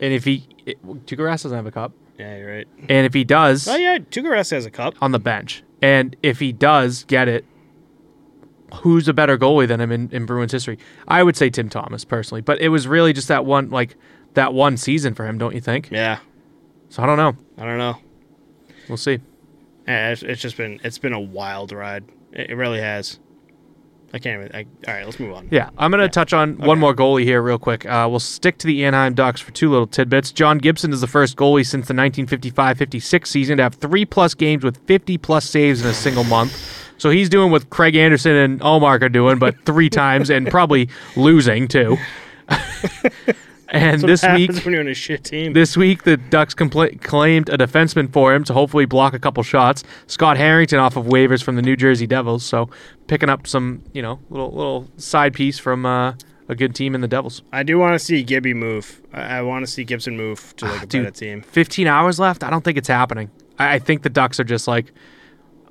And 0.00 0.12
if 0.14 0.24
he 0.24 0.46
it, 0.66 0.82
Tuukka 0.84 1.18
Rask 1.20 1.42
doesn't 1.42 1.52
have 1.56 1.66
a 1.66 1.70
cup, 1.70 1.92
yeah, 2.18 2.36
you're 2.36 2.50
right. 2.56 2.68
and 2.88 3.06
if 3.06 3.12
he 3.14 3.22
does 3.24 3.68
Oh 3.68 3.76
yeah, 3.76 3.98
Tuukka 3.98 4.30
Rask 4.30 4.50
has 4.52 4.64
a 4.66 4.70
cup. 4.70 4.94
on 5.02 5.12
the 5.12 5.18
bench, 5.18 5.62
and 5.82 6.16
if 6.22 6.40
he 6.40 6.52
does 6.52 7.04
get 7.04 7.28
it, 7.28 7.44
who's 8.76 9.08
a 9.08 9.12
better 9.12 9.36
goalie 9.36 9.68
than 9.68 9.80
him 9.80 9.92
in, 9.92 10.08
in 10.10 10.26
Bruins 10.26 10.52
history? 10.52 10.78
I 11.06 11.22
would 11.22 11.36
say 11.36 11.50
Tim 11.50 11.68
Thomas 11.68 12.04
personally, 12.04 12.40
but 12.40 12.60
it 12.60 12.70
was 12.70 12.88
really 12.88 13.12
just 13.12 13.28
that 13.28 13.44
one 13.44 13.68
like 13.70 13.96
that 14.34 14.54
one 14.54 14.76
season 14.76 15.14
for 15.14 15.26
him, 15.26 15.38
don't 15.38 15.54
you 15.54 15.60
think? 15.60 15.90
Yeah, 15.90 16.18
So 16.88 17.02
I 17.02 17.06
don't 17.06 17.16
know. 17.16 17.36
I 17.58 17.64
don't 17.64 17.78
know. 17.78 17.96
We'll 18.88 18.96
see. 18.96 19.20
Yeah, 19.86 20.10
it's, 20.10 20.22
it's 20.22 20.40
just 20.40 20.56
been 20.56 20.80
it's 20.84 20.98
been 20.98 21.12
a 21.12 21.20
wild 21.20 21.72
ride. 21.72 22.04
It, 22.32 22.50
it 22.50 22.54
really 22.54 22.80
has. 22.80 23.18
I 24.12 24.18
can't 24.18 24.42
even. 24.42 24.54
I, 24.54 24.90
all 24.90 24.94
right, 24.94 25.04
let's 25.04 25.20
move 25.20 25.32
on. 25.32 25.48
Yeah, 25.52 25.70
I'm 25.78 25.92
going 25.92 26.00
to 26.02 26.08
touch 26.08 26.32
on 26.32 26.58
one 26.58 26.80
more 26.80 26.94
goalie 26.94 27.22
here 27.22 27.40
real 27.40 27.58
quick. 27.58 27.86
Uh, 27.86 28.08
we'll 28.10 28.18
stick 28.18 28.58
to 28.58 28.66
the 28.66 28.84
Anaheim 28.84 29.14
Ducks 29.14 29.40
for 29.40 29.52
two 29.52 29.70
little 29.70 29.86
tidbits. 29.86 30.32
John 30.32 30.58
Gibson 30.58 30.92
is 30.92 31.00
the 31.00 31.06
first 31.06 31.36
goalie 31.36 31.64
since 31.64 31.86
the 31.86 31.94
1955-56 31.94 33.26
season 33.28 33.58
to 33.58 33.62
have 33.62 33.74
three 33.76 34.04
plus 34.04 34.34
games 34.34 34.64
with 34.64 34.78
50 34.86 35.16
plus 35.18 35.48
saves 35.48 35.82
in 35.82 35.86
a 35.86 35.94
single 35.94 36.24
month. 36.24 36.56
So 36.98 37.10
he's 37.10 37.28
doing 37.28 37.52
what 37.52 37.70
Craig 37.70 37.94
Anderson 37.94 38.32
and 38.34 38.60
Ullmark 38.60 39.02
are 39.02 39.08
doing, 39.08 39.38
but 39.38 39.64
three 39.64 39.88
times 39.90 40.28
and 40.28 40.48
probably 40.48 40.88
losing 41.16 41.68
too. 41.68 41.96
and 43.70 44.00
this 44.02 44.22
week, 44.24 44.52
when 44.64 44.72
you're 44.72 44.80
on 44.82 44.88
a 44.88 44.94
shit 44.94 45.24
team. 45.24 45.52
this 45.52 45.76
week, 45.76 46.02
the 46.04 46.16
Ducks 46.16 46.54
compla- 46.54 47.00
claimed 47.02 47.48
a 47.48 47.56
defenseman 47.58 48.12
for 48.12 48.34
him 48.34 48.44
to 48.44 48.52
hopefully 48.52 48.84
block 48.84 49.14
a 49.14 49.18
couple 49.18 49.42
shots. 49.42 49.84
Scott 50.06 50.36
Harrington 50.36 50.78
off 50.78 50.96
of 50.96 51.06
waivers 51.06 51.42
from 51.42 51.56
the 51.56 51.62
New 51.62 51.76
Jersey 51.76 52.06
Devils, 52.06 52.44
so 52.44 52.68
picking 53.06 53.28
up 53.28 53.46
some, 53.46 53.82
you 53.92 54.02
know, 54.02 54.18
little 54.30 54.50
little 54.50 54.88
side 54.96 55.34
piece 55.34 55.58
from 55.58 55.86
uh, 55.86 56.14
a 56.48 56.54
good 56.54 56.74
team 56.74 56.94
in 56.94 57.00
the 57.00 57.08
Devils. 57.08 57.42
I 57.52 57.62
do 57.62 57.78
want 57.78 57.94
to 57.94 57.98
see 57.98 58.22
Gibby 58.22 58.54
move. 58.54 59.00
I, 59.12 59.38
I 59.38 59.42
want 59.42 59.64
to 59.64 59.70
see 59.70 59.84
Gibson 59.84 60.16
move 60.16 60.54
to 60.56 60.66
like 60.66 60.82
a 60.82 60.86
Dude. 60.86 61.04
better 61.04 61.16
team. 61.16 61.42
15 61.42 61.86
hours 61.86 62.18
left. 62.18 62.42
I 62.42 62.50
don't 62.50 62.64
think 62.64 62.76
it's 62.76 62.88
happening. 62.88 63.30
I, 63.58 63.74
I 63.74 63.78
think 63.78 64.02
the 64.02 64.10
Ducks 64.10 64.40
are 64.40 64.44
just 64.44 64.66
like, 64.66 64.92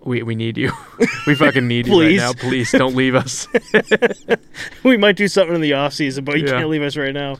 we 0.05 0.23
we 0.23 0.35
need 0.35 0.57
you. 0.57 0.71
we 1.27 1.35
fucking 1.35 1.67
need 1.67 1.87
you 1.87 1.99
right 2.01 2.15
now. 2.15 2.31
Please 2.31 2.71
don't 2.71 2.95
leave 2.95 3.15
us. 3.15 3.47
We 4.83 4.97
might 4.97 5.15
do 5.15 5.27
something 5.27 5.55
in 5.55 5.61
the 5.61 5.71
offseason, 5.71 6.23
but 6.25 6.37
you 6.39 6.45
Yeah. 6.45 6.51
can't 6.59 6.69
leave 6.69 6.81
us 6.81 6.95
right 6.97 7.13
now. 7.13 7.37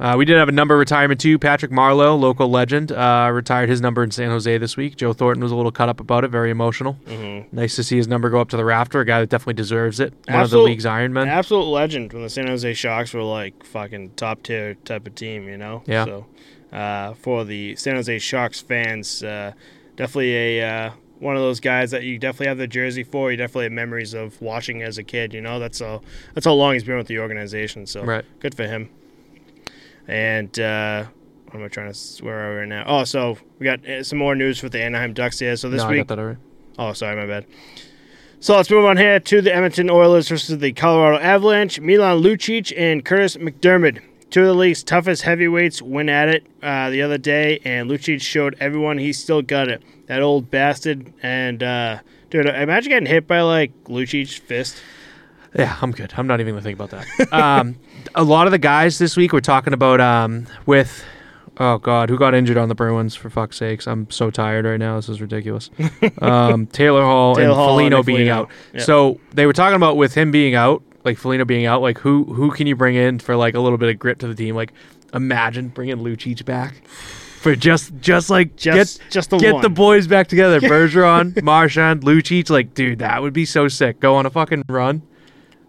Uh, 0.00 0.14
we 0.18 0.24
did 0.24 0.36
have 0.36 0.48
a 0.48 0.52
number 0.52 0.76
retirement 0.76 1.20
too. 1.20 1.38
Patrick 1.38 1.70
Marleau, 1.70 2.18
local 2.18 2.50
legend, 2.50 2.90
uh, 2.90 3.30
retired 3.32 3.68
his 3.68 3.80
number 3.80 4.02
in 4.02 4.10
San 4.10 4.28
Jose 4.30 4.58
this 4.58 4.76
week. 4.76 4.96
Joe 4.96 5.12
Thornton 5.12 5.42
was 5.42 5.52
a 5.52 5.56
little 5.56 5.70
cut 5.70 5.88
up 5.88 6.00
about 6.00 6.24
it, 6.24 6.28
very 6.28 6.50
emotional. 6.50 6.98
Mm-hmm. 7.06 7.54
Nice 7.56 7.76
to 7.76 7.84
see 7.84 7.96
his 7.96 8.08
number 8.08 8.28
go 8.28 8.40
up 8.40 8.48
to 8.50 8.56
the 8.56 8.64
rafter. 8.64 9.00
A 9.00 9.04
guy 9.04 9.20
that 9.20 9.28
definitely 9.28 9.54
deserves 9.54 10.00
it. 10.00 10.12
One 10.12 10.40
Absolute- 10.40 10.44
of 10.44 10.50
the 10.50 10.58
league's 10.62 10.86
Iron 10.86 11.12
Men. 11.12 11.28
absolute 11.28 11.64
legend 11.70 12.12
when 12.12 12.22
the 12.22 12.28
San 12.28 12.48
Jose 12.48 12.74
Sharks 12.74 13.14
were 13.14 13.22
like 13.22 13.64
fucking 13.64 14.10
top 14.16 14.42
tier 14.42 14.74
type 14.84 15.06
of 15.06 15.14
team, 15.14 15.48
you 15.48 15.56
know? 15.56 15.82
Yeah. 15.86 16.04
So 16.06 16.26
uh, 16.72 17.14
for 17.14 17.44
the 17.44 17.76
San 17.76 17.94
Jose 17.94 18.18
Sharks 18.18 18.60
fans, 18.60 19.22
uh, 19.22 19.52
definitely 19.96 20.58
a 20.60 20.86
uh, 20.86 20.90
one 21.20 21.36
of 21.36 21.42
those 21.42 21.60
guys 21.60 21.92
that 21.92 22.02
you 22.02 22.18
definitely 22.18 22.48
have 22.48 22.58
the 22.58 22.66
jersey 22.66 23.04
for. 23.04 23.30
You 23.30 23.36
definitely 23.36 23.66
have 23.66 23.72
memories 23.72 24.12
of 24.12 24.42
watching 24.42 24.82
as 24.82 24.98
a 24.98 25.04
kid, 25.04 25.32
you 25.32 25.40
know? 25.40 25.60
That's 25.60 25.80
all 25.80 26.02
that's 26.34 26.44
how 26.46 26.52
long 26.54 26.72
he's 26.72 26.82
been 26.84 26.96
with 26.96 27.06
the 27.06 27.20
organization. 27.20 27.86
So 27.86 28.02
Right. 28.02 28.24
good 28.40 28.56
for 28.56 28.66
him. 28.66 28.88
And 30.06 30.58
uh, 30.58 31.06
what 31.46 31.60
am 31.60 31.64
I 31.64 31.68
trying 31.68 31.92
to? 31.92 32.24
Where 32.24 32.38
are 32.38 32.52
we 32.52 32.60
right 32.60 32.68
now? 32.68 32.84
Oh, 32.86 33.04
so 33.04 33.38
we 33.58 33.64
got 33.64 33.86
uh, 33.88 34.02
some 34.02 34.18
more 34.18 34.34
news 34.34 34.62
with 34.62 34.72
the 34.72 34.82
Anaheim 34.82 35.12
Ducks 35.14 35.38
here. 35.38 35.56
So 35.56 35.70
this 35.70 35.82
no, 35.82 35.88
I 35.88 35.90
week, 35.90 36.00
got 36.00 36.16
that 36.16 36.18
already. 36.20 36.38
Oh, 36.78 36.92
sorry, 36.92 37.16
my 37.16 37.26
bad. 37.26 37.46
So 38.40 38.56
let's 38.56 38.70
move 38.70 38.84
on 38.84 38.98
here 38.98 39.18
to 39.20 39.40
the 39.40 39.54
Edmonton 39.54 39.88
Oilers 39.88 40.28
versus 40.28 40.58
the 40.58 40.72
Colorado 40.72 41.18
Avalanche. 41.22 41.80
Milan 41.80 42.22
Lucic 42.22 42.74
and 42.76 43.02
Kurtis 43.02 43.38
MacDermid, 43.38 44.02
two 44.28 44.40
of 44.42 44.46
the 44.48 44.54
league's 44.54 44.82
toughest 44.82 45.22
heavyweights, 45.22 45.80
went 45.80 46.10
at 46.10 46.28
it 46.28 46.46
uh, 46.62 46.90
the 46.90 47.00
other 47.00 47.16
day, 47.16 47.60
and 47.64 47.90
Lucic 47.90 48.20
showed 48.20 48.54
everyone 48.60 48.98
he 48.98 49.14
still 49.14 49.40
got 49.40 49.68
it. 49.68 49.82
That 50.08 50.20
old 50.20 50.50
bastard. 50.50 51.10
And, 51.22 51.62
uh, 51.62 52.00
dude, 52.28 52.44
imagine 52.44 52.90
getting 52.90 53.06
hit 53.06 53.26
by, 53.26 53.40
like, 53.40 53.72
Lucic's 53.84 54.34
fist. 54.34 54.76
Yeah, 55.54 55.78
I'm 55.80 55.92
good. 55.92 56.12
I'm 56.16 56.26
not 56.26 56.40
even 56.40 56.52
going 56.52 56.62
to 56.62 56.68
think 56.68 56.78
about 56.78 56.90
that. 56.90 57.32
um, 57.32 57.76
a 58.14 58.24
lot 58.24 58.46
of 58.46 58.50
the 58.50 58.58
guys 58.58 58.98
this 58.98 59.16
week 59.16 59.32
we're 59.32 59.40
talking 59.40 59.72
about 59.72 60.00
um, 60.00 60.46
with, 60.66 61.04
oh, 61.58 61.78
God, 61.78 62.10
who 62.10 62.18
got 62.18 62.34
injured 62.34 62.56
on 62.56 62.68
the 62.68 62.74
Bruins, 62.74 63.14
for 63.14 63.30
fuck's 63.30 63.56
sakes. 63.56 63.86
I'm 63.86 64.10
so 64.10 64.30
tired 64.30 64.64
right 64.64 64.78
now. 64.78 64.96
This 64.96 65.08
is 65.08 65.20
ridiculous. 65.20 65.70
um, 66.20 66.66
Taylor 66.66 67.02
Hall 67.02 67.34
Taylor 67.34 67.48
and 67.48 67.56
Hall 67.56 67.68
Foligno 67.68 67.98
and 67.98 68.06
being 68.06 68.28
Foligno. 68.28 68.50
out. 68.74 68.82
So 68.82 69.20
they 69.32 69.46
were 69.46 69.52
talking 69.52 69.76
about 69.76 69.96
with 69.96 70.14
him 70.14 70.30
being 70.30 70.54
out, 70.54 70.82
like 71.04 71.18
Foligno 71.18 71.44
being 71.44 71.66
out, 71.66 71.82
like 71.82 71.98
who 71.98 72.24
who 72.24 72.50
can 72.50 72.66
you 72.66 72.76
bring 72.76 72.94
in 72.94 73.18
for 73.18 73.36
like 73.36 73.54
a 73.54 73.60
little 73.60 73.78
bit 73.78 73.90
of 73.90 73.98
grit 73.98 74.18
to 74.20 74.28
the 74.28 74.34
team? 74.34 74.54
Like 74.54 74.72
imagine 75.12 75.68
bringing 75.68 75.96
Lucic 75.96 76.44
back 76.44 76.86
for 76.86 77.54
just 77.54 77.92
just 78.00 78.30
like 78.30 78.56
Just, 78.56 79.00
get 79.00 79.10
just 79.10 79.30
the 79.30 79.38
get 79.38 79.52
one. 79.54 79.62
the 79.62 79.68
boys 79.68 80.06
back 80.06 80.28
together. 80.28 80.60
Bergeron, 80.62 81.42
Marchand, 81.42 82.02
Lucic, 82.02 82.48
like 82.48 82.74
dude, 82.74 83.00
that 83.00 83.20
would 83.20 83.34
be 83.34 83.44
so 83.44 83.68
sick. 83.68 84.00
Go 84.00 84.16
on 84.16 84.24
a 84.26 84.30
fucking 84.30 84.64
run. 84.68 85.02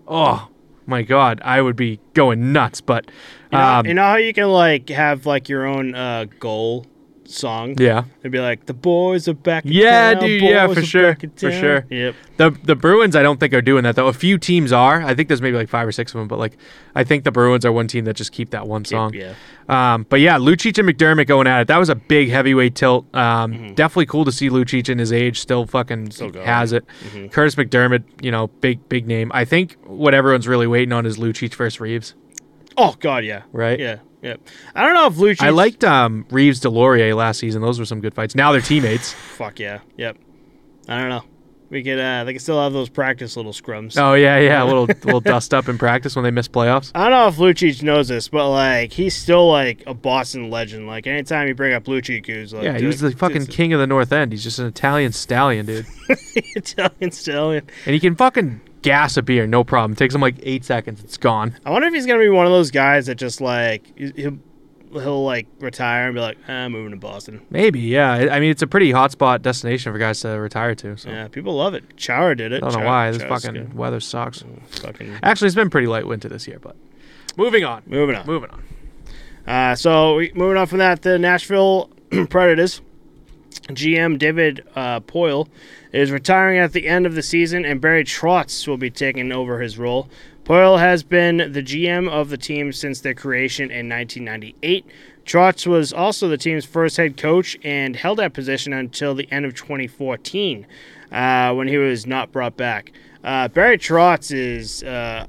Oh 0.08 0.48
my 0.86 1.02
god, 1.02 1.42
I 1.44 1.62
would 1.62 1.76
be 1.76 2.00
going 2.14 2.54
nuts. 2.54 2.82
But 2.82 3.06
You 3.52 3.58
know, 3.58 3.64
um, 3.64 3.86
you 3.86 3.94
know 3.94 4.04
how 4.04 4.16
you 4.18 4.34
can, 4.34 4.50
like, 4.50 4.90
have, 4.90 5.26
like, 5.26 5.50
your 5.50 5.66
own 5.66 5.96
uh, 5.96 6.26
goal 6.40 6.86
song? 7.28 7.76
yeah, 7.80 8.04
It'd 8.22 8.32
be 8.32 8.40
like, 8.40 8.66
the 8.66 8.74
boys 8.74 9.28
are 9.28 9.34
back 9.34 9.64
Yeah, 9.66 10.14
town, 10.14 10.24
dude, 10.24 10.42
yeah, 10.42 10.68
for 10.68 10.82
sure, 10.82 11.18
for 11.36 11.52
sure. 11.52 11.86
Yep. 11.90 12.16
the 12.38 12.52
the 12.64 12.76
Bruins 12.76 13.16
I 13.16 13.24
don't 13.24 13.40
think 13.40 13.54
are 13.54 13.62
doing 13.62 13.84
that 13.84 13.96
though. 13.96 14.08
A 14.08 14.14
few 14.14 14.38
teams 14.38 14.72
are. 14.72 15.02
I 15.02 15.14
think 15.16 15.28
there's 15.28 15.42
maybe 15.42 15.58
like 15.58 15.70
five 15.70 15.88
or 15.88 15.92
six 15.92 16.14
of 16.14 16.20
them, 16.20 16.28
but 16.28 16.40
like 16.40 16.58
I 16.96 17.04
think 17.04 17.24
the 17.24 17.32
Bruins 17.32 17.66
are 17.66 17.72
one 17.72 17.88
team 17.88 18.06
that 18.06 18.16
just 18.16 18.32
keep 18.32 18.50
that 18.52 18.68
one 18.68 18.86
song. 18.86 19.14
Yeah. 19.14 19.34
Um, 19.68 20.06
but 20.10 20.20
yeah, 20.20 20.38
Lucic 20.38 20.78
and 20.78 20.88
MacDermid 20.88 21.26
going 21.28 21.48
at 21.48 21.62
it. 21.62 21.68
That 21.68 21.78
was 21.78 21.90
a 21.90 21.96
big 21.96 22.30
heavyweight 22.30 22.76
tilt. 22.76 23.06
Um, 23.16 23.74
Definitely 23.74 24.06
cool 24.06 24.24
to 24.26 24.32
see 24.32 24.50
Lucic 24.50 24.90
in 24.90 25.00
his 25.00 25.12
age 25.12 25.40
still 25.40 25.66
fucking 25.66 26.10
Mm-hmm. 26.10 26.12
Still 26.30 26.44
has 26.44 26.72
it. 26.74 26.86
Kurtis 27.32 27.56
MacDermid, 27.56 28.04
you 28.24 28.32
know, 28.32 28.48
big 28.48 28.88
big 28.90 29.08
name. 29.08 29.32
I 29.34 29.46
think 29.46 29.76
what 29.86 30.14
everyone's 30.14 30.48
really 30.48 30.68
waiting 30.68 30.94
on 30.94 31.06
is 31.06 31.18
Lucic 31.18 31.54
versus 31.56 31.80
Reaves, 31.80 32.14
Oh, 32.78 32.96
God, 33.00 33.24
yeah. 33.24 33.44
right? 33.54 33.80
Yeah, 33.80 34.00
yeah. 34.26 34.36
I 34.74 34.84
don't 34.86 34.94
know 34.96 35.08
if 35.08 35.14
Lucic. 35.16 35.46
I 35.46 35.50
liked 35.52 35.84
um, 35.84 36.26
Reaves 36.32 36.60
Deslauriers 36.60 37.16
last 37.16 37.40
season. 37.40 37.62
Those 37.62 37.80
were 37.80 37.86
some 37.86 38.02
good 38.02 38.14
fights. 38.14 38.36
Now 38.36 38.52
they're 38.52 38.62
teammates. 38.62 39.14
Fuck 39.38 39.60
yeah. 39.60 39.80
Yep. 39.98 40.18
I 40.88 41.00
don't 41.00 41.10
know. 41.10 41.24
We 41.70 41.84
could. 41.84 42.00
uh 42.00 42.24
They 42.24 42.34
could 42.34 42.42
still 42.44 42.62
have 42.62 42.74
those 42.74 42.90
practice 42.90 43.36
little 43.36 43.52
scrums. 43.52 43.98
Oh 44.00 44.14
yeah, 44.14 44.38
yeah. 44.38 44.64
A 44.64 44.66
little 44.66 44.86
little 44.86 45.20
dust 45.20 45.52
up 45.54 45.68
in 45.68 45.78
practice 45.80 46.16
when 46.16 46.24
they 46.24 46.30
miss 46.32 46.48
playoffs. 46.48 46.92
I 46.94 47.10
don't 47.10 47.12
know 47.12 47.28
if 47.28 47.38
Lucic 47.38 47.82
knows 47.82 48.08
this, 48.08 48.28
but 48.30 48.50
like 48.52 48.94
he's 48.94 49.16
still 49.16 49.50
like 49.50 49.84
a 49.88 49.94
Boston 49.96 50.52
legend. 50.52 50.86
Like 50.86 51.08
anytime 51.08 51.48
you 51.48 51.56
bring 51.56 51.74
up 51.74 51.86
Lucic, 51.86 52.28
who's 52.28 52.54
like 52.54 52.64
Yeah, 52.64 52.78
he 52.78 52.86
was 52.86 53.00
the 53.00 53.12
fucking 53.12 53.48
king 53.48 53.74
of 53.74 53.80
the 53.80 53.88
North 53.88 54.12
End. 54.12 54.32
He's 54.32 54.44
just 54.44 54.60
an 54.60 54.68
Italian 54.68 55.12
stallion, 55.12 55.66
dude. 55.66 55.88
Italian 56.36 57.12
stallion. 57.12 57.68
And 57.86 57.94
he 57.96 58.00
can 58.00 58.16
fucking 58.16 58.62
gas 58.86 59.18
a 59.18 59.22
beer, 59.22 59.46
no 59.48 59.64
problem. 59.64 59.92
It 59.94 59.98
takes 59.98 60.16
him 60.16 60.22
like 60.22 60.36
eight 60.44 60.64
seconds. 60.64 61.04
It's 61.04 61.18
gone. 61.18 61.56
I 61.66 61.72
wonder 61.72 61.88
if 61.88 61.94
he's 61.94 62.06
gonna 62.06 62.20
be 62.20 62.30
one 62.30 62.46
of 62.46 62.52
those 62.52 62.72
guys 62.72 63.08
that 63.08 63.16
just 63.16 63.42
like 63.42 63.84
he'll 63.98 64.38
he'll 64.94 65.24
like 65.26 65.48
retire 65.60 66.06
and 66.06 66.16
be 66.16 66.22
like, 66.22 66.38
"Ah, 66.48 66.52
I'm 66.52 66.72
moving 66.72 66.92
to 66.92 66.98
Boston. 66.98 67.42
Maybe, 67.50 67.80
yeah. 67.82 68.28
I 68.32 68.40
mean, 68.40 68.52
it's 68.52 68.62
a 68.62 68.68
pretty 68.68 68.92
hot 68.92 69.12
spot 69.12 69.42
destination 69.42 69.92
for 69.92 69.98
guys 70.00 70.22
to 70.22 70.30
retire 70.30 70.76
to. 70.76 70.96
So 70.98 71.10
Yeah, 71.10 71.28
people 71.28 71.56
love 71.56 71.74
it. 71.74 71.98
Chara 71.98 72.36
did 72.38 72.52
it. 72.54 72.58
I 72.58 72.60
don't 72.60 72.70
know 72.74 72.76
Chara- 72.80 72.86
why. 72.88 73.12
This 73.12 73.22
Chara's 73.24 73.44
fucking 73.44 73.62
good. 73.62 73.74
weather 73.74 74.00
sucks. 74.00 74.44
fucking 74.82 75.18
Actually, 75.24 75.48
it's 75.48 75.56
been 75.56 75.70
pretty 75.70 75.88
light 75.88 76.08
winter 76.08 76.30
this 76.30 76.48
year, 76.48 76.60
but 76.60 76.76
moving 77.36 77.64
on. 77.66 77.84
moving 77.88 78.16
on. 78.16 78.26
Moving 78.26 78.50
on. 78.52 78.64
Uh, 79.48 79.76
so 79.76 80.16
we, 80.16 80.32
moving 80.34 80.58
on 80.58 80.66
from 80.68 80.78
that, 80.80 81.02
the 81.02 81.20
Nashville 81.20 81.90
Predators 82.30 82.82
GM 83.64 84.18
David 84.18 84.66
uh, 84.76 85.00
Poile 85.02 85.48
is 85.92 86.12
retiring 86.12 86.60
at 86.60 86.74
the 86.74 86.88
end 86.88 87.06
of 87.06 87.16
the 87.16 87.24
season, 87.24 87.66
and 87.66 87.82
Barry 87.82 88.04
Trotz 88.04 88.68
will 88.68 88.78
be 88.78 88.90
taking 88.90 89.32
over 89.32 89.60
his 89.62 89.78
role. 89.78 90.10
Poile 90.44 90.80
has 90.80 91.04
been 91.04 91.38
the 91.38 91.64
GM 91.64 92.10
of 92.10 92.30
the 92.30 92.38
team 92.38 92.72
since 92.72 93.02
their 93.02 93.16
creation 93.16 93.72
in 93.72 93.90
1998. 93.90 94.86
Trotz 95.26 95.66
was 95.66 95.92
also 95.92 96.28
the 96.28 96.38
team's 96.38 96.66
first 96.66 96.98
head 96.98 97.18
coach 97.18 97.58
and 97.64 97.96
held 97.96 98.20
that 98.20 98.34
position 98.34 98.72
until 98.72 99.16
the 99.16 99.28
end 99.32 99.46
of 99.46 99.56
2014, 99.56 100.68
uh, 101.12 101.54
when 101.54 101.68
he 101.68 101.78
was 101.78 102.06
not 102.06 102.32
brought 102.32 102.56
back. 102.56 102.92
Uh, 103.24 103.48
Barry 103.48 103.80
Trotz 103.80 104.32
is 104.32 104.84
uh, 104.84 105.26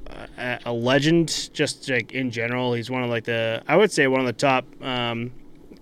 a, 0.65 0.71
legend, 0.71 1.49
just 1.51 1.89
like 1.89 2.11
in 2.11 2.29
general. 2.29 2.73
He's 2.73 2.91
one 2.91 3.01
of 3.01 3.09
like 3.09 3.23
the, 3.23 3.63
I 3.67 3.75
would 3.75 3.91
say, 3.91 4.05
one 4.05 4.19
of 4.19 4.27
the 4.27 4.33
top 4.33 4.65
um, 4.83 5.31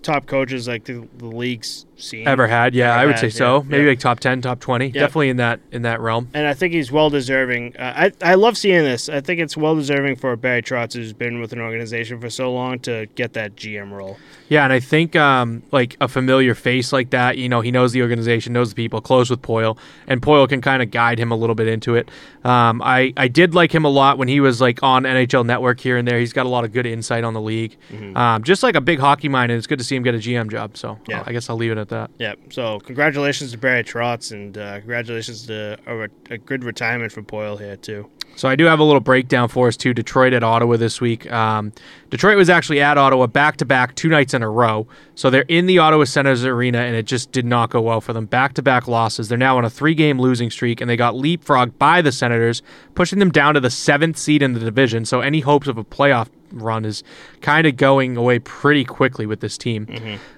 top 0.00 0.24
coaches 0.24 0.66
like 0.66 0.84
the, 0.84 1.06
the 1.18 1.26
league's 1.26 1.84
seen. 1.96 2.26
Ever 2.28 2.46
had? 2.46 2.74
Yeah, 2.74 2.92
Ever 2.92 2.98
I 3.00 3.06
would 3.06 3.14
had, 3.16 3.20
say 3.20 3.30
so. 3.30 3.56
yeah, 3.58 3.62
Maybe 3.68 3.82
yeah. 3.84 3.88
like 3.90 3.98
top 4.00 4.20
ten, 4.20 4.40
top 4.42 4.60
twenty. 4.60 4.90
Definitely 4.90 5.30
in 5.30 5.36
that 5.38 5.60
in 5.72 5.82
that 5.82 6.00
realm. 6.00 6.28
and 6.34 6.46
I 6.46 6.54
think 6.54 6.72
he's 6.74 6.90
well 6.92 7.10
deserving. 7.10 7.76
Uh, 7.76 8.10
I 8.22 8.30
I 8.30 8.34
love 8.34 8.56
seeing 8.56 8.84
this. 8.84 9.08
I 9.08 9.20
think 9.20 9.40
it's 9.40 9.56
well 9.56 9.74
deserving 9.74 10.16
for 10.16 10.34
Barry 10.36 10.62
Trotz, 10.62 10.94
who's 10.94 11.12
been 11.12 11.40
with 11.40 11.52
an 11.52 11.60
organization 11.60 12.20
for 12.20 12.30
so 12.30 12.52
long, 12.52 12.78
to 12.80 13.06
get 13.14 13.32
that 13.34 13.56
GM 13.56 13.90
role. 13.92 14.18
Yeah, 14.48 14.62
and 14.64 14.72
I 14.72 14.78
think 14.80 15.16
um, 15.16 15.62
like 15.72 15.96
a 16.00 16.06
familiar 16.06 16.54
face 16.54 16.92
like 16.92 17.10
that, 17.10 17.36
you 17.36 17.48
know, 17.48 17.60
he 17.62 17.72
knows 17.72 17.90
the 17.92 18.02
organization, 18.02 18.52
knows 18.52 18.68
the 18.70 18.76
people, 18.76 19.00
close 19.00 19.28
with 19.28 19.42
Poile, 19.42 19.76
and 20.06 20.22
Poile 20.22 20.48
can 20.48 20.60
kind 20.60 20.82
of 20.82 20.90
guide 20.92 21.18
him 21.18 21.32
a 21.32 21.36
little 21.36 21.56
bit 21.56 21.66
into 21.66 21.96
it. 21.96 22.08
Um, 22.44 22.80
I 22.82 23.12
I 23.16 23.26
did 23.28 23.54
like 23.54 23.74
him 23.74 23.84
a 23.84 23.88
lot 23.88 24.18
when 24.18 24.28
he 24.28 24.38
was 24.38 24.60
like 24.60 24.82
on 24.84 25.02
NHL 25.02 25.44
Network 25.44 25.80
here 25.80 25.96
and 25.96 26.06
there. 26.06 26.18
He's 26.20 26.32
got 26.32 26.46
a 26.46 26.48
lot 26.48 26.64
of 26.64 26.72
good 26.72 26.86
insight 26.86 27.24
on 27.24 27.34
the 27.34 27.40
league, 27.40 27.76
um, 28.14 28.44
just 28.44 28.62
like 28.62 28.76
a 28.76 28.80
big 28.80 29.00
hockey 29.00 29.28
mind, 29.28 29.50
and 29.50 29.58
it's 29.58 29.66
good 29.66 29.78
to 29.78 29.84
see 29.84 29.96
him 29.96 30.04
get 30.04 30.14
a 30.14 30.18
GM 30.18 30.48
job. 30.50 30.76
So 30.76 30.98
Yeah. 31.08 31.24
I 31.26 31.32
guess 31.32 31.50
I'll 31.50 31.56
leave 31.56 31.72
it 31.72 31.78
at 31.78 31.85
that. 31.88 32.10
Yeah. 32.18 32.34
So 32.50 32.80
congratulations 32.80 33.52
to 33.52 33.58
Barry 33.58 33.84
Trotz, 33.84 34.32
and 34.32 34.56
uh, 34.56 34.78
congratulations 34.78 35.46
to 35.46 35.78
a, 35.86 35.96
re- 35.96 36.08
a 36.30 36.38
good 36.38 36.64
retirement 36.64 37.12
for 37.12 37.22
Poile 37.22 37.58
here 37.58 37.76
too. 37.76 38.10
So 38.36 38.50
I 38.50 38.56
do 38.56 38.66
have 38.66 38.80
a 38.80 38.84
little 38.84 39.00
breakdown 39.00 39.48
for 39.48 39.66
us 39.66 39.78
too. 39.78 39.94
Detroit 39.94 40.34
at 40.34 40.44
Ottawa 40.44 40.76
this 40.76 41.00
week. 41.00 41.30
Um, 41.32 41.72
Detroit 42.10 42.36
was 42.36 42.50
actually 42.50 42.82
at 42.82 42.98
Ottawa 42.98 43.26
back 43.26 43.56
to 43.58 43.64
back 43.64 43.94
two 43.94 44.10
nights 44.10 44.34
in 44.34 44.42
a 44.42 44.50
row. 44.50 44.86
So 45.14 45.30
they're 45.30 45.46
in 45.48 45.64
the 45.64 45.78
Ottawa 45.78 46.04
Senators 46.04 46.44
arena, 46.44 46.78
and 46.80 46.94
it 46.94 47.06
just 47.06 47.32
did 47.32 47.46
not 47.46 47.70
go 47.70 47.80
well 47.80 48.02
for 48.02 48.12
them. 48.12 48.26
Back 48.26 48.52
to 48.54 48.62
back 48.62 48.86
losses. 48.86 49.28
They're 49.28 49.38
now 49.38 49.56
on 49.56 49.64
a 49.64 49.70
three 49.70 49.94
game 49.94 50.20
losing 50.20 50.50
streak, 50.50 50.82
and 50.82 50.90
they 50.90 50.98
got 50.98 51.14
leapfrogged 51.14 51.78
by 51.78 52.02
the 52.02 52.12
Senators, 52.12 52.62
pushing 52.94 53.20
them 53.20 53.30
down 53.30 53.54
to 53.54 53.60
the 53.60 53.70
seventh 53.70 54.18
seed 54.18 54.42
in 54.42 54.52
the 54.52 54.60
division. 54.60 55.06
So 55.06 55.22
any 55.22 55.40
hopes 55.40 55.66
of 55.66 55.78
a 55.78 55.84
playoff 55.84 56.28
run 56.52 56.84
is 56.84 57.02
kind 57.40 57.66
of 57.66 57.76
going 57.76 58.16
away 58.16 58.38
pretty 58.38 58.84
quickly 58.84 59.26
with 59.26 59.40
this 59.40 59.56
team. 59.58 59.86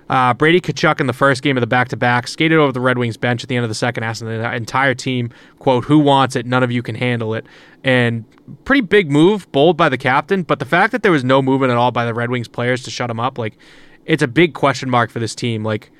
Uh, 0.08 0.32
Brady 0.34 0.60
Tkachuk 0.60 1.00
in 1.00 1.06
the 1.06 1.12
first 1.12 1.42
game 1.42 1.56
of 1.56 1.60
the 1.60 1.66
back 1.66 1.88
to 1.88 1.96
back 1.96 2.28
skated 2.28 2.58
over 2.58 2.72
the 2.72 2.80
Red 2.80 2.98
Wings 2.98 3.16
bench 3.16 3.42
at 3.42 3.48
the 3.48 3.56
end 3.56 3.64
of 3.64 3.68
the 3.68 3.74
second, 3.74 4.04
asking 4.04 4.28
the 4.28 4.54
entire 4.54 4.94
team, 4.94 5.30
"quote 5.58 5.84
Who 5.84 5.98
wants 5.98 6.34
it? 6.36 6.46
None 6.46 6.62
of 6.62 6.70
you 6.72 6.82
can 6.82 6.94
handle 6.94 7.34
it." 7.34 7.46
And 7.84 8.24
pretty 8.64 8.80
big 8.80 9.10
move, 9.10 9.50
bold 9.52 9.76
by 9.76 9.88
the 9.88 9.98
captain. 9.98 10.42
But 10.42 10.58
the 10.58 10.64
fact 10.64 10.92
that 10.92 11.02
there 11.02 11.12
was 11.12 11.24
no 11.24 11.42
movement 11.42 11.70
at 11.70 11.76
all 11.76 11.90
by 11.90 12.04
the 12.04 12.14
Red 12.14 12.30
Wings 12.30 12.48
players 12.48 12.82
to 12.84 12.90
shut 12.90 13.10
him 13.10 13.20
up, 13.20 13.38
like, 13.38 13.58
it's 14.06 14.22
a 14.22 14.28
big 14.28 14.54
question 14.54 14.88
mark 14.88 15.10
for 15.10 15.18
this 15.18 15.34
team. 15.34 15.62
Like, 15.62 15.90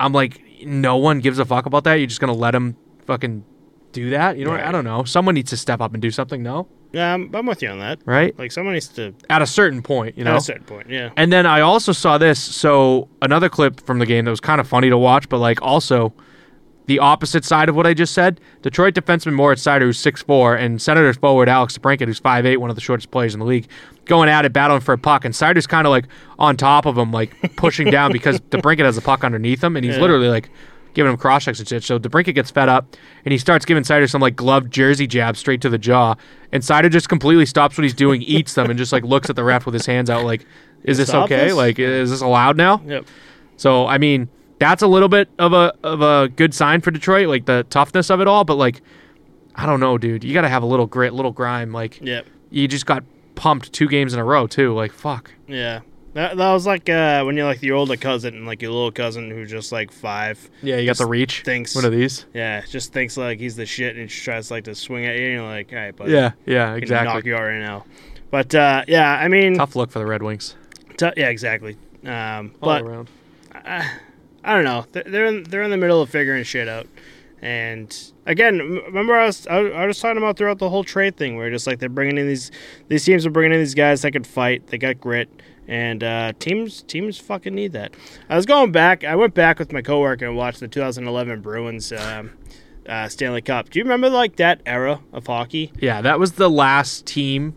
I'm 0.00 0.12
like, 0.12 0.40
no 0.64 0.96
one 0.96 1.20
gives 1.20 1.38
a 1.38 1.44
fuck 1.44 1.66
about 1.66 1.84
that. 1.84 1.94
You're 1.94 2.06
just 2.06 2.20
gonna 2.20 2.32
let 2.32 2.54
him 2.54 2.76
fucking 3.06 3.44
do 3.92 4.10
that? 4.10 4.36
You 4.38 4.44
know, 4.44 4.52
Right. 4.52 4.64
I 4.64 4.72
don't 4.72 4.84
know. 4.84 5.04
Someone 5.04 5.34
needs 5.34 5.50
to 5.50 5.56
step 5.56 5.80
up 5.80 5.92
and 5.92 6.02
do 6.02 6.10
something. 6.10 6.42
No, 6.42 6.66
Yeah, 6.92 7.14
I'm, 7.14 7.34
I'm 7.34 7.46
with 7.46 7.62
you 7.62 7.68
on 7.68 7.78
that. 7.78 8.00
right? 8.04 8.36
Like 8.38 8.52
someone 8.52 8.74
needs 8.74 8.88
to 8.88 9.14
At 9.30 9.42
a 9.42 9.46
certain 9.46 9.82
point, 9.82 10.18
you 10.18 10.24
know. 10.24 10.32
at 10.32 10.36
a 10.38 10.40
certain 10.40 10.64
point. 10.64 10.88
Yeah. 10.90 11.10
And 11.16 11.32
then 11.32 11.46
I 11.46 11.60
also 11.60 11.92
saw 11.92 12.18
this. 12.18 12.38
So 12.40 13.08
another 13.22 13.48
clip 13.48 13.80
from 13.86 13.98
the 13.98 14.06
game 14.06 14.24
that 14.24 14.30
was 14.30 14.40
kind 14.40 14.60
of 14.60 14.66
funny 14.68 14.90
to 14.90 14.98
watch, 14.98 15.28
but 15.28 15.38
like 15.38 15.60
also 15.62 16.12
the 16.86 16.98
opposite 16.98 17.44
side 17.44 17.68
of 17.68 17.76
what 17.76 17.86
I 17.86 17.94
just 17.94 18.12
said. 18.12 18.40
Detroit 18.62 18.94
defenseman 18.94 19.34
Moritz 19.34 19.62
Seider, 19.62 19.82
who's 19.82 20.02
6'4", 20.02 20.58
and 20.58 20.82
Senators 20.82 21.16
forward 21.16 21.48
Alex 21.48 21.78
DeBrincat, 21.78 22.06
who's 22.06 22.18
5'8", 22.20 22.56
one 22.58 22.70
of 22.70 22.76
the 22.76 22.82
shortest 22.82 23.12
players 23.12 23.34
in 23.34 23.40
the 23.40 23.46
league, 23.46 23.68
going 24.04 24.28
at 24.28 24.44
it, 24.44 24.52
battling 24.52 24.80
for 24.80 24.92
a 24.92 24.98
puck. 24.98 25.24
And 25.24 25.32
Seider's 25.32 25.68
kind 25.68 25.86
of 25.86 25.92
like 25.92 26.06
on 26.40 26.56
top 26.56 26.84
of 26.84 26.98
him, 26.98 27.12
like 27.12 27.54
pushing 27.56 27.88
down 27.88 28.10
because 28.10 28.40
DeBrincat 28.50 28.84
has 28.84 28.98
a 28.98 29.00
puck 29.00 29.22
underneath 29.22 29.62
him, 29.62 29.76
and 29.76 29.84
he's 29.84 29.94
Yeah. 29.94 30.00
literally 30.00 30.26
like 30.28 30.50
giving 30.94 31.10
him 31.12 31.18
cross 31.18 31.44
checks 31.44 31.58
and 31.58 31.68
shit. 31.68 31.82
So 31.84 31.98
DeBrincat 31.98 32.34
gets 32.34 32.50
fed 32.50 32.68
up, 32.68 32.96
and 33.24 33.32
he 33.32 33.38
starts 33.38 33.64
giving 33.64 33.82
Seider 33.84 34.08
some 34.10 34.20
like 34.20 34.36
gloved 34.36 34.70
jersey 34.72 35.06
jabs 35.06 35.38
straight 35.38 35.60
to 35.62 35.68
the 35.68 35.78
jaw. 35.78 36.14
And 36.52 36.62
Seider 36.62 36.90
just 36.90 37.08
completely 37.08 37.46
stops 37.46 37.76
what 37.78 37.82
he's 37.84 37.94
doing, 37.94 38.22
eats 38.26 38.54
them, 38.54 38.68
and 38.70 38.78
just 38.78 38.92
like 38.92 39.04
looks 39.04 39.30
at 39.30 39.36
the 39.36 39.44
ref 39.44 39.64
with 39.66 39.74
his 39.74 39.86
hands 39.86 40.10
out, 40.10 40.24
like, 40.24 40.44
"Is 40.84 40.98
this 40.98 41.08
Stop 41.08 41.24
okay? 41.24 41.46
this? 41.48 41.54
Like, 41.54 41.78
is 41.78 42.10
this 42.10 42.20
allowed 42.20 42.56
now?" 42.56 42.82
Yep. 42.86 43.06
So 43.56 43.86
I 43.86 43.98
mean, 43.98 44.28
that's 44.58 44.82
a 44.82 44.86
little 44.86 45.08
bit 45.08 45.28
of 45.38 45.52
a 45.52 45.72
of 45.82 46.02
a 46.02 46.28
good 46.28 46.54
sign 46.54 46.80
for 46.80 46.90
Detroit, 46.90 47.28
like 47.28 47.46
the 47.46 47.64
toughness 47.70 48.10
of 48.10 48.20
it 48.20 48.28
all. 48.28 48.44
But 48.44 48.56
like, 48.56 48.80
I 49.54 49.66
don't 49.66 49.80
know, 49.80 49.98
dude. 49.98 50.24
You 50.24 50.34
got 50.34 50.42
to 50.42 50.48
have 50.48 50.62
a 50.62 50.66
little 50.66 50.86
grit, 50.86 51.12
little 51.14 51.32
grime. 51.32 51.72
Like, 51.72 51.98
Yep. 52.02 52.26
you 52.50 52.66
just 52.68 52.86
got 52.86 53.02
pumped 53.34 53.72
two 53.72 53.88
games 53.88 54.12
in 54.14 54.20
a 54.20 54.24
row 54.24 54.46
too. 54.46 54.74
Like, 54.74 54.92
fuck. 54.92 55.32
Yeah. 55.48 55.80
That, 56.14 56.36
that 56.36 56.52
was 56.52 56.66
like 56.66 56.88
uh, 56.90 57.22
when 57.24 57.36
you're 57.36 57.46
like 57.46 57.60
the 57.60 57.72
older 57.72 57.96
cousin 57.96 58.34
and 58.34 58.46
like 58.46 58.60
your 58.60 58.70
little 58.70 58.92
cousin 58.92 59.30
who's 59.30 59.50
just 59.50 59.72
like 59.72 59.90
five. 59.90 60.50
Yeah, 60.62 60.76
you 60.76 60.86
got 60.86 60.98
the 60.98 61.06
reach. 61.06 61.42
thinks- 61.42 61.74
one 61.74 61.84
of 61.86 61.92
these. 61.92 62.26
Yeah, 62.34 62.62
just 62.68 62.92
thinks 62.92 63.16
like 63.16 63.38
he's 63.40 63.56
the 63.56 63.64
shit 63.66 63.96
and 63.96 64.08
just 64.08 64.22
tries 64.22 64.50
like 64.50 64.64
to 64.64 64.74
swing 64.74 65.06
at 65.06 65.16
you. 65.16 65.24
And 65.24 65.32
you're 65.34 65.42
like, 65.44 65.72
all 65.72 65.78
right, 65.78 65.96
but 65.96 66.08
Yeah, 66.08 66.32
yeah, 66.44 66.74
exactly. 66.74 67.14
knock 67.14 67.24
you 67.24 67.34
out 67.36 67.42
right 67.44 67.58
now. 67.60 67.86
But 68.30 68.54
uh, 68.54 68.84
yeah, 68.88 69.10
I 69.18 69.28
mean, 69.28 69.54
Tough 69.54 69.74
look 69.76 69.90
for 69.90 69.98
the 70.00 70.06
Red 70.06 70.22
Wings 70.22 70.54
t- 70.96 71.20
yeah, 71.20 71.28
exactly. 71.28 71.76
Um, 72.04 72.52
all 72.60 72.68
but 72.68 72.82
around. 72.82 73.08
I 73.64 74.54
don't 74.54 74.64
know. 74.64 74.84
They're 74.92 75.04
they're 75.04 75.26
in, 75.26 75.42
they're 75.44 75.62
in 75.62 75.70
the 75.70 75.76
middle 75.76 76.02
of 76.02 76.10
figuring 76.10 76.42
shit 76.44 76.68
out. 76.68 76.86
And 77.40 77.94
again, 78.26 78.58
remember 78.58 79.16
I 79.18 79.26
was 79.26 79.46
I, 79.46 79.56
I 79.58 79.86
was 79.86 79.98
talking 80.00 80.18
about 80.18 80.36
throughout 80.36 80.58
the 80.58 80.68
whole 80.70 80.84
trade 80.84 81.16
thing, 81.16 81.36
where 81.36 81.50
just 81.50 81.66
like 81.66 81.78
they're 81.78 81.88
bringing 81.88 82.18
in 82.18 82.26
these 82.26 82.50
these 82.88 83.04
teams 83.04 83.26
are 83.26 83.30
bringing 83.30 83.52
in 83.52 83.58
these 83.58 83.74
guys 83.74 84.02
that 84.02 84.12
can 84.12 84.24
fight, 84.24 84.68
they 84.68 84.78
got 84.78 85.00
grit, 85.00 85.28
and 85.68 86.02
uh, 86.02 86.32
teams 86.38 86.82
teams 86.82 87.18
fucking 87.18 87.54
need 87.54 87.72
that. 87.72 87.94
I 88.28 88.36
was 88.36 88.46
going 88.46 88.72
back. 88.72 89.04
I 89.04 89.16
went 89.16 89.34
back 89.34 89.58
with 89.58 89.72
my 89.72 89.82
coworker 89.82 90.26
and 90.26 90.36
watched 90.36 90.60
the 90.60 90.68
2011 90.68 91.40
Bruins 91.40 91.92
um, 91.92 92.32
uh, 92.86 93.08
Stanley 93.08 93.42
Cup. 93.42 93.70
Do 93.70 93.78
you 93.78 93.84
remember 93.84 94.10
like 94.10 94.36
that 94.36 94.60
era 94.66 95.00
of 95.12 95.26
hockey? 95.26 95.72
Yeah, 95.78 96.02
that 96.02 96.18
was 96.18 96.32
the 96.32 96.50
last 96.50 97.06
team 97.06 97.54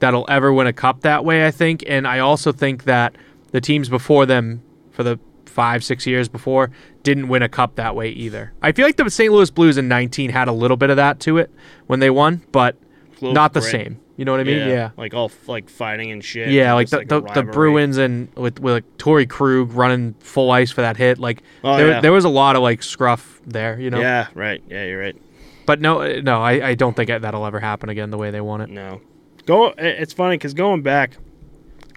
that'll 0.00 0.26
ever 0.28 0.52
win 0.52 0.66
a 0.66 0.72
cup 0.72 1.02
that 1.02 1.24
way, 1.24 1.46
I 1.46 1.50
think. 1.50 1.84
And 1.86 2.06
I 2.06 2.18
also 2.18 2.52
think 2.52 2.84
that 2.84 3.14
the 3.52 3.60
teams 3.60 3.88
before 3.88 4.26
them, 4.26 4.62
for 4.90 5.02
the 5.02 5.18
five, 5.46 5.84
six 5.84 6.06
years 6.06 6.28
before, 6.28 6.70
didn't 7.02 7.28
win 7.28 7.42
a 7.42 7.48
cup 7.48 7.76
that 7.76 7.94
way 7.94 8.10
either. 8.10 8.52
I 8.62 8.72
feel 8.72 8.86
like 8.86 8.96
the 8.96 9.10
St. 9.10 9.32
Louis 9.32 9.50
Blues 9.50 9.76
in 9.76 9.88
19 9.88 10.30
had 10.30 10.48
a 10.48 10.52
little 10.52 10.76
bit 10.76 10.90
of 10.90 10.96
that 10.96 11.20
to 11.20 11.38
it 11.38 11.50
when 11.86 12.00
they 12.00 12.10
won, 12.10 12.42
but 12.52 12.76
Not 13.22 13.52
the 13.52 13.62
same. 13.62 14.00
You 14.16 14.24
know 14.24 14.32
what 14.32 14.40
I 14.40 14.44
mean? 14.44 14.68
Yeah. 14.68 14.90
like 14.96 15.14
all 15.14 15.30
like 15.46 15.70
fighting 15.70 16.10
and 16.10 16.22
shit. 16.22 16.50
Yeah, 16.50 16.74
like 16.74 16.90
the, 16.90 17.00
a 17.00 17.04
the, 17.04 17.20
the. 17.20 17.42
Bruins 17.42 17.96
and 17.96 18.28
with, 18.34 18.60
with 18.60 18.74
like 18.74 18.98
Torey 18.98 19.28
Krug 19.28 19.72
running 19.72 20.14
full 20.20 20.50
ice 20.50 20.70
for 20.70 20.82
that 20.82 20.96
hit. 20.98 21.18
Like 21.18 21.42
Oh, 21.64 21.76
there, 21.76 21.88
yeah. 21.88 22.00
there 22.00 22.12
was 22.12 22.24
a 22.24 22.28
lot 22.28 22.54
of 22.56 22.62
like 22.62 22.82
scruff 22.82 23.40
there, 23.46 23.80
you 23.80 23.88
know. 23.90 24.00
Yeah, 24.00 24.28
right. 24.34 24.62
Yeah, 24.68 24.84
you're 24.84 25.00
right. 25.00 25.16
But 25.64 25.80
no, 25.80 26.20
no, 26.20 26.42
I, 26.42 26.68
I 26.68 26.74
don't 26.74 26.94
think 26.94 27.08
that'll 27.08 27.46
ever 27.46 27.60
happen 27.60 27.88
again 27.88 28.10
the 28.10 28.18
way 28.18 28.30
they 28.30 28.40
want 28.40 28.62
it. 28.62 28.70
No. 28.70 29.00
Go. 29.46 29.72
It's 29.78 30.12
funny 30.12 30.36
because 30.36 30.52
going 30.52 30.82
back, 30.82 31.16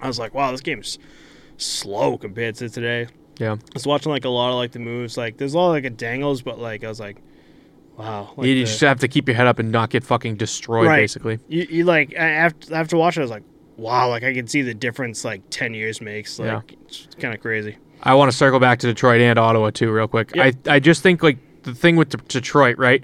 I 0.02 0.08
was 0.08 0.20
like, 0.20 0.34
wow, 0.34 0.52
this 0.52 0.62
game's 0.62 1.00
slow 1.58 2.18
compared 2.18 2.56
to 2.56 2.70
today. 2.70 3.08
Yeah. 3.38 3.54
I 3.54 3.58
was 3.74 3.86
watching 3.88 4.12
like 4.12 4.26
a 4.26 4.30
lot 4.30 4.50
of 4.50 4.56
like 4.56 4.72
the 4.72 4.80
moves. 4.80 5.18
Like 5.18 5.38
there's 5.38 5.54
a 5.54 5.58
lot 5.58 5.68
of 5.70 5.74
like 5.74 5.86
a 5.86 5.90
dangles, 5.90 6.42
but 6.42 6.60
like 6.60 6.84
I 6.84 6.88
was 6.88 7.00
like, 7.00 7.18
wow. 7.98 8.34
Like 8.36 8.48
you 8.48 8.56
the- 8.56 8.62
just 8.66 8.80
have 8.82 9.00
to 9.00 9.08
keep 9.08 9.28
your 9.28 9.36
head 9.36 9.48
up 9.48 9.60
and 9.60 9.72
not 9.72 9.90
get 9.90 10.04
fucking 10.04 10.36
destroyed, 10.36 10.88
Right. 10.88 10.98
basically. 10.98 11.40
you, 11.48 11.68
you 11.70 11.84
like 11.86 12.14
I- 12.18 12.30
after 12.30 12.74
after 12.76 12.98
watching, 12.98 13.22
I 13.22 13.26
was 13.26 13.32
like, 13.32 13.44
wow. 13.78 14.10
Like 14.10 14.24
I 14.24 14.34
can 14.34 14.48
see 14.48 14.62
the 14.62 14.74
difference 14.74 15.24
like 15.26 15.42
ten 15.50 15.74
years 15.74 16.02
makes. 16.02 16.40
Like 16.40 16.48
Yeah. 16.48 16.76
it's 16.88 17.08
kind 17.20 17.34
of 17.34 17.42
crazy. 17.42 17.78
I 18.02 18.16
want 18.16 18.30
to 18.32 18.38
circle 18.38 18.60
back 18.60 18.80
to 18.80 18.88
Detroit 18.88 19.22
and 19.22 19.40
Ottawa 19.40 19.70
too, 19.72 19.92
real 19.92 20.08
quick. 20.08 20.32
Yeah. 20.36 20.44
I 20.46 20.54
I 20.76 20.80
just 20.80 21.02
think 21.04 21.24
like 21.24 21.38
the 21.64 21.74
thing 21.74 21.96
with 21.96 22.10
De- 22.10 22.18
Detroit, 22.28 22.78
right? 22.78 23.04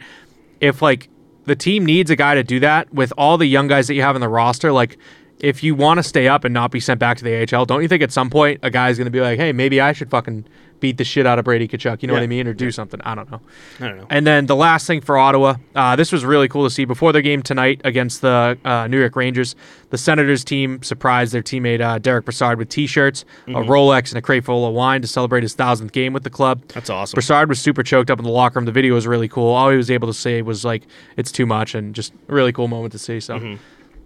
If 0.59 0.81
like 0.81 1.09
the 1.45 1.55
team 1.55 1.85
needs 1.85 2.11
a 2.11 2.15
guy 2.15 2.35
to 2.35 2.43
do 2.43 2.59
that 2.59 2.93
with 2.93 3.13
all 3.17 3.37
the 3.37 3.45
young 3.47 3.67
guys 3.67 3.87
that 3.87 3.93
you 3.95 4.01
have 4.01 4.15
in 4.15 4.21
the 4.21 4.27
roster, 4.29 4.71
like 4.71 4.97
if 5.39 5.63
you 5.63 5.75
want 5.75 5.97
to 5.97 6.03
stay 6.03 6.27
up 6.27 6.43
and 6.43 6.53
not 6.53 6.71
be 6.71 6.79
sent 6.79 6.99
back 6.99 7.17
to 7.17 7.23
the 7.23 7.55
AHL, 7.55 7.65
don't 7.65 7.81
you 7.81 7.87
think 7.87 8.03
at 8.03 8.11
some 8.11 8.29
point 8.29 8.59
a 8.63 8.69
guy's 8.69 8.97
going 8.97 9.05
to 9.05 9.11
be 9.11 9.21
like, 9.21 9.39
hey, 9.39 9.51
maybe 9.53 9.79
I 9.79 9.93
should 9.93 10.09
fucking 10.09 10.45
beat 10.79 10.97
the 10.97 11.03
shit 11.03 11.25
out 11.25 11.37
of 11.37 11.45
Brady 11.45 11.67
Tkachuk? 11.67 12.01
You 12.01 12.07
know 12.07 12.13
what 12.13 12.23
I 12.23 12.27
mean, 12.27 12.47
or 12.47 12.53
do 12.53 12.71
something? 12.71 13.01
I 13.01 13.13
don't 13.15 13.29
know. 13.29 13.41
I 13.81 13.87
don't 13.87 13.97
know. 13.97 14.07
And 14.09 14.25
then 14.25 14.45
the 14.45 14.55
last 14.55 14.87
thing 14.87 15.01
for 15.01 15.17
Ottawa, 15.17 15.55
uh, 15.75 15.95
this 15.97 16.11
was 16.11 16.23
really 16.23 16.47
cool 16.47 16.63
to 16.63 16.69
see 16.69 16.85
before 16.85 17.11
their 17.11 17.21
game 17.21 17.41
tonight 17.41 17.81
against 17.83 18.21
the 18.21 18.57
uh, 18.63 18.87
New 18.87 18.99
York 18.99 19.15
Rangers. 19.15 19.55
The 19.89 19.97
Senators 19.97 20.43
team 20.45 20.81
surprised 20.83 21.33
their 21.33 21.41
teammate 21.41 21.81
uh, 21.81 21.99
Derick 21.99 22.25
Brassard 22.25 22.57
with 22.57 22.69
T-shirts, 22.69 23.25
a 23.47 23.51
Rolex, 23.51 24.09
and 24.09 24.17
a 24.17 24.21
crate 24.21 24.45
full 24.45 24.65
of 24.67 24.73
wine 24.73 25.01
to 25.01 25.07
celebrate 25.07 25.43
his 25.43 25.53
thousandth 25.53 25.91
game 25.91 26.13
with 26.13 26.23
the 26.23 26.29
club. 26.29 26.63
That's 26.69 26.89
awesome. 26.89 27.15
Brassard 27.17 27.49
was 27.49 27.59
super 27.59 27.83
choked 27.83 28.09
up 28.09 28.19
in 28.19 28.25
the 28.25 28.31
locker 28.31 28.59
room. 28.59 28.65
The 28.65 28.71
video 28.71 28.93
was 28.93 29.05
really 29.07 29.27
cool. 29.27 29.51
All 29.51 29.69
he 29.69 29.77
was 29.77 29.91
able 29.91 30.07
to 30.07 30.13
say 30.13 30.41
was 30.41 30.63
like, 30.63 30.83
"It's 31.17 31.31
too 31.31 31.45
much," 31.45 31.75
and 31.75 31.93
just 31.95 32.13
a 32.29 32.33
really 32.33 32.51
cool 32.53 32.67
moment 32.67 32.91
to 32.93 32.99
see. 32.99 33.19
So, 33.19 33.57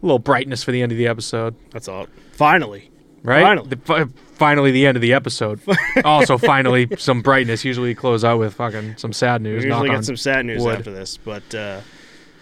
a 0.04 0.06
little 0.06 0.20
brightness 0.20 0.64
for 0.64 0.72
the 0.72 0.82
end 0.82 0.92
of 0.92 0.98
the 0.98 1.08
episode, 1.08 1.56
That's 1.72 1.88
all. 1.88 2.08
Finally. 2.34 2.92
right? 3.24 3.42
Finally. 3.42 3.70
The- 3.70 3.78
fi- 3.78 4.06
finally, 4.34 4.72
the 4.72 4.86
end 4.86 4.98
of 4.98 5.02
the 5.02 5.14
episode. 5.14 5.60
also, 6.06 6.38
finally, 6.38 6.88
some 6.98 7.22
brightness. 7.22 7.64
Usually, 7.64 7.96
close 7.96 8.24
out 8.24 8.40
with 8.40 8.54
fucking 8.56 8.98
some 8.98 9.14
sad 9.14 9.42
news. 9.42 9.64
We 9.64 9.70
usually 9.70 9.90
get 9.90 10.06
some 10.06 10.18
sad 10.18 10.46
news 10.46 10.62
wood. 10.64 10.78
after 10.80 10.92
this, 10.92 11.18
but 11.18 11.56
uh, 11.56 11.80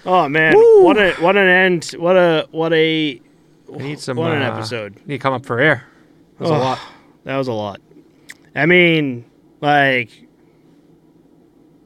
oh 0.06 0.28
man, 0.28 0.56
Woo! 0.56 0.84
what 0.84 0.98
a 0.98 1.12
what 1.14 1.38
an 1.38 1.48
end! 1.48 1.86
What 1.98 2.18
a 2.18 2.48
what 2.52 2.74
a 2.74 3.22
I 3.74 3.78
need 3.78 4.00
some. 4.00 4.18
what 4.18 4.32
an 4.34 4.42
uh, 4.42 4.54
episode! 4.56 4.96
Need 5.06 5.16
to 5.18 5.20
come 5.20 5.34
up 5.34 5.46
for 5.46 5.60
air. 5.60 5.86
That's 6.40 6.50
a 6.50 6.56
Oh, 6.56 6.58
lot. 6.60 6.80
That 7.26 7.38
was 7.38 7.48
a 7.48 7.54
lot. 7.54 7.80
I 8.56 8.66
mean, 8.66 9.26
like 9.62 10.10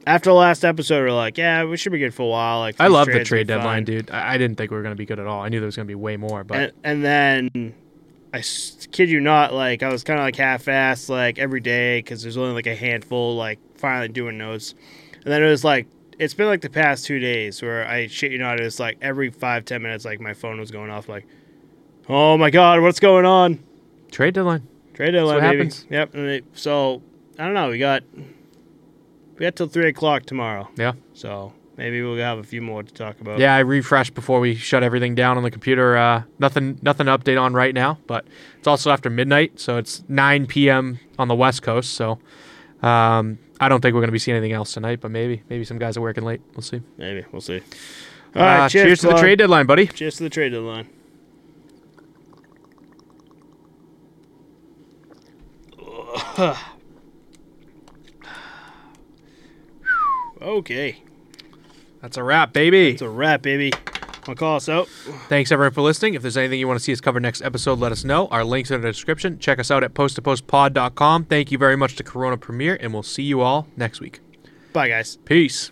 after 0.06 0.30
the 0.30 0.34
last 0.34 0.64
episode, 0.64 1.02
we're 1.02 1.12
like, 1.12 1.36
yeah, 1.36 1.64
we 1.64 1.76
should 1.76 1.92
be 1.92 1.98
good 1.98 2.14
for 2.14 2.22
a 2.22 2.28
while. 2.28 2.60
Like, 2.60 2.76
I 2.78 2.86
love 2.86 3.08
the 3.08 3.24
trade 3.24 3.48
deadline, 3.48 3.84
dude. 3.84 4.10
I, 4.10 4.34
I 4.34 4.38
didn't 4.38 4.56
think 4.56 4.70
we 4.70 4.76
were 4.76 4.82
going 4.82 4.94
to 4.94 4.98
be 4.98 5.06
good 5.06 5.18
at 5.18 5.26
all. 5.26 5.42
I 5.42 5.48
knew 5.48 5.58
there 5.60 5.66
was 5.66 5.76
going 5.76 5.86
to 5.86 5.90
be 5.90 5.94
way 5.96 6.16
more, 6.16 6.44
but 6.44 6.56
And, 6.58 6.72
and 6.84 7.04
then 7.04 7.74
I 8.32 8.38
s- 8.38 8.86
kid 8.92 9.10
you 9.10 9.20
not, 9.20 9.52
like 9.52 9.82
I 9.82 9.90
was 9.90 10.04
kind 10.04 10.18
of 10.18 10.24
like 10.24 10.36
half-assed, 10.36 11.08
like 11.08 11.38
every 11.38 11.60
day 11.60 11.98
because 11.98 12.22
there's 12.22 12.36
only 12.36 12.54
like 12.54 12.66
a 12.66 12.76
handful, 12.76 13.36
like 13.36 13.58
finally 13.76 14.08
doing 14.08 14.38
notes, 14.38 14.74
and 15.14 15.24
then 15.24 15.42
it 15.42 15.48
was 15.48 15.64
like. 15.64 15.86
It's 16.18 16.32
been 16.32 16.46
like 16.46 16.62
the 16.62 16.70
past 16.70 17.04
two 17.04 17.18
days 17.18 17.60
where 17.60 17.86
I 17.86 18.06
shit 18.06 18.32
you 18.32 18.38
not, 18.38 18.58
it's 18.58 18.80
like 18.80 18.96
every 19.02 19.28
five 19.28 19.66
ten 19.66 19.82
minutes, 19.82 20.06
like 20.06 20.18
my 20.18 20.32
phone 20.32 20.58
was 20.58 20.70
going 20.70 20.88
off, 20.88 21.10
like, 21.10 21.26
oh 22.08 22.38
my 22.38 22.48
god, 22.48 22.80
what's 22.80 23.00
going 23.00 23.26
on? 23.26 23.62
trade 24.10 24.32
deadline. 24.32 24.66
Trade 24.94 25.10
deadline, 25.10 25.34
what 25.34 25.40
baby. 25.42 25.56
happens. 25.58 25.86
Yep. 25.90 26.14
And 26.14 26.26
it, 26.26 26.44
so 26.54 27.02
I 27.38 27.44
don't 27.44 27.52
know. 27.52 27.68
We 27.68 27.76
got 27.76 28.02
we 29.38 29.44
got 29.46 29.56
till 29.56 29.66
three 29.68 29.88
o'clock 29.88 30.24
tomorrow. 30.26 30.68
Yeah. 30.76 30.92
So 31.14 31.52
maybe 31.76 32.02
we'll 32.02 32.16
have 32.16 32.38
a 32.38 32.42
few 32.42 32.62
more 32.62 32.82
to 32.82 32.92
talk 32.92 33.20
about. 33.20 33.38
Yeah, 33.38 33.54
I 33.54 33.60
refreshed 33.60 34.14
before 34.14 34.40
we 34.40 34.54
shut 34.54 34.82
everything 34.82 35.14
down 35.14 35.36
on 35.36 35.42
the 35.42 35.50
computer. 35.50 35.96
Uh, 35.96 36.22
nothing, 36.38 36.78
nothing 36.82 37.06
to 37.06 37.16
update 37.18 37.40
on 37.40 37.54
right 37.54 37.74
now, 37.74 37.98
but 38.06 38.26
it's 38.58 38.66
also 38.66 38.90
after 38.90 39.10
midnight, 39.10 39.60
so 39.60 39.76
it's 39.76 40.02
9 40.08 40.46
p.m. 40.46 40.98
on 41.18 41.28
the 41.28 41.34
West 41.34 41.62
Coast. 41.62 41.94
So 41.94 42.18
um, 42.82 43.38
I 43.60 43.68
don't 43.68 43.80
think 43.80 43.94
we're 43.94 44.00
going 44.00 44.08
to 44.08 44.12
be 44.12 44.18
seeing 44.18 44.36
anything 44.36 44.52
else 44.54 44.72
tonight, 44.72 45.00
but 45.00 45.10
maybe, 45.10 45.42
maybe 45.48 45.64
some 45.64 45.78
guys 45.78 45.96
are 45.96 46.02
working 46.02 46.24
late. 46.24 46.40
We'll 46.54 46.62
see. 46.62 46.80
Maybe 46.96 47.24
we'll 47.32 47.40
see. 47.42 47.60
All 48.34 48.42
right, 48.42 48.64
Uh, 48.64 48.68
cheers, 48.68 48.84
cheers 48.86 49.00
to 49.00 49.06
the 49.08 49.14
trade 49.14 49.38
deadline, 49.38 49.66
buddy. 49.66 49.86
Cheers 49.86 50.16
to 50.16 50.22
the 50.24 50.30
trade 50.30 50.50
deadline. 50.52 50.88
okay, 60.40 61.02
That's 62.00 62.16
a 62.16 62.22
wrap, 62.22 62.52
baby. 62.52 62.90
it's 62.90 63.02
a 63.02 63.08
wrap, 63.08 63.42
baby. 63.42 63.72
Want 64.26 64.38
to 64.38 64.44
call 64.44 64.56
us 64.56 64.68
out? 64.68 64.88
Thanks 65.28 65.52
everyone 65.52 65.72
for 65.72 65.82
listening. 65.82 66.14
If 66.14 66.22
there's 66.22 66.36
anything 66.36 66.58
you 66.58 66.66
want 66.66 66.80
to 66.80 66.84
see 66.84 66.92
us 66.92 67.00
cover 67.00 67.20
next 67.20 67.42
episode, 67.42 67.78
let 67.78 67.92
us 67.92 68.02
know. 68.02 68.26
Our 68.28 68.44
links 68.44 68.72
are 68.72 68.74
in 68.74 68.80
the 68.80 68.88
description. 68.88 69.38
Check 69.38 69.60
us 69.60 69.70
out 69.70 69.84
at 69.84 69.94
posttopostpod.com. 69.94 71.26
Thank 71.26 71.52
you 71.52 71.58
very 71.58 71.76
much 71.76 71.94
to 71.96 72.02
Corona 72.02 72.36
Premier, 72.36 72.76
and 72.80 72.92
we'll 72.92 73.04
see 73.04 73.22
you 73.22 73.40
all 73.40 73.68
next 73.76 74.00
week. 74.00 74.18
Bye, 74.72 74.88
guys. 74.88 75.16
Peace. 75.24 75.70